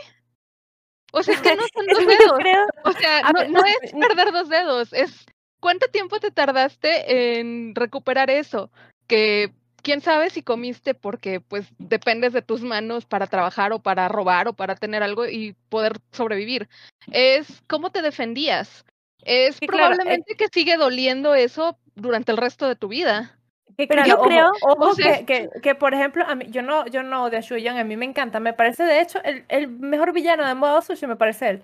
O 1.12 1.24
sea, 1.24 1.34
es 1.34 1.42
que 1.42 1.56
no 1.56 1.64
son 1.74 1.88
dos 1.88 2.00
dedos. 2.06 2.70
O 2.84 2.92
sea, 2.94 3.22
no, 3.32 3.48
no 3.50 3.66
es 3.66 3.92
perder 3.92 4.32
dos 4.32 4.50
dedos, 4.50 4.94
es 4.94 5.26
cuánto 5.60 5.88
tiempo 5.88 6.20
te 6.20 6.32
tardaste 6.32 7.40
en 7.40 7.74
recuperar 7.74 8.30
eso, 8.30 8.70
que 9.08 9.52
quién 9.82 10.02
sabe 10.02 10.30
si 10.30 10.42
comiste 10.42 10.94
porque 10.94 11.40
pues 11.40 11.68
dependes 11.78 12.34
de 12.34 12.42
tus 12.42 12.62
manos 12.62 13.06
para 13.06 13.28
trabajar 13.28 13.72
o 13.72 13.80
para 13.80 14.08
robar 14.08 14.48
o 14.48 14.54
para 14.54 14.76
tener 14.76 15.04
algo 15.04 15.28
y 15.28 15.56
poder 15.70 15.98
sobrevivir. 16.12 16.68
Es 17.12 17.64
cómo 17.68 17.92
te 17.92 18.02
defendías. 18.02 18.84
Es 19.24 19.56
Sí, 19.56 19.68
claro, 19.68 19.94
eh 19.94 19.96
probablemente 19.96 20.36
que 20.36 20.48
sigue 20.52 20.76
doliendo 20.78 21.34
eso 21.34 21.78
durante 21.96 22.32
el 22.32 22.38
resto 22.38 22.68
de 22.68 22.76
tu 22.76 22.88
vida. 22.90 23.38
Que 23.78 23.88
Pero 23.88 24.06
yo 24.06 24.22
creo- 24.22 24.52
ojo, 24.62 24.90
o 24.92 24.94
sea, 24.94 25.26
que, 25.26 25.26
que, 25.26 25.50
que, 25.62 25.76
por 25.76 25.94
ejemplo, 25.94 26.24
a 26.28 26.36
mí, 26.36 26.46
yo 26.50 26.62
no, 26.62 26.86
yo 26.88 27.04
no 27.04 27.26
a 27.26 27.40
Shuyan, 27.40 27.78
a 27.78 27.84
mí 27.84 27.98
me 27.98 28.06
encanta, 28.06 28.40
me 28.40 28.54
parece 28.54 28.84
de 28.84 29.02
hecho 29.02 29.22
el, 29.24 29.44
el 29.50 29.68
mejor 29.68 30.14
villano 30.14 30.48
de 30.48 30.56
modo 30.56 30.82
sushi, 30.82 31.08
me 31.08 31.16
parece 31.16 31.50
él. 31.50 31.64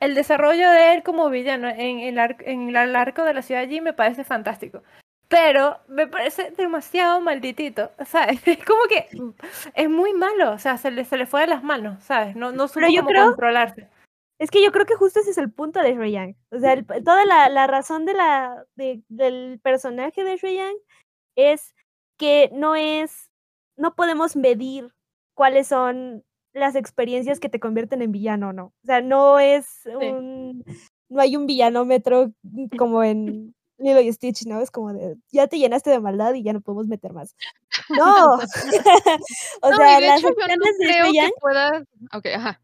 El 0.00 0.14
desarrollo 0.16 0.68
de 0.70 0.94
él 0.94 1.02
como 1.04 1.30
villano 1.30 1.68
en, 1.68 2.00
el, 2.00 2.18
ar- 2.18 2.36
en 2.40 2.74
el 2.74 2.96
arco 2.96 3.22
de 3.22 3.34
la 3.34 3.42
ciudad 3.42 3.62
allí 3.62 3.80
me 3.80 3.92
parece 3.92 4.24
fantástico. 4.24 4.82
Pero 5.28 5.78
me 5.88 6.06
parece 6.08 6.50
demasiado 6.58 7.20
malditito, 7.20 7.92
¿sabes? 8.06 8.40
Es 8.46 8.64
como 8.64 8.82
que 8.88 9.06
es 9.74 9.88
muy 9.88 10.12
malo, 10.14 10.50
o 10.52 10.58
sea, 10.58 10.76
se 10.78 10.90
le, 10.90 11.04
se 11.04 11.16
le 11.16 11.26
fue 11.26 11.42
de 11.42 11.46
las 11.46 11.62
manos, 11.62 12.02
¿sabes? 12.02 12.34
No, 12.34 12.50
no 12.50 12.66
supo 12.66 12.86
cómo 12.86 13.08
creo- 13.08 13.26
controlarse. 13.26 13.88
Es 14.42 14.50
que 14.50 14.60
yo 14.64 14.72
creo 14.72 14.86
que 14.86 14.96
justo 14.96 15.20
ese 15.20 15.30
es 15.30 15.38
el 15.38 15.52
punto 15.52 15.80
de 15.80 15.94
Shui 15.94 16.10
Yang. 16.10 16.36
O 16.50 16.58
sea, 16.58 16.72
el- 16.72 16.84
toda 16.84 17.24
la, 17.26 17.48
la 17.48 17.68
razón 17.68 18.04
de 18.06 18.14
la, 18.14 18.64
de- 18.74 19.00
del 19.08 19.60
personaje 19.62 20.24
de 20.24 20.36
Shui 20.36 20.54
Yang 20.56 20.74
es 21.36 21.74
que 22.18 22.50
no 22.52 22.74
es, 22.74 23.30
no 23.76 23.94
podemos 23.94 24.34
medir 24.34 24.92
cuáles 25.34 25.68
son 25.68 26.24
las 26.54 26.74
experiencias 26.74 27.38
que 27.38 27.48
te 27.48 27.60
convierten 27.60 28.02
en 28.02 28.10
villano 28.10 28.52
no. 28.52 28.64
O 28.66 28.86
sea, 28.86 29.00
no 29.00 29.38
es 29.38 29.66
un, 29.86 30.64
no 31.08 31.20
hay 31.20 31.36
un 31.36 31.46
villanómetro 31.46 32.32
como 32.76 33.04
en 33.04 33.54
Lilo 33.78 34.00
y 34.00 34.12
Stitch, 34.12 34.44
¿no? 34.46 34.60
Es 34.60 34.72
como 34.72 34.92
de, 34.92 35.16
ya 35.30 35.46
te 35.46 35.58
llenaste 35.58 35.90
de 35.90 36.00
maldad 36.00 36.34
y 36.34 36.42
ya 36.42 36.52
no 36.52 36.60
podemos 36.60 36.88
meter 36.88 37.12
más. 37.12 37.36
No. 37.96 38.34
o 38.34 39.70
no, 39.70 39.76
sea, 39.76 40.00
de 40.00 40.06
las 40.08 40.18
hecho 40.18 40.28
yo 40.36 40.56
no 40.56 40.64
de 40.64 40.72
creo 40.78 41.04
que 41.06 41.12
Yang 41.12 41.32
puedas. 41.40 41.82
Ok, 42.12 42.26
ajá. 42.34 42.60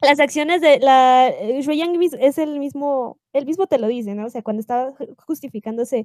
Las 0.00 0.20
acciones 0.20 0.60
de 0.60 0.78
la 0.80 1.28
eh, 1.30 1.60
Yang 1.62 2.00
es 2.20 2.38
el 2.38 2.58
mismo, 2.60 3.18
el 3.32 3.46
mismo 3.46 3.66
te 3.66 3.78
lo 3.78 3.88
dice, 3.88 4.14
¿no? 4.14 4.26
O 4.26 4.30
sea, 4.30 4.42
cuando 4.42 4.60
estaba 4.60 4.92
ju- 4.92 5.14
justificándose 5.26 6.04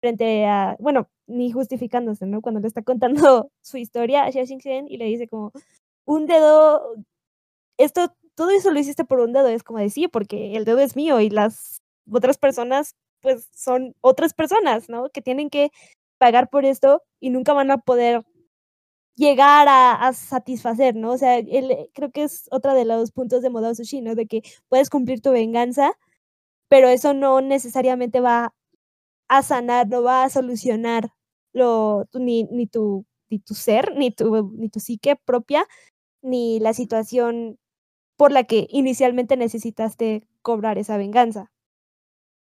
frente 0.00 0.46
a, 0.46 0.76
bueno, 0.80 1.08
ni 1.28 1.52
justificándose, 1.52 2.26
¿no? 2.26 2.42
Cuando 2.42 2.60
le 2.60 2.68
está 2.68 2.82
contando 2.82 3.50
su 3.62 3.78
historia 3.78 4.24
a 4.24 4.32
Xia 4.32 4.46
Xingchen 4.46 4.88
y 4.88 4.98
le 4.98 5.06
dice 5.06 5.28
como, 5.28 5.52
un 6.06 6.26
dedo, 6.26 6.94
esto, 7.78 8.14
todo 8.34 8.50
eso 8.50 8.70
lo 8.70 8.78
hiciste 8.80 9.04
por 9.04 9.20
un 9.20 9.32
dedo, 9.32 9.48
es 9.48 9.62
como 9.62 9.78
decir, 9.78 10.10
porque 10.10 10.56
el 10.56 10.64
dedo 10.64 10.80
es 10.80 10.96
mío 10.96 11.20
y 11.20 11.30
las 11.30 11.80
otras 12.10 12.38
personas, 12.38 12.94
pues, 13.20 13.48
son 13.54 13.94
otras 14.00 14.34
personas, 14.34 14.88
¿no? 14.88 15.10
Que 15.10 15.22
tienen 15.22 15.50
que 15.50 15.70
pagar 16.18 16.50
por 16.50 16.64
esto 16.64 17.02
y 17.20 17.30
nunca 17.30 17.52
van 17.52 17.70
a 17.70 17.78
poder 17.78 18.22
llegar 19.14 19.68
a, 19.68 19.92
a 20.08 20.12
satisfacer, 20.12 20.94
¿no? 20.96 21.12
O 21.12 21.18
sea, 21.18 21.38
creo 21.92 22.10
que 22.10 22.22
es 22.24 22.48
otra 22.50 22.74
de 22.74 22.84
los 22.84 23.12
puntos 23.12 23.42
de 23.42 23.50
Modao 23.50 23.74
Sushi, 23.74 24.00
¿no? 24.00 24.14
De 24.14 24.26
que 24.26 24.42
puedes 24.68 24.90
cumplir 24.90 25.20
tu 25.20 25.30
venganza, 25.32 25.92
pero 26.68 26.88
eso 26.88 27.14
no 27.14 27.40
necesariamente 27.40 28.20
va 28.20 28.54
a 29.28 29.42
sanar, 29.42 29.88
no 29.88 30.02
va 30.02 30.24
a 30.24 30.30
solucionar 30.30 31.10
lo, 31.52 32.06
ni, 32.14 32.44
ni, 32.44 32.66
tu, 32.66 33.04
ni 33.30 33.38
tu 33.38 33.54
ser, 33.54 33.94
ni 33.96 34.10
tu, 34.10 34.52
ni 34.56 34.68
tu 34.68 34.80
psique 34.80 35.16
propia, 35.16 35.66
ni 36.22 36.60
la 36.60 36.72
situación 36.72 37.58
por 38.16 38.32
la 38.32 38.44
que 38.44 38.66
inicialmente 38.70 39.36
necesitaste 39.36 40.26
cobrar 40.42 40.78
esa 40.78 40.96
venganza. 40.96 41.50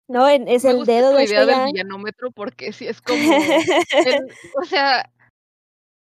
¿No? 0.07 0.27
En- 0.27 0.47
es 0.47 0.63
Me 0.63 0.71
el 0.71 0.77
gusta 0.77 0.91
dedo 0.91 1.11
tu 1.11 1.17
de 1.17 1.23
idea 1.25 1.45
del 1.45 1.55
Shuyan. 1.55 1.71
villanómetro 1.71 2.31
porque 2.31 2.73
sí 2.73 2.87
es 2.87 2.99
como. 3.01 3.17
el- 4.05 4.31
o 4.61 4.65
sea. 4.65 5.09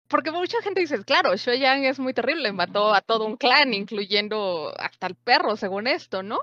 Porque 0.07 0.32
mucha 0.32 0.61
gente 0.61 0.82
dice, 0.82 1.03
claro, 1.03 1.36
Shui 1.36 1.60
Yang 1.60 1.86
es 1.86 1.99
muy 1.99 2.14
terrible, 2.14 2.52
mató 2.52 2.94
a 2.94 3.02
todo 3.02 3.26
un 3.26 3.38
clan, 3.38 3.73
incluyendo 3.73 4.72
hasta 4.77 5.07
el 5.07 5.15
perro, 5.15 5.57
según 5.57 5.88
esto, 5.88 6.22
¿no? 6.22 6.41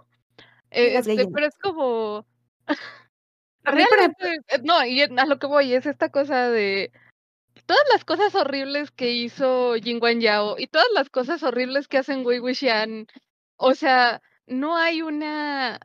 Este, 0.70 1.28
pero 1.32 1.46
es 1.46 1.56
como. 1.62 2.26
Realmente, 3.64 4.40
eh, 4.48 4.58
no, 4.64 4.84
y 4.84 5.02
a 5.02 5.26
lo 5.26 5.38
que 5.38 5.46
voy 5.46 5.72
es 5.72 5.86
esta 5.86 6.08
cosa 6.08 6.50
de 6.50 6.90
todas 7.66 7.84
las 7.92 8.04
cosas 8.04 8.34
horribles 8.34 8.90
que 8.90 9.12
hizo 9.12 9.74
Jin 9.74 10.00
Wan 10.02 10.20
Yao 10.20 10.56
y 10.58 10.66
todas 10.66 10.88
las 10.94 11.10
cosas 11.10 11.44
horribles 11.44 11.86
que 11.86 11.98
hacen 11.98 12.26
Wei 12.26 12.40
Wuxian, 12.40 13.06
o 13.56 13.74
sea, 13.74 14.20
no 14.46 14.76
hay 14.76 15.02
una, 15.02 15.78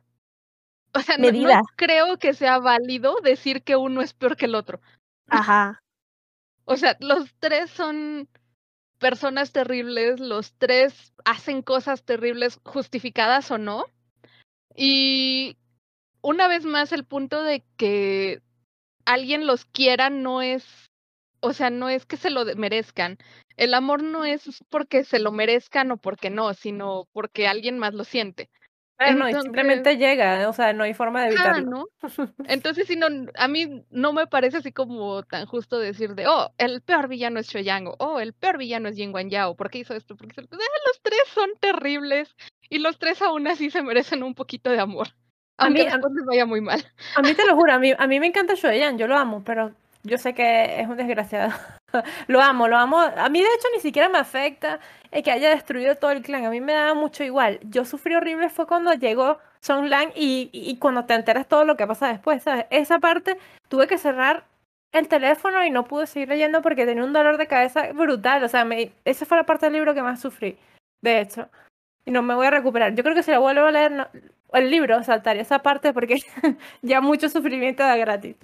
o 0.92 1.00
sea, 1.00 1.16
no, 1.18 1.28
creo 1.76 2.18
que 2.18 2.34
sea 2.34 2.58
válido 2.58 3.16
decir 3.22 3.62
que 3.62 3.76
uno 3.76 4.02
es 4.02 4.14
peor 4.14 4.36
que 4.36 4.46
el 4.46 4.56
otro. 4.56 4.80
Ajá. 5.28 5.82
O 6.70 6.76
sea, 6.76 6.98
los 7.00 7.34
tres 7.38 7.70
son 7.70 8.28
personas 8.98 9.52
terribles, 9.52 10.20
los 10.20 10.52
tres 10.58 11.14
hacen 11.24 11.62
cosas 11.62 12.04
terribles, 12.04 12.60
justificadas 12.62 13.50
o 13.50 13.56
no. 13.56 13.86
Y 14.76 15.56
una 16.20 16.46
vez 16.46 16.66
más, 16.66 16.92
el 16.92 17.06
punto 17.06 17.42
de 17.42 17.64
que 17.78 18.42
alguien 19.06 19.46
los 19.46 19.64
quiera 19.64 20.10
no 20.10 20.42
es, 20.42 20.90
o 21.40 21.54
sea, 21.54 21.70
no 21.70 21.88
es 21.88 22.04
que 22.04 22.18
se 22.18 22.28
lo 22.28 22.44
merezcan. 22.56 23.16
El 23.56 23.72
amor 23.72 24.02
no 24.02 24.26
es 24.26 24.62
porque 24.68 25.04
se 25.04 25.20
lo 25.20 25.32
merezcan 25.32 25.90
o 25.90 25.96
porque 25.96 26.28
no, 26.28 26.52
sino 26.52 27.08
porque 27.14 27.48
alguien 27.48 27.78
más 27.78 27.94
lo 27.94 28.04
siente. 28.04 28.50
Pero 28.98 29.12
no, 29.14 29.26
Entonces- 29.28 29.42
simplemente 29.44 29.96
llega, 29.96 30.48
o 30.48 30.52
sea, 30.52 30.72
no 30.72 30.82
hay 30.82 30.92
forma 30.92 31.20
de 31.22 31.28
Ah, 31.28 31.30
evitarlo. 31.30 31.70
¿no? 31.70 31.86
Entonces, 32.48 32.86
si 32.88 32.96
no, 32.96 33.06
a 33.36 33.46
mí 33.48 33.84
no 33.90 34.12
me 34.12 34.26
parece 34.26 34.56
así 34.56 34.72
como 34.72 35.22
tan 35.22 35.46
justo 35.46 35.78
decir 35.78 36.14
de, 36.16 36.26
oh, 36.26 36.50
el 36.58 36.82
peor 36.82 37.06
villano 37.06 37.38
es 37.38 37.46
Shoyang, 37.48 37.86
o 37.86 37.94
oh, 37.98 38.18
el 38.20 38.32
peor 38.32 38.58
villano 38.58 38.88
es 38.88 38.96
Yin 38.96 39.14
Wan 39.14 39.30
Yao, 39.30 39.54
¿por 39.54 39.70
qué 39.70 39.78
hizo 39.78 39.94
esto? 39.94 40.16
Porque 40.16 40.32
hizo 40.32 40.40
esto?". 40.42 40.56
Eh, 40.56 40.58
los 40.86 41.00
tres 41.00 41.20
son 41.32 41.48
terribles 41.60 42.34
y 42.68 42.78
los 42.80 42.98
tres 42.98 43.22
aún 43.22 43.46
así 43.46 43.70
se 43.70 43.82
merecen 43.82 44.22
un 44.24 44.34
poquito 44.34 44.70
de 44.70 44.80
amor. 44.80 45.06
A 45.58 45.70
mí- 45.70 45.80
a- 45.80 45.96
les 45.96 46.24
vaya 46.26 46.44
muy 46.46 46.60
mal. 46.60 46.84
A 47.14 47.22
mí 47.22 47.34
te 47.34 47.46
lo 47.46 47.54
juro, 47.54 47.72
a 47.72 47.78
mí, 47.78 47.92
a 47.96 48.06
mí 48.08 48.18
me 48.20 48.26
encanta 48.26 48.54
Shoyan, 48.54 48.98
yo 48.98 49.06
lo 49.06 49.16
amo, 49.16 49.42
pero 49.44 49.72
yo 50.02 50.18
sé 50.18 50.34
que 50.34 50.80
es 50.80 50.88
un 50.88 50.96
desgraciado. 50.96 51.52
lo 52.28 52.40
amo, 52.40 52.68
lo 52.68 52.76
amo. 52.76 52.98
A 52.98 53.28
mí 53.28 53.40
de 53.40 53.46
hecho 53.46 53.68
ni 53.74 53.80
siquiera 53.80 54.08
me 54.08 54.18
afecta 54.18 54.80
el 55.10 55.22
que 55.22 55.30
haya 55.30 55.50
destruido 55.50 55.96
todo 55.96 56.10
el 56.10 56.22
clan, 56.22 56.44
a 56.44 56.50
mí 56.50 56.60
me 56.60 56.74
da 56.74 56.94
mucho 56.94 57.24
igual. 57.24 57.60
Yo 57.62 57.84
sufrí 57.84 58.14
horrible 58.14 58.50
fue 58.50 58.66
cuando 58.66 58.92
llegó 58.92 59.38
Song 59.60 59.86
Lang 59.86 60.10
y, 60.14 60.50
y 60.52 60.76
cuando 60.78 61.04
te 61.06 61.14
enteras 61.14 61.48
todo 61.48 61.64
lo 61.64 61.76
que 61.76 61.86
pasa 61.86 62.08
después, 62.08 62.42
¿sabes? 62.42 62.66
Esa 62.70 62.98
parte 62.98 63.38
tuve 63.68 63.86
que 63.86 63.98
cerrar 63.98 64.44
el 64.92 65.08
teléfono 65.08 65.64
y 65.64 65.70
no 65.70 65.84
pude 65.84 66.06
seguir 66.06 66.28
leyendo 66.28 66.62
porque 66.62 66.86
tenía 66.86 67.04
un 67.04 67.12
dolor 67.12 67.36
de 67.38 67.46
cabeza 67.46 67.92
brutal, 67.92 68.42
o 68.44 68.48
sea, 68.48 68.66
esa 69.04 69.26
fue 69.26 69.36
la 69.36 69.44
parte 69.44 69.66
del 69.66 69.74
libro 69.74 69.94
que 69.94 70.02
más 70.02 70.20
sufrí, 70.20 70.58
de 71.02 71.20
hecho. 71.20 71.48
Y 72.04 72.10
no 72.10 72.22
me 72.22 72.34
voy 72.34 72.46
a 72.46 72.50
recuperar. 72.50 72.94
Yo 72.94 73.02
creo 73.02 73.14
que 73.14 73.22
si 73.22 73.32
lo 73.32 73.40
vuelvo 73.42 73.66
a 73.66 73.70
leer, 73.70 74.08
el 74.54 74.70
libro 74.70 75.02
saltaría 75.02 75.42
esa 75.42 75.60
parte 75.60 75.92
porque 75.92 76.16
ya 76.82 77.00
mucho 77.00 77.28
sufrimiento 77.28 77.82
da 77.82 77.96
gratis. 77.96 78.36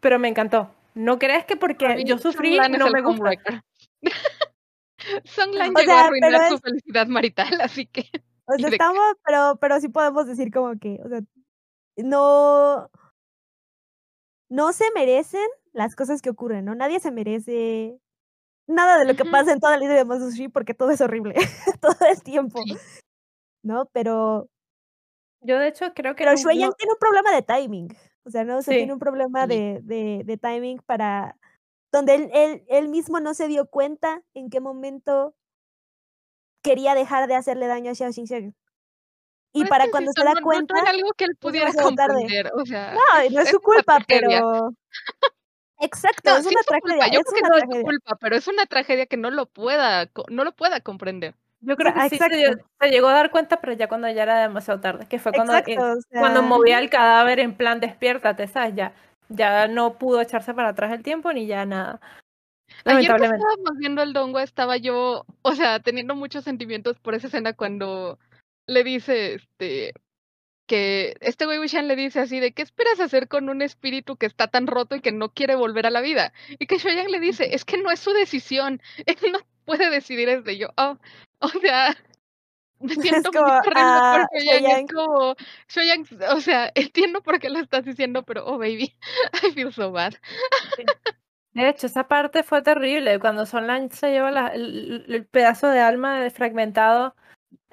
Pero 0.00 0.18
me 0.18 0.28
encantó. 0.28 0.70
¿No 0.94 1.18
crees 1.18 1.44
que 1.44 1.56
porque 1.56 2.02
yo 2.04 2.18
sufrí 2.18 2.58
es 2.58 2.70
no 2.70 2.90
me 2.90 3.02
gusta? 3.02 3.30
O 5.00 5.78
llegó 5.78 5.92
sea, 5.92 6.00
a 6.00 6.04
arruinar 6.06 6.32
pero 6.32 6.48
su 6.48 6.54
es- 6.56 6.60
felicidad 6.60 7.06
marital, 7.06 7.48
así 7.62 7.86
que 7.86 8.10
O 8.46 8.54
sea, 8.58 8.68
estamos, 8.68 9.14
pero, 9.24 9.56
pero 9.60 9.80
sí 9.80 9.88
podemos 9.88 10.26
decir 10.26 10.50
como 10.52 10.76
que, 10.78 10.98
o 11.04 11.08
sea, 11.08 11.20
no, 11.98 12.90
no 14.50 14.72
se 14.72 14.84
merecen 14.94 15.46
las 15.72 15.94
cosas 15.94 16.20
que 16.20 16.30
ocurren, 16.30 16.64
¿no? 16.64 16.74
Nadie 16.74 17.00
se 17.00 17.10
merece 17.12 17.98
nada 18.66 18.98
de 18.98 19.04
lo 19.06 19.14
que 19.16 19.22
Ujú. 19.22 19.30
pasa 19.32 19.52
en 19.52 19.60
toda 19.60 19.76
la 19.76 19.84
isla 19.84 19.94
de 19.96 20.04
Masushi 20.04 20.48
porque 20.48 20.74
todo 20.74 20.90
es 20.90 21.00
horrible, 21.00 21.34
todo 21.80 21.96
el 22.10 22.22
tiempo, 22.22 22.60
Sí. 22.64 22.76
¿no? 23.62 23.86
Pero, 23.92 24.48
Yo 25.42 25.58
de 25.58 25.68
hecho 25.68 25.92
creo 25.94 26.14
que 26.16 26.24
pero 26.24 26.32
no- 26.32 26.38
Shueyan 26.38 26.70
no- 26.70 26.74
tiene 26.74 26.92
un 26.92 26.98
problema 26.98 27.32
de 27.32 27.42
timing, 27.42 27.88
o 28.24 28.30
sea, 28.30 28.44
¿no? 28.44 28.62
Sí. 28.62 28.70
tiene 28.70 28.92
un 28.92 28.98
problema 28.98 29.46
de, 29.46 29.80
de, 29.82 30.22
de 30.24 30.36
timing 30.36 30.80
para, 30.86 31.36
donde 31.92 32.14
él, 32.14 32.30
él, 32.32 32.64
él 32.68 32.88
mismo 32.88 33.20
no 33.20 33.34
se 33.34 33.48
dio 33.48 33.66
cuenta 33.66 34.22
en 34.34 34.50
qué 34.50 34.60
momento 34.60 35.34
quería 36.62 36.94
dejar 36.94 37.28
de 37.28 37.34
hacerle 37.34 37.66
daño 37.66 37.90
a 37.90 37.94
Xiao 37.94 38.12
Xingxiang. 38.12 38.54
Y 39.52 39.60
Pues 39.60 39.70
para 39.70 39.84
que 39.84 39.90
cuando 39.90 40.12
se 40.12 40.22
da 40.22 40.34
no- 40.34 40.40
no 40.40 40.44
cuenta... 40.46 40.78
era 40.78 40.90
algo 40.90 41.10
que 41.16 41.24
él 41.24 41.36
pudiera 41.36 41.66
demasiado 41.70 41.94
tarde. 41.94 42.14
comprender, 42.20 42.52
o 42.54 42.66
sea, 42.66 42.92
No, 42.94 43.30
no 43.30 43.40
es 43.40 43.48
su 43.48 43.60
culpa, 43.60 43.98
pero. 44.06 44.70
Exacto, 45.80 46.30
No, 46.30 46.36
es 46.38 46.42
sí 46.44 46.50
una 46.54 46.60
es 46.60 46.66
tragedia. 46.66 47.12
Yo 47.12 47.20
Es 47.20 47.26
creo 47.26 47.42
que 47.42 47.48
no 47.48 47.56
es 47.56 47.64
su 47.78 47.82
culpa, 47.82 48.16
pero 48.16 48.36
es 48.36 48.48
una 48.48 48.66
tragedia 48.66 49.06
que 49.06 49.16
no 49.16 49.30
lo 49.30 49.46
pueda, 49.46 50.10
no 50.28 50.44
lo 50.44 50.52
pueda 50.54 50.80
comprender. 50.80 51.34
Yo 51.60 51.76
creo 51.76 51.92
que 51.92 52.00
Ah, 52.00 52.08
sí 52.08 52.18
se, 52.18 52.90
llegó 52.90 53.08
a 53.08 53.14
dar 53.14 53.30
cuenta, 53.30 53.60
pero 53.60 53.72
ya 53.72 53.88
cuando 53.88 54.08
ya 54.08 54.22
era 54.22 54.40
demasiado 54.40 54.80
tarde, 54.80 55.06
que 55.06 55.18
fue 55.18 55.32
cuando, 55.32 55.56
eh, 55.56 55.76
cuando 56.10 56.42
movía 56.42 56.78
el 56.78 56.90
cadáver 56.90 57.40
en 57.40 57.54
plan 57.54 57.80
despiértate, 57.80 58.46
¿sabes? 58.46 58.74
Ya, 58.74 58.92
ya 59.28 59.68
no 59.68 59.98
pudo 59.98 60.20
echarse 60.20 60.54
para 60.54 60.70
atrás 60.70 60.92
el 60.92 61.02
tiempo 61.02 61.32
ni 61.32 61.46
ya 61.46 61.66
nada. 61.66 62.00
Ayer 62.84 63.16
que 63.16 63.24
estábamos 63.24 63.76
viendo 63.78 64.02
el 64.02 64.12
dongo 64.12 64.38
estaba 64.40 64.76
yo, 64.76 65.24
o 65.42 65.54
sea, 65.54 65.80
teniendo 65.80 66.14
muchos 66.14 66.44
sentimientos 66.44 66.98
por 67.00 67.14
esa 67.14 67.26
escena 67.26 67.54
cuando 67.54 68.18
le 68.66 68.84
dice, 68.84 69.34
este, 69.34 69.94
que 70.68 71.16
este 71.22 71.48
Wei 71.48 71.58
Wuxian 71.58 71.88
le 71.88 71.96
dice 71.96 72.20
así 72.20 72.40
de, 72.40 72.52
¿qué 72.52 72.62
esperas 72.62 73.00
hacer 73.00 73.28
con 73.28 73.50
un 73.50 73.62
espíritu 73.62 74.16
que 74.18 74.26
está 74.26 74.48
tan 74.48 74.68
roto 74.68 74.96
y 74.96 75.02
que 75.02 75.12
no 75.12 75.30
quiere 75.34 75.56
volver 75.56 75.86
a 75.86 75.90
la 75.90 76.02
vida? 76.02 76.32
Y 76.60 76.66
que 76.68 76.78
Shoyang 76.78 77.10
le 77.10 77.20
dice, 77.20 77.54
es 77.56 77.64
que 77.64 77.78
no 77.78 77.90
es 77.92 78.00
su 78.00 78.12
decisión, 78.12 78.82
él 79.06 79.16
no 79.32 79.40
puede 79.66 79.90
decidir 79.90 80.28
es 80.30 80.44
de 80.44 80.58
yo, 80.58 80.68
oh, 80.78 80.98
o 81.40 81.48
sea, 81.48 81.96
me 82.80 82.94
siento 82.96 83.32
como, 83.32 83.46
muy 83.46 83.60
ah, 83.74 84.28
por 84.30 84.40
Shoyang, 84.40 84.62
Shoyang. 84.62 84.86
es 84.86 84.92
como, 84.92 85.36
Shoyang, 85.68 86.06
o 86.36 86.40
sea, 86.40 86.72
entiendo 86.74 87.22
por 87.22 87.40
qué 87.40 87.50
lo 87.50 87.60
estás 87.60 87.84
diciendo, 87.84 88.24
pero, 88.24 88.46
oh, 88.46 88.58
baby, 88.58 88.94
I 89.44 89.52
feel 89.52 89.72
so 89.72 89.90
bad. 89.92 90.14
De 91.54 91.68
hecho, 91.68 91.86
esa 91.88 92.06
parte 92.08 92.42
fue 92.44 92.62
terrible. 92.62 93.18
Cuando 93.18 93.44
Sonlan 93.46 93.90
se 93.90 94.10
lleva 94.10 94.30
la- 94.30 94.48
el, 94.48 95.04
el 95.08 95.26
pedazo 95.26 95.68
de 95.68 95.80
alma 95.80 96.28
fragmentado, 96.30 97.16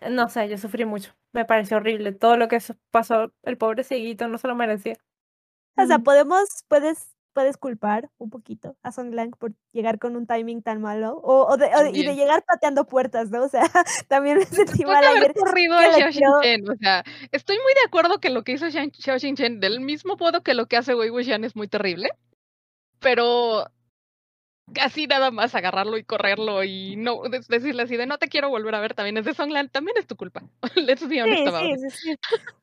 no 0.10 0.30
sé, 0.30 0.48
yo 0.50 0.58
sufrí 0.58 0.86
mucho. 0.86 1.14
Me 1.34 1.46
pareció 1.46 1.78
horrible. 1.78 2.12
Todo 2.14 2.38
lo 2.38 2.48
que 2.48 2.60
pasó, 2.92 3.32
el 3.44 3.58
pobre 3.58 3.84
cieguito 3.84 4.28
no 4.28 4.38
se 4.38 4.48
lo 4.48 4.56
merecía. 4.56 4.98
O 5.78 5.86
sea, 5.86 5.98
Mm. 5.98 6.04
podemos, 6.04 6.48
puedes, 6.70 7.12
puedes 7.34 7.58
culpar 7.58 8.10
un 8.18 8.30
poquito 8.30 8.78
a 8.82 8.94
Song 8.94 9.14
Lang 9.14 9.32
por 9.38 9.52
llegar 9.74 10.00
con 10.00 10.16
un 10.16 10.26
timing 10.26 10.62
tan 10.64 10.82
malo. 10.82 11.18
O, 11.22 11.46
o 11.48 11.58
de, 11.58 11.66
o 11.76 11.84
de- 11.84 11.92
y 11.92 12.06
de 12.06 12.16
llegar 12.16 12.44
pateando 12.46 12.86
puertas, 12.88 13.30
¿no? 13.30 13.44
O 13.44 13.50
sea, 13.50 13.64
también 14.08 14.38
me 14.38 14.46
sentí 14.46 14.86
mal 14.86 15.04
haber 15.04 15.34
corrido 15.34 15.76
a 15.78 15.92
Xiao 15.92 16.12
Xinchen, 16.12 16.70
o 16.70 16.76
sea, 16.78 17.04
estoy 17.34 17.58
muy 17.58 17.74
de 17.74 17.82
acuerdo 17.88 18.20
que 18.22 18.30
lo 18.30 18.44
que 18.46 18.54
hizo 18.54 18.70
Xiao 18.72 18.88
Xiao 18.94 19.20
Xinchen, 19.20 19.60
del 19.60 19.82
mismo 19.82 20.16
modo 20.18 20.44
que 20.44 20.54
lo 20.54 20.68
que 20.68 20.78
hace 20.78 20.96
Wei 20.96 21.10
Wuxian 21.10 21.44
es 21.44 21.58
muy 21.58 21.68
terrible, 21.68 22.10
pero 23.00 23.66
así 24.82 25.08
nada 25.08 25.32
más 25.32 25.54
agarrarlo 25.56 25.98
y 25.98 26.04
correrlo 26.04 26.64
y 26.64 26.96
no 26.96 27.22
de- 27.24 27.42
decirle 27.48 27.84
así 27.84 27.98
de 27.98 28.06
no 28.08 28.18
te 28.18 28.28
quiero 28.28 28.50
volver 28.50 28.74
a 28.76 28.80
ver 28.80 28.94
también 28.94 29.18
es 29.18 29.26
de 29.26 29.34
Songland, 29.34 29.72
también 29.72 29.98
es 29.98 30.08
tu 30.08 30.16
culpa. 30.16 30.42
Let's 30.76 31.08
be 31.08 31.22
honest 31.22 31.44
Sí, 31.44 31.48
about 31.48 31.62
sí, 31.62 31.72
it. 31.72 31.80
sí, 31.80 31.90
sí. 31.92 32.16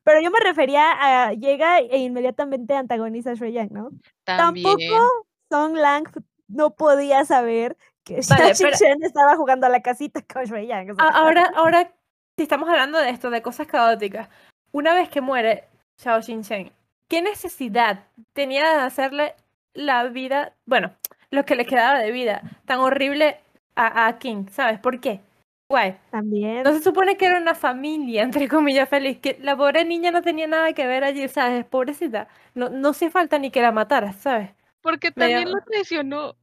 Pero 0.05 0.21
yo 0.21 0.31
me 0.31 0.41
refería 0.41 0.91
a 1.01 1.33
llega 1.33 1.79
e 1.79 1.99
inmediatamente 1.99 2.75
antagoniza 2.75 3.31
a 3.31 3.35
Shui 3.35 3.53
Yang, 3.53 3.73
¿no? 3.73 3.91
También. 4.25 4.67
Tampoco 4.67 5.27
Song 5.51 5.77
Lang 5.77 6.09
no 6.49 6.75
podía 6.75 7.25
saber 7.25 7.77
que 8.05 8.23
Xiao 8.23 8.39
Vale, 8.39 8.55
pero- 8.59 8.77
Xinchen 8.77 9.03
estaba 9.03 9.37
jugando 9.37 9.67
a 9.67 9.71
la 9.71 9.81
casita 9.81 10.21
con 10.23 10.45
Shui 10.45 10.67
Yang. 10.67 10.91
o 10.93 10.95
sea, 10.97 11.07
Ahora, 11.09 11.51
ahora, 11.55 11.93
si 12.37 12.43
estamos 12.43 12.69
hablando 12.69 12.99
de 12.99 13.11
esto, 13.11 13.31
de 13.31 13.43
cosas 13.43 13.67
caóticas, 13.67 14.29
una 14.73 14.95
vez 14.95 15.09
que 15.09 15.21
muere 15.21 15.65
Xiao 15.99 16.21
Xinchen, 16.21 16.73
¿qué 17.09 17.23
necesidad 17.23 18.07
tenía 18.33 18.65
de 18.73 18.81
hacerle 18.83 19.35
la 19.75 20.05
vida, 20.09 20.55
bueno, 20.67 20.93
lo 21.33 21.45
que 21.45 21.57
le 21.57 21.67
quedaba 21.67 21.99
de 21.99 22.13
vida, 22.13 22.43
tan 22.67 22.79
horrible 22.81 23.41
a, 23.77 24.07
a 24.09 24.19
King? 24.19 24.47
¿Sabes 24.51 24.79
por 24.81 25.01
qué? 25.01 25.21
Guay. 25.69 25.97
También. 26.11 26.63
No 26.63 26.73
se 26.75 26.83
supone 26.83 27.17
que 27.17 27.27
era 27.27 27.39
una 27.39 27.55
familia, 27.55 28.23
entre 28.23 28.49
comillas, 28.49 28.89
feliz, 28.89 29.19
que 29.21 29.39
la 29.41 29.57
pobre 29.57 29.85
niña 29.85 30.11
no 30.11 30.23
tenía 30.23 30.47
nada 30.47 30.73
que 30.75 30.87
ver 30.87 31.05
allí, 31.05 31.29
¿sabes? 31.29 31.65
Pobrecita. 31.65 32.29
No, 32.55 32.69
no 32.71 32.91
hacía 32.91 33.11
falta 33.11 33.39
ni 33.39 33.51
que 33.51 33.63
la 33.63 33.73
matara, 33.73 34.13
¿sabes? 34.13 34.51
Porque 34.83 35.11
también 35.13 35.51
lo 35.51 35.61
traicionó. 35.63 36.37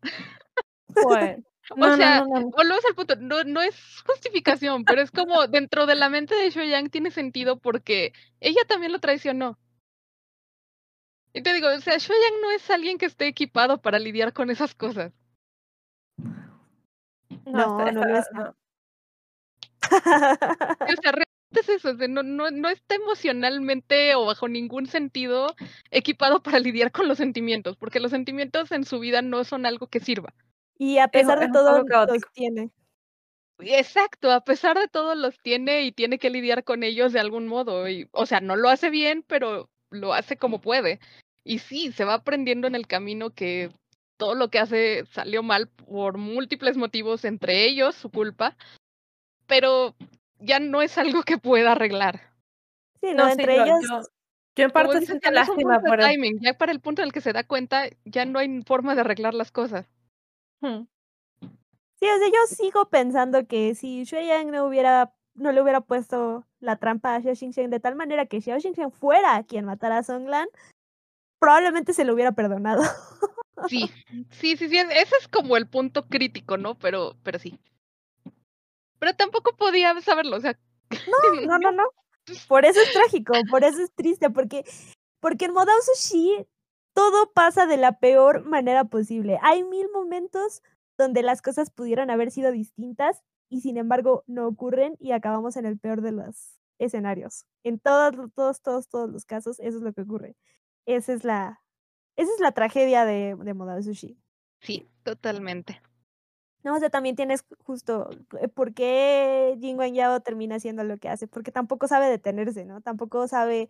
Guay. 0.95 1.37
O 1.71 1.75
No, 1.77 1.95
sea, 1.95 2.21
no, 2.21 2.25
no, 2.25 2.39
no. 2.41 2.49
volvemos 2.49 2.83
al 2.85 2.95
punto, 2.95 3.15
no, 3.17 3.43
no 3.43 3.61
es 3.61 4.01
justificación, 4.07 4.85
pero 4.85 5.01
es 5.03 5.11
como 5.11 5.45
dentro 5.47 5.85
de 5.85 5.93
la 5.95 6.09
mente 6.09 6.33
de 6.35 6.49
Yang 6.49 6.89
tiene 6.89 7.11
sentido 7.11 7.59
porque 7.59 8.11
ella 8.39 8.61
también 8.67 8.91
lo 8.91 8.99
traicionó. 8.99 9.59
Y 11.33 11.41
te 11.43 11.53
digo, 11.53 11.67
o 11.67 11.79
sea, 11.79 11.97
Yang 11.97 12.41
no 12.41 12.51
es 12.51 12.69
alguien 12.71 12.97
que 12.97 13.05
esté 13.05 13.27
equipado 13.27 13.81
para 13.81 13.99
lidiar 13.99 14.33
con 14.33 14.49
esas 14.49 14.73
cosas. 14.75 15.11
No, 17.45 17.91
no 17.91 17.91
lo 17.91 18.17
está- 18.17 18.19
está. 18.19 18.33
no. 18.39 18.55
O 20.81 21.01
sea, 21.01 21.11
realmente 21.11 21.25
es 21.51 21.69
eso, 21.69 21.91
o 21.91 21.95
sea, 21.95 22.07
no, 22.07 22.21
no, 22.23 22.51
no 22.51 22.69
está 22.69 22.95
emocionalmente 22.95 24.13
o 24.15 24.25
bajo 24.25 24.47
ningún 24.47 24.85
sentido 24.87 25.55
equipado 25.89 26.41
para 26.43 26.59
lidiar 26.59 26.91
con 26.91 27.07
los 27.07 27.17
sentimientos, 27.17 27.75
porque 27.77 27.99
los 27.99 28.11
sentimientos 28.11 28.71
en 28.71 28.83
su 28.83 28.99
vida 28.99 29.21
no 29.21 29.43
son 29.43 29.65
algo 29.65 29.87
que 29.87 29.99
sirva. 29.99 30.33
y 30.77 30.97
a 30.99 31.07
pesar 31.07 31.39
de 31.39 31.45
es 31.45 31.51
todo, 31.51 31.83
los 31.83 32.21
tiene. 32.33 32.69
Exacto, 33.61 34.31
a 34.31 34.41
pesar 34.43 34.77
de 34.77 34.87
todo 34.87 35.15
los 35.15 35.39
tiene 35.41 35.81
y 35.83 35.91
tiene 35.91 36.17
que 36.19 36.29
lidiar 36.29 36.63
con 36.63 36.83
ellos 36.83 37.11
de 37.13 37.19
algún 37.19 37.47
modo. 37.47 37.89
Y, 37.89 38.07
o 38.11 38.25
sea, 38.25 38.39
no 38.41 38.55
lo 38.55 38.69
hace 38.69 38.89
bien, 38.89 39.23
pero 39.27 39.69
lo 39.91 40.13
hace 40.13 40.37
como 40.37 40.59
puede. 40.61 40.99
Y 41.43 41.59
sí, 41.59 41.91
se 41.91 42.05
va 42.05 42.15
aprendiendo 42.15 42.67
en 42.67 42.75
el 42.75 42.87
camino 42.87 43.31
que 43.31 43.71
todo 44.17 44.35
lo 44.35 44.49
que 44.49 44.59
hace 44.59 45.05
salió 45.07 45.43
mal 45.43 45.67
por 45.69 46.17
múltiples 46.17 46.77
motivos, 46.77 47.25
entre 47.25 47.65
ellos 47.65 47.95
su 47.95 48.09
culpa, 48.09 48.57
pero 49.47 49.95
ya 50.39 50.59
no 50.59 50.81
es 50.81 50.97
algo 50.97 51.23
que 51.23 51.37
pueda 51.37 51.71
arreglar. 51.71 52.33
Sí, 53.01 53.13
no, 53.13 53.27
entre 53.27 53.53
ellos. 53.55 53.79
yo- 53.81 54.01
Yo 54.55 54.65
en 54.65 54.71
parte 54.71 54.99
lástima 55.31 55.79
por 55.79 55.99
timing, 55.99 56.39
ya 56.41 56.57
para 56.57 56.73
el 56.73 56.81
punto 56.81 57.01
en 57.01 57.07
el 57.07 57.13
que 57.13 57.21
se 57.21 57.31
da 57.31 57.45
cuenta, 57.45 57.83
ya 58.03 58.25
no 58.25 58.39
hay 58.39 58.61
forma 58.63 58.93
de 58.93 59.01
arreglar 59.01 59.33
las 59.33 59.51
cosas. 59.51 59.87
Hmm. 60.59 60.83
Sí, 61.41 62.05
o 62.07 62.17
sea, 62.17 62.27
yo 62.27 62.45
sigo 62.47 62.89
pensando 62.89 63.47
que 63.47 63.73
si 63.75 64.03
Shui 64.03 64.27
Yang 64.27 64.51
no 64.51 64.65
hubiera, 64.65 65.13
no 65.35 65.51
le 65.51 65.61
hubiera 65.61 65.81
puesto 65.81 66.45
la 66.59 66.77
trampa 66.77 67.15
a 67.15 67.21
Xiao 67.21 67.35
Xinchen 67.35 67.69
de 67.69 67.79
tal 67.79 67.95
manera 67.95 68.25
que 68.25 68.41
Xiao 68.41 68.59
Xinchen 68.59 68.91
fuera 68.91 69.43
quien 69.43 69.65
matara 69.65 69.99
a 69.99 70.03
Song 70.03 70.27
Lan, 70.27 70.47
probablemente 71.39 71.93
se 71.93 72.05
lo 72.05 72.13
hubiera 72.13 72.33
perdonado. 72.33 72.83
Sí, 73.67 73.89
sí, 74.31 74.57
sí, 74.57 74.69
sí, 74.69 74.77
ese 74.77 75.15
es 75.19 75.27
como 75.27 75.57
el 75.57 75.67
punto 75.67 76.07
crítico, 76.07 76.57
¿no? 76.57 76.75
Pero, 76.75 77.15
pero 77.23 77.39
sí. 77.39 77.59
Pero 78.99 79.13
tampoco 79.15 79.55
podía 79.55 79.99
saberlo, 80.01 80.37
o 80.37 80.41
sea. 80.41 80.57
No, 81.47 81.57
no, 81.59 81.71
no. 81.71 81.83
Por 82.47 82.65
eso 82.65 82.79
es 82.81 82.93
trágico, 82.93 83.33
por 83.49 83.63
eso 83.63 83.81
es 83.81 83.91
triste, 83.93 84.29
porque, 84.29 84.63
porque 85.19 85.45
en 85.45 85.53
Modao 85.53 85.81
Sushi 85.81 86.45
todo 86.93 87.31
pasa 87.31 87.65
de 87.65 87.77
la 87.77 87.97
peor 87.97 88.43
manera 88.43 88.85
posible. 88.85 89.39
Hay 89.41 89.63
mil 89.63 89.89
momentos 89.91 90.61
donde 90.97 91.23
las 91.23 91.41
cosas 91.41 91.71
pudieron 91.71 92.11
haber 92.11 92.29
sido 92.29 92.51
distintas 92.51 93.23
y 93.49 93.61
sin 93.61 93.77
embargo 93.77 94.23
no 94.27 94.47
ocurren 94.47 94.95
y 94.99 95.11
acabamos 95.11 95.57
en 95.57 95.65
el 95.65 95.77
peor 95.77 96.01
de 96.01 96.11
los 96.11 96.59
escenarios. 96.77 97.45
En 97.63 97.79
todos, 97.79 98.15
todos, 98.33 98.61
todos, 98.61 98.87
todos 98.87 99.09
los 99.09 99.25
casos, 99.25 99.59
eso 99.59 99.77
es 99.77 99.83
lo 99.83 99.93
que 99.93 100.01
ocurre. 100.01 100.35
Esa 100.85 101.13
es 101.13 101.23
la, 101.23 101.61
esa 102.15 102.31
es 102.33 102.39
la 102.39 102.51
tragedia 102.51 103.05
de, 103.05 103.35
de 103.35 103.53
Modao 103.53 103.81
Sushi. 103.81 104.17
Sí, 104.61 104.89
totalmente. 105.03 105.81
No, 106.63 106.75
o 106.75 106.79
sea, 106.79 106.89
también 106.89 107.15
tienes 107.15 107.45
justo 107.63 108.09
eh, 108.41 108.49
por 108.49 108.73
qué 108.73 109.57
Jin 109.61 109.77
Wen 109.77 109.93
Yao 109.93 110.19
termina 110.19 110.55
haciendo 110.55 110.83
lo 110.83 110.97
que 110.97 111.09
hace, 111.09 111.27
porque 111.27 111.51
tampoco 111.51 111.87
sabe 111.87 112.09
detenerse, 112.09 112.65
¿no? 112.65 112.81
Tampoco 112.81 113.27
sabe 113.27 113.69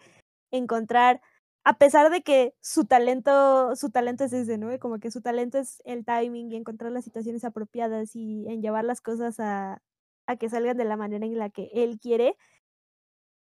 encontrar, 0.51 1.21
a 1.65 1.77
pesar 1.77 2.09
de 2.11 2.21
que 2.23 2.55
su 2.61 2.85
talento, 2.85 3.75
su 3.75 3.89
talento 3.91 4.23
es 4.23 4.33
ese, 4.33 4.57
¿no? 4.57 4.77
Como 4.79 4.99
que 4.99 5.11
su 5.11 5.21
talento 5.21 5.57
es 5.59 5.81
el 5.85 6.05
timing 6.05 6.51
y 6.51 6.55
encontrar 6.57 6.91
las 6.91 7.03
situaciones 7.05 7.43
apropiadas 7.43 8.15
y 8.15 8.45
en 8.49 8.61
llevar 8.61 8.85
las 8.85 9.01
cosas 9.01 9.39
a, 9.39 9.81
a 10.27 10.35
que 10.37 10.49
salgan 10.49 10.77
de 10.77 10.85
la 10.85 10.97
manera 10.97 11.25
en 11.25 11.37
la 11.37 11.49
que 11.49 11.69
él 11.73 11.99
quiere, 11.99 12.35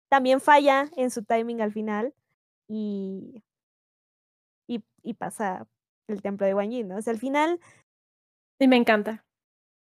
también 0.10 0.40
falla 0.42 0.90
en 0.96 1.12
su 1.12 1.24
timing 1.24 1.62
al 1.62 1.72
final 1.72 2.14
y, 2.68 3.44
y, 4.68 4.84
y 5.04 5.14
pasa 5.16 5.68
el 6.08 6.22
templo 6.22 6.46
de 6.46 6.54
Guan 6.54 6.72
Yin, 6.72 6.88
¿no? 6.88 6.98
O 6.98 7.02
sea, 7.02 7.14
al 7.14 7.20
final 7.20 7.60
Y 8.60 8.68
me 8.68 8.76
encanta. 8.76 9.24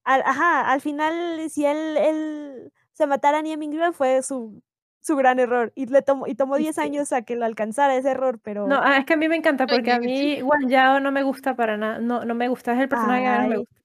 al, 0.04 0.22
ajá, 0.24 0.70
al 0.72 0.80
final, 0.80 1.48
si 1.50 1.66
él, 1.66 1.96
él 1.98 2.72
se 2.92 3.06
matara 3.06 3.38
a 3.38 3.42
Mingyue 3.42 3.92
fue 3.92 4.22
su, 4.22 4.62
su 5.08 5.16
gran 5.16 5.40
error. 5.40 5.72
Y 5.74 5.86
le 5.86 6.02
tomó, 6.02 6.28
y 6.28 6.36
tomó 6.36 6.56
Y 6.56 6.62
10 6.62 6.76
sí. 6.76 6.80
años 6.82 7.12
a 7.12 7.22
que 7.22 7.34
lo 7.34 7.44
alcanzara 7.44 7.96
ese 7.96 8.12
error, 8.12 8.38
pero. 8.42 8.68
No, 8.68 8.80
ah, 8.80 8.98
es 8.98 9.04
que 9.06 9.14
a 9.14 9.16
mí 9.16 9.28
me 9.28 9.34
encanta 9.36 9.66
porque 9.66 9.90
a 9.90 9.98
mí 9.98 10.40
Wang 10.42 10.68
Yao 10.68 11.00
no 11.00 11.10
me 11.10 11.24
gusta 11.24 11.56
para 11.56 11.76
nada. 11.76 11.98
No, 11.98 12.24
no 12.24 12.34
me 12.36 12.46
gusta, 12.48 12.72
es 12.74 12.78
el 12.80 12.88
personaje 12.88 13.24
que 13.24 13.28
me 13.48 13.54
Ay, 13.54 13.58
gusta. 13.58 13.76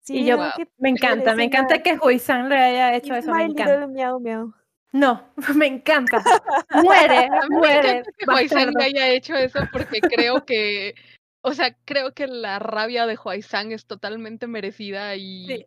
sí, 0.00 0.16
y 0.20 0.24
yo- 0.24 0.36
Wow. 0.38 0.46
Me 0.78 0.88
encanta, 0.88 1.34
me 1.34 1.44
encanta 1.44 1.82
que 1.82 1.98
Hui-san 2.02 2.48
le 2.48 2.56
haya 2.56 2.94
hecho 2.94 3.14
eso, 3.14 3.32
me 3.34 3.42
encanta. 3.44 3.72
little 3.72 3.88
miau 3.88 4.18
miau. 4.20 4.54
No, 4.92 5.22
me 5.62 5.66
encanta. 5.66 6.22
Muere, 7.10 7.18
A 7.26 7.30
mí 7.42 7.48
me 7.50 7.56
muere. 7.56 7.90
encanta 7.90 8.10
que 8.16 8.24
Huaizang 8.26 8.64
bastardo. 8.66 8.80
haya 8.86 9.08
hecho 9.08 9.34
eso 9.34 9.58
porque 9.72 10.00
creo 10.00 10.44
que, 10.46 10.94
o 11.42 11.52
sea, 11.52 11.76
creo 11.84 12.14
que 12.14 12.26
la 12.28 12.58
rabia 12.60 13.04
de 13.06 13.18
Huaizang 13.22 13.72
es 13.72 13.86
totalmente 13.86 14.46
merecida 14.46 15.14
y, 15.16 15.46
Sí. 15.46 15.66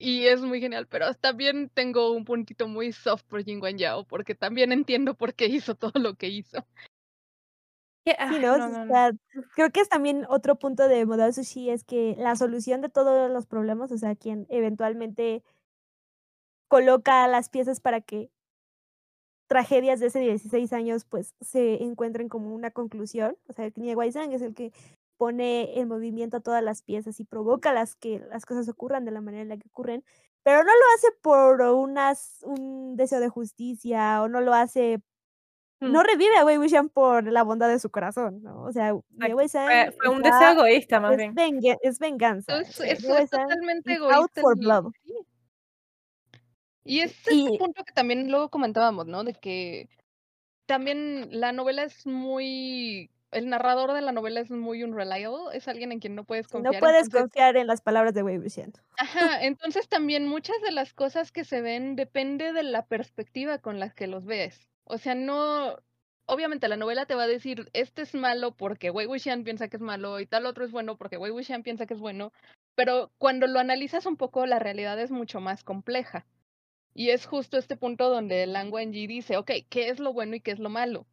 Y 0.00 0.26
es 0.26 0.40
muy 0.40 0.60
genial, 0.60 0.86
pero 0.88 1.14
también 1.14 1.68
tengo 1.70 2.12
un 2.12 2.24
puntito 2.24 2.66
muy 2.66 2.92
soft 2.92 3.24
por 3.24 3.44
Jin 3.44 3.60
Wen 3.62 3.78
Yao 3.78 4.04
porque 4.06 4.34
también 4.34 4.72
entiendo 4.72 5.14
por 5.14 5.34
qué 5.34 5.46
hizo 5.46 5.74
todo 5.76 5.92
lo 6.00 6.14
que 6.16 6.28
hizo. 6.28 6.66
Sí, 8.06 8.12
Ay, 8.18 8.40
¿no? 8.40 8.56
no, 8.56 8.66
O 8.66 8.68
no, 8.70 8.84
no. 8.86 8.86
sea, 8.86 9.12
creo 9.54 9.70
que 9.70 9.80
es 9.80 9.88
también 9.90 10.24
otro 10.28 10.56
punto 10.58 10.88
de 10.88 11.04
Modal 11.04 11.34
Sushi 11.34 11.68
es 11.70 11.84
que 11.84 12.16
la 12.18 12.34
solución 12.34 12.80
de 12.80 12.88
todos 12.88 13.30
los 13.30 13.46
problemas, 13.46 13.92
o 13.92 13.98
sea, 13.98 14.16
quien 14.16 14.46
eventualmente 14.48 15.42
coloca 16.68 17.26
las 17.28 17.50
piezas 17.50 17.80
para 17.80 18.00
que 18.00 18.30
tragedias 19.48 20.00
de 20.00 20.06
hace 20.06 20.20
16 20.20 20.72
años 20.72 21.04
pues 21.04 21.34
se 21.40 21.82
encuentren 21.82 22.28
como 22.28 22.54
una 22.54 22.70
conclusión, 22.70 23.36
o 23.48 23.52
sea, 23.52 23.70
Nie 23.74 23.96
Waizang 23.96 24.32
es 24.32 24.42
el 24.42 24.54
que 24.54 24.72
pone 25.20 25.78
en 25.78 25.86
movimiento 25.86 26.38
a 26.38 26.40
todas 26.40 26.62
las 26.64 26.80
piezas 26.82 27.20
y 27.20 27.24
provoca 27.24 27.74
las 27.74 27.94
que 27.94 28.20
las 28.30 28.46
cosas 28.46 28.66
ocurran 28.70 29.04
de 29.04 29.10
la 29.10 29.20
manera 29.20 29.42
en 29.42 29.50
la 29.50 29.58
que 29.58 29.68
ocurren, 29.68 30.02
pero 30.42 30.60
no 30.64 30.72
lo 30.72 30.84
hace 30.96 31.08
por 31.20 31.60
unas, 31.60 32.38
un 32.44 32.96
deseo 32.96 33.20
de 33.20 33.28
justicia 33.28 34.22
o 34.22 34.28
no 34.28 34.40
lo 34.40 34.54
hace 34.54 35.02
no 35.82 36.00
Mm. 36.00 36.04
revive 36.04 36.36
a 36.38 36.44
Wei 36.46 36.58
Wuxian 36.58 36.88
por 36.88 37.24
la 37.30 37.42
bondad 37.42 37.68
de 37.68 37.78
su 37.78 37.90
corazón, 37.90 38.42
¿no? 38.42 38.62
O 38.64 38.72
sea, 38.72 38.94
Wei. 38.94 39.34
Wuxian 39.34 39.66
Fue, 39.66 39.92
fue 39.98 40.08
un 40.16 40.22
deseo 40.22 40.52
egoísta, 40.52 41.00
más 41.00 41.12
es, 41.12 41.18
bien. 41.18 41.34
vengue- 41.34 41.78
es 41.82 41.98
venganza. 41.98 42.60
Es, 42.60 42.80
es- 42.80 43.04
es 43.04 43.30
totalmente 43.30 43.94
egoísta. 43.94 44.16
out 44.18 44.30
for 44.40 44.56
blood. 44.58 44.92
Y 46.84 47.00
es 47.00 47.12
este 47.12 47.34
Y- 47.34 47.58
punto 47.58 47.84
que 47.84 47.92
también 47.92 48.30
luego 48.30 48.48
comentábamos, 48.48 49.06
¿no? 49.06 49.22
De 49.24 49.34
que 49.34 49.88
también 50.66 51.28
la 51.30 51.52
novela 51.52 51.82
es 51.84 52.06
muy. 52.06 53.10
El 53.32 53.48
narrador 53.48 53.92
de 53.92 54.00
la 54.00 54.10
novela 54.12 54.40
es 54.40 54.50
muy 54.50 54.82
unreliable, 54.82 55.56
es 55.56 55.68
alguien 55.68 55.92
en 55.92 56.00
quien 56.00 56.14
no 56.16 56.24
puedes 56.24 56.46
Si 56.46 56.56
no 56.56 56.62
confiar. 56.64 56.80
puedes 56.80 57.04
entonces- 57.04 57.20
confiar 57.22 57.56
en 57.56 57.66
las 57.68 57.80
palabras 57.80 58.12
de 58.14 58.22
Wei 58.24 58.38
Wuxian. 58.38 58.72
Ajá, 58.98 59.42
entonces 59.44 59.88
también 59.88 60.26
muchas 60.26 60.60
de 60.62 60.72
las 60.72 60.92
cosas 60.94 61.30
que 61.30 61.44
se 61.44 61.60
ven 61.60 61.94
depende 61.96 62.52
de 62.52 62.64
la 62.64 62.86
perspectiva 62.86 63.58
con 63.58 63.78
la 63.78 63.90
que 63.90 64.06
los 64.08 64.24
ves. 64.24 64.68
O 64.84 64.98
sea, 64.98 65.14
no. 65.14 65.76
Obviamente 66.26 66.68
la 66.68 66.76
novela 66.76 67.06
te 67.06 67.16
va 67.16 67.24
a 67.24 67.26
decir, 67.26 67.68
este 67.72 68.02
es 68.02 68.14
malo 68.14 68.52
porque 68.56 68.90
Wei 68.90 69.06
Wuxian 69.06 69.42
piensa 69.42 69.66
que 69.68 69.76
es 69.76 69.82
malo 69.82 70.20
y 70.20 70.26
tal 70.26 70.46
otro 70.46 70.64
es 70.64 70.70
bueno 70.70 70.96
porque 70.96 71.16
Wei 71.16 71.32
Wuxian 71.32 71.64
piensa 71.64 71.86
que 71.86 71.94
es 71.94 72.00
bueno, 72.00 72.32
pero 72.76 73.10
cuando 73.18 73.48
lo 73.48 73.58
analizas 73.58 74.06
un 74.06 74.16
poco 74.16 74.46
la 74.46 74.60
realidad 74.60 74.98
es 75.00 75.10
mucho 75.10 75.40
más 75.40 75.64
compleja. 75.64 76.26
Y 76.94 77.10
es 77.10 77.26
justo 77.26 77.58
este 77.58 77.76
punto 77.76 78.08
donde 78.10 78.46
Lang 78.46 78.72
Wangji 78.72 79.06
dice, 79.08 79.36
ok, 79.38 79.50
¿qué 79.68 79.88
es 79.88 79.98
lo 79.98 80.12
bueno 80.12 80.36
y 80.36 80.40
qué 80.40 80.52
es 80.52 80.60
lo 80.60 80.68
malo? 80.68 81.04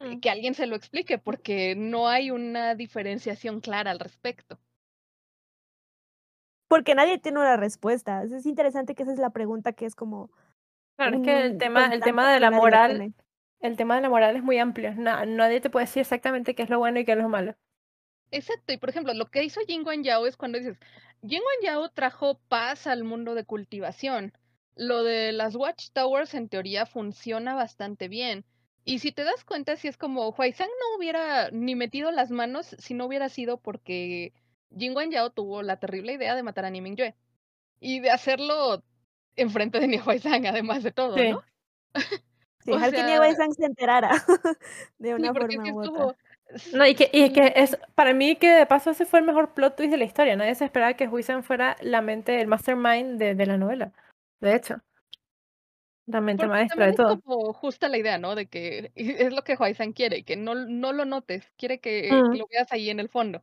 Eh, 0.00 0.16
Mm. 0.16 0.20
Que 0.20 0.30
alguien 0.30 0.54
se 0.54 0.66
lo 0.66 0.76
explique 0.76 1.18
porque 1.18 1.74
no 1.76 2.08
hay 2.08 2.30
una 2.30 2.74
diferenciación 2.74 3.60
clara 3.60 3.90
al 3.90 3.98
respecto. 3.98 4.58
Porque 6.68 6.94
nadie 6.94 7.18
tiene 7.18 7.40
una 7.40 7.56
respuesta. 7.56 8.22
Es 8.22 8.46
interesante 8.46 8.94
que 8.94 9.02
esa 9.02 9.12
es 9.12 9.18
la 9.18 9.30
pregunta 9.30 9.72
que 9.72 9.86
es 9.86 9.94
como. 9.94 10.30
Claro, 10.96 11.16
es 11.16 11.22
que 11.22 11.40
el 11.46 11.58
tema, 11.58 11.86
el 11.86 12.02
tema 12.02 12.30
de 12.32 12.40
la 12.40 12.50
moral, 12.50 13.14
el 13.60 13.76
tema 13.76 13.96
de 13.96 14.02
la 14.02 14.10
moral 14.10 14.36
es 14.36 14.42
muy 14.42 14.58
amplio. 14.58 14.94
Na- 14.94 15.24
nadie 15.24 15.60
te 15.60 15.70
puede 15.70 15.86
decir 15.86 16.02
exactamente 16.02 16.54
qué 16.54 16.62
es 16.64 16.70
lo 16.70 16.78
bueno 16.78 16.98
y 17.00 17.04
qué 17.04 17.12
es 17.12 17.18
lo 17.18 17.28
malo. 17.28 17.54
Exacto, 18.30 18.72
y 18.74 18.76
por 18.76 18.90
ejemplo, 18.90 19.14
lo 19.14 19.26
que 19.30 19.42
hizo 19.42 19.60
Jin 19.66 19.84
Guan 19.84 20.04
Yao 20.04 20.26
es 20.26 20.36
cuando 20.36 20.58
dices, 20.58 20.78
Jin 21.22 21.40
Guan 21.40 21.56
Yao 21.62 21.88
trajo 21.88 22.38
paz 22.48 22.86
al 22.86 23.02
mundo 23.04 23.34
de 23.34 23.44
cultivación. 23.44 24.32
Lo 24.76 25.02
de 25.02 25.32
las 25.32 25.56
Watchtowers 25.56 26.34
en 26.34 26.48
teoría 26.50 26.84
funciona 26.84 27.54
bastante 27.54 28.08
bien. 28.08 28.44
Y 28.88 29.00
si 29.00 29.12
te 29.12 29.22
das 29.22 29.44
cuenta, 29.44 29.76
si 29.76 29.86
es 29.86 29.98
como 29.98 30.30
Huaizang 30.30 30.66
no 30.66 30.96
hubiera 30.96 31.50
ni 31.50 31.74
metido 31.74 32.10
las 32.10 32.30
manos 32.30 32.74
si 32.78 32.94
no 32.94 33.04
hubiera 33.04 33.28
sido 33.28 33.58
porque 33.58 34.32
Jin 34.74 34.94
Guan 34.94 35.10
Yao 35.10 35.28
tuvo 35.28 35.60
la 35.62 35.78
terrible 35.78 36.14
idea 36.14 36.34
de 36.34 36.42
matar 36.42 36.64
a 36.64 36.70
Ni 36.70 36.80
Mingyue. 36.80 37.14
Y 37.80 38.00
de 38.00 38.10
hacerlo 38.10 38.82
enfrente 39.36 39.78
de 39.78 39.88
Ni 39.88 39.98
Huaizang, 39.98 40.46
además 40.46 40.82
de 40.84 40.92
todo, 40.92 41.18
Sí. 41.18 41.28
¿no? 41.28 41.42
Sí, 42.64 42.72
o 42.72 42.78
que 42.78 43.34
Sang 43.36 43.52
se 43.52 43.66
enterara 43.66 44.10
de 44.98 45.14
una 45.14 45.32
forma 45.34 45.72
u. 45.72 46.14
No, 46.72 46.86
y 46.86 46.94
que, 46.94 47.10
y 47.12 47.22
es 47.22 47.32
que 47.32 47.52
es, 47.56 47.78
para 47.94 48.14
mí 48.14 48.36
que 48.36 48.50
de 48.50 48.66
paso 48.66 48.90
ese 48.90 49.04
fue 49.04 49.20
el 49.20 49.26
mejor 49.26 49.52
plot 49.54 49.76
twist 49.76 49.90
de 49.90 49.98
la 49.98 50.04
historia. 50.04 50.34
Nadie 50.34 50.54
se 50.54 50.64
esperaba 50.64 50.94
que 50.94 51.08
Huizan 51.08 51.44
fuera 51.44 51.76
la 51.82 52.00
mente, 52.00 52.40
el 52.40 52.46
mastermind 52.46 53.18
de, 53.18 53.34
de 53.34 53.46
la 53.46 53.58
novela. 53.58 53.92
De 54.40 54.54
hecho. 54.54 54.80
La 56.10 56.20
mente 56.22 56.44
Porque 56.44 56.58
maestra 56.58 56.86
de 56.86 56.92
todo. 56.94 57.14
es 57.14 57.20
como 57.22 57.52
justa 57.52 57.88
la 57.90 57.98
idea, 57.98 58.16
¿no? 58.16 58.34
De 58.34 58.46
que 58.46 58.90
es 58.94 59.30
lo 59.32 59.42
que 59.44 59.54
Huaizan 59.56 59.92
quiere, 59.92 60.22
que 60.24 60.36
no, 60.36 60.54
no 60.54 60.92
lo 60.94 61.04
notes, 61.04 61.52
quiere 61.58 61.80
que 61.80 62.08
Mm. 62.10 62.36
lo 62.38 62.46
veas 62.50 62.72
ahí 62.72 62.88
en 62.88 62.98
el 62.98 63.10
fondo. 63.10 63.42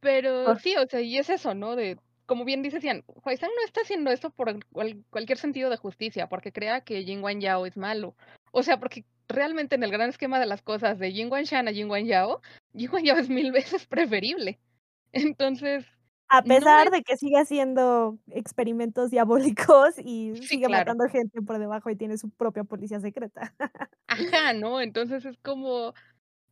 Pero 0.00 0.44
Pues- 0.44 0.62
sí, 0.62 0.76
o 0.76 0.86
sea, 0.86 1.00
y 1.00 1.16
es 1.18 1.30
eso, 1.30 1.54
¿no? 1.54 1.74
De, 1.76 1.98
como 2.26 2.44
bien 2.44 2.62
dice 2.62 2.80
Cian, 2.80 3.02
Huaizan 3.06 3.48
no 3.56 3.64
está 3.64 3.80
haciendo 3.80 4.10
esto 4.10 4.30
por 4.30 4.62
cual- 4.66 5.02
cualquier 5.10 5.38
sentido 5.38 5.70
de 5.70 5.76
justicia, 5.78 6.26
porque 6.28 6.52
crea 6.52 6.82
que 6.82 7.02
Jin 7.02 7.22
Wan 7.22 7.40
Yao 7.40 7.64
es 7.66 7.76
malo. 7.76 8.14
O 8.52 8.62
sea, 8.62 8.78
porque 8.78 9.04
realmente 9.28 9.74
en 9.76 9.82
el 9.84 9.90
gran 9.90 10.10
esquema 10.10 10.38
de 10.38 10.46
las 10.46 10.60
cosas 10.60 10.98
de 10.98 11.12
Jin 11.12 11.30
Wan 11.32 11.44
Shan 11.44 11.66
a 11.68 11.72
Jin 11.72 11.88
Wan 11.90 12.04
Yao, 12.04 12.42
Jin 12.76 12.90
Wan 12.92 13.04
Yao 13.04 13.16
es 13.16 13.30
mil 13.30 13.52
veces 13.82 13.86
preferible. 13.86 14.58
Entonces, 15.12 15.86
A 16.28 16.40
no 16.40 16.46
pesar 16.48 16.86
es- 16.86 16.92
de 16.92 17.02
que 17.02 17.16
sigue 17.16 17.36
haciendo 17.38 18.18
experimentos 18.30 19.10
diabólicos 19.10 19.94
y 19.98 20.34
Sí, 20.36 20.46
sigue 20.46 20.66
claro. 20.66 20.80
matando 20.94 21.08
gente 21.12 21.42
por 21.42 21.58
debajo 21.58 21.90
y 21.90 21.96
tiene 21.96 22.18
su 22.18 22.30
propia 22.30 22.64
policía 22.64 23.00
secreta. 23.00 23.54
Ajá, 24.06 24.52
¿no? 24.54 24.80
Entonces 24.80 25.24
es 25.24 25.36
como, 25.38 25.94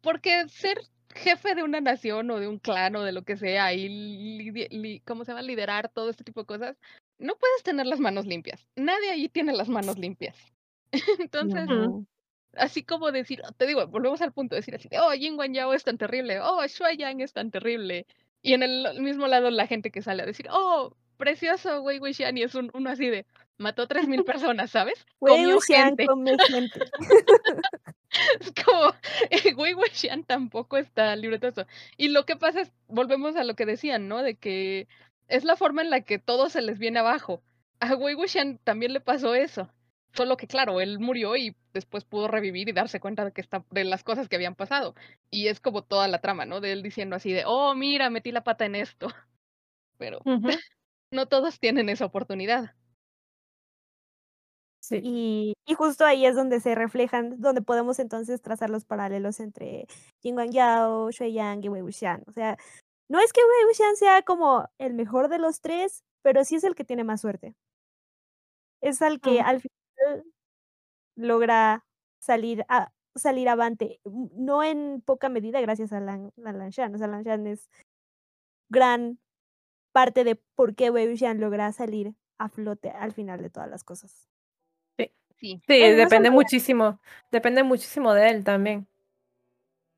porque 0.01 0.49
ser 0.49 0.81
jefe 1.15 1.55
de 1.55 1.63
una 1.63 1.81
nación 1.81 2.31
o 2.31 2.39
de 2.41 2.49
un 2.49 2.59
clan 2.59 2.97
o 2.97 3.03
de 3.03 3.13
lo 3.13 3.23
que 3.23 3.37
sea 3.37 3.73
y, 3.75 3.89
lidi- 3.89 4.69
li- 4.71 5.01
¿cómo 5.01 5.25
se 5.25 5.33
llama? 5.33 5.43
Liderar 5.43 5.89
todo 5.91 6.09
este 6.11 6.25
tipo 6.25 6.41
de 6.41 6.47
cosas, 6.47 6.77
no 7.19 7.35
puedes 7.37 7.63
tener 7.63 7.87
las 7.87 8.01
manos 8.01 8.27
limpias. 8.27 8.67
Nadie 8.77 9.11
ahí 9.11 9.29
tiene 9.29 9.53
las 9.53 9.69
manos 9.69 9.99
limpias. 9.99 10.37
Entonces, 11.31 11.67
No. 11.69 12.05
así 12.55 12.83
como 12.83 13.13
decir, 13.13 13.43
te 13.57 13.67
digo, 13.67 13.87
volvemos 13.87 14.21
al 14.23 14.33
punto 14.33 14.55
de 14.55 14.61
decir 14.61 14.75
así, 14.75 14.89
de, 14.89 14.99
oh, 15.01 15.11
Jin 15.13 15.39
Wan 15.39 15.53
Yao 15.55 15.73
es 15.75 15.85
tan 15.85 15.99
terrible, 15.99 16.41
oh, 16.41 16.67
Shuai 16.67 16.97
Yang 16.97 17.21
es 17.23 17.33
tan 17.33 17.51
terrible. 17.51 18.07
Y 18.43 18.55
en 18.55 18.63
el 18.63 19.01
mismo 19.01 19.27
lado 19.29 19.51
la 19.51 19.67
gente 19.67 19.91
que 19.91 20.03
sale 20.03 20.23
a 20.23 20.27
decir, 20.27 20.49
oh, 20.51 20.95
precioso 21.17 21.83
Wei 21.83 22.01
Wuxian 22.01 22.37
y 22.37 22.43
es 22.43 22.55
un, 22.57 22.71
uno 22.75 22.91
así 22.91 23.09
de, 23.09 23.25
mató 23.57 23.87
tres 23.87 24.09
mil 24.09 24.25
personas, 24.25 24.71
¿sabes? 24.71 25.07
Wei 25.21 25.37
Comió 25.37 25.55
Wuxian 25.55 25.89
gente. 25.89 26.07
come 26.07 26.37
gente. 26.49 26.81
Es 28.41 28.53
como, 28.63 28.93
eh, 29.31 29.55
Wei 29.55 29.73
Wuxian 29.73 30.25
tampoco 30.25 30.77
está 30.77 31.17
libretoso. 31.17 31.67
Y 31.97 32.09
lo 32.09 32.27
que 32.27 32.37
pasa 32.37 32.61
es, 32.61 32.73
volvemos 32.87 33.37
a 33.37 33.45
lo 33.45 33.55
que 33.55 33.65
decían, 33.65 34.07
¿no? 34.07 34.23
De 34.23 34.35
que 34.35 34.87
es 35.29 35.45
la 35.45 35.57
forma 35.57 35.81
en 35.81 35.89
la 35.89 36.03
que 36.03 36.19
todo 36.19 36.51
se 36.51 36.61
les 36.61 36.79
viene 36.79 36.99
abajo. 36.99 37.43
A 37.81 37.95
Wei 37.95 38.15
Wuxian 38.15 38.59
también 38.65 38.93
le 38.93 39.01
pasó 39.01 39.35
eso. 39.35 39.71
Solo 40.15 40.37
que, 40.37 40.47
claro, 40.47 40.83
él 40.83 40.99
murió 40.99 41.37
y 41.37 41.57
después 41.73 42.05
pudo 42.05 42.29
revivir 42.29 42.69
y 42.69 42.73
darse 42.73 43.01
cuenta 43.01 43.25
de 43.25 43.33
que 43.33 43.41
está, 43.41 43.65
de 43.71 43.85
las 43.85 44.05
cosas 44.05 44.29
que 44.29 44.37
habían 44.37 44.55
pasado. 44.55 44.95
Y 45.31 45.49
es 45.49 45.61
como 45.61 45.83
toda 45.83 46.09
la 46.09 46.21
trama, 46.21 46.45
¿no? 46.47 46.61
De 46.61 46.73
él 46.73 46.83
diciendo 46.83 47.17
así 47.17 47.33
de, 47.33 47.45
oh, 47.47 47.75
mira, 47.75 48.11
metí 48.11 48.33
la 48.33 48.45
pata 48.45 48.65
en 48.65 48.75
esto. 48.75 49.09
Pero 49.99 50.21
no 51.13 51.27
todos 51.27 51.59
tienen 51.59 51.89
esa 51.89 52.05
oportunidad. 52.07 52.75
Sí. 54.81 55.01
Y, 55.03 55.55
y 55.65 55.75
justo 55.75 56.05
ahí 56.05 56.27
es 56.27 56.35
donde 56.35 56.59
se 56.59 56.75
reflejan, 56.75 57.41
donde 57.41 57.63
podemos 57.63 58.01
entonces 58.01 58.43
trazar 58.43 58.69
los 58.69 58.85
paralelos 58.85 59.39
entre 59.39 59.87
Jin 60.23 60.35
Guang 60.35 60.51
Yao, 60.51 61.11
Shui 61.13 61.33
Yang 61.33 61.65
y 61.65 61.69
Wei 61.69 61.83
Wuxian. 61.83 62.25
O 62.27 62.33
sea, 62.33 62.57
no 63.09 63.21
es 63.21 63.33
que 63.33 63.41
Wei 63.41 63.67
Wuxian 63.69 63.95
sea 63.97 64.23
como 64.23 64.69
el 64.79 64.95
mejor 64.95 65.29
de 65.29 65.39
los 65.39 65.61
tres, 65.61 66.03
pero 66.23 66.45
sí 66.45 66.57
es 66.57 66.65
el 66.65 66.75
que 66.75 66.85
tiene 66.85 67.05
más 67.05 67.21
suerte. 67.21 67.55
Es 68.81 69.01
el 69.03 69.21
que 69.21 69.41
Mm. 69.41 69.47
al 69.47 69.61
final 69.61 70.25
logra 71.17 71.85
salir 72.19 72.65
a 72.69 72.93
salir 73.15 73.49
avante, 73.49 74.01
m- 74.05 74.31
no 74.35 74.63
en 74.63 75.03
poca 75.05 75.29
medida 75.29 75.61
gracias 75.61 75.93
a 75.93 76.01
Lan, 76.01 76.33
a 76.45 76.53
Lan 76.53 76.71
Shan. 76.71 76.95
O 76.95 76.99
sea, 76.99 77.07
Lan 77.09 77.25
Shan 77.25 77.47
es 77.47 77.69
gran 78.71 79.19
parte 79.93 80.25
de 80.25 80.37
por 80.37 80.75
qué 80.75 80.91
Wei 80.91 81.09
Wuxian 81.09 81.41
logra 81.41 81.71
salir 81.73 82.15
a 82.39 82.49
flote 82.49 82.91
al 82.91 83.13
final 83.13 83.43
de 83.43 83.51
todas 83.51 83.69
las 83.69 83.85
cosas. 83.85 84.29
Sí. 85.37 85.61
Sí, 85.67 85.81
depende 85.97 86.31
muchísimo. 86.31 87.01
Depende 87.33 87.63
muchísimo 87.65 88.15
de 88.15 88.31
él 88.31 88.45
también. 88.45 88.87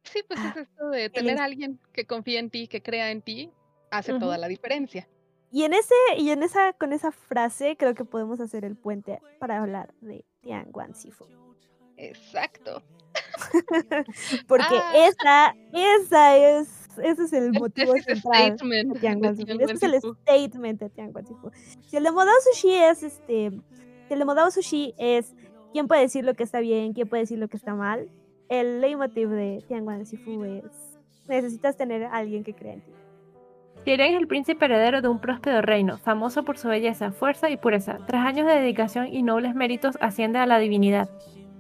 Sí, 0.05 0.23
pues 0.27 0.41
Ah, 0.43 0.53
es 0.57 0.63
esto 0.69 0.89
de 0.89 1.11
tener 1.11 1.35
es- 1.35 1.41
a 1.41 1.45
alguien 1.45 1.79
que 1.93 2.07
confíe 2.07 2.39
en 2.39 2.51
ti, 2.51 2.67
que 2.67 2.83
crea 2.83 3.11
en 3.11 3.21
ti, 3.23 3.51
hace 3.91 4.19
toda 4.19 4.39
la 4.39 4.49
diferencia. 4.49 5.07
Y 5.55 5.63
en 5.63 5.73
ese, 5.73 5.95
y 6.19 6.31
en 6.31 6.43
esa, 6.43 6.73
con 6.73 6.93
esa 6.93 7.13
frase 7.13 7.77
creo 7.77 7.95
que 7.95 8.05
podemos 8.05 8.41
hacer 8.41 8.65
el 8.65 8.75
puente 8.77 9.21
para 9.39 9.63
hablar 9.63 9.95
de 10.01 10.25
Tian 10.41 10.73
Guan 10.73 10.97
Sifu. 10.97 11.27
Exacto. 11.97 12.83
Porque 14.49 14.65
Ah. 14.81 14.93
esa, 14.97 15.55
esa 15.73 16.37
es, 16.37 16.69
ese 17.01 17.23
es 17.23 17.33
el 17.33 17.53
motivo 17.53 17.95
es 17.95 18.05
el 18.09 18.21
central 18.21 18.59
statement 18.59 18.93
de 18.95 18.99
Tian 19.01 19.15
de 19.15 19.21
Guan 19.21 19.37
Sifu. 19.37 19.47
Tian 19.47 19.61
Ese 19.61 19.73
es 19.75 19.83
el 19.85 20.01
statement 20.23 20.81
de 20.81 20.91
Tian 20.91 21.13
Guan 21.13 21.27
Sifu. 21.27 21.51
Si 21.89 21.97
el 21.97 22.03
de 22.03 22.11
Modao 22.11 22.35
Sushi 22.53 22.75
es 22.75 23.03
este, 23.05 23.51
si 24.09 24.13
el 24.13 24.19
de 24.19 24.25
Modao 24.25 24.51
Sushi 24.51 24.93
es 24.99 25.35
quién 25.73 25.87
puede 25.87 26.01
decir 26.03 26.25
lo 26.25 26.35
que 26.35 26.43
está 26.43 26.59
bien, 26.59 26.95
quién 26.95 27.09
puede 27.09 27.23
decir 27.23 27.39
lo 27.39 27.47
que 27.47 27.57
está 27.57 27.77
mal, 27.77 28.11
el 28.49 28.81
leitmotiv 28.81 29.29
de 29.29 29.63
Tian 29.69 29.85
Guan 29.85 30.05
Sifu 30.05 30.43
es 30.43 30.65
necesitas 31.29 31.77
tener 31.77 32.03
a 32.05 32.13
alguien 32.15 32.43
que 32.43 32.55
crea 32.55 32.75
en 32.75 32.81
ti. 32.81 32.91
Jiren 33.85 34.15
es 34.15 34.19
el 34.19 34.27
príncipe 34.27 34.65
heredero 34.65 35.03
de 35.03 35.09
un 35.09 35.19
próspero 35.19 35.61
reino, 35.61 35.99
famoso 35.99 36.43
por 36.43 36.57
su 36.57 36.69
belleza, 36.69 37.11
fuerza 37.11 37.51
y 37.51 37.59
pureza. 37.59 37.99
Tras 38.07 38.27
años 38.27 38.47
de 38.47 38.55
dedicación 38.55 39.09
y 39.13 39.23
nobles 39.23 39.55
méritos 39.55 39.99
asciende 40.01 40.39
a 40.39 40.47
la 40.47 40.59
divinidad. 40.59 41.11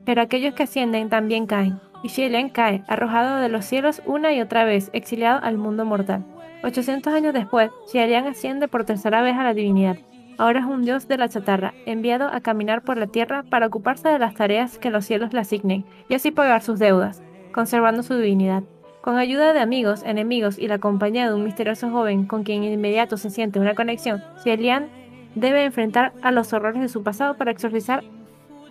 Pero 0.07 0.23
aquellos 0.23 0.55
que 0.55 0.63
ascienden 0.63 1.11
también 1.11 1.47
caen, 1.47 1.81
y 2.03 2.09
Xielen 2.09 2.49
cae, 2.49 2.83
arrojado 2.89 3.41
de 3.41 3.51
los 3.51 3.67
cielos 3.67 4.01
una 4.07 4.33
y 4.33 4.41
otra 4.41 4.65
vez, 4.65 4.89
exiliado 4.95 5.41
al 5.43 5.59
mundo 5.59 5.85
mortal. 5.85 6.25
800 6.63 7.13
años 7.13 7.35
después, 7.35 7.71
Xialian 7.89 8.27
asciende 8.27 8.69
por 8.69 8.87
tercera 8.87 9.21
vez 9.21 9.37
a 9.37 9.45
la 9.45 9.53
divinidad. 9.53 9.99
Ahora 10.39 10.61
es 10.61 10.67
un 10.67 10.83
dios 10.83 11.07
de 11.07 11.19
la 11.19 11.29
chatarra, 11.29 11.75
enviado 11.85 12.29
a 12.29 12.41
caminar 12.41 12.83
por 12.83 12.97
la 12.97 13.07
tierra 13.07 13.43
para 13.43 13.67
ocuparse 13.67 14.09
de 14.09 14.19
las 14.19 14.35
tareas 14.35 14.79
que 14.79 14.91
los 14.91 15.05
cielos 15.05 15.35
le 15.35 15.41
asignen, 15.41 15.85
y 16.09 16.15
así 16.15 16.31
pagar 16.31 16.63
sus 16.63 16.79
deudas, 16.79 17.23
conservando 17.53 18.03
su 18.03 18.17
divinidad. 18.17 18.65
Con 19.05 19.19
ayuda 19.19 19.53
de 19.53 19.61
amigos, 19.61 20.03
enemigos 20.03 20.59
y 20.59 20.67
la 20.67 20.79
compañía 20.79 21.29
de 21.29 21.35
un 21.35 21.45
misterioso 21.45 21.91
joven 21.91 22.25
con 22.25 22.43
quien 22.43 22.63
de 22.63 22.73
inmediato 22.73 23.19
se 23.19 23.29
siente 23.29 23.61
una 23.61 23.75
conexión, 23.75 24.25
Xielian 24.43 24.89
debe 25.35 25.63
enfrentar 25.63 26.15
a 26.23 26.31
los 26.31 26.55
horrores 26.55 26.81
de 26.81 26.89
su 26.89 27.03
pasado 27.03 27.37
para 27.37 27.51
exorcizar 27.51 28.03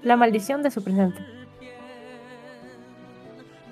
la 0.02 0.18
maldición 0.18 0.64
de 0.64 0.72
su 0.72 0.84
presente. 0.84 1.20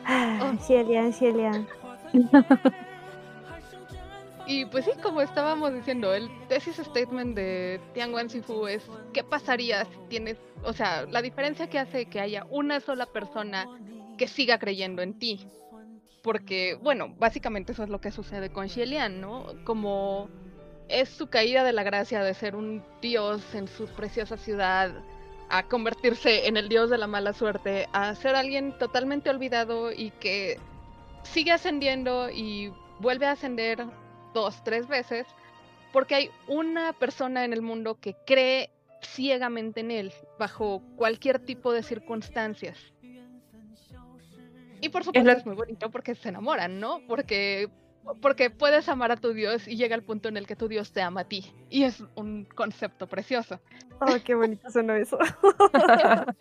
Ah, 0.06 0.54
Celia, 0.62 1.12
Celia. 1.12 1.66
Y 4.46 4.66
pues 4.66 4.86
sí, 4.86 4.92
como 5.02 5.22
estábamos 5.22 5.74
diciendo, 5.74 6.14
el 6.14 6.30
tesis 6.48 6.76
statement 6.76 7.36
de 7.36 7.82
Tian 7.96 8.14
Wan 8.14 8.30
Sifu 8.30 8.68
es 8.68 8.84
¿qué 9.14 9.24
pasaría 9.24 9.86
si 9.86 9.98
tienes, 10.10 10.38
o 10.64 10.74
sea, 10.74 11.08
la 11.10 11.24
diferencia 11.24 11.72
que 11.72 11.80
hace 11.80 12.06
que 12.06 12.20
haya 12.20 12.46
una 12.52 12.82
sola 12.82 13.08
persona 13.08 13.66
que 14.20 14.28
siga 14.28 14.60
creyendo 14.60 15.02
en 15.02 15.18
ti? 15.18 15.48
Porque, 16.22 16.78
bueno, 16.82 17.16
básicamente 17.18 17.72
eso 17.72 17.84
es 17.84 17.90
lo 17.90 18.00
que 18.00 18.12
sucede 18.12 18.52
con 18.52 18.70
Xielian, 18.70 19.22
¿no? 19.22 19.48
Como 19.64 20.30
es 20.88 21.10
su 21.10 21.28
caída 21.28 21.64
de 21.64 21.74
la 21.74 21.84
gracia 21.84 22.24
de 22.24 22.34
ser 22.34 22.56
un 22.56 22.84
dios 23.02 23.56
en 23.56 23.68
su 23.68 23.86
preciosa 23.88 24.38
ciudad, 24.38 24.92
a 25.50 25.64
convertirse 25.64 26.48
en 26.48 26.58
el 26.58 26.70
dios 26.70 26.90
de 26.90 26.98
la 26.98 27.08
mala 27.08 27.34
suerte, 27.34 27.88
a 27.92 28.14
ser 28.16 28.36
alguien 28.36 28.78
totalmente 28.78 29.30
olvidado 29.30 29.92
y 29.92 30.12
que 30.12 30.58
sigue 31.24 31.52
ascendiendo 31.52 32.30
y 32.30 32.72
vuelve 33.00 33.26
a 33.26 33.32
ascender 33.32 33.86
dos, 34.34 34.64
tres 34.64 34.88
veces, 34.88 35.28
porque 35.92 36.16
hay 36.16 36.30
una 36.48 36.94
persona 36.94 37.44
en 37.44 37.54
el 37.54 37.62
mundo 37.62 38.00
que 38.00 38.16
cree 38.26 38.70
ciegamente 39.04 39.82
en 39.82 39.92
él, 39.92 40.14
bajo 40.40 40.82
cualquier 40.96 41.40
tipo 41.40 41.74
de 41.74 41.84
circunstancias. 41.84 42.78
Y 44.82 44.90
por 44.90 45.04
supuesto 45.04 45.32
es, 45.32 45.46
muy 45.46 45.56
bonito 45.56 45.90
porque 45.92 46.16
se 46.16 46.30
enamoran, 46.30 46.80
¿no? 46.80 47.02
Porque, 47.08 47.70
porque 48.22 48.50
puedes 48.50 48.90
amar 48.90 49.12
a 49.12 49.18
tu 49.18 49.34
Dios 49.34 49.68
y 49.68 49.78
llega 49.78 49.96
el 49.96 50.04
punto 50.04 50.28
en 50.30 50.38
el 50.38 50.48
que 50.48 50.56
tu 50.56 50.68
Dios 50.68 50.92
te 50.92 51.02
ama 51.02 51.22
a 51.22 51.26
ti. 51.26 51.54
Y 51.70 51.84
es 51.84 52.04
un 52.16 52.46
concepto 52.46 53.08
precioso. 53.08 53.60
Oh, 54.00 54.16
qué 54.24 54.36
bonito 54.36 54.70
sonó 54.70 54.96
eso. 54.96 55.20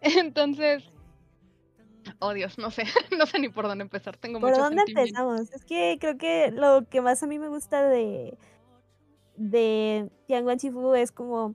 Entonces, 0.00 0.90
Oh 2.18 2.34
Dios, 2.34 2.58
no 2.58 2.70
sé, 2.70 2.84
no 3.16 3.26
sé 3.26 3.38
ni 3.38 3.48
por 3.48 3.66
dónde 3.66 3.82
empezar. 3.82 4.16
Tengo 4.16 4.40
¿Por 4.40 4.56
dónde 4.56 4.82
empezamos? 4.86 5.52
Es 5.52 5.64
que 5.64 5.98
creo 6.00 6.18
que 6.18 6.50
lo 6.50 6.88
que 6.88 7.00
más 7.00 7.22
a 7.22 7.26
mí 7.26 7.38
me 7.38 7.48
gusta 7.48 7.88
de 7.88 8.36
de 9.36 10.10
Tianguan 10.26 10.58
Chifu 10.58 10.94
es 10.94 11.12
como 11.12 11.54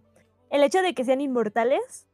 el 0.49 0.63
hecho 0.63 0.81
de 0.81 0.93
que 0.93 1.03
sean 1.03 1.21
inmortales. 1.21 2.07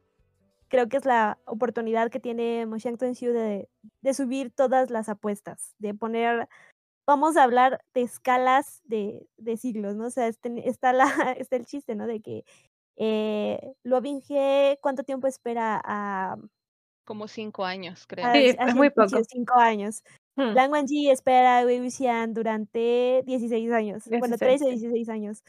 Creo 0.72 0.88
que 0.88 0.96
es 0.96 1.04
la 1.04 1.38
oportunidad 1.44 2.10
que 2.10 2.18
tiene 2.18 2.64
Moshiang 2.64 2.96
Tenxiu 2.96 3.34
de, 3.34 3.68
de 4.00 4.14
subir 4.14 4.50
todas 4.50 4.90
las 4.90 5.10
apuestas, 5.10 5.74
de 5.78 5.92
poner 5.92 6.48
vamos 7.06 7.36
a 7.36 7.42
hablar 7.42 7.84
de 7.92 8.00
escalas 8.00 8.80
de, 8.84 9.28
de 9.36 9.58
siglos, 9.58 9.96
¿no? 9.96 10.06
O 10.06 10.10
sea, 10.10 10.28
este, 10.28 10.66
está, 10.66 10.94
la, 10.94 11.04
está 11.38 11.56
el 11.56 11.66
chiste, 11.66 11.94
¿no? 11.94 12.06
De 12.06 12.22
que 12.22 12.44
eh, 12.96 13.74
G, 13.84 14.78
¿cuánto 14.80 15.02
tiempo 15.02 15.26
espera 15.26 15.78
a, 15.84 16.36
como 17.04 17.28
cinco 17.28 17.64
años, 17.64 18.06
creo. 18.06 18.32
Sí, 18.32 18.56
es 18.58 18.74
muy 18.74 18.88
poco. 18.88 19.22
Cinco 19.28 19.58
años. 19.58 20.02
Hmm. 20.36 20.54
Lang 20.54 20.70
Wangji 20.70 21.10
espera 21.10 21.58
a 21.58 21.66
Wei 21.66 21.80
Wuxian 21.80 22.32
durante 22.32 23.22
16 23.26 23.72
años. 23.72 24.04
Bueno, 24.08 24.38
13 24.38 24.64
o 24.64 24.68
16 24.68 25.08
años. 25.08 25.42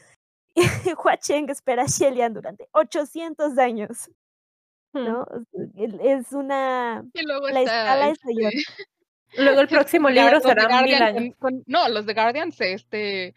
Hua 1.02 1.16
Cheng 1.16 1.48
espera 1.48 1.84
a 1.84 1.88
Xelian 1.88 2.34
durante 2.34 2.68
800 2.72 3.56
años. 3.58 4.10
¿No? 4.94 5.26
Es 5.76 6.32
una... 6.32 7.04
Y 7.12 7.26
luego 7.26 7.48
la 7.48 7.62
escala 7.62 8.10
es 8.10 8.18
mayor. 8.24 8.52
Luego 9.36 9.60
el 9.60 9.68
próximo 9.68 10.10
libro 10.10 10.40
será 10.40 10.82
mil 10.82 10.94
años. 10.94 11.34
no, 11.66 11.88
los 11.88 12.06
de 12.06 12.14
Guardians, 12.14 12.60
este... 12.60 13.34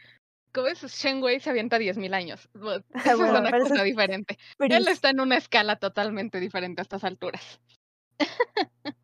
¿Cómo 0.53 0.67
es? 0.67 0.81
Shen 0.81 1.21
Wei 1.21 1.39
se 1.39 1.51
avienta 1.51 1.77
10.000 1.77 2.13
años. 2.15 2.49
Eso 2.95 3.25
es 3.25 3.31
una 3.31 3.51
cosa 3.51 3.84
diferente. 3.84 4.38
Él 4.57 4.88
está 4.88 5.11
en 5.11 5.19
una 5.19 5.38
escala 5.38 5.75
totalmente 5.75 6.39
diferente 6.39 6.81
a 6.81 6.84
estas 6.84 7.03
alturas. 7.03 7.59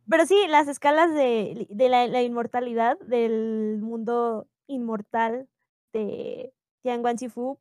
Pero 0.09 0.25
sí, 0.25 0.35
las 0.47 0.67
escalas 0.67 1.13
de, 1.13 1.67
de 1.69 1.89
la, 1.89 2.07
la, 2.07 2.23
inmortalidad 2.23 2.97
del 3.01 3.79
mundo 3.81 4.47
inmortal 4.65 5.47
de 5.91 6.51
Tian 6.81 7.03
Fu 7.29 7.59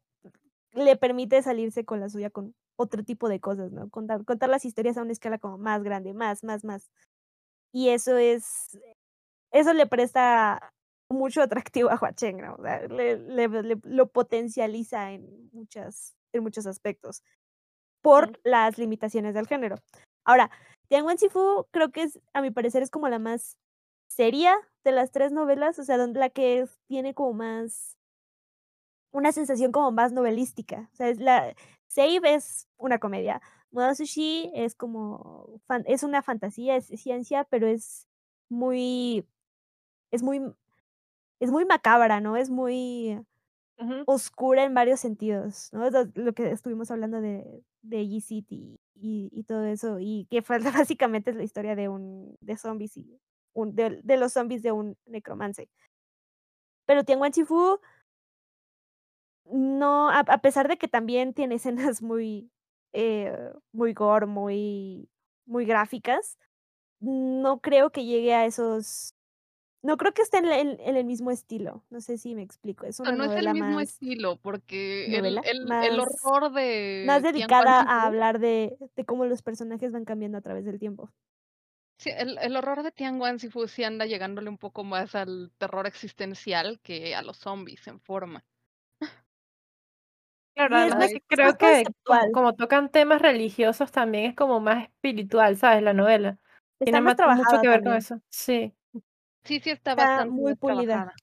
le 0.72 0.96
permite 0.96 1.42
salirse 1.42 1.84
con 1.84 2.00
la 2.00 2.08
suya 2.08 2.30
con 2.30 2.54
otro 2.76 3.04
tipo 3.04 3.28
de 3.28 3.40
cosas, 3.40 3.72
¿no? 3.72 3.88
Contar, 3.90 4.24
contar 4.24 4.48
las 4.48 4.64
historias 4.64 4.96
a 4.96 5.02
una 5.02 5.12
escala 5.12 5.38
como 5.38 5.58
más 5.58 5.82
grande, 5.82 6.14
más, 6.14 6.44
más, 6.44 6.64
más. 6.64 6.90
Y 7.72 7.90
eso 7.90 8.16
es, 8.16 8.78
eso 9.50 9.72
le 9.72 9.86
presta 9.86 10.72
mucho 11.08 11.42
atractivo 11.42 11.90
a 11.90 11.98
Huacheng, 12.00 12.38
¿no? 12.38 12.54
O 12.54 12.62
sea, 12.62 12.86
le, 12.88 13.18
le, 13.18 13.78
lo 13.84 14.06
potencializa 14.08 15.12
en, 15.12 15.50
muchas, 15.52 16.16
en 16.32 16.42
muchos 16.42 16.66
aspectos 16.66 17.22
por 18.02 18.40
las 18.44 18.78
limitaciones 18.78 19.34
del 19.34 19.46
género. 19.46 19.76
Ahora, 20.24 20.50
Tian 20.88 21.18
Sifu 21.18 21.66
creo 21.70 21.90
que 21.90 22.02
es, 22.02 22.20
a 22.32 22.42
mi 22.42 22.50
parecer, 22.50 22.82
es 22.82 22.90
como 22.90 23.08
la 23.08 23.18
más 23.18 23.56
seria 24.08 24.56
de 24.84 24.92
las 24.92 25.10
tres 25.10 25.32
novelas, 25.32 25.78
o 25.78 25.84
sea, 25.84 25.96
la 25.96 26.28
que 26.30 26.66
tiene 26.88 27.14
como 27.14 27.32
más 27.32 27.96
una 29.12 29.32
sensación 29.32 29.72
como 29.72 29.92
más 29.92 30.12
novelística. 30.12 30.88
O 30.92 30.96
sea, 30.96 31.08
es 31.08 31.18
la 31.20 31.54
Save 31.86 32.34
es 32.34 32.68
una 32.78 32.98
comedia. 32.98 33.40
Moda 33.70 33.94
Sushi 33.94 34.50
es 34.54 34.74
como 34.74 35.60
es 35.86 36.02
una 36.02 36.22
fantasía, 36.22 36.76
es 36.76 36.86
ciencia, 36.86 37.44
pero 37.44 37.66
es 37.66 38.08
muy 38.48 39.26
es 40.10 40.22
muy 40.22 40.42
es 41.40 41.50
muy 41.50 41.64
macabra, 41.64 42.20
¿no? 42.20 42.36
Es 42.36 42.50
muy 42.50 43.18
oscura 44.06 44.64
en 44.64 44.74
varios 44.74 45.00
sentidos, 45.00 45.70
¿no? 45.72 45.90
Lo 46.14 46.32
que 46.34 46.50
estuvimos 46.50 46.90
hablando 46.90 47.20
de, 47.20 47.64
de 47.82 48.04
G-City 48.04 48.78
y, 48.94 49.28
y, 49.32 49.42
todo 49.44 49.64
eso, 49.64 49.98
y 49.98 50.26
que 50.30 50.40
básicamente 50.86 51.30
es 51.30 51.36
la 51.36 51.42
historia 51.42 51.74
de 51.74 51.88
un 51.88 52.36
de 52.40 52.56
zombies 52.56 52.96
y 52.96 53.20
un, 53.54 53.74
de, 53.74 54.00
de 54.02 54.16
los 54.16 54.32
zombies 54.32 54.62
de 54.62 54.72
un 54.72 54.96
necromance. 55.06 55.68
Pero 56.86 57.04
Tianguan 57.04 57.32
Chifu 57.32 57.80
no, 59.44 60.10
a, 60.10 60.20
a, 60.20 60.38
pesar 60.38 60.68
de 60.68 60.78
que 60.78 60.88
también 60.88 61.34
tiene 61.34 61.56
escenas 61.56 62.02
muy, 62.02 62.50
eh, 62.92 63.36
muy 63.72 63.92
gore, 63.92 64.26
muy, 64.26 65.08
muy 65.46 65.64
gráficas, 65.64 66.38
no 67.00 67.60
creo 67.60 67.90
que 67.90 68.04
llegue 68.04 68.34
a 68.34 68.46
esos 68.46 69.14
no 69.82 69.96
creo 69.96 70.14
que 70.14 70.22
esté 70.22 70.38
en, 70.38 70.46
en, 70.46 70.96
el 70.96 71.04
mismo 71.04 71.32
estilo. 71.32 71.84
No 71.90 72.00
sé 72.00 72.16
si 72.16 72.36
me 72.36 72.42
explico. 72.42 72.86
Es 72.86 73.00
una 73.00 73.10
no, 73.10 73.18
no 73.18 73.32
es 73.32 73.38
el 73.38 73.52
mismo 73.52 73.70
más... 73.70 73.90
estilo, 73.90 74.36
porque 74.36 75.06
el, 75.06 75.40
el, 75.44 75.66
más, 75.66 75.86
el, 75.86 75.98
horror 75.98 76.52
de. 76.52 77.02
Más 77.04 77.22
dedicada 77.22 77.80
a 77.80 78.04
hablar 78.04 78.38
de, 78.38 78.76
de, 78.94 79.04
cómo 79.04 79.24
los 79.24 79.42
personajes 79.42 79.90
van 79.90 80.04
cambiando 80.04 80.38
a 80.38 80.40
través 80.40 80.64
del 80.64 80.78
tiempo. 80.78 81.10
Sí, 81.98 82.10
el, 82.16 82.38
el 82.38 82.56
horror 82.56 82.84
de 82.84 82.92
Tian 82.92 83.20
Wan 83.20 83.40
Sifu 83.40 83.66
sí 83.66 83.82
anda 83.82 84.06
llegándole 84.06 84.48
un 84.48 84.58
poco 84.58 84.84
más 84.84 85.16
al 85.16 85.50
terror 85.58 85.86
existencial 85.86 86.80
que 86.82 87.16
a 87.16 87.22
los 87.22 87.38
zombies 87.38 87.86
en 87.88 88.00
forma. 88.00 88.44
Claro, 90.54 90.76
además, 90.76 91.10
creo 91.28 91.56
que 91.56 91.84
como, 92.04 92.32
como, 92.32 92.54
tocan 92.54 92.90
temas 92.90 93.22
religiosos 93.22 93.90
también 93.90 94.26
es 94.26 94.36
como 94.36 94.60
más 94.60 94.84
espiritual, 94.84 95.56
¿sabes? 95.56 95.82
La 95.82 95.94
novela. 95.94 96.38
Está 96.78 96.84
Tiene 96.84 97.00
más, 97.00 97.16
mucho 97.36 97.60
que 97.60 97.68
ver 97.68 97.82
también. 97.82 97.84
con 97.84 97.94
eso. 97.94 98.20
Sí. 98.28 98.74
Sí, 99.44 99.60
sí, 99.60 99.70
está, 99.70 99.92
está 99.92 99.94
bastante 99.94 100.30
muy 100.30 100.54
pulida. 100.54 101.14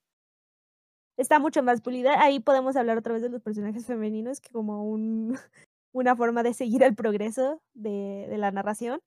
Está 1.17 1.39
mucho 1.39 1.61
más 1.63 1.81
pulida. 1.81 2.21
Ahí 2.21 2.39
podemos 2.39 2.75
hablar 2.75 2.97
otra 2.97 3.13
vez 3.13 3.21
de 3.21 3.29
los 3.29 3.41
personajes 3.41 3.85
femeninos, 3.85 4.41
que 4.41 4.51
como 4.51 4.83
un, 4.85 5.33
una 5.93 6.15
forma 6.15 6.43
de 6.43 6.53
seguir 6.53 6.81
el 6.83 6.95
progreso 6.95 7.61
de, 7.73 8.25
de 8.29 8.37
la 8.37 8.51
narración. 8.51 9.01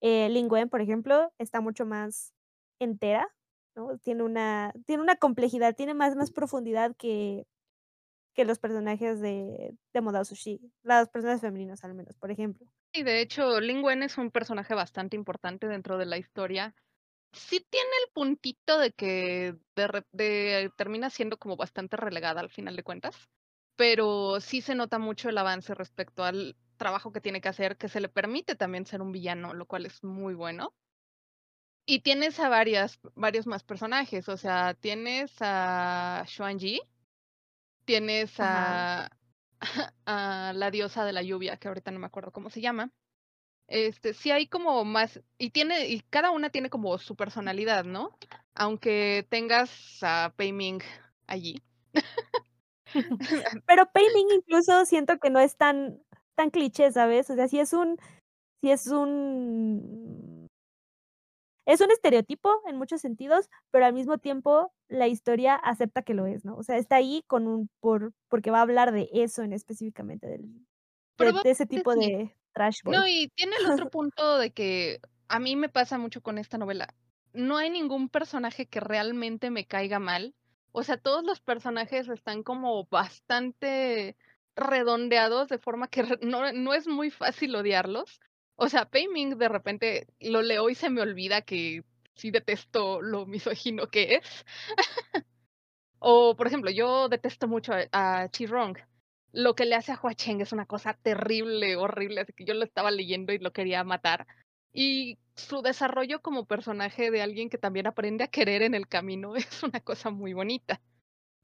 Eh, 0.00 0.28
Lingwen, 0.28 0.68
por 0.68 0.82
ejemplo, 0.82 1.32
está 1.38 1.60
mucho 1.60 1.86
más 1.86 2.32
entera, 2.78 3.28
¿no? 3.74 3.98
Tiene 3.98 4.22
una, 4.22 4.72
tiene 4.86 5.02
una 5.02 5.16
complejidad, 5.16 5.74
tiene 5.74 5.94
más, 5.94 6.16
más 6.16 6.30
profundidad 6.30 6.94
que, 6.96 7.46
que 8.34 8.44
los 8.44 8.58
personajes 8.58 9.20
de, 9.20 9.76
de 9.92 10.00
Modao 10.00 10.24
Sushi, 10.24 10.60
los 10.82 11.08
personajes 11.08 11.40
femeninos 11.40 11.84
al 11.84 11.94
menos, 11.94 12.16
por 12.16 12.30
ejemplo. 12.30 12.66
Y 12.92 13.02
de 13.02 13.20
hecho, 13.20 13.60
Lingwen 13.60 14.02
es 14.02 14.18
un 14.18 14.30
personaje 14.30 14.74
bastante 14.74 15.16
importante 15.16 15.68
dentro 15.68 15.98
de 15.98 16.06
la 16.06 16.18
historia 16.18 16.74
sí 17.34 17.66
tiene 17.68 17.90
el 18.04 18.12
puntito 18.12 18.78
de 18.78 18.92
que 18.92 19.56
termina 20.76 21.10
siendo 21.10 21.38
como 21.38 21.56
bastante 21.56 21.96
relegada 21.96 22.40
al 22.40 22.50
final 22.50 22.76
de 22.76 22.82
cuentas, 22.82 23.16
pero 23.76 24.40
sí 24.40 24.60
se 24.60 24.74
nota 24.74 24.98
mucho 24.98 25.28
el 25.28 25.38
avance 25.38 25.74
respecto 25.74 26.24
al 26.24 26.56
trabajo 26.76 27.12
que 27.12 27.20
tiene 27.20 27.40
que 27.40 27.48
hacer, 27.48 27.76
que 27.76 27.88
se 27.88 28.00
le 28.00 28.08
permite 28.08 28.54
también 28.54 28.86
ser 28.86 29.02
un 29.02 29.12
villano, 29.12 29.54
lo 29.54 29.66
cual 29.66 29.86
es 29.86 30.02
muy 30.02 30.34
bueno. 30.34 30.74
Y 31.86 32.00
tienes 32.00 32.40
a 32.40 32.48
varias, 32.48 32.98
varios 33.14 33.46
más 33.46 33.62
personajes, 33.62 34.28
o 34.28 34.36
sea, 34.38 34.74
tienes 34.74 35.34
a 35.40 36.24
Xuanji, 36.26 36.80
tienes 37.84 38.34
a, 38.38 39.10
a 40.06 40.52
la 40.54 40.70
diosa 40.70 41.04
de 41.04 41.12
la 41.12 41.22
lluvia, 41.22 41.56
que 41.56 41.68
ahorita 41.68 41.90
no 41.90 41.98
me 41.98 42.06
acuerdo 42.06 42.32
cómo 42.32 42.50
se 42.50 42.60
llama 42.60 42.92
este, 43.66 44.14
sí 44.14 44.30
hay 44.30 44.46
como 44.46 44.84
más, 44.84 45.20
y 45.38 45.50
tiene, 45.50 45.88
y 45.88 46.00
cada 46.10 46.30
una 46.30 46.50
tiene 46.50 46.70
como 46.70 46.98
su 46.98 47.16
personalidad, 47.16 47.84
¿no? 47.84 48.16
Aunque 48.54 49.26
tengas 49.30 49.98
a 50.02 50.32
Pei 50.36 50.52
Ming 50.52 50.82
allí. 51.26 51.62
Pero 53.66 53.90
Pei 53.92 54.04
incluso 54.36 54.84
siento 54.84 55.18
que 55.18 55.30
no 55.30 55.40
es 55.40 55.56
tan, 55.56 56.00
tan 56.34 56.50
cliché, 56.50 56.92
¿sabes? 56.92 57.30
O 57.30 57.34
sea, 57.34 57.48
sí 57.48 57.58
es 57.58 57.72
un, 57.72 57.98
sí 58.60 58.70
es 58.70 58.86
un, 58.88 60.23
es 61.66 61.80
un 61.80 61.90
estereotipo 61.90 62.50
en 62.66 62.76
muchos 62.76 63.00
sentidos, 63.00 63.48
pero 63.70 63.86
al 63.86 63.92
mismo 63.92 64.18
tiempo 64.18 64.72
la 64.88 65.08
historia 65.08 65.54
acepta 65.54 66.02
que 66.02 66.14
lo 66.14 66.26
es, 66.26 66.44
¿no? 66.44 66.56
O 66.56 66.62
sea, 66.62 66.76
está 66.76 66.96
ahí 66.96 67.24
con 67.26 67.46
un, 67.46 67.70
por, 67.80 68.12
porque 68.28 68.50
va 68.50 68.58
a 68.58 68.62
hablar 68.62 68.92
de 68.92 69.08
eso 69.12 69.42
en 69.42 69.52
específicamente, 69.52 70.26
del, 70.26 70.50
de, 71.18 71.50
ese 71.50 71.66
tipo 71.66 71.94
de 71.94 72.36
trash 72.52 72.82
boy. 72.84 72.96
No, 72.96 73.06
y 73.06 73.28
tiene 73.34 73.56
el 73.56 73.70
otro 73.70 73.88
punto 73.88 74.38
de 74.38 74.52
que 74.52 75.00
a 75.28 75.38
mí 75.38 75.56
me 75.56 75.68
pasa 75.68 75.98
mucho 75.98 76.22
con 76.22 76.38
esta 76.38 76.58
novela. 76.58 76.94
No 77.32 77.56
hay 77.56 77.70
ningún 77.70 78.08
personaje 78.08 78.66
que 78.66 78.80
realmente 78.80 79.50
me 79.50 79.66
caiga 79.66 79.98
mal. 79.98 80.34
O 80.72 80.82
sea, 80.82 80.96
todos 80.96 81.24
los 81.24 81.40
personajes 81.40 82.08
están 82.08 82.42
como 82.42 82.84
bastante 82.84 84.16
redondeados 84.54 85.48
de 85.48 85.58
forma 85.58 85.88
que 85.88 86.04
no, 86.22 86.52
no 86.52 86.74
es 86.74 86.86
muy 86.86 87.10
fácil 87.10 87.56
odiarlos. 87.56 88.20
O 88.56 88.68
sea, 88.68 88.88
Ming 89.12 89.36
de 89.36 89.48
repente 89.48 90.06
lo 90.20 90.42
leo 90.42 90.70
y 90.70 90.74
se 90.74 90.90
me 90.90 91.00
olvida 91.00 91.42
que 91.42 91.82
sí 92.14 92.30
detesto 92.30 93.00
lo 93.02 93.26
misógino 93.26 93.88
que 93.88 94.16
es. 94.16 94.44
o, 95.98 96.36
por 96.36 96.46
ejemplo, 96.46 96.70
yo 96.70 97.08
detesto 97.08 97.48
mucho 97.48 97.72
a, 97.72 98.22
a 98.22 98.28
Chi-Rong. 98.28 98.78
Lo 99.32 99.54
que 99.54 99.64
le 99.64 99.74
hace 99.74 99.92
a 99.92 100.00
Hua 100.00 100.14
Cheng 100.14 100.40
es 100.40 100.52
una 100.52 100.66
cosa 100.66 100.94
terrible, 100.94 101.76
horrible, 101.76 102.20
así 102.20 102.32
que 102.32 102.44
yo 102.44 102.54
lo 102.54 102.64
estaba 102.64 102.92
leyendo 102.92 103.32
y 103.32 103.38
lo 103.38 103.52
quería 103.52 103.82
matar. 103.82 104.26
Y 104.72 105.18
su 105.34 105.62
desarrollo 105.62 106.22
como 106.22 106.46
personaje 106.46 107.10
de 107.10 107.22
alguien 107.22 107.50
que 107.50 107.58
también 107.58 107.88
aprende 107.88 108.24
a 108.24 108.28
querer 108.28 108.62
en 108.62 108.74
el 108.74 108.88
camino 108.88 109.34
es 109.36 109.62
una 109.62 109.80
cosa 109.80 110.10
muy 110.10 110.32
bonita. 110.32 110.80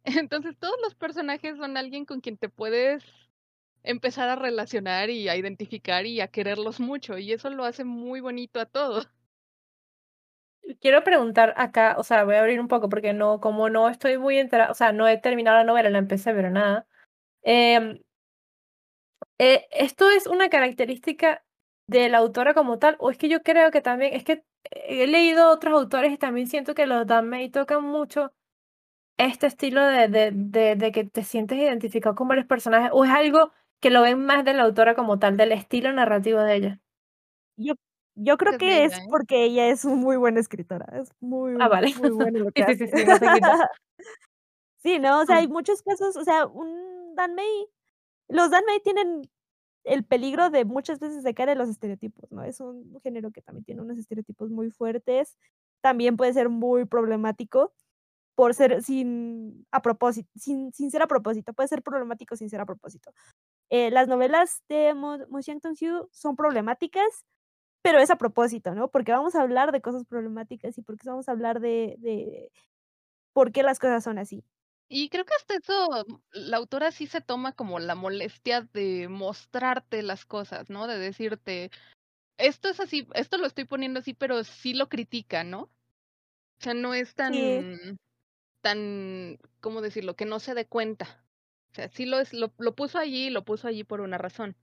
Entonces 0.05 0.57
todos 0.59 0.77
los 0.83 0.95
personajes 0.95 1.57
son 1.59 1.77
alguien 1.77 2.05
con 2.05 2.21
quien 2.21 2.39
te 2.39 2.49
puedes 2.49 3.05
empezar 3.83 4.29
a 4.29 4.37
relacionar 4.37 5.11
y 5.11 5.29
a 5.29 5.37
identificar 5.37 6.07
y 6.07 6.21
a 6.21 6.29
quererlos 6.29 6.81
mucho 6.81 7.19
y 7.19 7.33
eso 7.33 7.51
lo 7.51 7.65
hace 7.65 7.85
muy 7.85 8.21
bonito 8.21 8.61
a 8.61 8.67
todo. 8.67 9.03
Quiero 10.81 11.03
preguntar 11.03 11.55
acá, 11.57 11.97
o 11.99 12.05
sea, 12.05 12.25
voy 12.25 12.37
a 12.37 12.41
abrir 12.41 12.61
un 12.61 12.69
poco 12.69 12.89
porque 12.89 13.13
no, 13.13 13.41
como 13.41 13.69
no 13.71 13.89
estoy 13.89 14.19
muy 14.19 14.39
enterada, 14.39 14.71
o 14.71 14.75
sea, 14.75 14.93
no 14.93 15.09
he 15.09 15.19
terminado 15.19 15.59
la 15.59 15.65
novela, 15.65 15.91
la 15.91 15.99
empecé, 15.99 16.33
pero 16.33 16.51
nada. 16.51 16.87
Eh, 17.43 18.01
eh, 19.39 19.67
¿Esto 19.71 20.09
es 20.11 20.27
una 20.27 20.49
característica 20.51 21.43
de 21.87 22.09
la 22.09 22.19
autora 22.19 22.55
como 22.55 22.79
tal? 22.79 22.97
O 23.01 23.11
es 23.11 23.19
que 23.19 23.29
yo 23.29 23.43
creo 23.43 23.71
que 23.71 23.81
también, 23.81 24.15
es 24.15 24.25
que 24.25 24.45
he 24.71 25.07
leído 25.07 25.51
otros 25.51 25.75
autores 25.75 26.13
y 26.13 26.19
también 26.19 26.47
siento 26.47 26.75
que 26.75 26.87
los 26.87 27.07
Danmei 27.07 27.51
tocan 27.51 27.83
mucho 27.85 28.33
este 29.19 29.47
estilo 29.47 29.83
de, 29.85 30.09
de, 30.09 30.77
de, 30.77 30.93
que 30.93 31.05
te 31.05 31.25
sientes 31.25 31.59
identificado 31.59 32.15
con 32.15 32.29
varios 32.29 32.47
personajes, 32.47 32.91
o 32.93 33.05
es 33.05 33.11
algo 33.11 33.53
que 33.81 33.91
lo 33.91 34.03
ven 34.03 34.25
más 34.25 34.45
de 34.45 34.55
la 34.55 34.65
autora 34.65 34.95
como 34.95 35.19
tal, 35.19 35.37
del 35.37 35.53
estilo 35.53 35.93
narrativo 35.93 36.41
de 36.41 36.55
ella. 36.55 36.81
Yo, 37.57 37.75
yo 38.15 38.37
creo 38.37 38.59
que 38.59 38.85
es 38.85 38.93
¿eh? 38.99 39.07
porque 39.11 39.45
ella 39.45 39.69
es 39.69 39.85
una 39.85 39.97
muy 39.97 40.17
buena 40.17 40.41
escritora, 40.41 40.87
es 40.99 41.11
muy, 41.21 41.57
ah, 41.61 41.69
vale. 41.69 41.95
muy 41.99 42.11
buena 42.11 42.39
lo 42.39 42.51
que 42.53 42.65
sí, 42.77 42.87
sí, 42.87 42.97
sí, 42.97 43.05
no 43.07 43.15
sí, 44.83 44.99
no, 44.99 45.21
o 45.21 45.27
sea, 45.27 45.37
hay 45.37 45.49
muchos 45.49 45.83
casos, 45.83 46.17
o 46.17 46.25
sea, 46.25 46.47
un 46.47 47.15
Danmei, 47.17 47.69
los 48.29 48.51
Danmei 48.51 48.81
tienen 48.81 49.23
el 49.85 50.05
peligro 50.05 50.51
de 50.51 50.65
muchas 50.65 50.99
veces 51.01 51.23
de 51.23 51.35
caer 51.35 51.51
en 51.51 51.59
los 51.59 51.69
estereotipos, 51.71 52.31
¿no? 52.31 52.45
Es 52.45 52.61
un 52.61 53.01
género 53.03 53.31
que 53.31 53.41
también 53.41 53.65
tiene 53.65 53.81
unos 53.81 53.99
estereotipos 53.99 54.51
muy 54.51 54.71
fuertes, 54.71 55.37
también 55.81 56.17
puede 56.17 56.35
ser 56.35 56.51
muy 56.51 56.85
problemático 56.85 57.73
por 58.35 58.55
ser 58.55 58.83
sin 58.83 59.67
a 59.71 59.83
propósito, 59.83 60.31
sin, 60.37 60.73
sin 60.73 60.91
ser 60.91 61.03
a 61.03 61.07
propósito, 61.07 61.53
puede 61.53 61.69
ser 61.69 61.83
problemático 61.83 62.37
sin 62.37 62.51
ser 62.51 62.61
a 62.61 62.67
propósito. 62.67 63.13
Eh, 63.71 63.91
las 63.91 64.09
novelas 64.09 64.63
de 64.69 64.95
Mo, 64.95 65.19
Mo 65.29 65.41
son 66.11 66.37
problemáticas, 66.37 67.25
pero 67.83 67.99
es 67.99 68.11
a 68.11 68.17
propósito, 68.17 68.75
¿no? 68.75 68.89
Porque 68.91 69.13
vamos 69.13 69.35
a 69.35 69.43
hablar 69.43 69.73
de 69.73 69.81
cosas 69.81 70.05
problemáticas 70.05 70.77
y 70.77 70.83
porque 70.83 71.09
vamos 71.09 71.29
a 71.29 71.33
hablar 71.33 71.61
de, 71.61 71.97
de 71.99 72.51
por 73.33 73.53
qué 73.53 73.63
las 73.63 73.79
cosas 73.79 74.05
son 74.05 74.19
así. 74.19 74.45
Y 74.89 75.09
creo 75.09 75.25
que 75.25 75.35
hasta 75.39 75.55
eso 75.55 76.05
la 76.33 76.57
autora 76.57 76.91
sí 76.91 77.07
se 77.07 77.21
toma 77.21 77.53
como 77.53 77.79
la 77.79 77.95
molestia 77.95 78.69
de 78.73 79.09
mostrarte 79.09 80.03
las 80.03 80.27
cosas, 80.27 80.69
¿no? 80.69 80.89
De 80.89 80.99
decirte, 80.99 81.71
esto 82.39 82.69
es 82.69 82.81
así, 82.81 83.07
esto 83.15 83.39
lo 83.39 83.47
estoy 83.47 83.67
poniendo 83.67 84.01
así, 84.01 84.15
pero 84.15 84.43
sí 84.43 84.75
lo 84.75 84.89
critica, 84.89 85.45
¿no? 85.45 85.63
O 85.63 86.63
sea, 86.63 86.75
no 86.75 86.93
es 86.93 87.15
tan, 87.15 87.33
sí. 87.33 87.97
tan, 88.61 89.39
¿cómo 89.61 89.81
decirlo? 89.81 90.17
Que 90.17 90.25
no 90.25 90.41
se 90.41 90.55
dé 90.55 90.67
cuenta. 90.67 91.25
O 91.73 91.75
sea, 91.75 91.89
sí 91.89 92.07
lo, 92.07 92.19
es, 92.19 92.33
lo, 92.33 92.53
lo 92.59 92.75
puso 92.75 92.99
allí, 92.99 93.31
lo 93.31 93.45
puso 93.45 93.69
allí 93.69 93.85
por 93.85 94.01
una 94.01 94.19
razón. 94.19 94.57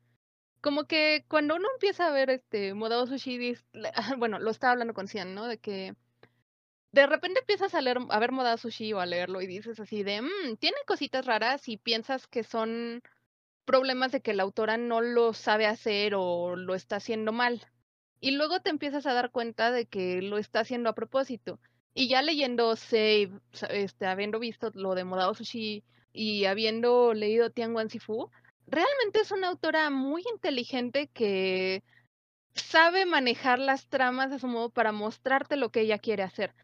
Como 0.62 0.86
que 0.86 1.26
cuando 1.30 1.56
uno 1.56 1.68
empieza 1.74 2.08
a 2.08 2.12
ver 2.12 2.30
este 2.30 2.74
Modao 2.74 3.08
Sushi, 3.08 3.56
bueno, 4.18 4.40
lo 4.40 4.52
estaba 4.52 4.74
hablando 4.74 4.94
con 4.94 5.08
Cian, 5.08 5.34
¿no? 5.34 5.46
De 5.48 5.60
que 5.60 5.96
de 6.92 7.08
repente 7.08 7.42
empiezas 7.42 7.76
a 7.76 7.82
leer, 7.82 8.00
a 8.10 8.20
ver 8.20 8.32
Modao 8.32 8.58
Sushi 8.58 8.92
o 8.94 9.00
a 9.00 9.06
leerlo 9.06 9.42
y 9.42 9.48
dices 9.48 9.80
así 9.80 10.04
de, 10.04 10.22
mmm, 10.22 10.58
tiene 10.60 10.78
cositas 10.86 11.26
raras 11.26 11.68
y 11.70 11.78
piensas 11.78 12.28
que 12.28 12.44
son 12.44 13.02
problemas 13.66 14.12
de 14.12 14.22
que 14.22 14.34
la 14.34 14.44
autora 14.44 14.78
no 14.78 15.02
lo 15.02 15.34
sabe 15.34 15.66
hacer 15.68 16.14
o 16.16 16.56
lo 16.56 16.76
está 16.76 16.98
haciendo 16.98 17.32
mal. 17.32 17.68
Y 18.20 18.32
luego 18.32 18.62
te 18.62 18.70
empiezas 18.70 19.06
a 19.06 19.14
dar 19.14 19.32
cuenta 19.32 19.72
de 19.72 19.86
que 19.86 20.22
lo 20.22 20.38
está 20.38 20.62
haciendo 20.62 20.90
a 20.90 20.96
propósito. 20.96 21.60
Y 21.94 22.10
ya 22.10 22.22
leyendo 22.22 22.76
Save, 22.76 23.32
este, 23.70 24.06
habiendo 24.08 24.40
visto 24.40 24.72
lo 24.74 24.96
de 24.96 25.04
Modao 25.04 25.34
Sushi 25.36 25.84
y 26.18 26.46
habiendo 26.46 27.14
leído 27.14 27.52
Tianguan 27.52 27.92
Sifu, 27.92 28.32
realmente 28.66 29.20
es 29.22 29.32
una 29.32 29.50
autora 29.50 29.92
muy 29.92 30.24
inteligente 30.34 31.10
que 31.14 31.84
sabe 32.56 33.06
manejar 33.06 33.60
las 33.60 33.88
tramas 33.88 34.32
a 34.32 34.40
su 34.40 34.48
modo 34.48 34.72
para 34.72 34.92
mostrarte 34.92 35.58
lo 35.58 35.70
que 35.70 35.82
ella 35.82 36.00
quiere 36.00 36.24
hacer. 36.24 36.56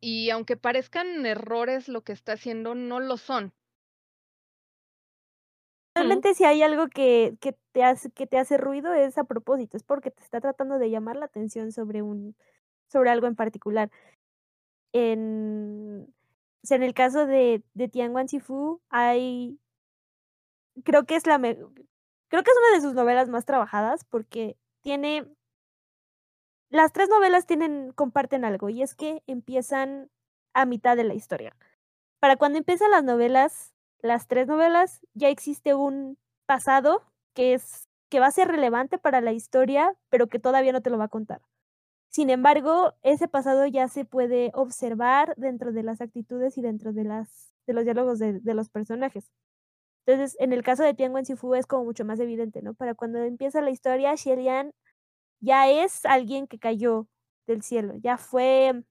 Y 0.00 0.30
aunque 0.30 0.56
parezcan 0.56 1.26
errores 1.26 1.88
lo 1.88 2.02
que 2.02 2.12
está 2.12 2.34
haciendo, 2.34 2.76
no 2.76 3.00
lo 3.00 3.16
son. 3.16 3.52
Realmente 5.96 6.34
si 6.34 6.44
hay 6.44 6.62
algo 6.62 6.86
que, 6.86 7.36
que, 7.40 7.56
te 7.72 7.82
hace, 7.82 8.12
que 8.12 8.28
te 8.28 8.38
hace 8.38 8.56
ruido 8.56 8.94
es 8.94 9.18
a 9.18 9.24
propósito, 9.24 9.76
es 9.76 9.82
porque 9.82 10.12
te 10.12 10.22
está 10.22 10.40
tratando 10.40 10.78
de 10.78 10.90
llamar 10.90 11.16
la 11.16 11.24
atención 11.26 11.72
sobre, 11.72 12.02
un, 12.02 12.36
sobre 12.86 13.10
algo 13.10 13.26
en 13.26 13.34
particular. 13.34 13.90
En, 14.92 15.75
o 16.66 16.68
sea, 16.68 16.78
en 16.78 16.82
el 16.82 16.94
caso 16.94 17.26
de, 17.28 17.62
de 17.74 17.86
Tianguan 17.86 18.28
Sifu 18.28 18.80
hay, 18.88 19.60
creo 20.82 21.06
que 21.06 21.14
es 21.14 21.24
la, 21.24 21.38
creo 21.38 22.42
que 22.42 22.50
es 22.50 22.58
una 22.58 22.74
de 22.74 22.80
sus 22.80 22.92
novelas 22.92 23.28
más 23.28 23.44
trabajadas 23.44 24.04
porque 24.04 24.56
tiene, 24.80 25.32
las 26.68 26.92
tres 26.92 27.08
novelas 27.08 27.46
tienen, 27.46 27.92
comparten 27.92 28.44
algo 28.44 28.68
y 28.68 28.82
es 28.82 28.96
que 28.96 29.22
empiezan 29.28 30.10
a 30.54 30.66
mitad 30.66 30.96
de 30.96 31.04
la 31.04 31.14
historia. 31.14 31.54
Para 32.18 32.34
cuando 32.34 32.58
empiezan 32.58 32.90
las 32.90 33.04
novelas, 33.04 33.72
las 34.00 34.26
tres 34.26 34.48
novelas, 34.48 35.06
ya 35.14 35.28
existe 35.28 35.72
un 35.74 36.18
pasado 36.46 37.04
que 37.32 37.54
es, 37.54 37.88
que 38.08 38.18
va 38.18 38.26
a 38.26 38.32
ser 38.32 38.48
relevante 38.48 38.98
para 38.98 39.20
la 39.20 39.30
historia, 39.30 39.94
pero 40.08 40.26
que 40.26 40.40
todavía 40.40 40.72
no 40.72 40.82
te 40.82 40.90
lo 40.90 40.98
va 40.98 41.04
a 41.04 41.08
contar. 41.10 41.42
Sin 42.10 42.30
embargo, 42.30 42.94
ese 43.02 43.28
pasado 43.28 43.66
ya 43.66 43.88
se 43.88 44.04
puede 44.04 44.50
observar 44.54 45.34
dentro 45.36 45.72
de 45.72 45.82
las 45.82 46.00
actitudes 46.00 46.56
y 46.58 46.62
dentro 46.62 46.92
de, 46.92 47.04
las, 47.04 47.52
de 47.66 47.74
los 47.74 47.84
diálogos 47.84 48.18
de, 48.18 48.40
de 48.40 48.54
los 48.54 48.70
personajes. 48.70 49.30
Entonces, 50.06 50.36
en 50.40 50.52
el 50.52 50.62
caso 50.62 50.84
de 50.84 50.94
Tianguan 50.94 51.26
Sifu 51.26 51.54
es 51.54 51.66
como 51.66 51.84
mucho 51.84 52.04
más 52.04 52.20
evidente, 52.20 52.62
¿no? 52.62 52.74
Para 52.74 52.94
cuando 52.94 53.18
empieza 53.18 53.60
la 53.60 53.70
historia, 53.70 54.16
Xielian 54.16 54.72
ya 55.40 55.68
es 55.70 56.04
alguien 56.06 56.46
que 56.46 56.58
cayó 56.58 57.08
del 57.46 57.62
cielo, 57.62 57.94
ya 57.96 58.18
fue 58.18 58.84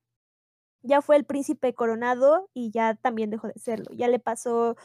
ya 0.83 1.01
fue 1.01 1.15
el 1.17 1.25
príncipe 1.25 1.73
coronado 1.73 2.49
y 2.53 2.71
ya 2.71 2.95
también 2.95 3.31
dejó 3.31 3.47
de 3.47 3.55
serlo. 3.59 3.87
Ya 3.95 4.07
le 4.07 4.19
pasó 4.19 4.75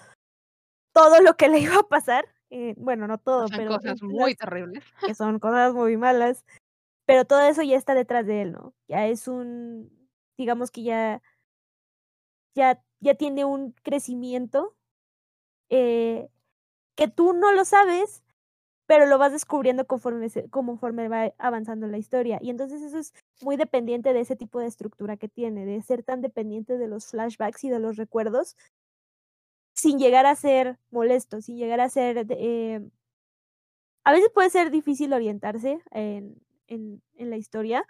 todo 0.94 1.20
lo 1.20 1.36
que 1.36 1.48
le 1.48 1.60
iba 1.60 1.76
a 1.76 1.88
pasar. 1.88 2.26
Eh, 2.50 2.74
bueno, 2.76 3.06
no 3.06 3.18
todo, 3.18 3.46
son 3.48 3.56
pero 3.56 3.76
cosas 3.76 4.02
muy 4.02 4.34
terribles. 4.34 4.84
Que 5.06 5.14
son 5.14 5.38
cosas 5.38 5.72
muy 5.74 5.96
malas 5.96 6.44
pero 7.06 7.24
todo 7.24 7.40
eso 7.42 7.62
ya 7.62 7.76
está 7.76 7.94
detrás 7.94 8.26
de 8.26 8.42
él, 8.42 8.52
¿no? 8.52 8.74
Ya 8.88 9.06
es 9.06 9.28
un, 9.28 9.90
digamos 10.36 10.70
que 10.70 10.82
ya, 10.82 11.22
ya, 12.54 12.82
ya 13.00 13.14
tiene 13.14 13.44
un 13.44 13.72
crecimiento 13.82 14.74
eh, 15.70 16.28
que 16.96 17.08
tú 17.08 17.32
no 17.32 17.52
lo 17.52 17.64
sabes, 17.64 18.22
pero 18.86 19.06
lo 19.06 19.18
vas 19.18 19.32
descubriendo 19.32 19.86
conforme, 19.86 20.28
conforme 20.50 21.08
va 21.08 21.32
avanzando 21.38 21.86
la 21.86 21.98
historia. 21.98 22.38
Y 22.42 22.50
entonces 22.50 22.82
eso 22.82 22.98
es 22.98 23.14
muy 23.40 23.56
dependiente 23.56 24.12
de 24.12 24.20
ese 24.20 24.36
tipo 24.36 24.58
de 24.60 24.66
estructura 24.66 25.16
que 25.16 25.28
tiene, 25.28 25.64
de 25.64 25.80
ser 25.82 26.02
tan 26.02 26.20
dependiente 26.22 26.76
de 26.76 26.88
los 26.88 27.06
flashbacks 27.06 27.64
y 27.64 27.70
de 27.70 27.78
los 27.78 27.96
recuerdos, 27.96 28.56
sin 29.74 29.98
llegar 29.98 30.26
a 30.26 30.34
ser 30.34 30.78
molesto, 30.90 31.40
sin 31.40 31.56
llegar 31.56 31.80
a 31.80 31.88
ser... 31.88 32.26
Eh, 32.30 32.80
a 34.04 34.12
veces 34.12 34.30
puede 34.34 34.50
ser 34.50 34.70
difícil 34.70 35.12
orientarse 35.12 35.80
en, 35.92 36.42
en, 36.70 37.02
en 37.16 37.30
la 37.30 37.36
historia, 37.36 37.84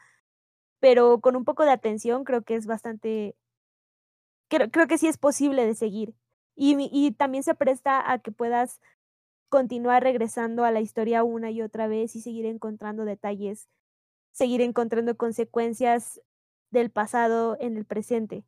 pero 0.81 1.21
con 1.21 1.37
un 1.37 1.45
poco 1.45 1.65
de 1.65 1.71
atención 1.71 2.25
creo 2.25 2.43
que 2.43 2.57
es 2.57 2.67
bastante, 2.67 3.37
creo, 4.49 4.71
creo 4.71 4.87
que 4.87 4.99
sí 4.99 5.07
es 5.07 5.19
posible 5.19 5.65
de 5.65 5.75
seguir. 5.75 6.15
Y, 6.57 6.91
y 6.93 7.13
también 7.13 7.43
se 7.45 7.55
presta 7.55 8.11
a 8.11 8.19
que 8.19 8.33
puedas 8.33 8.81
continuar 9.49 10.03
regresando 10.03 10.65
a 10.65 10.71
la 10.71 10.81
historia 10.81 11.25
una 11.25 11.51
y 11.51 11.63
otra 11.63 11.87
vez 11.87 12.17
y 12.17 12.21
seguir 12.21 12.47
encontrando 12.47 13.05
detalles, 13.05 13.69
seguir 14.33 14.61
encontrando 14.61 15.17
consecuencias 15.17 16.21
del 16.71 16.91
pasado 16.91 17.57
en 17.61 17.77
el 17.77 17.85
presente. 17.85 18.45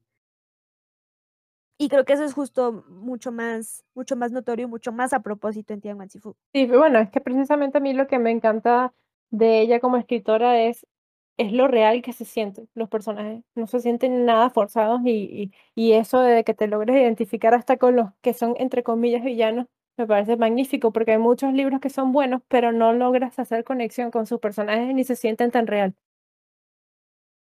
Y 1.78 1.88
creo 1.88 2.04
que 2.04 2.12
eso 2.12 2.24
es 2.24 2.34
justo 2.34 2.84
mucho 2.88 3.32
más, 3.32 3.84
mucho 3.94 4.14
más 4.14 4.30
notorio, 4.30 4.68
mucho 4.68 4.92
más 4.92 5.12
a 5.12 5.20
propósito 5.22 5.74
en 5.74 5.80
Tian 5.80 6.08
Sifu. 6.08 6.36
Sí, 6.52 6.66
bueno, 6.66 7.00
es 7.00 7.10
que 7.10 7.20
precisamente 7.20 7.78
a 7.78 7.80
mí 7.80 7.92
lo 7.92 8.06
que 8.06 8.20
me 8.20 8.30
encanta 8.30 8.94
de 9.32 9.60
ella 9.62 9.80
como 9.80 9.98
escritora 9.98 10.62
es, 10.64 10.86
es 11.38 11.52
lo 11.52 11.68
real 11.68 12.02
que 12.02 12.14
se 12.14 12.24
sienten 12.26 12.68
los 12.74 12.88
personajes. 12.90 13.42
No 13.56 13.66
se 13.68 13.80
sienten 13.80 14.26
nada 14.26 14.50
forzados 14.50 15.02
y, 15.06 15.10
y, 15.74 15.82
y 15.90 15.92
eso 15.94 16.20
de 16.20 16.44
que 16.44 16.54
te 16.54 16.68
logres 16.68 16.96
identificar 16.96 17.54
hasta 17.54 17.78
con 17.78 17.96
los 17.96 18.10
que 18.22 18.34
son, 18.34 18.54
entre 18.58 18.84
comillas, 18.84 19.24
villanos, 19.24 19.66
me 19.98 20.06
parece 20.06 20.36
magnífico 20.36 20.92
porque 20.92 21.12
hay 21.12 21.18
muchos 21.18 21.52
libros 21.54 21.80
que 21.80 21.90
son 21.90 22.12
buenos, 22.12 22.42
pero 22.48 22.72
no 22.72 22.92
logras 22.94 23.38
hacer 23.40 23.64
conexión 23.64 24.10
con 24.12 24.26
sus 24.26 24.40
personajes 24.40 24.94
ni 24.94 25.04
se 25.04 25.16
sienten 25.16 25.50
tan 25.50 25.66
real. 25.66 25.94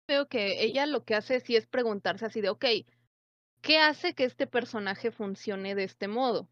Creo 0.06 0.28
que 0.28 0.62
ella 0.62 0.86
lo 0.86 1.04
que 1.04 1.16
hace 1.16 1.40
sí 1.40 1.56
es 1.56 1.66
preguntarse 1.66 2.24
así 2.26 2.40
de, 2.40 2.50
ok, 2.50 2.64
¿qué 3.62 3.78
hace 3.78 4.14
que 4.14 4.24
este 4.24 4.46
personaje 4.46 5.10
funcione 5.10 5.74
de 5.74 5.84
este 5.84 6.06
modo? 6.06 6.48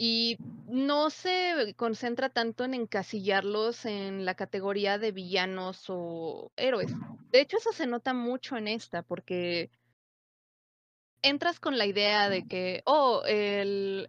Y 0.00 0.38
no 0.68 1.10
se 1.10 1.74
concentra 1.76 2.28
tanto 2.28 2.64
en 2.64 2.74
encasillarlos 2.74 3.84
en 3.84 4.24
la 4.24 4.36
categoría 4.36 4.96
de 4.96 5.10
villanos 5.10 5.86
o 5.88 6.52
héroes. 6.56 6.92
De 7.32 7.40
hecho, 7.40 7.56
eso 7.56 7.72
se 7.72 7.88
nota 7.88 8.14
mucho 8.14 8.56
en 8.56 8.68
esta, 8.68 9.02
porque 9.02 9.72
entras 11.22 11.58
con 11.58 11.78
la 11.78 11.86
idea 11.86 12.28
de 12.28 12.46
que, 12.46 12.82
oh, 12.84 13.24
el, 13.26 14.08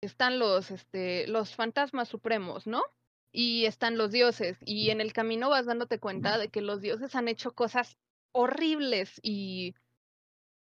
están 0.00 0.40
los, 0.40 0.72
este, 0.72 1.28
los 1.28 1.54
fantasmas 1.54 2.08
supremos, 2.08 2.66
¿no? 2.66 2.82
Y 3.30 3.66
están 3.66 3.96
los 3.96 4.10
dioses. 4.10 4.58
Y 4.64 4.90
en 4.90 5.00
el 5.00 5.12
camino 5.12 5.50
vas 5.50 5.66
dándote 5.66 6.00
cuenta 6.00 6.36
de 6.36 6.48
que 6.48 6.62
los 6.62 6.80
dioses 6.80 7.14
han 7.14 7.28
hecho 7.28 7.52
cosas 7.52 7.96
horribles 8.32 9.20
y, 9.22 9.76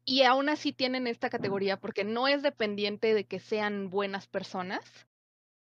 y 0.09 0.23
aún 0.23 0.47
así 0.47 0.71
tienen 0.71 1.05
esta 1.05 1.29
categoría 1.29 1.77
porque 1.77 2.05
no 2.05 2.29
es 2.29 2.41
dependiente 2.41 3.13
de 3.13 3.25
que 3.25 3.41
sean 3.41 3.89
buenas 3.89 4.25
personas. 4.25 4.81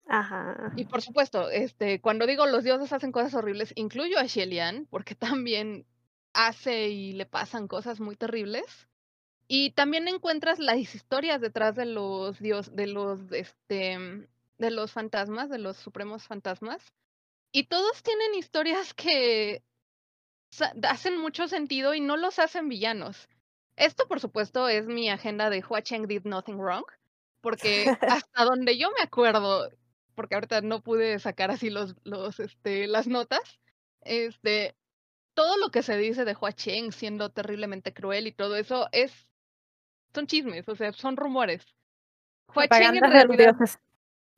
Ajá. 0.05 0.73
Y 0.76 0.85
por 0.85 1.01
supuesto, 1.01 1.49
este, 1.49 1.99
cuando 1.99 2.27
digo 2.27 2.45
los 2.45 2.64
dioses 2.64 2.93
hacen 2.93 3.11
cosas 3.11 3.34
horribles, 3.34 3.73
incluyo 3.76 4.19
a 4.19 4.26
Shelian, 4.26 4.85
porque 4.91 5.15
también 5.43 5.88
hace 6.34 6.89
y 6.89 7.14
le 7.14 7.26
pasan 7.26 7.68
cosas 7.68 7.99
muy 7.99 8.15
terribles. 8.15 8.88
Y 9.47 9.72
también 9.72 10.07
encuentras 10.07 10.59
las 10.59 10.77
historias 10.77 11.41
detrás 11.41 11.76
de 11.76 11.85
los 11.85 12.38
dios, 12.38 12.76
de 12.76 12.85
los, 12.85 13.19
este, 13.31 13.97
de 14.59 14.72
los 14.72 14.91
fantasmas, 14.91 15.49
de 15.49 15.57
los 15.57 15.77
supremos 15.77 16.27
fantasmas. 16.27 16.93
Y 17.51 17.64
todos 17.64 18.03
tienen 18.03 18.35
historias 18.35 18.93
que 18.93 19.64
hacen 20.84 21.18
mucho 21.18 21.47
sentido 21.47 21.95
y 21.95 22.01
no 22.01 22.18
los 22.18 22.38
hacen 22.38 22.69
villanos. 22.69 23.27
Esto, 23.78 24.08
por 24.08 24.20
supuesto, 24.20 24.68
es 24.68 24.88
mi 24.88 25.10
agenda 25.10 25.49
de 25.49 25.64
Hua 25.68 25.84
Cheng 25.84 26.08
did 26.08 26.24
nothing 26.26 26.58
wrong, 26.58 26.84
porque 27.41 27.86
hasta 28.26 28.44
donde 28.44 28.78
yo 28.78 28.90
me 28.91 29.04
acuerdo, 29.04 29.70
porque 30.16 30.36
ahorita 30.36 30.62
no 30.62 30.82
pude 30.82 31.20
sacar 31.20 31.52
así 31.52 31.70
los, 31.70 31.95
los, 32.04 32.40
este, 32.40 32.88
las 32.88 33.08
notas, 33.08 33.60
este, 34.02 34.76
todo 35.36 35.58
lo 35.58 35.70
que 35.70 35.84
se 35.84 35.95
dice 35.95 36.26
de 36.26 36.36
Hua 36.36 36.52
Cheng 36.54 36.91
siendo 36.91 37.30
terriblemente 37.30 37.94
cruel 37.94 38.26
y 38.26 38.32
todo 38.32 38.56
eso 38.56 38.90
es 38.91 39.28
son 40.14 40.26
chismes, 40.26 40.68
o 40.68 40.76
sea, 40.76 40.91
son 40.94 41.16
rumores. 41.16 41.64
Hua 42.54 42.68
Cheng 42.68 42.95
en 42.95 43.12
realidad, 43.12 43.56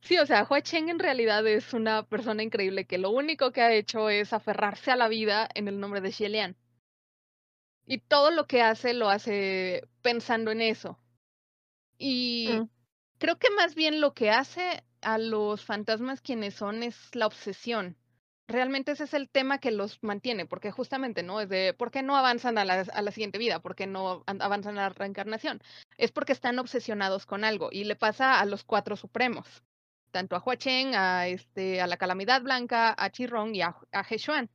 sí, 0.02 0.18
o 0.18 0.26
sea, 0.26 0.46
Hua 0.50 0.62
Cheng 0.62 0.90
en 0.90 1.00
realidad 1.00 1.48
es 1.48 1.74
una 1.74 2.04
persona 2.04 2.44
increíble 2.44 2.86
que 2.86 2.98
lo 2.98 3.12
único 3.12 3.54
que 3.54 3.62
ha 3.62 3.72
hecho 3.72 4.10
es 4.10 4.34
aferrarse 4.34 4.92
a 4.92 4.98
la 4.98 5.08
vida 5.08 5.48
en 5.54 5.70
el 5.70 5.80
nombre 5.80 6.02
de 6.02 6.12
Xielian. 6.12 6.58
Y 7.90 7.98
todo 7.98 8.32
lo 8.32 8.48
que 8.48 8.62
hace 8.62 8.94
lo 8.94 9.10
hace 9.10 9.84
pensando 10.02 10.52
en 10.52 10.62
eso. 10.62 11.00
Y 11.98 12.50
mm. 12.52 12.70
creo 13.18 13.38
que 13.38 13.50
más 13.50 13.76
bien 13.76 14.00
lo 14.00 14.14
que 14.14 14.30
hace 14.30 14.84
a 15.02 15.18
los 15.18 15.66
fantasmas 15.66 16.22
quienes 16.22 16.54
son 16.54 16.84
es 16.84 17.16
la 17.16 17.26
obsesión 17.26 17.98
realmente 18.50 18.92
ese 18.92 19.06
es 19.06 19.14
el 19.14 19.30
tema 19.30 19.60
que 19.60 19.72
los 19.72 20.04
mantiene, 20.04 20.46
porque 20.46 20.72
justamente, 20.72 21.24
¿no? 21.24 21.40
Es 21.40 21.50
de, 21.50 21.74
¿por 21.74 21.92
qué 21.92 22.04
no 22.04 22.18
avanzan 22.18 22.58
a 22.58 22.66
la, 22.66 22.82
a 22.82 23.02
la 23.02 23.12
siguiente 23.12 23.38
vida? 23.38 23.62
¿Por 23.62 23.76
qué 23.76 23.88
no 23.88 24.24
avanzan 24.28 24.78
a 24.78 24.82
la 24.82 24.90
reencarnación? 24.90 25.62
Es 25.98 26.12
porque 26.12 26.34
están 26.34 26.60
obsesionados 26.60 27.26
con 27.26 27.44
algo 27.44 27.70
y 27.72 27.86
le 27.86 27.96
pasa 27.96 28.40
a 28.40 28.46
los 28.46 28.64
cuatro 28.64 28.98
supremos, 28.98 29.64
tanto 30.12 30.36
a 30.36 30.44
Hua 30.44 30.58
Cheng, 30.58 30.96
a, 30.96 31.28
este, 31.28 31.82
a 31.82 31.88
la 31.88 31.98
Calamidad 31.98 32.42
Blanca, 32.42 32.94
a 32.98 33.10
Chirong 33.12 33.56
y 33.56 33.62
a, 33.62 33.76
a 33.92 34.06
Hechuan. 34.10 34.50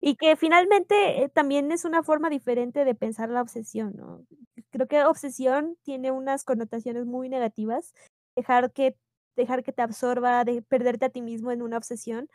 Y 0.00 0.16
que 0.16 0.36
finalmente 0.36 1.22
eh, 1.22 1.28
también 1.28 1.70
es 1.72 1.84
una 1.84 2.02
forma 2.02 2.28
diferente 2.30 2.84
de 2.84 2.94
pensar 2.94 3.28
la 3.28 3.42
obsesión, 3.42 3.94
¿no? 3.96 4.24
Creo 4.70 4.88
que 4.88 5.04
obsesión 5.04 5.76
tiene 5.82 6.10
unas 6.10 6.44
connotaciones 6.44 7.06
muy 7.06 7.28
negativas. 7.28 7.94
Dejar 8.36 8.72
que 8.72 8.96
dejar 9.36 9.62
que 9.62 9.72
te 9.72 9.82
absorba, 9.82 10.44
de 10.44 10.62
perderte 10.62 11.06
a 11.06 11.10
ti 11.10 11.22
mismo 11.22 11.52
en 11.52 11.62
una 11.62 11.78
obsesión. 11.78 12.28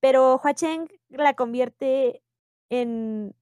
Pero 0.00 0.40
Hua 0.42 0.54
Cheng 0.54 0.88
la 1.10 1.34
convierte 1.34 2.22
en, 2.70 3.34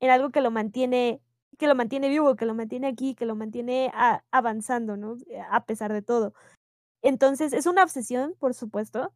en 0.00 0.10
algo 0.10 0.30
que 0.30 0.40
lo 0.40 0.50
mantiene 0.50 1.20
que 1.58 1.66
lo 1.66 1.74
mantiene 1.74 2.08
vivo, 2.08 2.36
que 2.36 2.46
lo 2.46 2.54
mantiene 2.54 2.86
aquí, 2.86 3.14
que 3.14 3.26
lo 3.26 3.34
mantiene 3.34 3.92
avanzando, 4.30 4.96
¿no? 4.96 5.16
A 5.50 5.64
pesar 5.64 5.92
de 5.92 6.02
todo. 6.02 6.32
Entonces, 7.02 7.52
es 7.52 7.66
una 7.66 7.82
obsesión, 7.82 8.34
por 8.38 8.54
supuesto, 8.54 9.12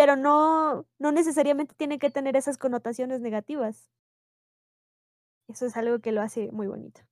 pero 0.00 0.16
no, 0.16 0.86
no 0.98 1.12
necesariamente 1.12 1.74
tiene 1.74 1.98
que 1.98 2.08
tener 2.08 2.34
esas 2.34 2.56
connotaciones 2.56 3.20
negativas. 3.20 3.90
Eso 5.46 5.66
es 5.66 5.76
algo 5.76 5.98
que 5.98 6.10
lo 6.10 6.22
hace 6.22 6.50
muy 6.52 6.68
bonito. 6.68 7.02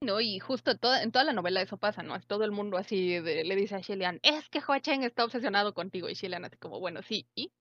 ¿no? 0.00 0.20
Y 0.20 0.40
justo 0.40 0.76
toda, 0.76 1.04
en 1.04 1.12
toda 1.12 1.24
la 1.24 1.32
novela 1.32 1.62
eso 1.62 1.76
pasa, 1.76 2.02
¿no? 2.02 2.16
Es 2.16 2.26
todo 2.26 2.42
el 2.42 2.50
mundo 2.50 2.78
así 2.78 3.20
le 3.20 3.54
dice 3.54 3.76
a 3.76 3.78
Shelian, 3.78 4.18
es 4.24 4.48
que 4.48 4.58
Hua 4.58 4.80
Cheng 4.80 5.04
está 5.04 5.24
obsesionado 5.24 5.72
contigo. 5.72 6.08
Y 6.08 6.14
Shelian 6.14 6.44
así 6.44 6.56
como, 6.56 6.80
bueno, 6.80 7.00
sí, 7.00 7.28
¿y? 7.36 7.52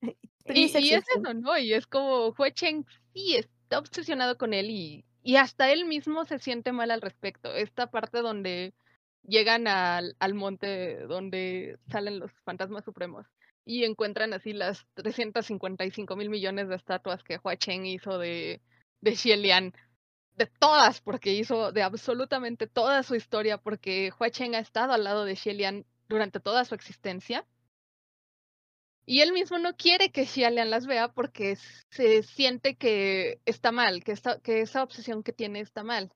y, 0.44 0.60
y, 0.60 0.64
es 0.94 1.04
eso, 1.16 1.34
¿no? 1.34 1.58
Y 1.58 1.72
es 1.72 1.88
como, 1.88 2.28
Hua 2.38 2.52
Cheng 2.52 2.86
sí 3.12 3.34
está 3.34 3.80
obsesionado 3.80 4.38
con 4.38 4.54
él 4.54 4.70
y, 4.70 5.04
y 5.24 5.34
hasta 5.34 5.72
él 5.72 5.86
mismo 5.86 6.24
se 6.24 6.38
siente 6.38 6.70
mal 6.70 6.92
al 6.92 7.00
respecto. 7.00 7.52
Esta 7.52 7.90
parte 7.90 8.18
donde 8.20 8.74
llegan 9.24 9.66
al, 9.66 10.14
al 10.20 10.34
monte 10.34 11.00
donde 11.08 11.80
salen 11.90 12.20
los 12.20 12.30
fantasmas 12.44 12.84
supremos 12.84 13.26
y 13.64 13.84
encuentran 13.84 14.32
así 14.32 14.52
las 14.52 14.86
355 14.94 16.16
mil 16.16 16.30
millones 16.30 16.68
de 16.68 16.76
estatuas 16.76 17.22
que 17.22 17.38
Hua 17.42 17.56
Cheng 17.56 17.86
hizo 17.86 18.18
de, 18.18 18.60
de 19.00 19.16
Xielian 19.16 19.72
de 20.36 20.46
todas, 20.46 21.00
porque 21.00 21.32
hizo 21.34 21.72
de 21.72 21.82
absolutamente 21.82 22.66
toda 22.66 23.02
su 23.02 23.14
historia, 23.14 23.58
porque 23.58 24.12
Hua 24.18 24.30
Cheng 24.30 24.54
ha 24.54 24.60
estado 24.60 24.92
al 24.92 25.04
lado 25.04 25.24
de 25.24 25.36
Xielian 25.36 25.84
durante 26.08 26.40
toda 26.40 26.64
su 26.64 26.74
existencia. 26.74 27.46
Y 29.04 29.20
él 29.20 29.32
mismo 29.32 29.58
no 29.58 29.76
quiere 29.76 30.10
que 30.10 30.26
Xielian 30.26 30.70
las 30.70 30.86
vea 30.86 31.12
porque 31.12 31.56
se 31.90 32.22
siente 32.22 32.76
que 32.76 33.40
está 33.44 33.72
mal, 33.72 34.04
que, 34.04 34.14
que 34.42 34.60
esa 34.60 34.82
obsesión 34.82 35.22
que 35.22 35.32
tiene 35.32 35.60
está 35.60 35.82
mal. 35.82 36.12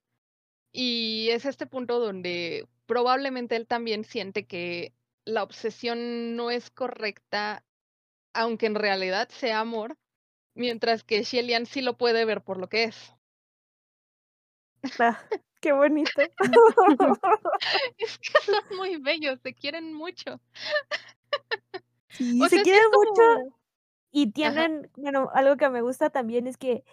Y 0.73 1.29
es 1.31 1.47
este 1.47 1.67
punto 1.67 1.99
donde 1.99 2.69
probablemente 2.87 3.57
él 3.57 3.67
también 3.67 4.05
siente 4.05 4.47
que 4.47 4.93
la 5.27 5.43
obsesión 5.43 6.37
no 6.37 6.51
es 6.51 6.71
correcta, 6.71 7.65
aunque 8.33 8.67
en 8.67 8.77
realidad 8.77 9.29
sea 9.29 9.61
amor, 9.61 9.99
mientras 10.55 11.05
que 11.05 11.25
Xielian 11.25 11.67
sí 11.67 11.83
lo 11.83 11.99
puede 11.99 12.25
ver 12.25 12.43
por 12.43 12.59
lo 12.59 12.69
que 12.69 12.85
es. 12.85 13.13
Ah, 14.99 15.21
qué 15.61 15.73
bonito. 15.73 16.11
es 17.99 18.19
que 18.19 18.33
son 18.47 18.77
muy 18.77 18.97
bellos, 18.97 19.41
se 19.43 19.53
quieren 19.53 19.93
mucho. 19.93 20.41
Sí, 22.11 22.41
se 22.49 22.63
quieren 22.63 22.85
mucho. 22.93 23.57
Y 24.13 24.33
tienen, 24.33 24.91
bueno, 24.97 25.29
algo 25.35 25.57
que 25.57 25.69
me 25.69 25.83
gusta 25.83 26.09
también 26.09 26.47
es 26.47 26.57
que 26.57 26.85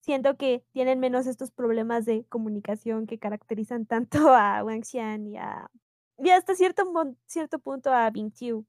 siento 0.00 0.36
que 0.36 0.64
tienen 0.72 0.98
menos 0.98 1.26
estos 1.26 1.52
problemas 1.52 2.04
de 2.06 2.24
comunicación 2.24 3.06
que 3.06 3.18
caracterizan 3.18 3.86
tanto 3.86 4.34
a 4.34 4.64
Wang 4.64 4.84
Xian 4.84 5.26
y 5.26 5.36
a 5.36 5.70
y 6.18 6.30
hasta 6.30 6.54
cierto 6.54 6.84
cierto 7.26 7.58
punto 7.58 7.92
a 7.92 8.10
Bing 8.10 8.32
Chiu. 8.32 8.66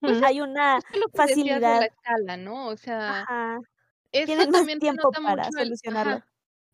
Pues 0.00 0.22
hay 0.22 0.40
una 0.40 0.80
facilidad. 1.14 1.80
la 1.80 1.86
escala, 1.86 2.36
¿no? 2.36 2.68
O 2.68 2.76
sea, 2.76 3.26
tienen 4.10 4.50
más 4.50 4.66
tiempo 4.78 5.10
para 5.10 5.50
solucionarlo 5.50 6.22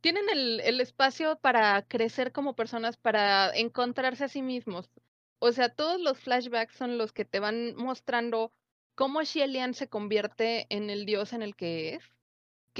tienen 0.01 0.29
el, 0.31 0.61
el 0.61 0.81
espacio 0.81 1.39
para 1.39 1.83
crecer 1.83 2.33
como 2.33 2.57
personas, 2.57 2.97
para 2.97 3.55
encontrarse 3.55 4.25
a 4.25 4.29
sí 4.29 4.43
mismos. 4.43 4.91
O 5.39 5.53
sea, 5.53 5.69
todos 5.69 6.01
los 6.01 6.19
flashbacks 6.19 6.75
son 6.75 6.99
los 6.99 7.13
que 7.13 7.25
te 7.25 7.41
van 7.41 7.75
mostrando 7.77 8.53
cómo 8.95 9.25
Xielian 9.25 9.75
se 9.75 9.89
convierte 9.89 10.67
en 10.71 10.91
el 10.91 11.07
dios 11.07 11.33
en 11.33 11.43
el 11.43 11.57
que 11.57 11.95
es, 11.95 12.05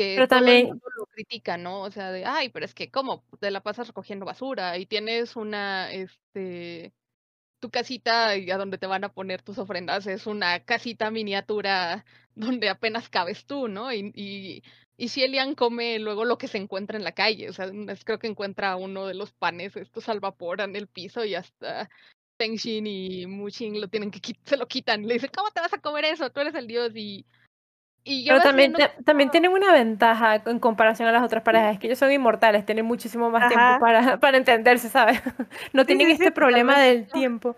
que 0.01 0.15
Pero 0.17 0.29
todo 0.29 0.39
el 0.41 0.45
también- 0.47 0.67
mundo 0.69 0.87
lo 0.97 1.07
critica, 1.07 1.57
¿no? 1.59 1.83
O 1.83 1.91
sea, 1.91 2.11
de, 2.13 2.25
ay, 2.25 2.49
pero 2.51 2.65
es 2.65 2.75
que, 2.75 2.91
¿cómo? 2.91 3.25
Te 3.41 3.51
la 3.51 3.61
pasas 3.63 3.87
recogiendo 3.89 4.25
basura 4.27 4.79
y 4.79 4.87
tienes 4.87 5.37
una, 5.37 5.93
este, 5.93 6.93
tu 7.61 7.71
casita 7.71 8.37
y 8.37 8.51
a 8.51 8.57
donde 8.59 8.79
te 8.79 8.87
van 8.87 9.05
a 9.05 9.13
poner 9.13 9.43
tus 9.43 9.59
ofrendas 9.59 10.07
es 10.07 10.27
una 10.27 10.61
casita 10.65 11.11
miniatura 11.11 12.05
donde 12.35 12.69
apenas 12.71 13.09
cabes 13.11 13.45
tú, 13.47 13.69
¿no? 13.69 13.93
Y, 13.93 14.13
y, 14.15 14.63
y 14.97 15.09
Xielian 15.09 15.55
come 15.55 15.99
luego 15.99 16.25
lo 16.25 16.39
que 16.39 16.49
se 16.49 16.59
encuentra 16.59 16.97
en 16.97 17.05
la 17.05 17.13
calle, 17.13 17.49
o 17.51 17.53
sea, 17.53 17.67
es- 17.89 18.05
creo 18.05 18.19
que 18.19 18.27
encuentra 18.29 18.77
uno 18.77 19.07
de 19.07 19.15
los 19.15 19.33
panes 19.33 19.77
estos 19.77 20.09
al 20.09 20.21
vapor 20.21 20.61
en 20.63 20.75
el 20.77 20.87
piso 20.89 21.25
y 21.25 21.35
hasta 21.35 21.91
Tengshin 22.39 22.87
y 22.87 23.27
Mushin 23.27 23.81
lo 23.81 23.89
tienen 23.89 24.11
que 24.11 24.21
se 24.45 24.57
lo 24.57 24.67
quitan, 24.67 25.07
le 25.07 25.15
dicen, 25.15 25.31
¿cómo 25.37 25.51
te 25.51 25.61
vas 25.61 25.75
a 25.75 25.81
comer 25.81 26.07
eso? 26.07 26.31
Tú 26.31 26.41
eres 26.41 26.55
el 26.55 26.67
dios 26.67 26.93
y... 26.97 27.27
Y 28.05 28.27
Pero 28.27 28.41
también, 28.41 28.73
te- 28.73 28.91
también 29.05 29.31
tienen 29.31 29.53
una 29.53 29.73
ventaja 29.73 30.43
en 30.47 30.59
comparación 30.59 31.09
a 31.09 31.13
las 31.13 31.23
otras 31.23 31.43
parejas, 31.43 31.75
es 31.75 31.79
que 31.79 31.87
ellos 31.89 31.99
son 31.99 32.11
inmortales, 32.11 32.65
tienen 32.65 32.85
muchísimo 32.87 33.31
más 33.31 33.43
Ajá. 33.43 33.49
tiempo 33.49 33.81
para, 33.81 34.19
para 34.21 34.37
entenderse, 34.39 34.89
¿sabes? 34.89 35.21
No 35.73 35.85
tienen 35.85 36.07
sí, 36.07 36.13
este 36.15 36.25
sí, 36.27 36.31
problema 36.31 36.75
totalmente. 36.75 36.99
del 37.05 37.13
tiempo. 37.13 37.57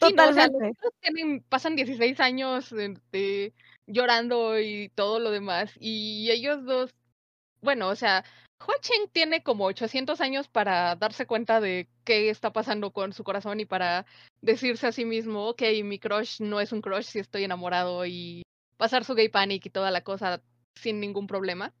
Sí, 0.00 0.12
no, 0.12 0.28
o 0.28 0.32
sea, 0.32 0.48
los 0.48 0.52
Totalmente. 0.52 0.78
tienen, 1.00 1.42
pasan 1.48 1.74
16 1.74 2.20
años 2.20 2.70
este, 2.72 3.54
llorando 3.86 4.58
y 4.60 4.90
todo 4.94 5.20
lo 5.20 5.30
demás. 5.30 5.72
Y 5.80 6.30
ellos 6.30 6.64
dos, 6.64 6.94
bueno, 7.62 7.88
o 7.88 7.96
sea, 7.96 8.24
Hua 8.60 8.74
Cheng 8.80 9.08
tiene 9.10 9.42
como 9.42 9.64
800 9.64 10.20
años 10.20 10.48
para 10.48 10.96
darse 10.96 11.26
cuenta 11.26 11.60
de 11.60 11.88
qué 12.04 12.28
está 12.28 12.52
pasando 12.52 12.90
con 12.90 13.14
su 13.14 13.24
corazón 13.24 13.58
y 13.60 13.64
para 13.64 14.04
decirse 14.42 14.86
a 14.86 14.92
sí 14.92 15.06
mismo, 15.06 15.48
ok, 15.48 15.62
mi 15.82 15.98
crush 15.98 16.40
no 16.40 16.60
es 16.60 16.72
un 16.72 16.82
crush 16.82 17.04
si 17.04 17.18
estoy 17.18 17.44
enamorado 17.44 18.04
y 18.04 18.42
pasar 18.76 19.04
su 19.04 19.14
gay 19.14 19.28
panic 19.28 19.66
y 19.66 19.70
toda 19.70 19.90
la 19.90 20.02
cosa 20.02 20.42
sin 20.74 21.00
ningún 21.00 21.26
problema. 21.26 21.74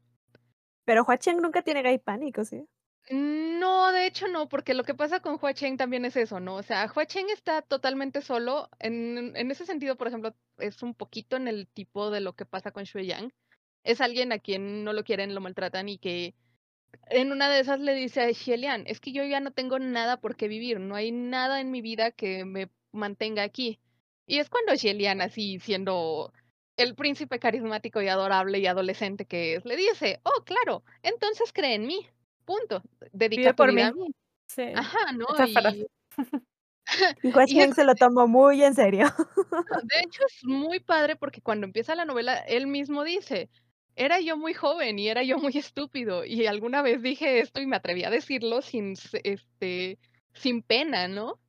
Pero 0.84 1.04
Hua 1.04 1.18
Cheng 1.18 1.40
nunca 1.40 1.62
tiene 1.62 1.82
gay 1.82 1.98
pánico, 1.98 2.44
¿sí? 2.44 2.64
No, 3.10 3.92
de 3.92 4.06
hecho 4.06 4.26
no, 4.28 4.48
porque 4.48 4.74
lo 4.74 4.84
que 4.84 4.94
pasa 4.94 5.20
con 5.20 5.38
Hua 5.40 5.54
Cheng 5.54 5.76
también 5.76 6.04
es 6.04 6.16
eso, 6.16 6.40
¿no? 6.40 6.56
O 6.56 6.62
sea, 6.62 6.90
Hua 6.94 7.06
Cheng 7.06 7.30
está 7.30 7.62
totalmente 7.62 8.20
solo. 8.20 8.68
En, 8.78 9.36
en 9.36 9.50
ese 9.50 9.66
sentido, 9.66 9.96
por 9.96 10.08
ejemplo, 10.08 10.34
es 10.58 10.82
un 10.82 10.94
poquito 10.94 11.36
en 11.36 11.48
el 11.48 11.68
tipo 11.68 12.10
de 12.10 12.20
lo 12.20 12.34
que 12.34 12.46
pasa 12.46 12.70
con 12.70 12.84
Shui 12.84 13.06
Yang. 13.06 13.32
Es 13.84 14.00
alguien 14.00 14.32
a 14.32 14.38
quien 14.38 14.84
no 14.84 14.92
lo 14.92 15.04
quieren, 15.04 15.34
lo 15.34 15.40
maltratan 15.40 15.88
y 15.88 15.98
que 15.98 16.34
en 17.08 17.32
una 17.32 17.48
de 17.48 17.60
esas 17.60 17.80
le 17.80 17.94
dice 17.94 18.22
a 18.22 18.34
Xielian, 18.34 18.84
es 18.86 19.00
que 19.00 19.12
yo 19.12 19.24
ya 19.24 19.40
no 19.40 19.52
tengo 19.52 19.78
nada 19.78 20.20
por 20.20 20.36
qué 20.36 20.48
vivir, 20.48 20.80
no 20.80 20.94
hay 20.94 21.12
nada 21.12 21.60
en 21.60 21.70
mi 21.70 21.80
vida 21.80 22.10
que 22.10 22.44
me 22.44 22.70
mantenga 22.92 23.42
aquí. 23.42 23.80
Y 24.26 24.38
es 24.38 24.50
cuando 24.50 24.76
Xielian, 24.76 25.20
así 25.20 25.60
siendo 25.60 26.32
el 26.76 26.94
príncipe 26.94 27.38
carismático 27.38 28.02
y 28.02 28.08
adorable 28.08 28.58
y 28.58 28.66
adolescente 28.66 29.24
que 29.26 29.54
es, 29.54 29.64
le 29.64 29.76
dice, 29.76 30.20
oh, 30.24 30.44
claro, 30.44 30.84
entonces 31.02 31.52
cree 31.52 31.74
en 31.74 31.86
mí. 31.86 32.06
Punto. 32.44 32.82
Dedica 33.12 33.54
por 33.54 33.72
vida 33.72 33.92
mí. 33.92 34.02
a 34.02 34.04
mí. 34.04 34.14
Sí. 34.46 34.62
Ajá, 34.74 35.12
¿no? 35.12 35.26
Y, 35.46 35.86
es- 37.60 37.74
se 37.74 37.84
lo 37.84 37.94
tomó 37.94 38.28
muy 38.28 38.62
en 38.62 38.74
serio. 38.74 39.06
de 39.84 40.00
hecho 40.00 40.22
es 40.26 40.44
muy 40.44 40.80
padre 40.80 41.16
porque 41.16 41.40
cuando 41.40 41.66
empieza 41.66 41.94
la 41.94 42.04
novela, 42.04 42.38
él 42.38 42.66
mismo 42.66 43.02
dice, 43.02 43.50
era 43.96 44.20
yo 44.20 44.36
muy 44.36 44.54
joven 44.54 44.98
y 44.98 45.08
era 45.08 45.22
yo 45.22 45.38
muy 45.38 45.56
estúpido 45.56 46.24
y 46.24 46.46
alguna 46.46 46.82
vez 46.82 47.02
dije 47.02 47.40
esto 47.40 47.60
y 47.60 47.66
me 47.66 47.76
atreví 47.76 48.04
a 48.04 48.10
decirlo 48.10 48.62
sin, 48.62 48.94
este, 49.24 49.98
sin 50.34 50.62
pena, 50.62 51.08
¿no? 51.08 51.40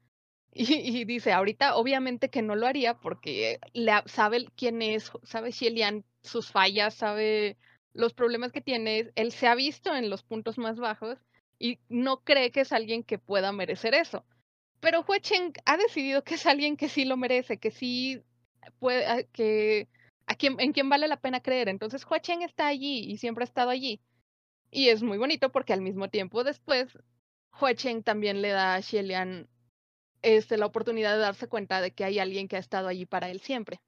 Y, 0.59 1.05
dice, 1.05 1.33
ahorita 1.33 1.75
obviamente 1.75 2.29
que 2.29 2.41
no 2.41 2.55
lo 2.55 2.65
haría 2.65 2.95
porque 2.95 3.59
sabe 4.07 4.47
quién 4.55 4.81
es, 4.81 5.11
sabe 5.23 5.51
Xielian, 5.51 6.03
sus 6.23 6.51
fallas, 6.51 6.95
sabe 6.95 7.57
los 7.93 8.13
problemas 8.13 8.51
que 8.51 8.61
tiene, 8.61 9.11
él 9.15 9.31
se 9.31 9.47
ha 9.47 9.55
visto 9.55 9.95
en 9.95 10.09
los 10.09 10.23
puntos 10.23 10.57
más 10.57 10.79
bajos 10.79 11.19
y 11.59 11.79
no 11.89 12.23
cree 12.23 12.51
que 12.51 12.61
es 12.61 12.71
alguien 12.71 13.03
que 13.03 13.19
pueda 13.19 13.51
merecer 13.51 13.93
eso. 13.93 14.25
Pero 14.79 15.03
Hua 15.07 15.19
Cheng 15.19 15.53
ha 15.65 15.77
decidido 15.77 16.23
que 16.23 16.35
es 16.35 16.45
alguien 16.45 16.77
que 16.77 16.89
sí 16.89 17.05
lo 17.05 17.17
merece, 17.17 17.57
que 17.57 17.71
sí 17.71 18.23
puede, 18.79 19.05
a- 19.05 19.23
que 19.23 19.87
a 20.27 20.35
quien, 20.35 20.59
en 20.59 20.73
quien 20.73 20.89
vale 20.89 21.07
la 21.07 21.19
pena 21.19 21.41
creer. 21.41 21.69
Entonces 21.69 22.05
Hua 22.09 22.19
Cheng 22.19 22.41
está 22.43 22.67
allí 22.67 22.99
y 23.11 23.17
siempre 23.17 23.43
ha 23.43 23.45
estado 23.45 23.69
allí. 23.69 24.01
Y 24.71 24.89
es 24.89 25.03
muy 25.03 25.17
bonito 25.17 25.51
porque 25.51 25.73
al 25.73 25.81
mismo 25.81 26.09
tiempo 26.09 26.43
después 26.43 26.97
Hua 27.59 27.75
Cheng 27.75 28.03
también 28.03 28.41
le 28.41 28.49
da 28.49 28.75
a 28.75 28.81
Xielian 28.81 29.47
este, 30.21 30.57
la 30.57 30.65
oportunidad 30.65 31.13
de 31.13 31.19
darse 31.19 31.47
cuenta 31.47 31.81
de 31.81 31.91
que 31.91 32.03
hay 32.03 32.19
alguien 32.19 32.47
que 32.47 32.55
ha 32.57 32.59
estado 32.59 32.87
allí 32.87 33.05
para 33.05 33.29
él 33.29 33.39
siempre. 33.39 33.81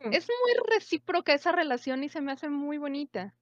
Mm. 0.00 0.12
Es 0.12 0.28
muy 0.28 0.74
recíproca 0.74 1.34
esa 1.34 1.52
relación 1.52 2.04
y 2.04 2.08
se 2.08 2.20
me 2.20 2.32
hace 2.32 2.48
muy 2.48 2.78
bonita. 2.78 3.34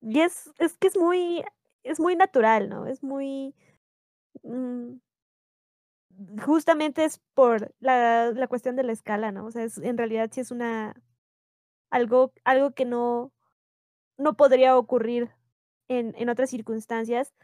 Y 0.00 0.20
es, 0.20 0.50
es 0.58 0.76
que 0.78 0.88
es 0.88 0.96
muy, 0.96 1.44
es 1.82 2.00
muy 2.00 2.16
natural, 2.16 2.68
¿no? 2.68 2.86
Es 2.86 3.02
muy... 3.02 3.54
mm, 4.42 4.98
justamente 6.44 7.04
es 7.04 7.20
por 7.34 7.74
la, 7.80 8.32
la 8.32 8.48
cuestión 8.48 8.76
de 8.76 8.82
la 8.84 8.92
escala, 8.92 9.32
¿no? 9.32 9.46
O 9.46 9.50
sea, 9.50 9.64
es, 9.64 9.78
en 9.78 9.98
realidad 9.98 10.30
sí 10.32 10.40
es 10.40 10.50
una... 10.50 10.94
Algo, 11.90 12.32
algo 12.44 12.72
que 12.72 12.84
no, 12.84 13.32
no 14.18 14.36
podría 14.36 14.76
ocurrir 14.76 15.30
en, 15.88 16.14
en 16.18 16.28
otras 16.28 16.50
circunstancias, 16.50 17.34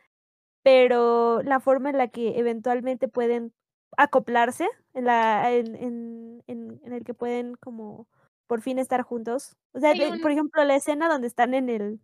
pero 0.65 1.43
la 1.43 1.61
forma 1.61 1.91
en 1.91 1.99
la 1.99 2.09
que 2.09 2.39
eventualmente 2.39 3.07
pueden 3.07 3.53
acoplarse, 3.97 4.67
en, 4.95 5.05
la, 5.05 5.53
en, 5.53 5.77
en, 5.77 6.43
en, 6.49 6.81
en 6.83 6.93
el 6.93 7.05
que 7.05 7.15
pueden 7.15 7.55
como 7.57 8.09
por 8.49 8.63
fin 8.63 8.79
estar 8.79 9.03
juntos. 9.03 9.57
O 9.73 9.79
sea, 9.79 9.93
un- 9.93 10.21
por 10.21 10.33
ejemplo, 10.33 10.65
la 10.65 10.75
escena 10.75 11.09
donde 11.09 11.29
están 11.29 11.55
en 11.55 11.69
el... 11.69 12.01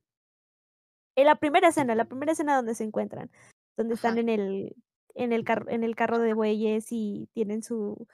En 1.16 1.27
la 1.27 1.37
primera 1.37 1.69
escena, 1.69 1.95
la 1.95 2.05
primera 2.05 2.32
escena 2.32 2.55
donde 2.55 2.74
se 2.74 2.85
encuentran, 2.85 3.31
donde 3.77 3.95
están 3.95 4.12
Ajá. 4.12 4.20
en 4.20 4.28
el, 4.28 4.77
en 5.15 5.32
el, 5.32 5.45
carro 5.45 5.69
en 5.69 5.82
el 5.82 5.97
carro 5.97 6.19
de 6.19 6.35
bueyes 6.35 6.87
y 6.91 7.28
tienen 7.32 7.62
su... 7.62 8.07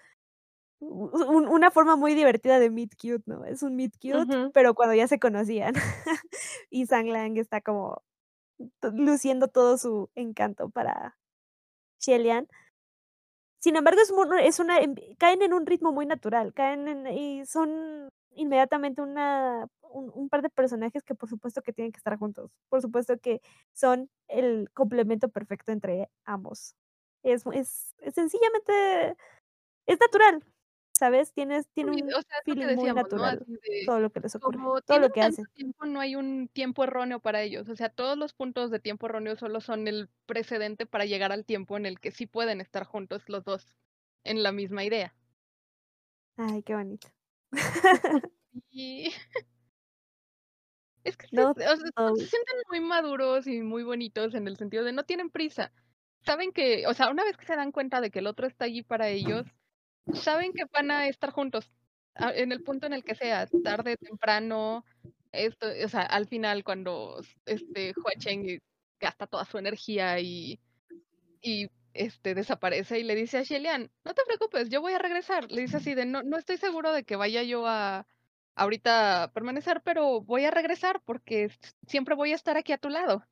un- 0.79 1.49
una 1.49 1.71
forma 1.71 1.97
muy 1.97 2.15
divertida 2.15 2.59
de 2.59 2.71
meet 2.71 2.95
cute, 2.97 3.25
¿no? 3.27 3.45
Es 3.45 3.63
un 3.63 3.77
meet 3.77 3.93
cute, 4.01 4.17
Ujú. 4.19 4.53
pero 4.53 4.75
cuando 4.75 4.95
ya 4.95 5.09
se 5.09 5.19
conocían. 5.19 5.75
y 6.71 6.87
Sang 6.87 7.09
Lang 7.09 7.37
está 7.37 7.61
como 7.61 8.03
luciendo 8.95 9.49
todo 9.49 9.79
su 9.79 10.11
encanto 10.15 10.71
para 10.71 11.17
Xielian. 11.99 12.49
Sin 13.61 13.77
embargo, 13.77 14.01
es, 14.01 14.13
es 14.45 14.61
una, 14.61 14.79
em- 14.81 14.95
caen 15.19 15.43
en 15.43 15.53
un 15.55 15.67
ritmo 15.67 15.93
muy 15.93 16.07
natural, 16.07 16.53
caen 16.55 16.89
en, 16.89 17.07
y 17.09 17.45
son 17.47 18.09
inmediatamente 18.35 19.01
una, 19.03 19.67
un, 19.83 20.11
un 20.15 20.29
par 20.29 20.43
de 20.43 20.51
personajes 20.51 21.03
que 21.03 21.15
por 21.15 21.29
supuesto 21.29 21.63
que 21.63 21.73
tienen 21.73 21.91
que 21.93 21.97
estar 21.99 22.17
juntos, 22.19 22.51
por 22.69 22.83
supuesto 22.83 23.19
que 23.19 23.41
son 23.73 24.11
el 24.29 24.71
complemento 24.75 25.29
perfecto 25.31 25.73
entre 25.73 26.11
ambos. 26.25 26.75
Es, 27.23 27.45
es, 27.53 27.95
es 27.99 28.15
sencillamente, 28.15 29.17
es 29.87 29.99
natural, 30.01 30.45
¿sabes? 30.97 31.33
Tienes, 31.33 31.69
tiene 31.69 31.91
un 31.93 32.03
o 32.15 32.23
sea, 32.23 32.39
feeling 32.45 32.65
muy 32.67 32.75
decíamos, 32.77 32.95
¿no? 33.13 33.19
natural, 33.19 33.45
de- 33.47 33.83
todo 33.87 34.01
lo 34.01 34.11
que 34.11 34.21
les 34.21 34.35
ocurre, 34.35 34.57
como 34.59 34.81
todo 34.83 34.99
lo 34.99 35.11
que 35.11 35.21
hacen. 35.23 35.45
tiempo, 35.55 35.87
no 35.87 36.01
hay 36.01 36.17
un 36.17 36.49
tiempo 36.49 36.85
erróneo 36.85 37.21
para 37.21 37.43
ellos. 37.43 37.69
O 37.69 37.77
sea, 37.77 37.89
todos 37.89 38.17
los 38.19 38.33
puntos 38.33 38.71
de 38.71 38.81
tiempo 38.81 39.07
erróneo 39.07 39.37
solo 39.37 39.61
son 39.61 39.87
el 39.89 40.09
precedente 40.27 40.87
para 40.87 41.05
llegar 41.05 41.33
al 41.33 41.45
tiempo 41.45 41.77
en 41.77 41.87
el 41.87 42.01
que 42.01 42.11
sí 42.11 42.27
pueden 42.27 42.61
estar 42.61 42.85
juntos 42.85 43.23
los 43.29 43.45
dos 43.45 43.67
en 44.25 44.43
la 44.43 44.53
misma 44.53 44.85
idea. 44.85 45.15
Ay, 46.37 46.63
qué 46.63 46.75
bonito. 46.75 47.09
Y 48.71 49.11
es 51.05 51.17
que 51.17 51.29
se, 51.29 51.37
No, 51.37 51.51
o 51.51 51.55
sea, 51.55 51.77
todo- 51.95 52.17
se 52.17 52.27
sienten 52.27 52.57
muy 52.69 52.81
maduros 52.81 53.47
y 53.47 53.61
muy 53.63 53.83
bonitos 53.85 54.35
en 54.35 54.49
el 54.49 54.57
sentido 54.57 54.85
de 54.85 54.93
no 54.93 55.05
tienen 55.05 55.31
prisa. 55.31 55.73
Saben 56.25 56.51
que, 56.53 56.87
o 56.89 56.95
sea, 56.95 57.09
una 57.11 57.23
vez 57.25 57.37
que 57.37 57.47
se 57.47 57.55
dan 57.55 57.71
cuenta 57.71 58.01
de 58.01 58.11
que 58.11 58.19
el 58.19 58.27
otro 58.27 58.47
está 58.49 58.65
allí 58.65 58.83
para 58.83 59.09
ellos, 59.09 59.47
saben 60.15 60.53
que 60.53 60.65
van 60.73 60.91
a 60.91 61.09
estar 61.09 61.31
juntos 61.31 61.71
en 62.15 62.53
el 62.53 62.63
punto 62.63 62.87
en 62.87 62.93
el 62.93 63.05
que 63.05 63.15
sea, 63.15 63.47
tarde, 63.63 63.97
temprano, 63.97 64.85
esto, 65.33 65.67
o 65.85 65.89
sea, 65.89 66.03
al 66.03 66.27
final 66.27 66.65
cuando 66.65 67.21
este 67.45 67.93
Hua 67.97 68.13
Cheng 68.19 68.59
gasta 68.99 69.27
toda 69.27 69.45
su 69.45 69.59
energía 69.59 70.19
y, 70.21 70.59
y 71.43 71.69
este 71.93 72.35
desaparece 72.35 72.99
y 73.01 73.05
le 73.05 73.15
dice 73.15 73.39
a 73.39 73.43
Shelian, 73.43 73.91
no 74.05 74.15
te 74.15 74.23
preocupes, 74.27 74.69
yo 74.71 74.81
voy 74.81 74.93
a 74.95 74.99
regresar. 74.99 75.51
Le 75.51 75.63
dice 75.63 75.79
así 75.79 75.95
de 75.95 76.07
no, 76.07 76.23
no 76.23 76.39
estoy 76.39 76.57
seguro 76.57 76.93
de 76.93 77.05
que 77.05 77.17
vaya 77.17 77.43
yo 77.43 77.67
a 77.67 78.07
ahorita 78.55 79.31
permanecer, 79.35 79.83
pero 79.85 80.23
voy 80.23 80.45
a 80.45 80.51
regresar 80.51 81.03
porque 81.05 81.51
siempre 81.87 82.15
voy 82.15 82.33
a 82.33 82.37
estar 82.37 82.57
aquí 82.57 82.73
a 82.73 82.79
tu 82.79 82.89
lado. 82.89 83.23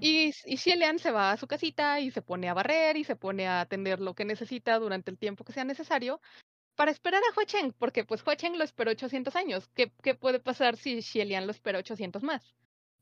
Y, 0.00 0.32
y 0.44 0.56
Xielian 0.56 0.98
se 0.98 1.10
va 1.10 1.32
a 1.32 1.36
su 1.36 1.46
casita 1.46 2.00
y 2.00 2.10
se 2.10 2.22
pone 2.22 2.48
a 2.48 2.54
barrer 2.54 2.96
y 2.96 3.04
se 3.04 3.16
pone 3.16 3.46
a 3.46 3.60
atender 3.60 4.00
lo 4.00 4.14
que 4.14 4.24
necesita 4.24 4.78
durante 4.78 5.10
el 5.10 5.18
tiempo 5.18 5.44
que 5.44 5.52
sea 5.52 5.64
necesario 5.64 6.20
para 6.76 6.90
esperar 6.90 7.22
a 7.22 7.34
Hua 7.34 7.46
Cheng, 7.46 7.72
porque 7.72 8.04
pues 8.04 8.22
Hua 8.24 8.36
Cheng 8.36 8.56
lo 8.58 8.64
esperó 8.64 8.90
800 8.90 9.34
años. 9.34 9.68
¿Qué, 9.74 9.90
qué 10.02 10.14
puede 10.14 10.38
pasar 10.38 10.76
si 10.76 11.02
Xielian 11.02 11.46
lo 11.46 11.52
espera 11.52 11.78
800 11.78 12.22
más? 12.22 12.54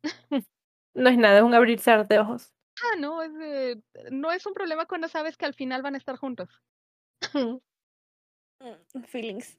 No 0.97 1.11
es 1.11 1.19
nada, 1.19 1.39
es 1.39 1.43
un 1.43 1.53
abrirse 1.53 1.91
de 2.09 2.21
ojos. 2.21 2.55
Ah, 2.81 2.97
no, 3.01 3.21
es 3.21 3.33
no 4.13 4.31
es 4.31 4.47
un 4.47 4.55
problema 4.55 4.87
cuando 4.87 5.09
sabes 5.09 5.37
que 5.37 5.45
al 5.45 5.55
final 5.55 5.83
van 5.83 5.97
a 5.97 5.99
estar 5.99 6.17
juntos. 6.17 6.49
Feelings. 9.09 9.59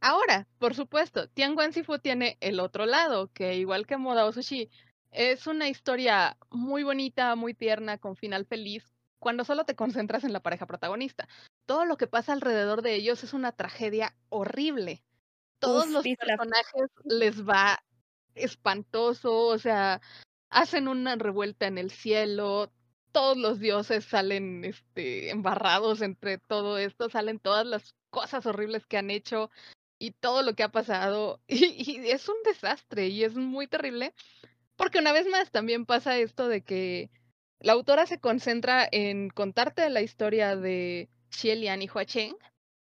Ahora, 0.00 0.48
por 0.58 0.74
supuesto, 0.74 1.28
Tian 1.28 1.54
Sifu 1.72 1.98
tiene 1.98 2.36
el 2.40 2.60
otro 2.60 2.86
lado, 2.86 3.30
que 3.32 3.56
igual 3.56 3.86
que 3.86 3.98
Moda 3.98 4.32
Sushi, 4.32 4.70
es 5.12 5.46
una 5.46 5.68
historia 5.68 6.36
muy 6.50 6.82
bonita, 6.82 7.36
muy 7.36 7.54
tierna, 7.54 7.98
con 7.98 8.16
final 8.16 8.46
feliz, 8.46 8.84
cuando 9.18 9.44
solo 9.44 9.64
te 9.64 9.76
concentras 9.76 10.24
en 10.24 10.32
la 10.32 10.40
pareja 10.40 10.66
protagonista. 10.66 11.28
Todo 11.66 11.84
lo 11.84 11.96
que 11.96 12.06
pasa 12.06 12.32
alrededor 12.32 12.82
de 12.82 12.94
ellos 12.94 13.22
es 13.22 13.34
una 13.34 13.52
tragedia 13.52 14.16
horrible. 14.30 15.04
Todos 15.60 15.88
los 15.88 16.02
personajes 16.02 16.90
les 17.04 17.46
va 17.46 17.84
espantoso, 18.34 19.46
o 19.46 19.58
sea, 19.58 20.00
hacen 20.50 20.88
una 20.88 21.14
revuelta 21.14 21.66
en 21.66 21.78
el 21.78 21.90
cielo, 21.90 22.72
todos 23.12 23.36
los 23.36 23.60
dioses 23.60 24.04
salen 24.04 24.64
este, 24.64 25.30
embarrados 25.30 26.00
entre 26.00 26.38
todo 26.38 26.78
esto, 26.78 27.10
salen 27.10 27.38
todas 27.38 27.66
las 27.66 27.94
cosas 28.10 28.44
horribles 28.46 28.86
que 28.86 28.96
han 28.96 29.10
hecho 29.10 29.50
y 29.98 30.12
todo 30.12 30.42
lo 30.42 30.54
que 30.54 30.64
ha 30.64 30.70
pasado 30.70 31.40
y, 31.46 31.92
y, 31.92 32.10
es 32.10 32.28
un 32.28 32.42
desastre 32.44 33.08
y 33.08 33.22
es 33.22 33.36
muy 33.36 33.68
terrible 33.68 34.14
porque 34.82 34.98
una 34.98 35.12
vez 35.12 35.28
más 35.28 35.52
también 35.52 35.86
pasa 35.86 36.18
esto 36.18 36.48
de 36.48 36.62
que 36.62 37.08
la 37.60 37.74
autora 37.74 38.04
se 38.04 38.18
concentra 38.18 38.88
en 38.90 39.30
contarte 39.30 39.88
la 39.90 40.02
historia 40.02 40.56
de 40.56 41.08
Xielian 41.30 41.82
y 41.82 41.88
Hua 41.88 42.04
Cheng 42.04 42.34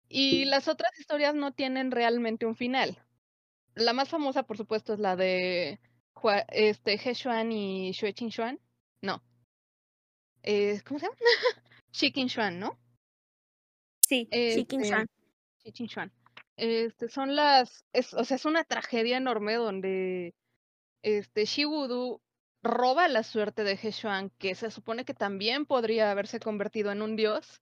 y 0.08 0.46
las 0.46 0.68
otras 0.68 0.92
historias 1.00 1.34
no 1.34 1.52
tienen 1.52 1.90
realmente 1.90 2.46
un 2.46 2.56
final. 2.56 3.04
La 3.74 3.94
más 3.94 4.08
famosa, 4.08 4.44
por 4.44 4.56
supuesto, 4.56 4.94
es 4.94 5.00
la 5.00 5.16
de 5.16 5.80
Hua, 6.14 6.46
este, 6.50 6.94
He 6.94 7.16
Xuan 7.16 7.52
y 7.52 7.92
Xue 7.96 8.14
Xuan. 8.14 8.60
No. 9.02 9.24
Eh, 10.44 10.80
¿Cómo 10.86 11.00
se 11.00 11.08
llama? 11.08 11.18
Xi 11.92 12.30
Xuan, 12.30 12.60
¿no? 12.60 12.78
Sí, 14.02 14.30
Xi 14.32 14.68
Xuan. 14.70 15.08
Xi 15.64 15.88
Xuan. 15.88 16.12
Este, 16.56 17.10
son 17.10 17.36
las, 17.36 17.84
es, 17.94 18.14
o 18.14 18.24
sea, 18.24 18.36
es 18.36 18.46
una 18.46 18.64
tragedia 18.64 19.18
enorme 19.18 19.56
donde 19.56 20.36
este 21.02 21.46
Wudu 21.66 22.22
roba 22.62 23.08
la 23.08 23.24
suerte 23.24 23.64
de 23.64 23.80
He 23.82 23.92
Xuan, 23.92 24.32
que 24.38 24.56
se 24.56 24.72
supone 24.72 25.06
que 25.06 25.14
también 25.14 25.66
podría 25.66 26.12
haberse 26.12 26.40
convertido 26.40 26.92
en 26.92 27.02
un 27.02 27.16
dios, 27.16 27.62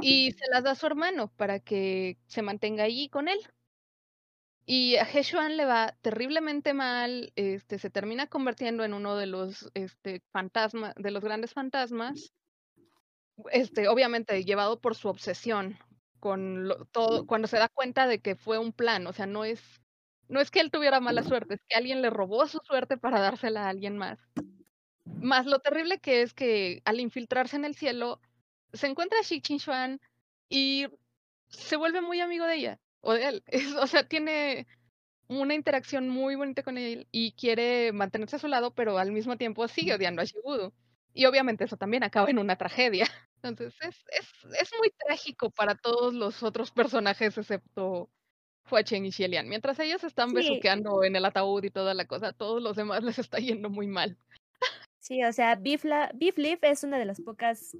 y 0.00 0.32
se 0.32 0.44
las 0.50 0.64
da 0.64 0.72
a 0.72 0.74
su 0.74 0.86
hermano 0.86 1.32
para 1.36 1.60
que 1.60 2.18
se 2.26 2.42
mantenga 2.42 2.84
allí 2.84 3.08
con 3.08 3.28
él. 3.28 3.38
Y 4.66 4.96
a 4.96 5.02
He 5.02 5.22
Xuan 5.22 5.56
le 5.56 5.66
va 5.66 5.94
terriblemente 6.00 6.72
mal, 6.72 7.32
este, 7.36 7.78
se 7.78 7.90
termina 7.90 8.28
convirtiendo 8.28 8.84
en 8.84 8.94
uno 8.94 9.16
de 9.16 9.26
los 9.26 9.70
este, 9.74 10.22
fantasmas, 10.32 10.94
de 10.96 11.10
los 11.10 11.22
grandes 11.22 11.52
fantasmas, 11.52 12.32
este, 13.52 13.88
obviamente 13.88 14.44
llevado 14.44 14.80
por 14.80 14.94
su 14.94 15.08
obsesión 15.08 15.78
con 16.18 16.88
todo, 16.92 17.26
cuando 17.26 17.48
se 17.48 17.58
da 17.58 17.68
cuenta 17.68 18.06
de 18.06 18.20
que 18.20 18.36
fue 18.36 18.56
un 18.56 18.72
plan, 18.72 19.06
o 19.06 19.12
sea, 19.12 19.26
no 19.26 19.44
es, 19.44 19.60
no 20.28 20.40
es 20.40 20.50
que 20.50 20.60
él 20.60 20.70
tuviera 20.70 21.00
mala 21.00 21.22
suerte, 21.22 21.54
es 21.54 21.64
que 21.68 21.76
alguien 21.76 22.02
le 22.02 22.10
robó 22.10 22.46
su 22.46 22.58
suerte 22.64 22.96
para 22.96 23.20
dársela 23.20 23.66
a 23.66 23.68
alguien 23.68 23.98
más. 23.98 24.18
Más 25.04 25.46
lo 25.46 25.58
terrible 25.60 25.98
que 25.98 26.22
es 26.22 26.34
que 26.34 26.82
al 26.84 27.00
infiltrarse 27.00 27.56
en 27.56 27.64
el 27.64 27.74
cielo, 27.74 28.20
se 28.72 28.86
encuentra 28.86 29.18
a 29.20 29.22
Xi 29.22 29.40
Xuan 29.58 30.00
y 30.48 30.86
se 31.48 31.76
vuelve 31.76 32.00
muy 32.00 32.20
amigo 32.20 32.46
de 32.46 32.56
ella 32.56 32.80
o 33.00 33.14
de 33.14 33.28
él. 33.28 33.44
o 33.80 33.86
sea, 33.86 34.08
tiene 34.08 34.66
una 35.28 35.54
interacción 35.54 36.08
muy 36.08 36.36
bonita 36.36 36.62
con 36.62 36.78
él 36.78 37.08
y 37.10 37.32
quiere 37.32 37.92
mantenerse 37.92 38.36
a 38.36 38.38
su 38.38 38.48
lado, 38.48 38.74
pero 38.74 38.98
al 38.98 39.12
mismo 39.12 39.36
tiempo 39.36 39.68
sigue 39.68 39.94
odiando 39.94 40.22
a 40.22 40.24
Shibudo. 40.24 40.74
Y 41.12 41.26
obviamente 41.26 41.64
eso 41.64 41.76
también 41.76 42.02
acaba 42.02 42.30
en 42.30 42.38
una 42.38 42.56
tragedia. 42.56 43.06
Entonces 43.42 43.74
es, 43.80 43.96
es, 44.18 44.54
es 44.60 44.70
muy 44.78 44.90
trágico 45.06 45.50
para 45.50 45.74
todos 45.76 46.14
los 46.14 46.42
otros 46.42 46.70
personajes 46.72 47.36
excepto 47.38 48.10
Chen 48.84 49.06
y 49.06 49.12
Xielian. 49.12 49.48
Mientras 49.48 49.78
ellos 49.78 50.04
están 50.04 50.32
besuqueando 50.32 51.04
en 51.04 51.16
el 51.16 51.24
ataúd 51.24 51.64
y 51.64 51.70
toda 51.70 51.94
la 51.94 52.06
cosa, 52.06 52.28
a 52.28 52.32
todos 52.32 52.62
los 52.62 52.76
demás 52.76 53.02
les 53.04 53.18
está 53.18 53.38
yendo 53.38 53.70
muy 53.70 53.86
mal. 53.86 54.16
Sí, 54.98 55.22
o 55.22 55.32
sea, 55.32 55.54
Beef, 55.56 55.84
Beef 56.14 56.38
Leaf 56.38 56.64
es 56.64 56.82
una 56.82 56.98
de 56.98 57.04
las 57.04 57.20
pocas 57.20 57.76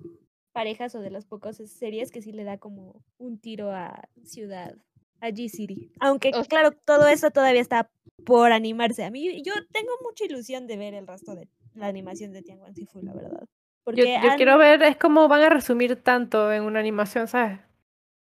parejas 0.52 0.94
o 0.94 1.00
de 1.00 1.10
las 1.10 1.24
pocas 1.24 1.56
series 1.56 2.10
que 2.10 2.22
sí 2.22 2.32
le 2.32 2.44
da 2.44 2.58
como 2.58 3.02
un 3.18 3.38
tiro 3.38 3.72
a 3.72 4.08
Ciudad, 4.24 4.76
a 5.20 5.30
G-City. 5.30 5.90
Aunque, 6.00 6.32
claro, 6.48 6.72
todo 6.72 7.08
eso 7.08 7.30
todavía 7.30 7.60
está 7.60 7.90
por 8.24 8.52
animarse. 8.52 9.04
A 9.04 9.10
mí, 9.10 9.42
yo 9.42 9.52
tengo 9.72 9.92
mucha 10.02 10.24
ilusión 10.24 10.66
de 10.66 10.76
ver 10.76 10.94
el 10.94 11.06
resto 11.06 11.34
de 11.34 11.48
la 11.74 11.86
animación 11.86 12.32
de 12.32 12.42
Tianguan 12.42 12.74
Sifu, 12.74 13.00
la 13.02 13.14
verdad. 13.14 13.44
Porque 13.84 14.18
yo, 14.22 14.36
quiero 14.36 14.56
ver 14.56 14.82
es 14.82 14.96
cómo 14.96 15.28
van 15.28 15.42
a 15.42 15.50
resumir 15.50 15.96
tanto 15.96 16.52
en 16.52 16.62
una 16.62 16.80
animación, 16.80 17.28
¿sabes? 17.28 17.58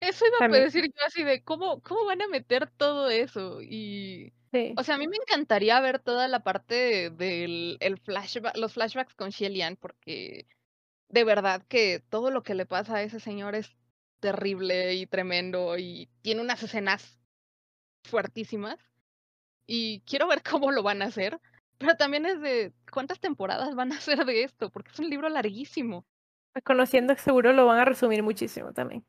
Eso 0.02 0.24
iba 0.26 0.44
a 0.44 0.60
decir 0.60 0.86
yo 0.86 1.06
así 1.06 1.22
de 1.22 1.44
cómo, 1.44 1.80
cómo 1.80 2.04
van 2.06 2.20
a 2.20 2.26
meter 2.26 2.68
todo 2.68 3.08
eso. 3.08 3.62
Y. 3.62 4.32
O 4.76 4.82
sea, 4.82 4.96
a 4.96 4.98
mí 4.98 5.06
me 5.06 5.16
encantaría 5.16 5.80
ver 5.80 6.00
toda 6.00 6.26
la 6.26 6.42
parte 6.42 7.10
del 7.10 7.78
el 7.80 7.98
flashback, 7.98 8.56
los 8.56 8.74
flashbacks 8.74 9.14
con 9.14 9.30
Shelian, 9.30 9.76
porque 9.76 10.46
de 11.08 11.24
verdad 11.24 11.62
que 11.68 12.02
todo 12.10 12.32
lo 12.32 12.42
que 12.42 12.56
le 12.56 12.66
pasa 12.66 12.96
a 12.96 13.02
ese 13.02 13.20
señor 13.20 13.54
es 13.54 13.76
terrible 14.18 14.94
y 14.94 15.06
tremendo 15.06 15.78
y 15.78 16.10
tiene 16.20 16.40
unas 16.40 16.62
escenas 16.64 17.20
fuertísimas. 18.02 18.78
Y 19.66 20.00
quiero 20.00 20.26
ver 20.26 20.42
cómo 20.50 20.72
lo 20.72 20.82
van 20.82 21.02
a 21.02 21.06
hacer. 21.06 21.38
Pero 21.78 21.94
también 21.94 22.26
es 22.26 22.40
de 22.40 22.72
cuántas 22.92 23.20
temporadas 23.20 23.74
van 23.76 23.92
a 23.92 23.96
hacer 23.96 24.24
de 24.24 24.42
esto, 24.42 24.68
porque 24.70 24.90
es 24.90 24.98
un 24.98 25.08
libro 25.08 25.28
larguísimo. 25.28 26.04
Pues 26.52 26.64
conociendo 26.64 27.16
seguro 27.16 27.52
lo 27.52 27.66
van 27.66 27.78
a 27.78 27.84
resumir 27.84 28.24
muchísimo 28.24 28.72
también. 28.72 29.06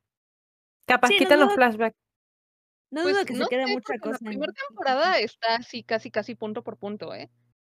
Capaz 0.85 1.09
quitan 1.09 1.39
los 1.39 1.53
flashbacks. 1.53 1.97
No 2.91 3.01
dudo 3.03 3.13
pues 3.13 3.25
que 3.25 3.35
se 3.35 3.47
quede 3.47 3.67
mucha 3.67 3.97
cosa. 3.97 4.17
La 4.21 4.29
primera 4.29 4.53
temporada 4.53 5.19
está 5.19 5.55
así, 5.55 5.83
casi, 5.83 6.11
casi 6.11 6.35
punto 6.35 6.63
por 6.63 6.77
punto, 6.77 7.13
¿eh? 7.15 7.31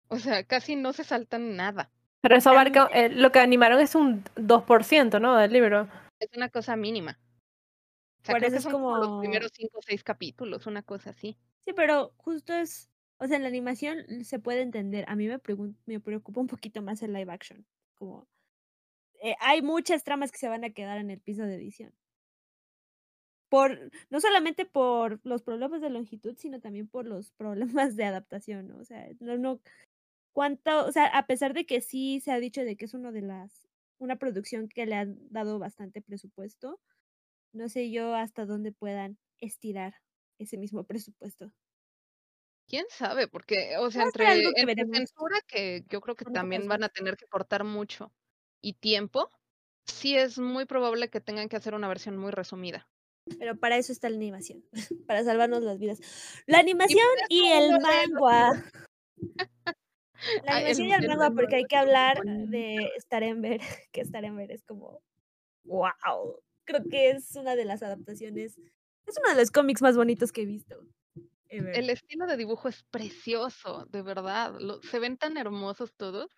O 0.10 0.20
sea, 0.20 0.44
casi 0.44 0.76
no 0.76 0.94
se 0.94 1.04
saltan 1.04 1.56
nada. 1.56 1.92
Pero 2.22 2.36
eso 2.36 2.50
abarca, 2.52 2.90
eh, 2.94 3.10
lo 3.10 3.32
que 3.32 3.40
animaron 3.40 3.80
es 3.80 3.96
un 3.96 4.24
2%, 4.36 5.20
¿no? 5.20 5.36
Del 5.36 5.52
libro. 5.52 5.88
Es 6.20 6.30
una 6.36 6.50
cosa 6.50 6.76
mínima. 6.76 7.20
O 8.22 8.26
sea, 8.26 8.36
creo 8.36 8.52
que 8.52 8.60
son 8.60 8.74
como 8.74 8.98
los 8.98 9.20
primeros 9.20 9.52
5 9.54 9.78
o 9.78 9.82
6 9.82 10.04
capítulos, 10.04 10.68
una 10.68 10.84
cosa 10.84 11.12
así. 11.12 11.38
Sí, 11.66 11.74
pero 11.74 12.14
justo 12.18 12.54
es 12.54 12.90
o 13.20 13.28
sea, 13.28 13.38
en 13.38 13.44
la 13.44 13.50
animación 13.50 14.24
se 14.24 14.40
puede 14.40 14.62
entender. 14.62 15.06
A 15.08 15.16
mí 15.16 15.28
me, 15.28 15.40
me 15.86 16.00
preocupa 16.00 16.40
un 16.40 16.48
poquito 16.48 16.82
más 16.82 17.02
el 17.02 17.14
live 17.14 17.32
action. 17.32 17.66
Como 17.96 18.28
eh, 19.24 19.36
hay 19.40 19.62
muchas 19.62 20.04
tramas 20.04 20.32
que 20.32 20.38
se 20.38 20.50
van 20.50 20.64
a 20.64 20.70
quedar 20.70 21.00
en 21.00 21.10
el 21.10 21.20
piso 21.20 21.44
de 21.44 21.56
edición. 21.56 21.94
Por, 23.49 23.91
no 24.10 24.19
solamente 24.19 24.65
por 24.65 25.22
los 25.24 25.41
problemas 25.44 25.82
de 25.82 25.90
longitud, 25.90 26.36
sino 26.38 26.60
también 26.60 26.88
por 26.90 27.06
los 27.06 27.32
problemas 27.32 27.95
de 27.95 28.03
adaptación, 28.06 28.68
¿no? 28.68 28.78
O 28.80 28.86
sea, 28.86 29.07
no, 29.19 29.38
no, 29.38 29.61
cuánto, 30.34 30.86
o 30.86 30.91
sea, 30.91 31.07
a 31.07 31.28
pesar 31.28 31.53
de 31.53 31.65
que 31.65 31.82
sí 31.82 32.22
se 32.22 32.32
ha 32.32 32.40
dicho 32.40 32.64
de 32.64 32.78
que 32.78 32.86
es 32.86 32.94
uno 32.94 33.11
de 33.11 33.22
las, 33.22 33.68
una 33.99 34.18
producción 34.18 34.69
que 34.69 34.86
le 34.86 34.95
han 34.95 35.18
dado 35.32 35.60
bastante 35.60 36.02
presupuesto, 36.02 36.82
no 37.53 37.69
sé 37.69 37.91
yo 37.91 38.15
hasta 38.15 38.45
dónde 38.45 38.72
puedan 38.74 39.19
estirar 39.40 39.95
ese 40.40 40.57
mismo 40.57 40.86
presupuesto. 40.86 41.53
¿Quién 42.69 42.86
sabe? 42.90 43.28
Porque, 43.30 43.78
o 43.80 43.90
sea, 43.91 44.03
entre, 44.03 44.52
entre 44.56 44.86
censura, 44.91 45.38
que 45.48 45.86
yo 45.90 46.02
creo 46.02 46.15
que 46.18 46.26
también 46.26 46.68
van 46.68 46.84
a 46.84 46.90
tener 46.90 47.15
que 47.15 47.26
cortar 47.26 47.64
mucho, 47.64 48.14
y 48.61 48.74
tiempo, 48.74 49.32
sí 49.86 50.18
es 50.18 50.38
muy 50.38 50.65
probable 50.65 51.10
que 51.10 51.22
tengan 51.22 51.48
que 51.49 51.56
hacer 51.56 51.76
una 51.76 51.88
versión 51.88 52.18
muy 52.18 52.32
resumida. 52.32 52.88
Pero 53.40 53.58
para 53.58 53.78
eso 53.78 53.91
está 53.91 54.10
la 54.10 54.16
animación, 54.16 54.64
para 55.08 55.24
salvarnos 55.24 55.64
las 55.64 55.80
vidas. 55.80 55.99
La 56.45 56.60
animación 56.60 57.06
y, 57.30 57.48
el 57.48 57.72
manga. 57.72 58.64
La 60.45 60.58
animación 60.58 60.88
y 60.88 60.94
el 60.94 61.08
manga, 61.08 61.32
porque 61.32 61.58
hay 61.58 61.66
que 61.66 61.76
hablar 61.76 62.22
de 62.24 62.90
Ver, 63.38 63.62
que 63.91 64.04
Ver 64.04 64.52
es 64.52 64.64
como, 64.64 65.02
wow, 65.64 66.41
creo 66.66 66.84
que 66.90 67.12
es 67.12 67.36
una 67.36 67.56
de 67.56 67.66
las 67.66 67.84
adaptaciones, 67.84 68.58
es 69.06 69.18
uno 69.18 69.30
de 69.34 69.41
los 69.41 69.52
cómics 69.52 69.82
más 69.82 69.95
bonitos 69.95 70.32
que 70.32 70.41
he 70.41 70.45
visto. 70.45 70.86
El 71.49 71.90
estilo 71.90 72.28
de 72.28 72.36
dibujo 72.36 72.68
es 72.68 72.84
precioso, 72.91 73.86
de 73.90 74.02
verdad. 74.02 74.54
se 74.82 74.99
ven 74.99 75.18
tan 75.18 75.38
hermosos 75.38 75.94
todos. 75.94 76.30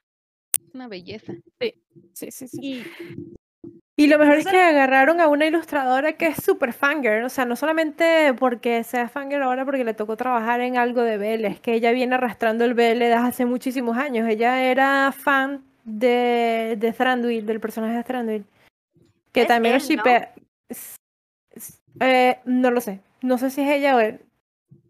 Una 0.74 0.88
belleza. 0.88 1.34
Sí, 1.60 1.74
sí, 2.14 2.32
sí. 2.32 2.48
sí. 2.48 2.60
Y, 2.62 2.84
lo 4.08 4.18
mejor 4.18 4.36
es 4.36 4.48
que 4.48 4.62
agarraron 4.62 5.20
a 5.20 5.28
una 5.28 5.46
ilustradora 5.46 6.14
que 6.14 6.28
es 6.28 6.38
super 6.44 6.74
fanger, 6.74 7.24
o 7.24 7.30
sea, 7.30 7.46
no 7.46 7.56
solamente 7.56 8.34
porque 8.34 8.84
sea 8.84 9.10
fanger 9.10 9.42
ahora 9.42 9.66
porque 9.66 9.84
le 9.84 9.94
tocó 9.94 10.16
trabajar 10.16 10.62
en 10.62 10.78
algo 10.78 11.02
de 11.02 11.18
Vélez, 11.18 11.60
que 11.60 11.74
ella 11.74 11.92
viene 11.92 12.16
arrastrando 12.16 12.64
el 12.64 12.74
Vélez 12.74 13.10
desde 13.10 13.28
hace 13.28 13.46
muchísimos 13.46 13.98
años. 13.98 14.28
Ella 14.28 14.64
era 14.64 15.12
fan 15.12 15.64
de, 15.84 16.78
de 16.80 16.94
Thranduil, 16.94 17.46
del 17.46 17.60
personaje 17.60 17.98
de 17.98 18.04
Thranduil. 18.04 18.46
Que 19.32 19.46
también 19.46 19.76
es 19.76 19.88
super... 19.88 20.30
Eh, 22.00 22.40
no 22.46 22.72
lo 22.72 22.82
sé. 22.82 23.02
No 23.22 23.38
sé 23.38 23.50
si 23.50 23.62
es 23.62 23.70
ella 23.70 23.96
o 23.96 24.00
él. 24.00 24.22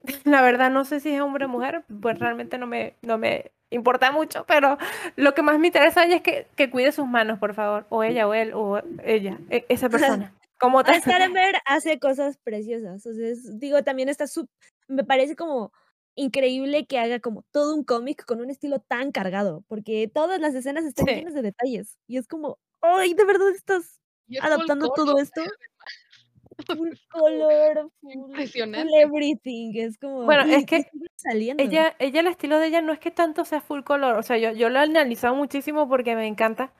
La 0.24 0.42
verdad 0.42 0.70
no 0.70 0.86
sé 0.86 1.00
si 1.00 1.10
es 1.10 1.22
hombre 1.22 1.46
o 1.46 1.50
mujer, 1.50 1.84
pues 2.02 2.20
realmente 2.20 2.58
no 2.58 2.68
me, 2.68 2.94
no 3.02 3.18
me 3.18 3.52
importa 3.72 4.12
mucho, 4.12 4.46
pero 4.48 4.78
lo 5.16 5.34
que 5.34 5.42
más 5.42 5.60
me 5.60 5.68
interesa 5.68 6.04
es 6.06 6.22
que, 6.22 6.48
que 6.56 6.70
cuide 6.70 6.92
sus 6.92 7.08
manos, 7.08 7.40
por 7.40 7.54
favor, 7.54 7.86
o 7.90 8.04
ella 8.04 8.28
o 8.28 8.34
él 8.34 8.52
o 8.54 8.82
ella, 9.04 9.38
e, 9.50 9.66
esa 9.70 9.90
persona. 9.90 10.34
Como 10.60 10.84
te... 10.84 10.94
Starenberg 11.00 11.62
hace 11.66 12.00
cosas 12.00 12.38
preciosas. 12.44 13.06
O 13.06 13.14
sea, 13.14 13.28
es- 13.28 13.60
digo, 13.60 13.84
también 13.84 14.10
está 14.10 14.28
sub... 14.28 14.50
Me 14.88 15.04
parece 15.04 15.36
como 15.36 15.72
increíble 16.16 16.86
que 16.86 17.00
haga 17.00 17.20
como 17.22 17.44
todo 17.52 17.76
un 17.76 17.84
cómic 17.86 18.26
con 18.26 18.42
un 18.42 18.50
estilo 18.50 18.80
tan 18.80 19.12
cargado, 19.12 19.64
porque 19.68 20.10
todas 20.14 20.42
las 20.42 20.54
escenas 20.56 20.84
están 20.84 21.06
Sí. 21.06 21.16
llenas 21.16 21.34
de 21.34 21.44
detalles. 21.44 21.98
Y 22.08 22.18
es 22.18 22.28
como, 22.28 22.58
¡ay, 22.82 23.14
de 23.14 23.24
verdad 23.24 23.50
estás 23.50 24.02
adaptando 24.42 24.90
todo 24.92 25.18
esto! 25.20 25.42
Full 26.66 26.90
color, 27.12 27.90
full, 28.02 28.14
full 28.14 28.30
impresionante. 28.30 29.02
everything. 29.02 29.72
Es 29.76 29.98
como. 29.98 30.24
Bueno, 30.24 30.44
es 30.44 30.66
que 30.66 30.86
saliendo. 31.16 31.64
Ella, 31.64 31.96
ella, 32.00 32.20
el 32.22 32.28
estilo 32.28 32.60
de 32.60 32.68
ella 32.68 32.82
no 32.82 32.94
es 32.94 33.00
que 33.00 33.12
tanto 33.12 33.46
sea 33.46 33.62
full 33.62 33.82
color, 33.82 34.16
o 34.18 34.24
sea, 34.24 34.38
yo, 34.38 34.52
yo 34.52 34.70
lo 34.70 34.80
he 34.80 34.84
analizado 34.84 35.36
muchísimo 35.36 35.88
porque 35.88 36.16
me 36.16 36.28
encanta. 36.28 36.72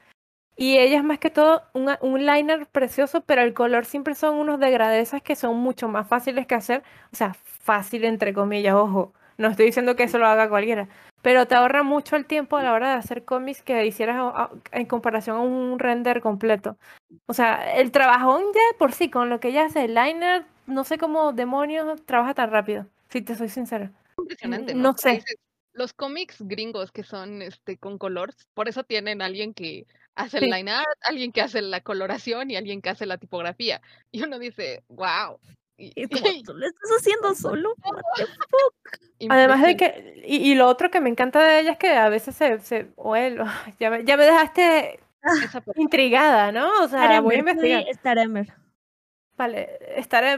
Y 0.56 0.78
ella 0.78 0.98
es 0.98 1.04
más 1.06 1.20
que 1.20 1.30
todo 1.30 1.64
un, 1.74 1.90
un 2.02 2.26
liner 2.26 2.68
precioso, 2.68 3.22
pero 3.22 3.42
el 3.42 3.54
color 3.54 3.86
siempre 3.86 4.14
son 4.14 4.36
unos 4.36 4.60
degradezas 4.60 5.22
que 5.22 5.38
son 5.38 5.58
mucho 5.58 5.88
más 5.88 6.06
fáciles 6.06 6.48
que 6.48 6.56
hacer. 6.56 6.84
O 7.14 7.16
sea, 7.16 7.34
fácil 7.34 8.04
entre 8.04 8.34
comillas, 8.34 8.76
ojo. 8.76 9.14
No 9.38 9.48
estoy 9.48 9.68
diciendo 9.68 9.96
que 9.96 10.04
eso 10.04 10.18
lo 10.18 10.28
haga 10.28 10.50
cualquiera. 10.50 10.90
Pero 11.22 11.48
te 11.48 11.56
ahorra 11.56 11.84
mucho 11.84 12.16
el 12.16 12.26
tiempo 12.26 12.58
a 12.58 12.64
la 12.64 12.74
hora 12.74 12.90
de 12.92 12.96
hacer 12.96 13.26
cómics 13.26 13.62
que 13.62 13.86
hicieras 13.86 14.18
a- 14.18 14.44
a- 14.44 14.50
en 14.72 14.86
comparación 14.86 15.38
a 15.38 15.42
un 15.42 15.78
render 15.80 16.22
completo. 16.22 16.78
O 17.26 17.34
sea, 17.34 17.74
el 17.78 17.92
trabajón 17.92 18.44
ya 18.54 18.78
por 18.78 18.94
sí, 18.94 19.10
con 19.10 19.30
lo 19.30 19.40
que 19.40 19.50
ella 19.50 19.66
hace, 19.66 19.86
el 19.86 19.96
liner, 19.96 20.46
no 20.68 20.84
sé 20.84 20.98
cómo 20.98 21.34
demonios 21.34 22.06
trabaja 22.06 22.34
tan 22.34 22.52
rápido, 22.52 22.86
si 23.10 23.22
te 23.22 23.36
soy 23.36 23.50
sincera. 23.50 23.92
impresionante, 24.18 24.74
no 24.74 24.94
sé. 24.98 25.24
los 25.74 25.94
cómics 25.94 26.38
gringos 26.42 26.92
que 26.92 27.04
son 27.04 27.42
este 27.42 27.78
con 27.78 27.98
color, 27.98 28.34
por 28.54 28.68
eso 28.68 28.84
tienen 28.84 29.22
alguien 29.22 29.54
que 29.54 29.86
hace 30.16 30.40
el 30.40 30.46
Sí. 30.46 30.52
line 30.52 30.72
art, 30.72 30.88
alguien 31.04 31.32
que 31.32 31.42
hace 31.42 31.62
la 31.62 31.80
coloración 31.80 32.52
y 32.52 32.58
alguien 32.58 32.82
que 32.82 32.90
hace 32.90 33.06
la 33.06 33.18
tipografía. 33.18 33.82
Y 34.12 34.22
uno 34.24 34.40
dice, 34.40 34.84
wow. 34.90 35.40
Y 35.80 35.94
es 35.96 36.10
como, 36.10 36.22
¿tú 36.46 36.54
lo 36.54 36.66
estás 36.68 36.90
haciendo 37.00 37.36
solo? 37.36 37.74
What 37.84 38.02
the 38.18 38.26
fuck?". 38.26 38.76
Además 39.30 39.62
de 39.62 39.78
que, 39.78 40.24
y, 40.26 40.38
y 40.52 40.56
lo 40.56 40.68
otro 40.68 40.92
que 40.92 41.02
me 41.02 41.10
encanta 41.10 41.44
de 41.44 41.60
ella 41.62 41.74
es 41.74 41.78
que 41.78 41.90
a 41.92 42.10
veces 42.10 42.36
se, 42.36 42.60
se 42.60 42.92
o 42.96 43.16
él, 43.16 43.40
ya 43.80 43.90
me, 43.90 44.04
ya 44.06 44.18
me 44.18 44.26
dejaste 44.26 45.00
intrigada, 45.76 46.52
¿no? 46.52 46.70
O 46.84 46.88
sea, 46.88 47.22
voy 47.22 47.36
a 47.36 47.40
investigar. 47.40 47.84
Starember. 47.94 48.54
Vale, 49.38 49.80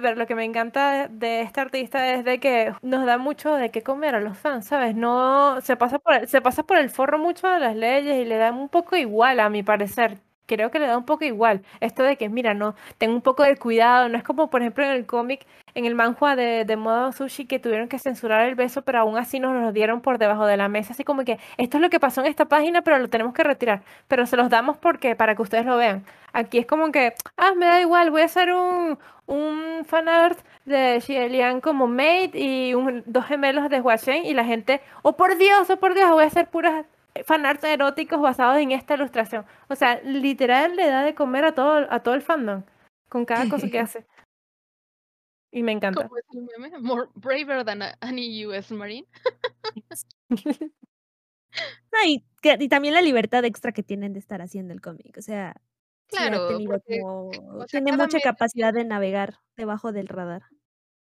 ver. 0.02 0.18
Lo 0.18 0.28
que 0.28 0.36
me 0.36 0.44
encanta 0.44 1.08
de 1.08 1.42
esta 1.42 1.62
artista 1.62 2.14
es 2.14 2.24
de 2.24 2.40
que 2.40 2.74
nos 2.84 3.06
da 3.06 3.18
mucho 3.18 3.56
de 3.56 3.72
qué 3.72 3.82
comer 3.82 4.14
a 4.16 4.20
los 4.20 4.38
fans, 4.38 4.68
¿sabes? 4.68 4.96
No 4.96 5.60
se 5.62 5.76
pasa 5.76 5.98
por 6.00 6.14
el, 6.16 6.28
se 6.28 6.42
pasa 6.42 6.64
por 6.64 6.78
el 6.78 6.90
forro 6.92 7.18
mucho 7.18 7.48
de 7.48 7.60
las 7.60 7.76
leyes 7.76 8.20
y 8.22 8.26
le 8.26 8.38
da 8.38 8.52
un 8.52 8.70
poco 8.70 8.96
igual, 8.96 9.40
a 9.40 9.50
mi 9.50 9.64
parecer. 9.64 10.20
Creo 10.48 10.70
que 10.70 10.80
le 10.80 10.88
da 10.88 10.98
un 10.98 11.06
poco 11.06 11.24
igual. 11.24 11.62
Esto 11.80 12.04
de 12.04 12.18
que, 12.18 12.28
mira, 12.28 12.54
no, 12.54 12.76
tengo 12.98 13.14
un 13.16 13.22
poco 13.22 13.44
de 13.44 13.56
cuidado. 13.56 14.10
No 14.10 14.18
es 14.18 14.24
como, 14.24 14.50
por 14.50 14.62
ejemplo, 14.62 14.84
en 14.84 14.92
el 14.92 15.06
cómic, 15.06 15.46
en 15.76 15.86
el 15.86 15.96
manhua 15.96 16.36
de, 16.36 16.66
de 16.66 16.76
Modo 16.76 17.12
Sushi, 17.14 17.46
que 17.46 17.60
tuvieron 17.60 17.88
que 17.88 18.00
censurar 18.00 18.48
el 18.48 18.56
beso, 18.56 18.82
pero 18.82 19.00
aún 19.00 19.18
así 19.18 19.40
nos 19.40 19.54
lo 19.62 19.72
dieron 19.72 20.02
por 20.02 20.18
debajo 20.18 20.46
de 20.46 20.58
la 20.58 20.68
mesa. 20.68 20.92
Así 20.94 21.04
como 21.06 21.24
que, 21.24 21.40
esto 21.58 21.78
es 21.78 21.82
lo 21.82 21.90
que 21.90 22.00
pasó 22.02 22.22
en 22.22 22.28
esta 22.28 22.46
página, 22.46 22.82
pero 22.82 22.98
lo 23.00 23.10
tenemos 23.10 23.34
que 23.34 23.44
retirar. 23.44 23.82
Pero 24.10 24.26
se 24.26 24.36
los 24.36 24.50
damos 24.50 24.78
porque, 24.78 25.16
para 25.16 25.36
que 25.36 25.42
ustedes 25.42 25.66
lo 25.66 25.78
vean. 25.78 26.06
Aquí 26.34 26.58
es 26.58 26.66
como 26.66 26.92
que, 26.92 27.14
ah, 27.38 27.54
me 27.56 27.66
da 27.66 27.80
igual, 27.82 28.12
voy 28.12 28.22
a 28.22 28.26
hacer 28.26 28.52
un, 28.54 28.98
un 29.28 29.86
fanart 29.86 30.40
de 30.66 31.00
Xielian 31.02 31.62
como 31.62 31.88
maid 31.88 32.36
y 32.36 32.74
un- 32.74 33.04
dos 33.06 33.26
gemelos 33.26 33.70
de 33.70 33.82
Huashen 33.82 34.26
y 34.26 34.34
la 34.34 34.44
gente, 34.46 34.82
oh 35.02 35.16
por 35.16 35.38
Dios, 35.38 35.70
oh 35.70 35.78
por 35.78 35.94
Dios, 35.94 36.10
voy 36.12 36.24
a 36.24 36.28
hacer 36.28 36.48
puras 36.50 36.86
fanarts 37.26 37.64
eróticos 37.64 38.22
basados 38.22 38.58
en 38.58 38.72
esta 38.72 38.96
ilustración. 38.96 39.46
O 39.70 39.76
sea, 39.76 40.02
literal 40.02 40.76
le 40.76 40.88
da 40.88 41.04
de 41.04 41.16
comer 41.16 41.46
a 41.46 41.54
todo, 41.54 41.88
a 41.92 42.02
todo 42.04 42.14
el 42.16 42.22
fandom 42.22 42.64
con 43.10 43.26
cada 43.26 43.48
cosa 43.50 43.70
que 43.70 43.80
hace. 43.88 44.06
Y 45.54 45.64
me 45.64 45.74
encanta. 45.74 46.04
¿Cómo 46.08 46.18
es 46.18 46.26
el 46.34 46.42
meme? 46.60 46.80
More 46.80 47.10
braver 47.16 47.66
than 47.66 47.82
a- 47.82 47.98
any 48.02 48.46
US 48.46 48.72
Marine. 48.72 49.06
No, 51.92 52.00
y, 52.08 52.24
que- 52.42 52.56
y 52.60 52.70
también 52.70 52.94
la 52.94 53.02
libertad 53.02 53.44
extra 53.44 53.74
que 53.74 53.84
tienen 53.84 54.14
de 54.14 54.20
estar 54.20 54.42
haciendo 54.42 54.74
el 54.74 54.80
cómic. 54.80 55.18
O 55.18 55.22
sea, 55.22 55.54
Claro, 56.08 56.48
tenido 56.48 56.72
porque, 56.72 57.00
como- 57.02 57.30
que- 57.32 57.40
o 57.40 57.68
sea, 57.68 57.82
tiene 57.82 57.98
mucha 57.98 58.20
capacidad 58.22 58.72
tiene- 58.72 58.84
de 58.86 58.90
navegar 58.90 59.40
debajo 59.58 59.92
del 59.92 60.08
radar. 60.08 60.44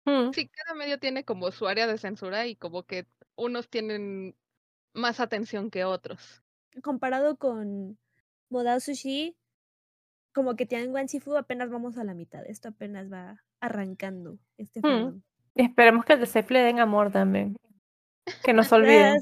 Mm, 0.05 0.31
Sí, 0.33 0.49
cada 0.49 0.75
medio 0.77 0.99
tiene 0.99 1.23
como 1.23 1.51
su 1.51 1.67
área 1.67 1.87
de 1.87 1.97
censura 1.97 2.47
y 2.47 2.57
como 2.57 2.83
que 2.83 3.07
unos 3.35 3.69
tienen 3.69 4.35
más 4.93 5.19
atención 5.19 5.69
que 5.69 5.85
otros. 5.85 6.43
Comparado 6.81 7.37
con 7.37 7.97
Modao 8.49 8.79
Sushi, 8.79 9.35
como 10.33 10.55
que 10.55 10.65
Tianguan 10.65 11.07
Shifu 11.07 11.35
apenas 11.35 11.69
vamos 11.69 11.97
a 11.97 12.03
la 12.03 12.13
mitad. 12.13 12.45
Esto 12.45 12.69
apenas 12.69 13.11
va 13.11 13.43
arrancando 13.59 14.37
este 14.57 14.79
Mm. 14.79 14.83
fandom. 14.83 15.21
Esperemos 15.55 16.05
que 16.05 16.15
de 16.15 16.25
Safe 16.25 16.53
le 16.53 16.61
den 16.61 16.79
amor 16.79 17.11
también. 17.11 17.55
Que 18.43 18.53
no 18.53 18.63
se 18.63 18.75
olviden. 18.75 19.17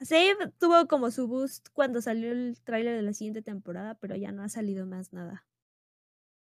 Save 0.00 0.36
tuvo 0.58 0.86
como 0.86 1.10
su 1.10 1.26
boost 1.28 1.68
cuando 1.72 2.00
salió 2.02 2.30
el 2.32 2.58
tráiler 2.64 2.96
de 2.96 3.02
la 3.02 3.12
siguiente 3.12 3.42
temporada, 3.42 3.94
pero 3.94 4.16
ya 4.16 4.32
no 4.32 4.42
ha 4.42 4.48
salido 4.48 4.86
más 4.86 5.12
nada. 5.12 5.46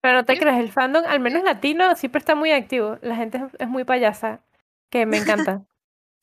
Pero 0.02 0.16
no 0.16 0.26
te 0.26 0.38
creas, 0.38 0.60
el 0.60 0.72
fandom, 0.72 1.04
al 1.08 1.20
menos 1.20 1.44
latino, 1.44 1.96
siempre 1.96 2.20
está 2.20 2.36
muy 2.36 2.52
activo. 2.52 2.98
La 3.02 3.16
gente 3.16 3.42
es 3.58 3.68
muy 3.68 3.84
payasa, 3.84 4.42
que 4.90 5.06
me 5.06 5.18
encanta. 5.18 5.66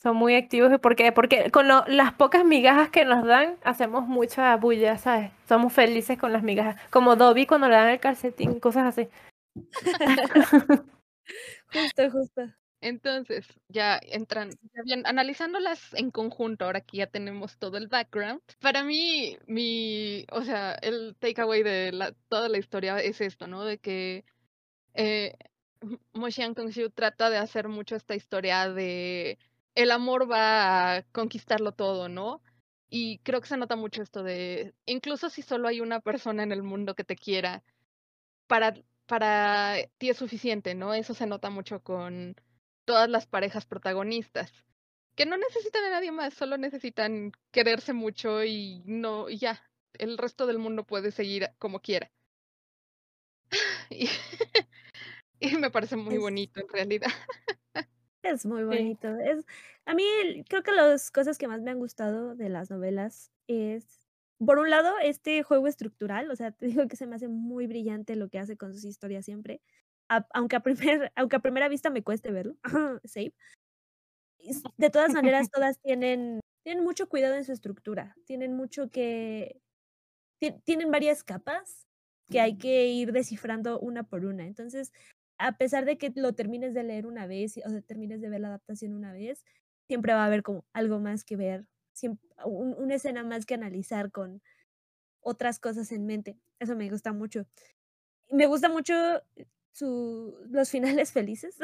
Son 0.02 0.16
muy 0.16 0.34
activos. 0.34 0.72
¿Y 0.72 0.78
por 0.78 0.96
qué? 0.96 1.12
Porque 1.12 1.50
con 1.50 1.68
lo- 1.68 1.84
las 1.86 2.12
pocas 2.14 2.44
migajas 2.44 2.88
que 2.90 3.04
nos 3.04 3.24
dan, 3.26 3.56
hacemos 3.64 4.06
mucha 4.06 4.56
bulla, 4.56 4.96
¿sabes? 4.98 5.30
Somos 5.48 5.72
felices 5.72 6.18
con 6.18 6.32
las 6.32 6.42
migajas. 6.42 6.80
Como 6.90 7.16
Dobby 7.16 7.46
cuando 7.46 7.68
le 7.68 7.74
dan 7.74 7.88
el 7.90 8.00
calcetín, 8.00 8.60
cosas 8.60 8.86
así. 8.86 9.08
Justo, 11.72 12.10
justo. 12.10 12.42
Entonces, 12.82 13.46
ya 13.68 14.00
entran, 14.02 14.50
ya 14.74 14.82
bien, 14.84 15.06
analizándolas 15.06 15.92
en 15.94 16.10
conjunto, 16.10 16.64
ahora 16.64 16.80
que 16.80 16.96
ya 16.98 17.06
tenemos 17.06 17.58
todo 17.58 17.76
el 17.76 17.88
background, 17.88 18.40
para 18.60 18.84
mí, 18.84 19.36
mi, 19.46 20.24
o 20.32 20.42
sea, 20.42 20.72
el 20.80 21.14
takeaway 21.18 21.62
de 21.62 21.92
la, 21.92 22.12
toda 22.28 22.48
la 22.48 22.56
historia 22.58 22.98
es 23.00 23.20
esto, 23.20 23.46
¿no? 23.46 23.64
De 23.64 23.78
que 23.78 24.24
eh, 24.94 25.34
Mo 26.14 26.30
Xiang 26.30 26.54
Kong-xiu 26.54 26.90
trata 26.90 27.30
de 27.30 27.38
hacer 27.38 27.68
mucho 27.68 27.96
esta 27.96 28.14
historia 28.14 28.68
de 28.70 29.38
el 29.74 29.90
amor 29.90 30.30
va 30.30 30.96
a 30.96 31.02
conquistarlo 31.12 31.72
todo, 31.72 32.08
¿no? 32.08 32.42
Y 32.88 33.18
creo 33.20 33.40
que 33.40 33.48
se 33.48 33.56
nota 33.56 33.76
mucho 33.76 34.02
esto 34.02 34.22
de, 34.22 34.74
incluso 34.86 35.30
si 35.30 35.42
solo 35.42 35.68
hay 35.68 35.80
una 35.80 36.00
persona 36.00 36.42
en 36.42 36.52
el 36.52 36.62
mundo 36.62 36.94
que 36.94 37.04
te 37.04 37.16
quiera, 37.16 37.62
para, 38.48 38.74
para 39.06 39.76
ti 39.98 40.10
es 40.10 40.16
suficiente, 40.18 40.74
¿no? 40.74 40.94
Eso 40.94 41.14
se 41.14 41.26
nota 41.26 41.50
mucho 41.50 41.82
con 41.82 42.36
todas 42.84 43.08
las 43.08 43.26
parejas 43.26 43.66
protagonistas, 43.66 44.52
que 45.16 45.26
no 45.26 45.36
necesitan 45.36 45.84
a 45.84 45.90
nadie 45.90 46.12
más, 46.12 46.34
solo 46.34 46.56
necesitan 46.58 47.32
quererse 47.52 47.92
mucho 47.92 48.44
y 48.44 48.82
no, 48.86 49.28
y 49.28 49.38
ya, 49.38 49.62
el 49.94 50.18
resto 50.18 50.46
del 50.46 50.58
mundo 50.58 50.84
puede 50.84 51.12
seguir 51.12 51.50
como 51.58 51.80
quiera. 51.80 52.10
Y, 53.90 54.08
y 55.40 55.56
me 55.56 55.70
parece 55.70 55.96
muy 55.96 56.18
bonito 56.18 56.60
en 56.60 56.68
realidad. 56.68 57.10
Es 58.22 58.44
muy 58.44 58.64
Sí. 58.68 58.96
bonito. 59.04 59.08
Es, 59.18 59.46
a 59.86 59.94
mí 59.94 60.04
creo 60.48 60.62
que 60.62 60.72
las 60.72 61.10
cosas 61.10 61.38
que 61.38 61.48
más 61.48 61.62
me 61.62 61.70
han 61.70 61.78
gustado 61.78 62.34
de 62.36 62.48
las 62.50 62.70
novelas 62.70 63.32
es, 63.46 64.06
por 64.38 64.58
un 64.58 64.68
lado, 64.70 64.92
este 65.02 65.42
juego 65.42 65.66
estructural, 65.66 66.30
o 66.30 66.36
sea, 66.36 66.52
te 66.52 66.66
digo 66.66 66.86
que 66.86 66.96
se 66.96 67.06
me 67.06 67.16
hace 67.16 67.28
muy 67.28 67.66
brillante 67.66 68.16
lo 68.16 68.28
que 68.28 68.38
hace 68.38 68.56
con 68.58 68.74
sus 68.74 68.84
historias 68.84 69.24
siempre, 69.24 69.62
a- 70.08 70.26
aunque, 70.34 70.56
a 70.56 70.60
primer, 70.60 71.12
aunque 71.16 71.36
a 71.36 71.40
primera 71.40 71.68
vista 71.68 71.88
me 71.90 72.02
cueste 72.02 72.30
verlo, 72.30 72.56
save. 73.04 73.32
De 74.76 74.90
todas 74.90 75.12
maneras, 75.14 75.50
todas 75.50 75.78
tienen, 75.80 76.40
tienen 76.64 76.84
mucho 76.84 77.08
cuidado 77.08 77.34
en 77.34 77.44
su 77.44 77.52
estructura, 77.52 78.16
tienen 78.26 78.54
mucho 78.54 78.90
que, 78.90 79.60
ti- 80.40 80.54
tienen 80.64 80.90
varias 80.90 81.24
capas 81.24 81.86
que 82.30 82.40
hay 82.40 82.58
que 82.58 82.88
ir 82.88 83.12
descifrando 83.12 83.80
una 83.80 84.04
por 84.04 84.24
una. 84.26 84.46
Entonces, 84.46 84.92
a 85.40 85.58
pesar 85.58 85.84
de 85.86 85.98
que 85.98 86.12
lo 86.16 86.34
termines 86.34 86.74
de 86.74 86.84
leer 86.84 87.06
una 87.06 87.26
vez 87.26 87.58
o 87.66 87.70
de 87.70 87.82
termines 87.82 88.20
de 88.22 88.30
ver 88.30 88.40
la 88.40 88.48
adaptación 88.48 88.94
una 88.94 89.12
vez, 89.12 89.44
siempre 89.88 90.14
va 90.14 90.24
a 90.24 90.26
haber 90.26 90.42
como 90.44 90.66
algo 90.74 91.00
más 91.00 91.24
que 91.24 91.36
ver, 91.36 91.66
siempre, 91.94 92.28
un- 92.46 92.74
una 92.78 92.96
escena 92.96 93.24
más 93.24 93.46
que 93.46 93.54
analizar 93.54 94.12
con 94.12 94.42
otras 95.20 95.58
cosas 95.60 95.92
en 95.92 96.06
mente. 96.06 96.38
Eso 96.60 96.76
me 96.76 96.90
gusta 96.90 97.12
mucho. 97.12 97.46
Y 98.28 98.36
Me 98.36 98.46
gusta 98.46 98.68
mucho 98.68 98.94
su, 99.72 100.36
los 100.50 100.70
finales 100.70 101.12
felices, 101.12 101.56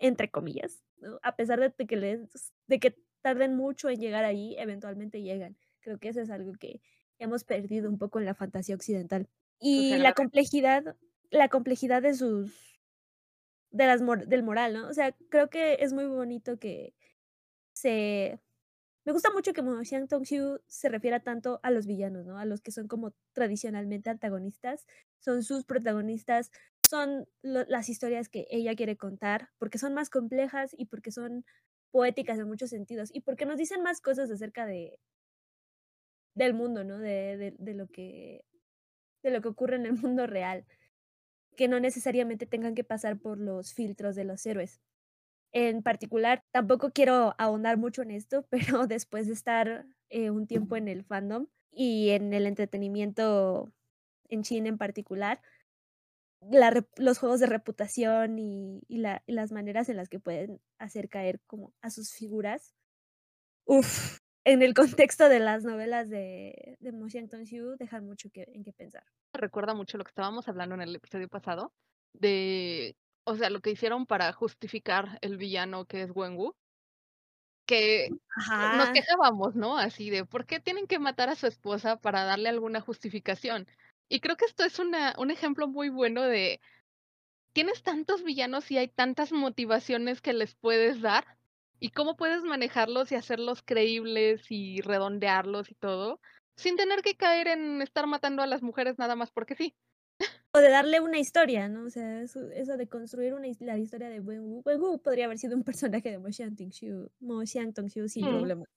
entre 0.00 0.30
comillas, 0.30 0.84
¿no? 0.98 1.18
a 1.22 1.36
pesar 1.36 1.60
de 1.60 1.86
que, 1.86 1.96
les, 1.96 2.52
de 2.66 2.78
que 2.80 2.96
tarden 3.22 3.56
mucho 3.56 3.88
en 3.90 4.00
llegar 4.00 4.24
ahí, 4.24 4.56
eventualmente 4.58 5.22
llegan. 5.22 5.56
Creo 5.80 5.98
que 5.98 6.08
eso 6.08 6.20
es 6.20 6.30
algo 6.30 6.52
que 6.54 6.80
hemos 7.18 7.44
perdido 7.44 7.90
un 7.90 7.98
poco 7.98 8.18
en 8.18 8.24
la 8.26 8.34
fantasía 8.34 8.74
occidental. 8.74 9.28
Y 9.60 9.94
en 9.94 10.02
la 10.02 10.12
la- 10.12 10.14
complejidad, 10.14 10.96
la 11.30 11.48
complejidad 11.48 12.02
de 12.02 12.14
sus 12.14 12.77
de 13.70 13.86
las 13.86 14.02
mor- 14.02 14.26
del 14.28 14.42
moral, 14.42 14.74
¿no? 14.74 14.88
O 14.88 14.92
sea, 14.94 15.12
creo 15.30 15.50
que 15.50 15.78
es 15.80 15.92
muy 15.92 16.06
bonito 16.06 16.58
que 16.58 16.94
se 17.74 18.40
me 19.04 19.12
gusta 19.12 19.30
mucho 19.32 19.52
que 19.54 19.62
Mo 19.62 19.82
Xiang 19.84 20.08
Tong-xiu 20.08 20.60
se 20.66 20.88
refiera 20.90 21.20
tanto 21.20 21.60
a 21.62 21.70
los 21.70 21.86
villanos, 21.86 22.26
¿no? 22.26 22.38
A 22.38 22.44
los 22.44 22.60
que 22.62 22.72
son 22.72 22.88
como 22.88 23.14
tradicionalmente 23.32 24.10
antagonistas, 24.10 24.86
son 25.20 25.42
sus 25.42 25.64
protagonistas, 25.64 26.50
son 26.88 27.28
las 27.42 27.88
historias 27.88 28.28
que 28.28 28.46
ella 28.50 28.76
quiere 28.76 28.96
contar, 28.98 29.50
porque 29.58 29.78
son 29.78 29.94
más 29.94 30.10
complejas 30.10 30.74
y 30.78 30.86
porque 30.86 31.10
son 31.12 31.44
poéticas 31.90 32.38
en 32.38 32.48
muchos 32.48 32.70
sentidos 32.70 33.10
y 33.12 33.20
porque 33.22 33.46
nos 33.46 33.58
dicen 33.58 33.82
más 33.82 34.00
cosas 34.02 34.30
acerca 34.30 34.66
de 34.66 34.98
del 36.34 36.54
mundo, 36.54 36.84
¿no? 36.84 36.98
De, 36.98 37.54
de, 37.58 37.74
lo 37.74 37.88
que 37.88 38.44
de 39.22 39.30
lo 39.30 39.42
que 39.42 39.48
ocurre 39.48 39.76
en 39.76 39.86
el 39.86 39.94
mundo 39.94 40.26
real, 40.26 40.66
que 41.58 41.66
no 41.66 41.80
necesariamente 41.80 42.46
tengan 42.46 42.76
que 42.76 42.84
pasar 42.84 43.18
por 43.18 43.36
los 43.36 43.74
filtros 43.74 44.14
de 44.14 44.22
los 44.22 44.46
héroes. 44.46 44.80
En 45.52 45.82
particular, 45.82 46.44
tampoco 46.52 46.92
quiero 46.92 47.34
ahondar 47.36 47.78
mucho 47.78 48.02
en 48.02 48.12
esto, 48.12 48.46
pero 48.50 48.86
después 48.86 49.26
de 49.26 49.32
estar 49.32 49.84
eh, 50.08 50.30
un 50.30 50.46
tiempo 50.46 50.76
en 50.76 50.86
el 50.86 51.02
fandom 51.04 51.48
y 51.72 52.10
en 52.10 52.32
el 52.32 52.46
entretenimiento 52.46 53.72
en 54.28 54.44
China 54.44 54.68
en 54.68 54.78
particular, 54.78 55.42
los 56.96 57.18
juegos 57.18 57.40
de 57.40 57.46
reputación 57.46 58.38
y, 58.38 58.80
las 59.26 59.50
maneras 59.50 59.88
en 59.88 59.96
las 59.96 60.08
que 60.08 60.20
pueden 60.20 60.60
hacer 60.78 61.08
caer 61.08 61.40
como 61.48 61.74
a 61.80 61.90
sus 61.90 62.12
figuras. 62.12 62.76
Uf, 63.64 64.20
en 64.48 64.62
el 64.62 64.72
contexto 64.72 65.28
de 65.28 65.40
las 65.40 65.62
novelas 65.62 66.08
de, 66.08 66.78
de 66.80 66.92
Mo 66.92 67.08
Xiu 67.10 67.76
dejan 67.76 68.06
mucho 68.06 68.30
que, 68.30 68.46
en 68.54 68.64
qué 68.64 68.72
pensar. 68.72 69.04
Recuerda 69.34 69.74
mucho 69.74 69.98
lo 69.98 70.04
que 70.04 70.10
estábamos 70.10 70.48
hablando 70.48 70.74
en 70.74 70.80
el 70.80 70.96
episodio 70.96 71.28
pasado, 71.28 71.74
de, 72.14 72.96
o 73.24 73.36
sea, 73.36 73.50
lo 73.50 73.60
que 73.60 73.70
hicieron 73.70 74.06
para 74.06 74.32
justificar 74.32 75.18
el 75.20 75.36
villano 75.36 75.84
que 75.84 76.00
es 76.00 76.10
Wenwu, 76.14 76.54
que 77.66 78.08
nos 78.78 78.88
quejábamos, 78.90 79.54
¿no? 79.54 79.76
Así 79.76 80.08
de, 80.08 80.24
¿por 80.24 80.46
qué 80.46 80.60
tienen 80.60 80.86
que 80.86 80.98
matar 80.98 81.28
a 81.28 81.36
su 81.36 81.46
esposa 81.46 81.96
para 81.96 82.24
darle 82.24 82.48
alguna 82.48 82.80
justificación? 82.80 83.66
Y 84.08 84.20
creo 84.20 84.36
que 84.36 84.46
esto 84.46 84.64
es 84.64 84.78
una, 84.78 85.14
un 85.18 85.30
ejemplo 85.30 85.68
muy 85.68 85.90
bueno 85.90 86.22
de, 86.22 86.62
tienes 87.52 87.82
tantos 87.82 88.24
villanos 88.24 88.70
y 88.70 88.78
hay 88.78 88.88
tantas 88.88 89.30
motivaciones 89.30 90.22
que 90.22 90.32
les 90.32 90.54
puedes 90.54 91.02
dar 91.02 91.37
y 91.80 91.90
cómo 91.90 92.16
puedes 92.16 92.42
manejarlos 92.42 93.12
y 93.12 93.14
hacerlos 93.14 93.62
creíbles 93.62 94.50
y 94.50 94.80
redondearlos 94.80 95.70
y 95.70 95.74
todo, 95.74 96.20
sin 96.56 96.76
tener 96.76 97.02
que 97.02 97.16
caer 97.16 97.48
en 97.48 97.82
estar 97.82 98.06
matando 98.06 98.42
a 98.42 98.46
las 98.46 98.62
mujeres 98.62 98.98
nada 98.98 99.16
más 99.16 99.30
porque 99.30 99.54
sí. 99.54 99.74
O 100.52 100.58
de 100.58 100.70
darle 100.70 101.00
una 101.00 101.18
historia, 101.18 101.68
¿no? 101.68 101.84
O 101.84 101.90
sea, 101.90 102.22
eso, 102.22 102.40
de 102.48 102.88
construir 102.88 103.34
una, 103.34 103.46
la 103.60 103.78
historia 103.78 104.08
de 104.08 104.20
Wen 104.20 104.40
Wu. 104.40 104.62
Wen 104.64 104.80
Wu 104.80 105.00
podría 105.00 105.26
haber 105.26 105.38
sido 105.38 105.56
un 105.56 105.62
personaje 105.62 106.10
de 106.10 106.18
Mo 106.18 106.28
Xiang-Xiu 106.28 107.10
Mo 107.20 107.46
Xiang 107.46 107.72
sin 108.08 108.24
mm. 108.24 108.28
problemas. 108.28 108.68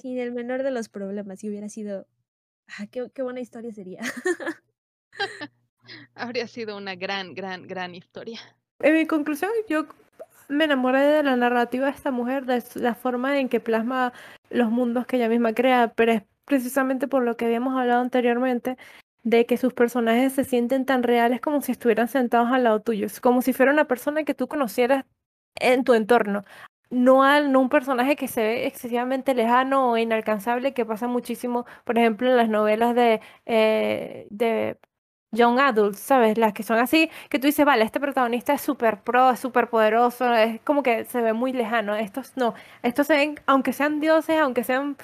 Sin 0.00 0.18
el 0.18 0.32
menor 0.32 0.62
de 0.62 0.70
los 0.70 0.88
problemas, 0.88 1.42
y 1.44 1.48
hubiera 1.48 1.68
sido 1.68 2.06
Ah, 2.76 2.86
qué, 2.86 3.10
qué 3.14 3.22
buena 3.22 3.40
historia 3.40 3.72
sería. 3.72 4.00
Habría 6.14 6.46
sido 6.46 6.76
una 6.76 6.94
gran, 6.94 7.34
gran, 7.34 7.66
gran 7.66 7.94
historia. 7.94 8.40
En 8.80 8.94
mi 8.94 9.06
conclusión, 9.06 9.50
yo 9.68 9.86
me 10.48 10.64
enamoré 10.64 11.00
de 11.02 11.22
la 11.22 11.36
narrativa 11.36 11.86
de 11.86 11.92
esta 11.92 12.10
mujer, 12.10 12.46
de 12.46 12.62
la 12.76 12.94
forma 12.94 13.38
en 13.38 13.48
que 13.48 13.60
plasma 13.60 14.12
los 14.50 14.70
mundos 14.70 15.06
que 15.06 15.16
ella 15.16 15.28
misma 15.28 15.52
crea, 15.54 15.92
pero 15.94 16.12
es 16.12 16.22
precisamente 16.44 17.08
por 17.08 17.22
lo 17.22 17.36
que 17.36 17.44
habíamos 17.46 17.78
hablado 17.78 18.00
anteriormente, 18.00 18.76
de 19.22 19.46
que 19.46 19.58
sus 19.58 19.74
personajes 19.74 20.32
se 20.32 20.44
sienten 20.44 20.86
tan 20.86 21.02
reales 21.02 21.40
como 21.40 21.60
si 21.60 21.72
estuvieran 21.72 22.08
sentados 22.08 22.50
al 22.50 22.64
lado 22.64 22.80
tuyo, 22.80 23.08
como 23.20 23.42
si 23.42 23.52
fuera 23.52 23.72
una 23.72 23.86
persona 23.86 24.24
que 24.24 24.34
tú 24.34 24.48
conocieras 24.48 25.04
en 25.60 25.84
tu 25.84 25.94
entorno 25.94 26.44
no, 26.90 27.22
al, 27.24 27.52
no 27.52 27.60
un 27.60 27.68
personaje 27.68 28.16
que 28.16 28.28
se 28.28 28.42
ve 28.42 28.66
excesivamente 28.66 29.34
lejano 29.34 29.90
o 29.90 29.96
inalcanzable, 29.98 30.74
que 30.74 30.86
pasa 30.86 31.06
muchísimo, 31.08 31.66
por 31.84 31.98
ejemplo, 31.98 32.28
en 32.30 32.36
las 32.36 32.48
novelas 32.48 32.94
de, 32.94 33.20
eh, 33.46 34.26
de 34.30 34.78
young 35.32 35.58
adults, 35.60 35.98
¿sabes? 35.98 36.38
Las 36.38 36.52
que 36.52 36.62
son 36.62 36.78
así, 36.78 37.10
que 37.28 37.38
tú 37.38 37.46
dices, 37.46 37.64
vale, 37.66 37.84
este 37.84 38.00
protagonista 38.00 38.52
es 38.54 38.60
súper 38.62 39.00
pro, 39.02 39.30
es 39.30 39.40
súper 39.40 39.68
poderoso, 39.68 40.32
es 40.34 40.60
como 40.62 40.82
que 40.82 41.04
se 41.04 41.20
ve 41.20 41.32
muy 41.32 41.52
lejano. 41.52 41.94
Estos 41.96 42.36
no, 42.36 42.54
estos 42.82 43.06
se 43.06 43.16
ven, 43.16 43.40
aunque 43.46 43.72
sean 43.72 44.00
dioses, 44.00 44.38
aunque 44.38 44.64
sean 44.64 44.96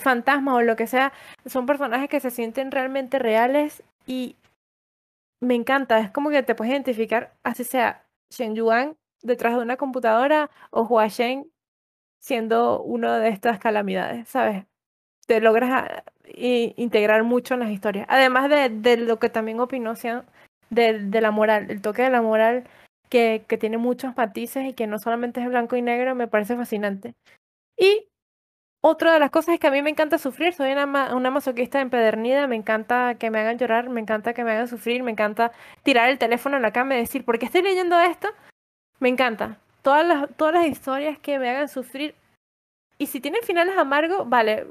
fantasmas 0.00 0.54
o 0.56 0.62
lo 0.62 0.76
que 0.76 0.86
sea, 0.86 1.12
son 1.46 1.66
personajes 1.66 2.08
que 2.08 2.20
se 2.20 2.30
sienten 2.30 2.70
realmente 2.70 3.18
reales 3.18 3.82
y 4.06 4.36
me 5.40 5.54
encanta, 5.54 6.00
es 6.00 6.10
como 6.10 6.30
que 6.30 6.42
te 6.42 6.54
puedes 6.54 6.72
identificar, 6.72 7.32
así 7.44 7.64
sea 7.64 8.04
Shen 8.30 8.54
Yuan 8.54 8.96
detrás 9.22 9.54
de 9.56 9.62
una 9.62 9.76
computadora 9.76 10.50
o 10.70 10.82
Hua 10.82 11.08
Shen 11.08 11.50
siendo 12.20 12.82
una 12.82 13.18
de 13.18 13.30
estas 13.30 13.58
calamidades, 13.58 14.28
¿sabes? 14.28 14.66
Te 15.26 15.40
logras 15.40 16.02
ah, 16.28 16.72
integrar 16.76 17.22
mucho 17.24 17.54
en 17.54 17.60
las 17.60 17.70
historias. 17.70 18.06
Además 18.08 18.50
de, 18.50 18.96
lo 18.96 19.18
que 19.18 19.30
también 19.30 19.60
opinó 19.60 19.94
de, 20.70 20.98
de, 20.98 21.20
la 21.20 21.30
moral, 21.30 21.70
el 21.70 21.80
toque 21.82 22.02
de 22.02 22.10
la 22.10 22.22
moral 22.22 22.64
que, 23.08 23.44
que 23.48 23.58
tiene 23.58 23.78
muchos 23.78 24.16
matices 24.16 24.66
y 24.66 24.74
que 24.74 24.86
no 24.86 24.98
solamente 24.98 25.40
es 25.40 25.48
blanco 25.48 25.76
y 25.76 25.82
negro, 25.82 26.14
me 26.14 26.28
parece 26.28 26.56
fascinante. 26.56 27.14
Y 27.76 28.08
otra 28.80 29.12
de 29.12 29.18
las 29.18 29.30
cosas 29.30 29.54
es 29.54 29.60
que 29.60 29.66
a 29.66 29.72
mí 29.72 29.82
me 29.82 29.90
encanta 29.90 30.18
sufrir, 30.18 30.54
soy 30.54 30.70
una, 30.72 31.14
una 31.14 31.30
masoquista 31.30 31.80
empedernida, 31.80 32.46
me 32.46 32.54
encanta 32.54 33.16
que 33.16 33.30
me 33.30 33.40
hagan 33.40 33.58
llorar, 33.58 33.88
me 33.88 34.00
encanta 34.00 34.34
que 34.34 34.44
me 34.44 34.52
hagan 34.52 34.68
sufrir, 34.68 35.02
me 35.02 35.10
encanta 35.10 35.50
tirar 35.82 36.08
el 36.08 36.18
teléfono 36.18 36.56
en 36.56 36.62
la 36.62 36.72
cama 36.72 36.94
y 36.94 36.98
decir, 36.98 37.24
¿por 37.24 37.38
qué 37.38 37.46
estoy 37.46 37.62
leyendo 37.62 37.98
esto? 37.98 38.28
Me 39.00 39.08
encanta. 39.08 39.58
Todas 39.82 40.06
las, 40.06 40.28
todas 40.36 40.54
las 40.54 40.66
historias 40.66 41.18
que 41.18 41.38
me 41.40 41.50
hagan 41.50 41.68
sufrir. 41.68 42.14
Y 42.98 43.06
si 43.06 43.20
tienen 43.20 43.42
finales 43.42 43.76
amargos, 43.76 44.28
vale, 44.28 44.66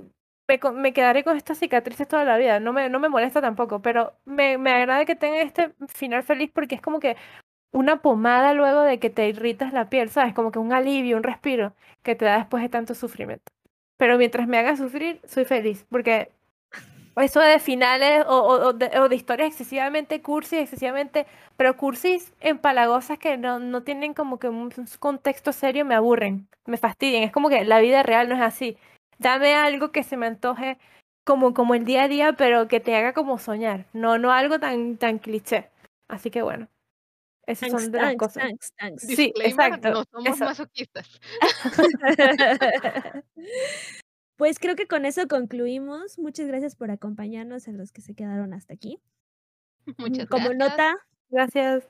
me, 0.74 0.94
quedaré 0.94 1.24
con 1.24 1.38
estas 1.38 1.60
cicatrices 1.60 2.08
toda 2.08 2.26
la 2.26 2.38
vida. 2.38 2.60
No 2.60 2.74
me, 2.74 2.90
no 2.90 3.00
me 3.00 3.10
molesta 3.10 3.42
tampoco, 3.42 3.82
pero 3.82 4.14
me, 4.26 4.58
me 4.58 4.72
agrada 4.72 5.06
que 5.06 5.16
tenga 5.16 5.42
este 5.42 5.74
final 5.88 6.24
feliz 6.24 6.52
porque 6.54 6.76
es 6.76 6.82
como 6.82 7.00
que 7.00 7.18
una 7.72 8.02
pomada 8.02 8.54
luego 8.54 8.82
de 8.82 9.00
que 9.00 9.10
te 9.10 9.28
irritas 9.28 9.74
la 9.74 9.90
piel, 9.90 10.10
¿sabes? 10.10 10.34
Como 10.34 10.52
que 10.52 10.60
un 10.60 10.74
alivio, 10.74 11.18
un 11.18 11.24
respiro 11.24 11.74
que 12.04 12.16
te 12.16 12.26
da 12.26 12.38
después 12.38 12.64
de 12.64 12.70
tanto 12.70 12.96
sufrimiento. 12.96 13.52
Pero 13.98 14.18
mientras 14.18 14.48
me 14.48 14.58
haga 14.58 14.78
sufrir, 14.78 15.20
soy 15.26 15.46
feliz 15.46 15.86
porque 15.90 16.32
eso 17.24 17.40
de 17.40 17.60
finales 17.60 18.24
o, 18.28 18.38
o, 18.38 18.74
de, 18.74 19.16
historias 19.16 19.50
excesivamente 19.50 20.22
cursis, 20.22 20.60
excesivamente, 20.60 21.26
pero 21.58 21.76
cursis 21.76 22.34
empalagosas 22.40 23.18
que 23.18 23.38
no, 23.38 23.60
no 23.60 23.82
tienen 23.84 24.14
como 24.14 24.38
que 24.38 24.50
un 24.50 24.72
contexto 25.00 25.52
serio 25.52 25.84
me 25.84 25.96
aburren, 25.96 26.48
me 26.66 26.78
fastidian. 26.78 27.24
Es 27.24 27.32
como 27.32 27.50
que 27.50 27.66
la 27.66 27.80
vida 27.80 28.04
real 28.04 28.30
no 28.30 28.36
es 28.36 28.42
así. 28.42 28.78
Dame 29.20 29.56
algo 29.56 29.92
que 29.92 30.04
se 30.04 30.18
me 30.18 30.28
antoje 30.28 30.78
como, 31.26 31.54
como 31.54 31.76
el 31.76 31.86
día 31.86 32.04
a 32.04 32.08
día, 32.08 32.34
pero 32.34 32.68
que 32.68 32.80
te 32.80 32.96
haga 32.96 33.14
como 33.14 33.38
soñar, 33.38 33.88
no, 33.94 34.18
no 34.18 34.32
algo 34.32 34.60
tan, 34.60 34.98
tan 34.98 35.20
cliché. 35.20 35.70
Así 36.08 36.32
que 36.32 36.42
bueno. 36.42 36.70
Esas 37.48 37.72
son 37.72 37.92
de 37.92 38.02
las 38.02 38.16
cosas. 38.18 38.44
Sí, 38.98 39.34
exacto. 39.42 39.90
No 39.90 40.04
somos 40.12 40.40
masoquistas. 40.40 41.20
Pues 44.38 44.60
creo 44.60 44.76
que 44.76 44.86
con 44.86 45.06
eso 45.06 45.28
concluimos. 45.28 46.20
Muchas 46.20 46.46
gracias 46.46 46.76
por 46.76 46.92
acompañarnos 46.92 47.68
a 47.68 47.72
los 47.72 47.92
que 47.92 48.02
se 48.02 48.14
quedaron 48.14 48.54
hasta 48.54 48.76
aquí. 48.76 49.02
Muchas 49.98 50.28
Como 50.28 50.54
nota, 50.54 50.96
gracias. 51.30 51.90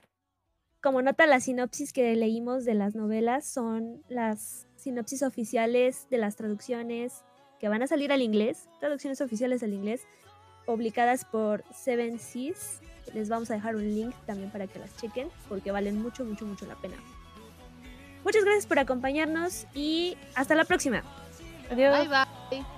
Como 0.82 1.02
nota, 1.02 1.28
la 1.28 1.42
sinopsis 1.42 1.92
que 1.92 2.16
leímos 2.16 2.64
de 2.64 2.76
las 2.76 2.96
novelas 2.96 3.46
son 3.46 4.02
las 4.08 4.67
sinopsis 4.88 5.22
oficiales 5.22 6.08
de 6.10 6.18
las 6.18 6.38
traducciones 6.38 7.26
que 7.60 7.68
van 7.68 7.84
a 7.84 7.88
salir 7.88 8.14
al 8.14 8.22
inglés, 8.22 8.70
traducciones 8.80 9.20
oficiales 9.20 9.62
al 9.62 9.74
inglés, 9.74 10.08
publicadas 10.66 11.26
por 11.26 11.66
Seven 11.74 12.20
Seas. 12.20 12.80
Les 13.14 13.28
vamos 13.28 13.52
a 13.52 13.56
dejar 13.56 13.76
un 13.76 13.84
link 13.84 14.16
también 14.26 14.50
para 14.50 14.66
que 14.68 14.80
las 14.80 14.96
chequen, 14.96 15.30
porque 15.50 15.72
valen 15.72 16.02
mucho, 16.02 16.24
mucho, 16.24 16.46
mucho 16.46 16.66
la 16.66 16.76
pena. 16.76 16.96
Muchas 18.24 18.46
gracias 18.46 18.66
por 18.66 18.80
acompañarnos 18.80 19.68
y 19.74 20.16
hasta 20.36 20.56
la 20.56 20.64
próxima. 20.64 21.04
Adiós. 21.70 21.98
Bye, 22.00 22.08
bye. 22.08 22.77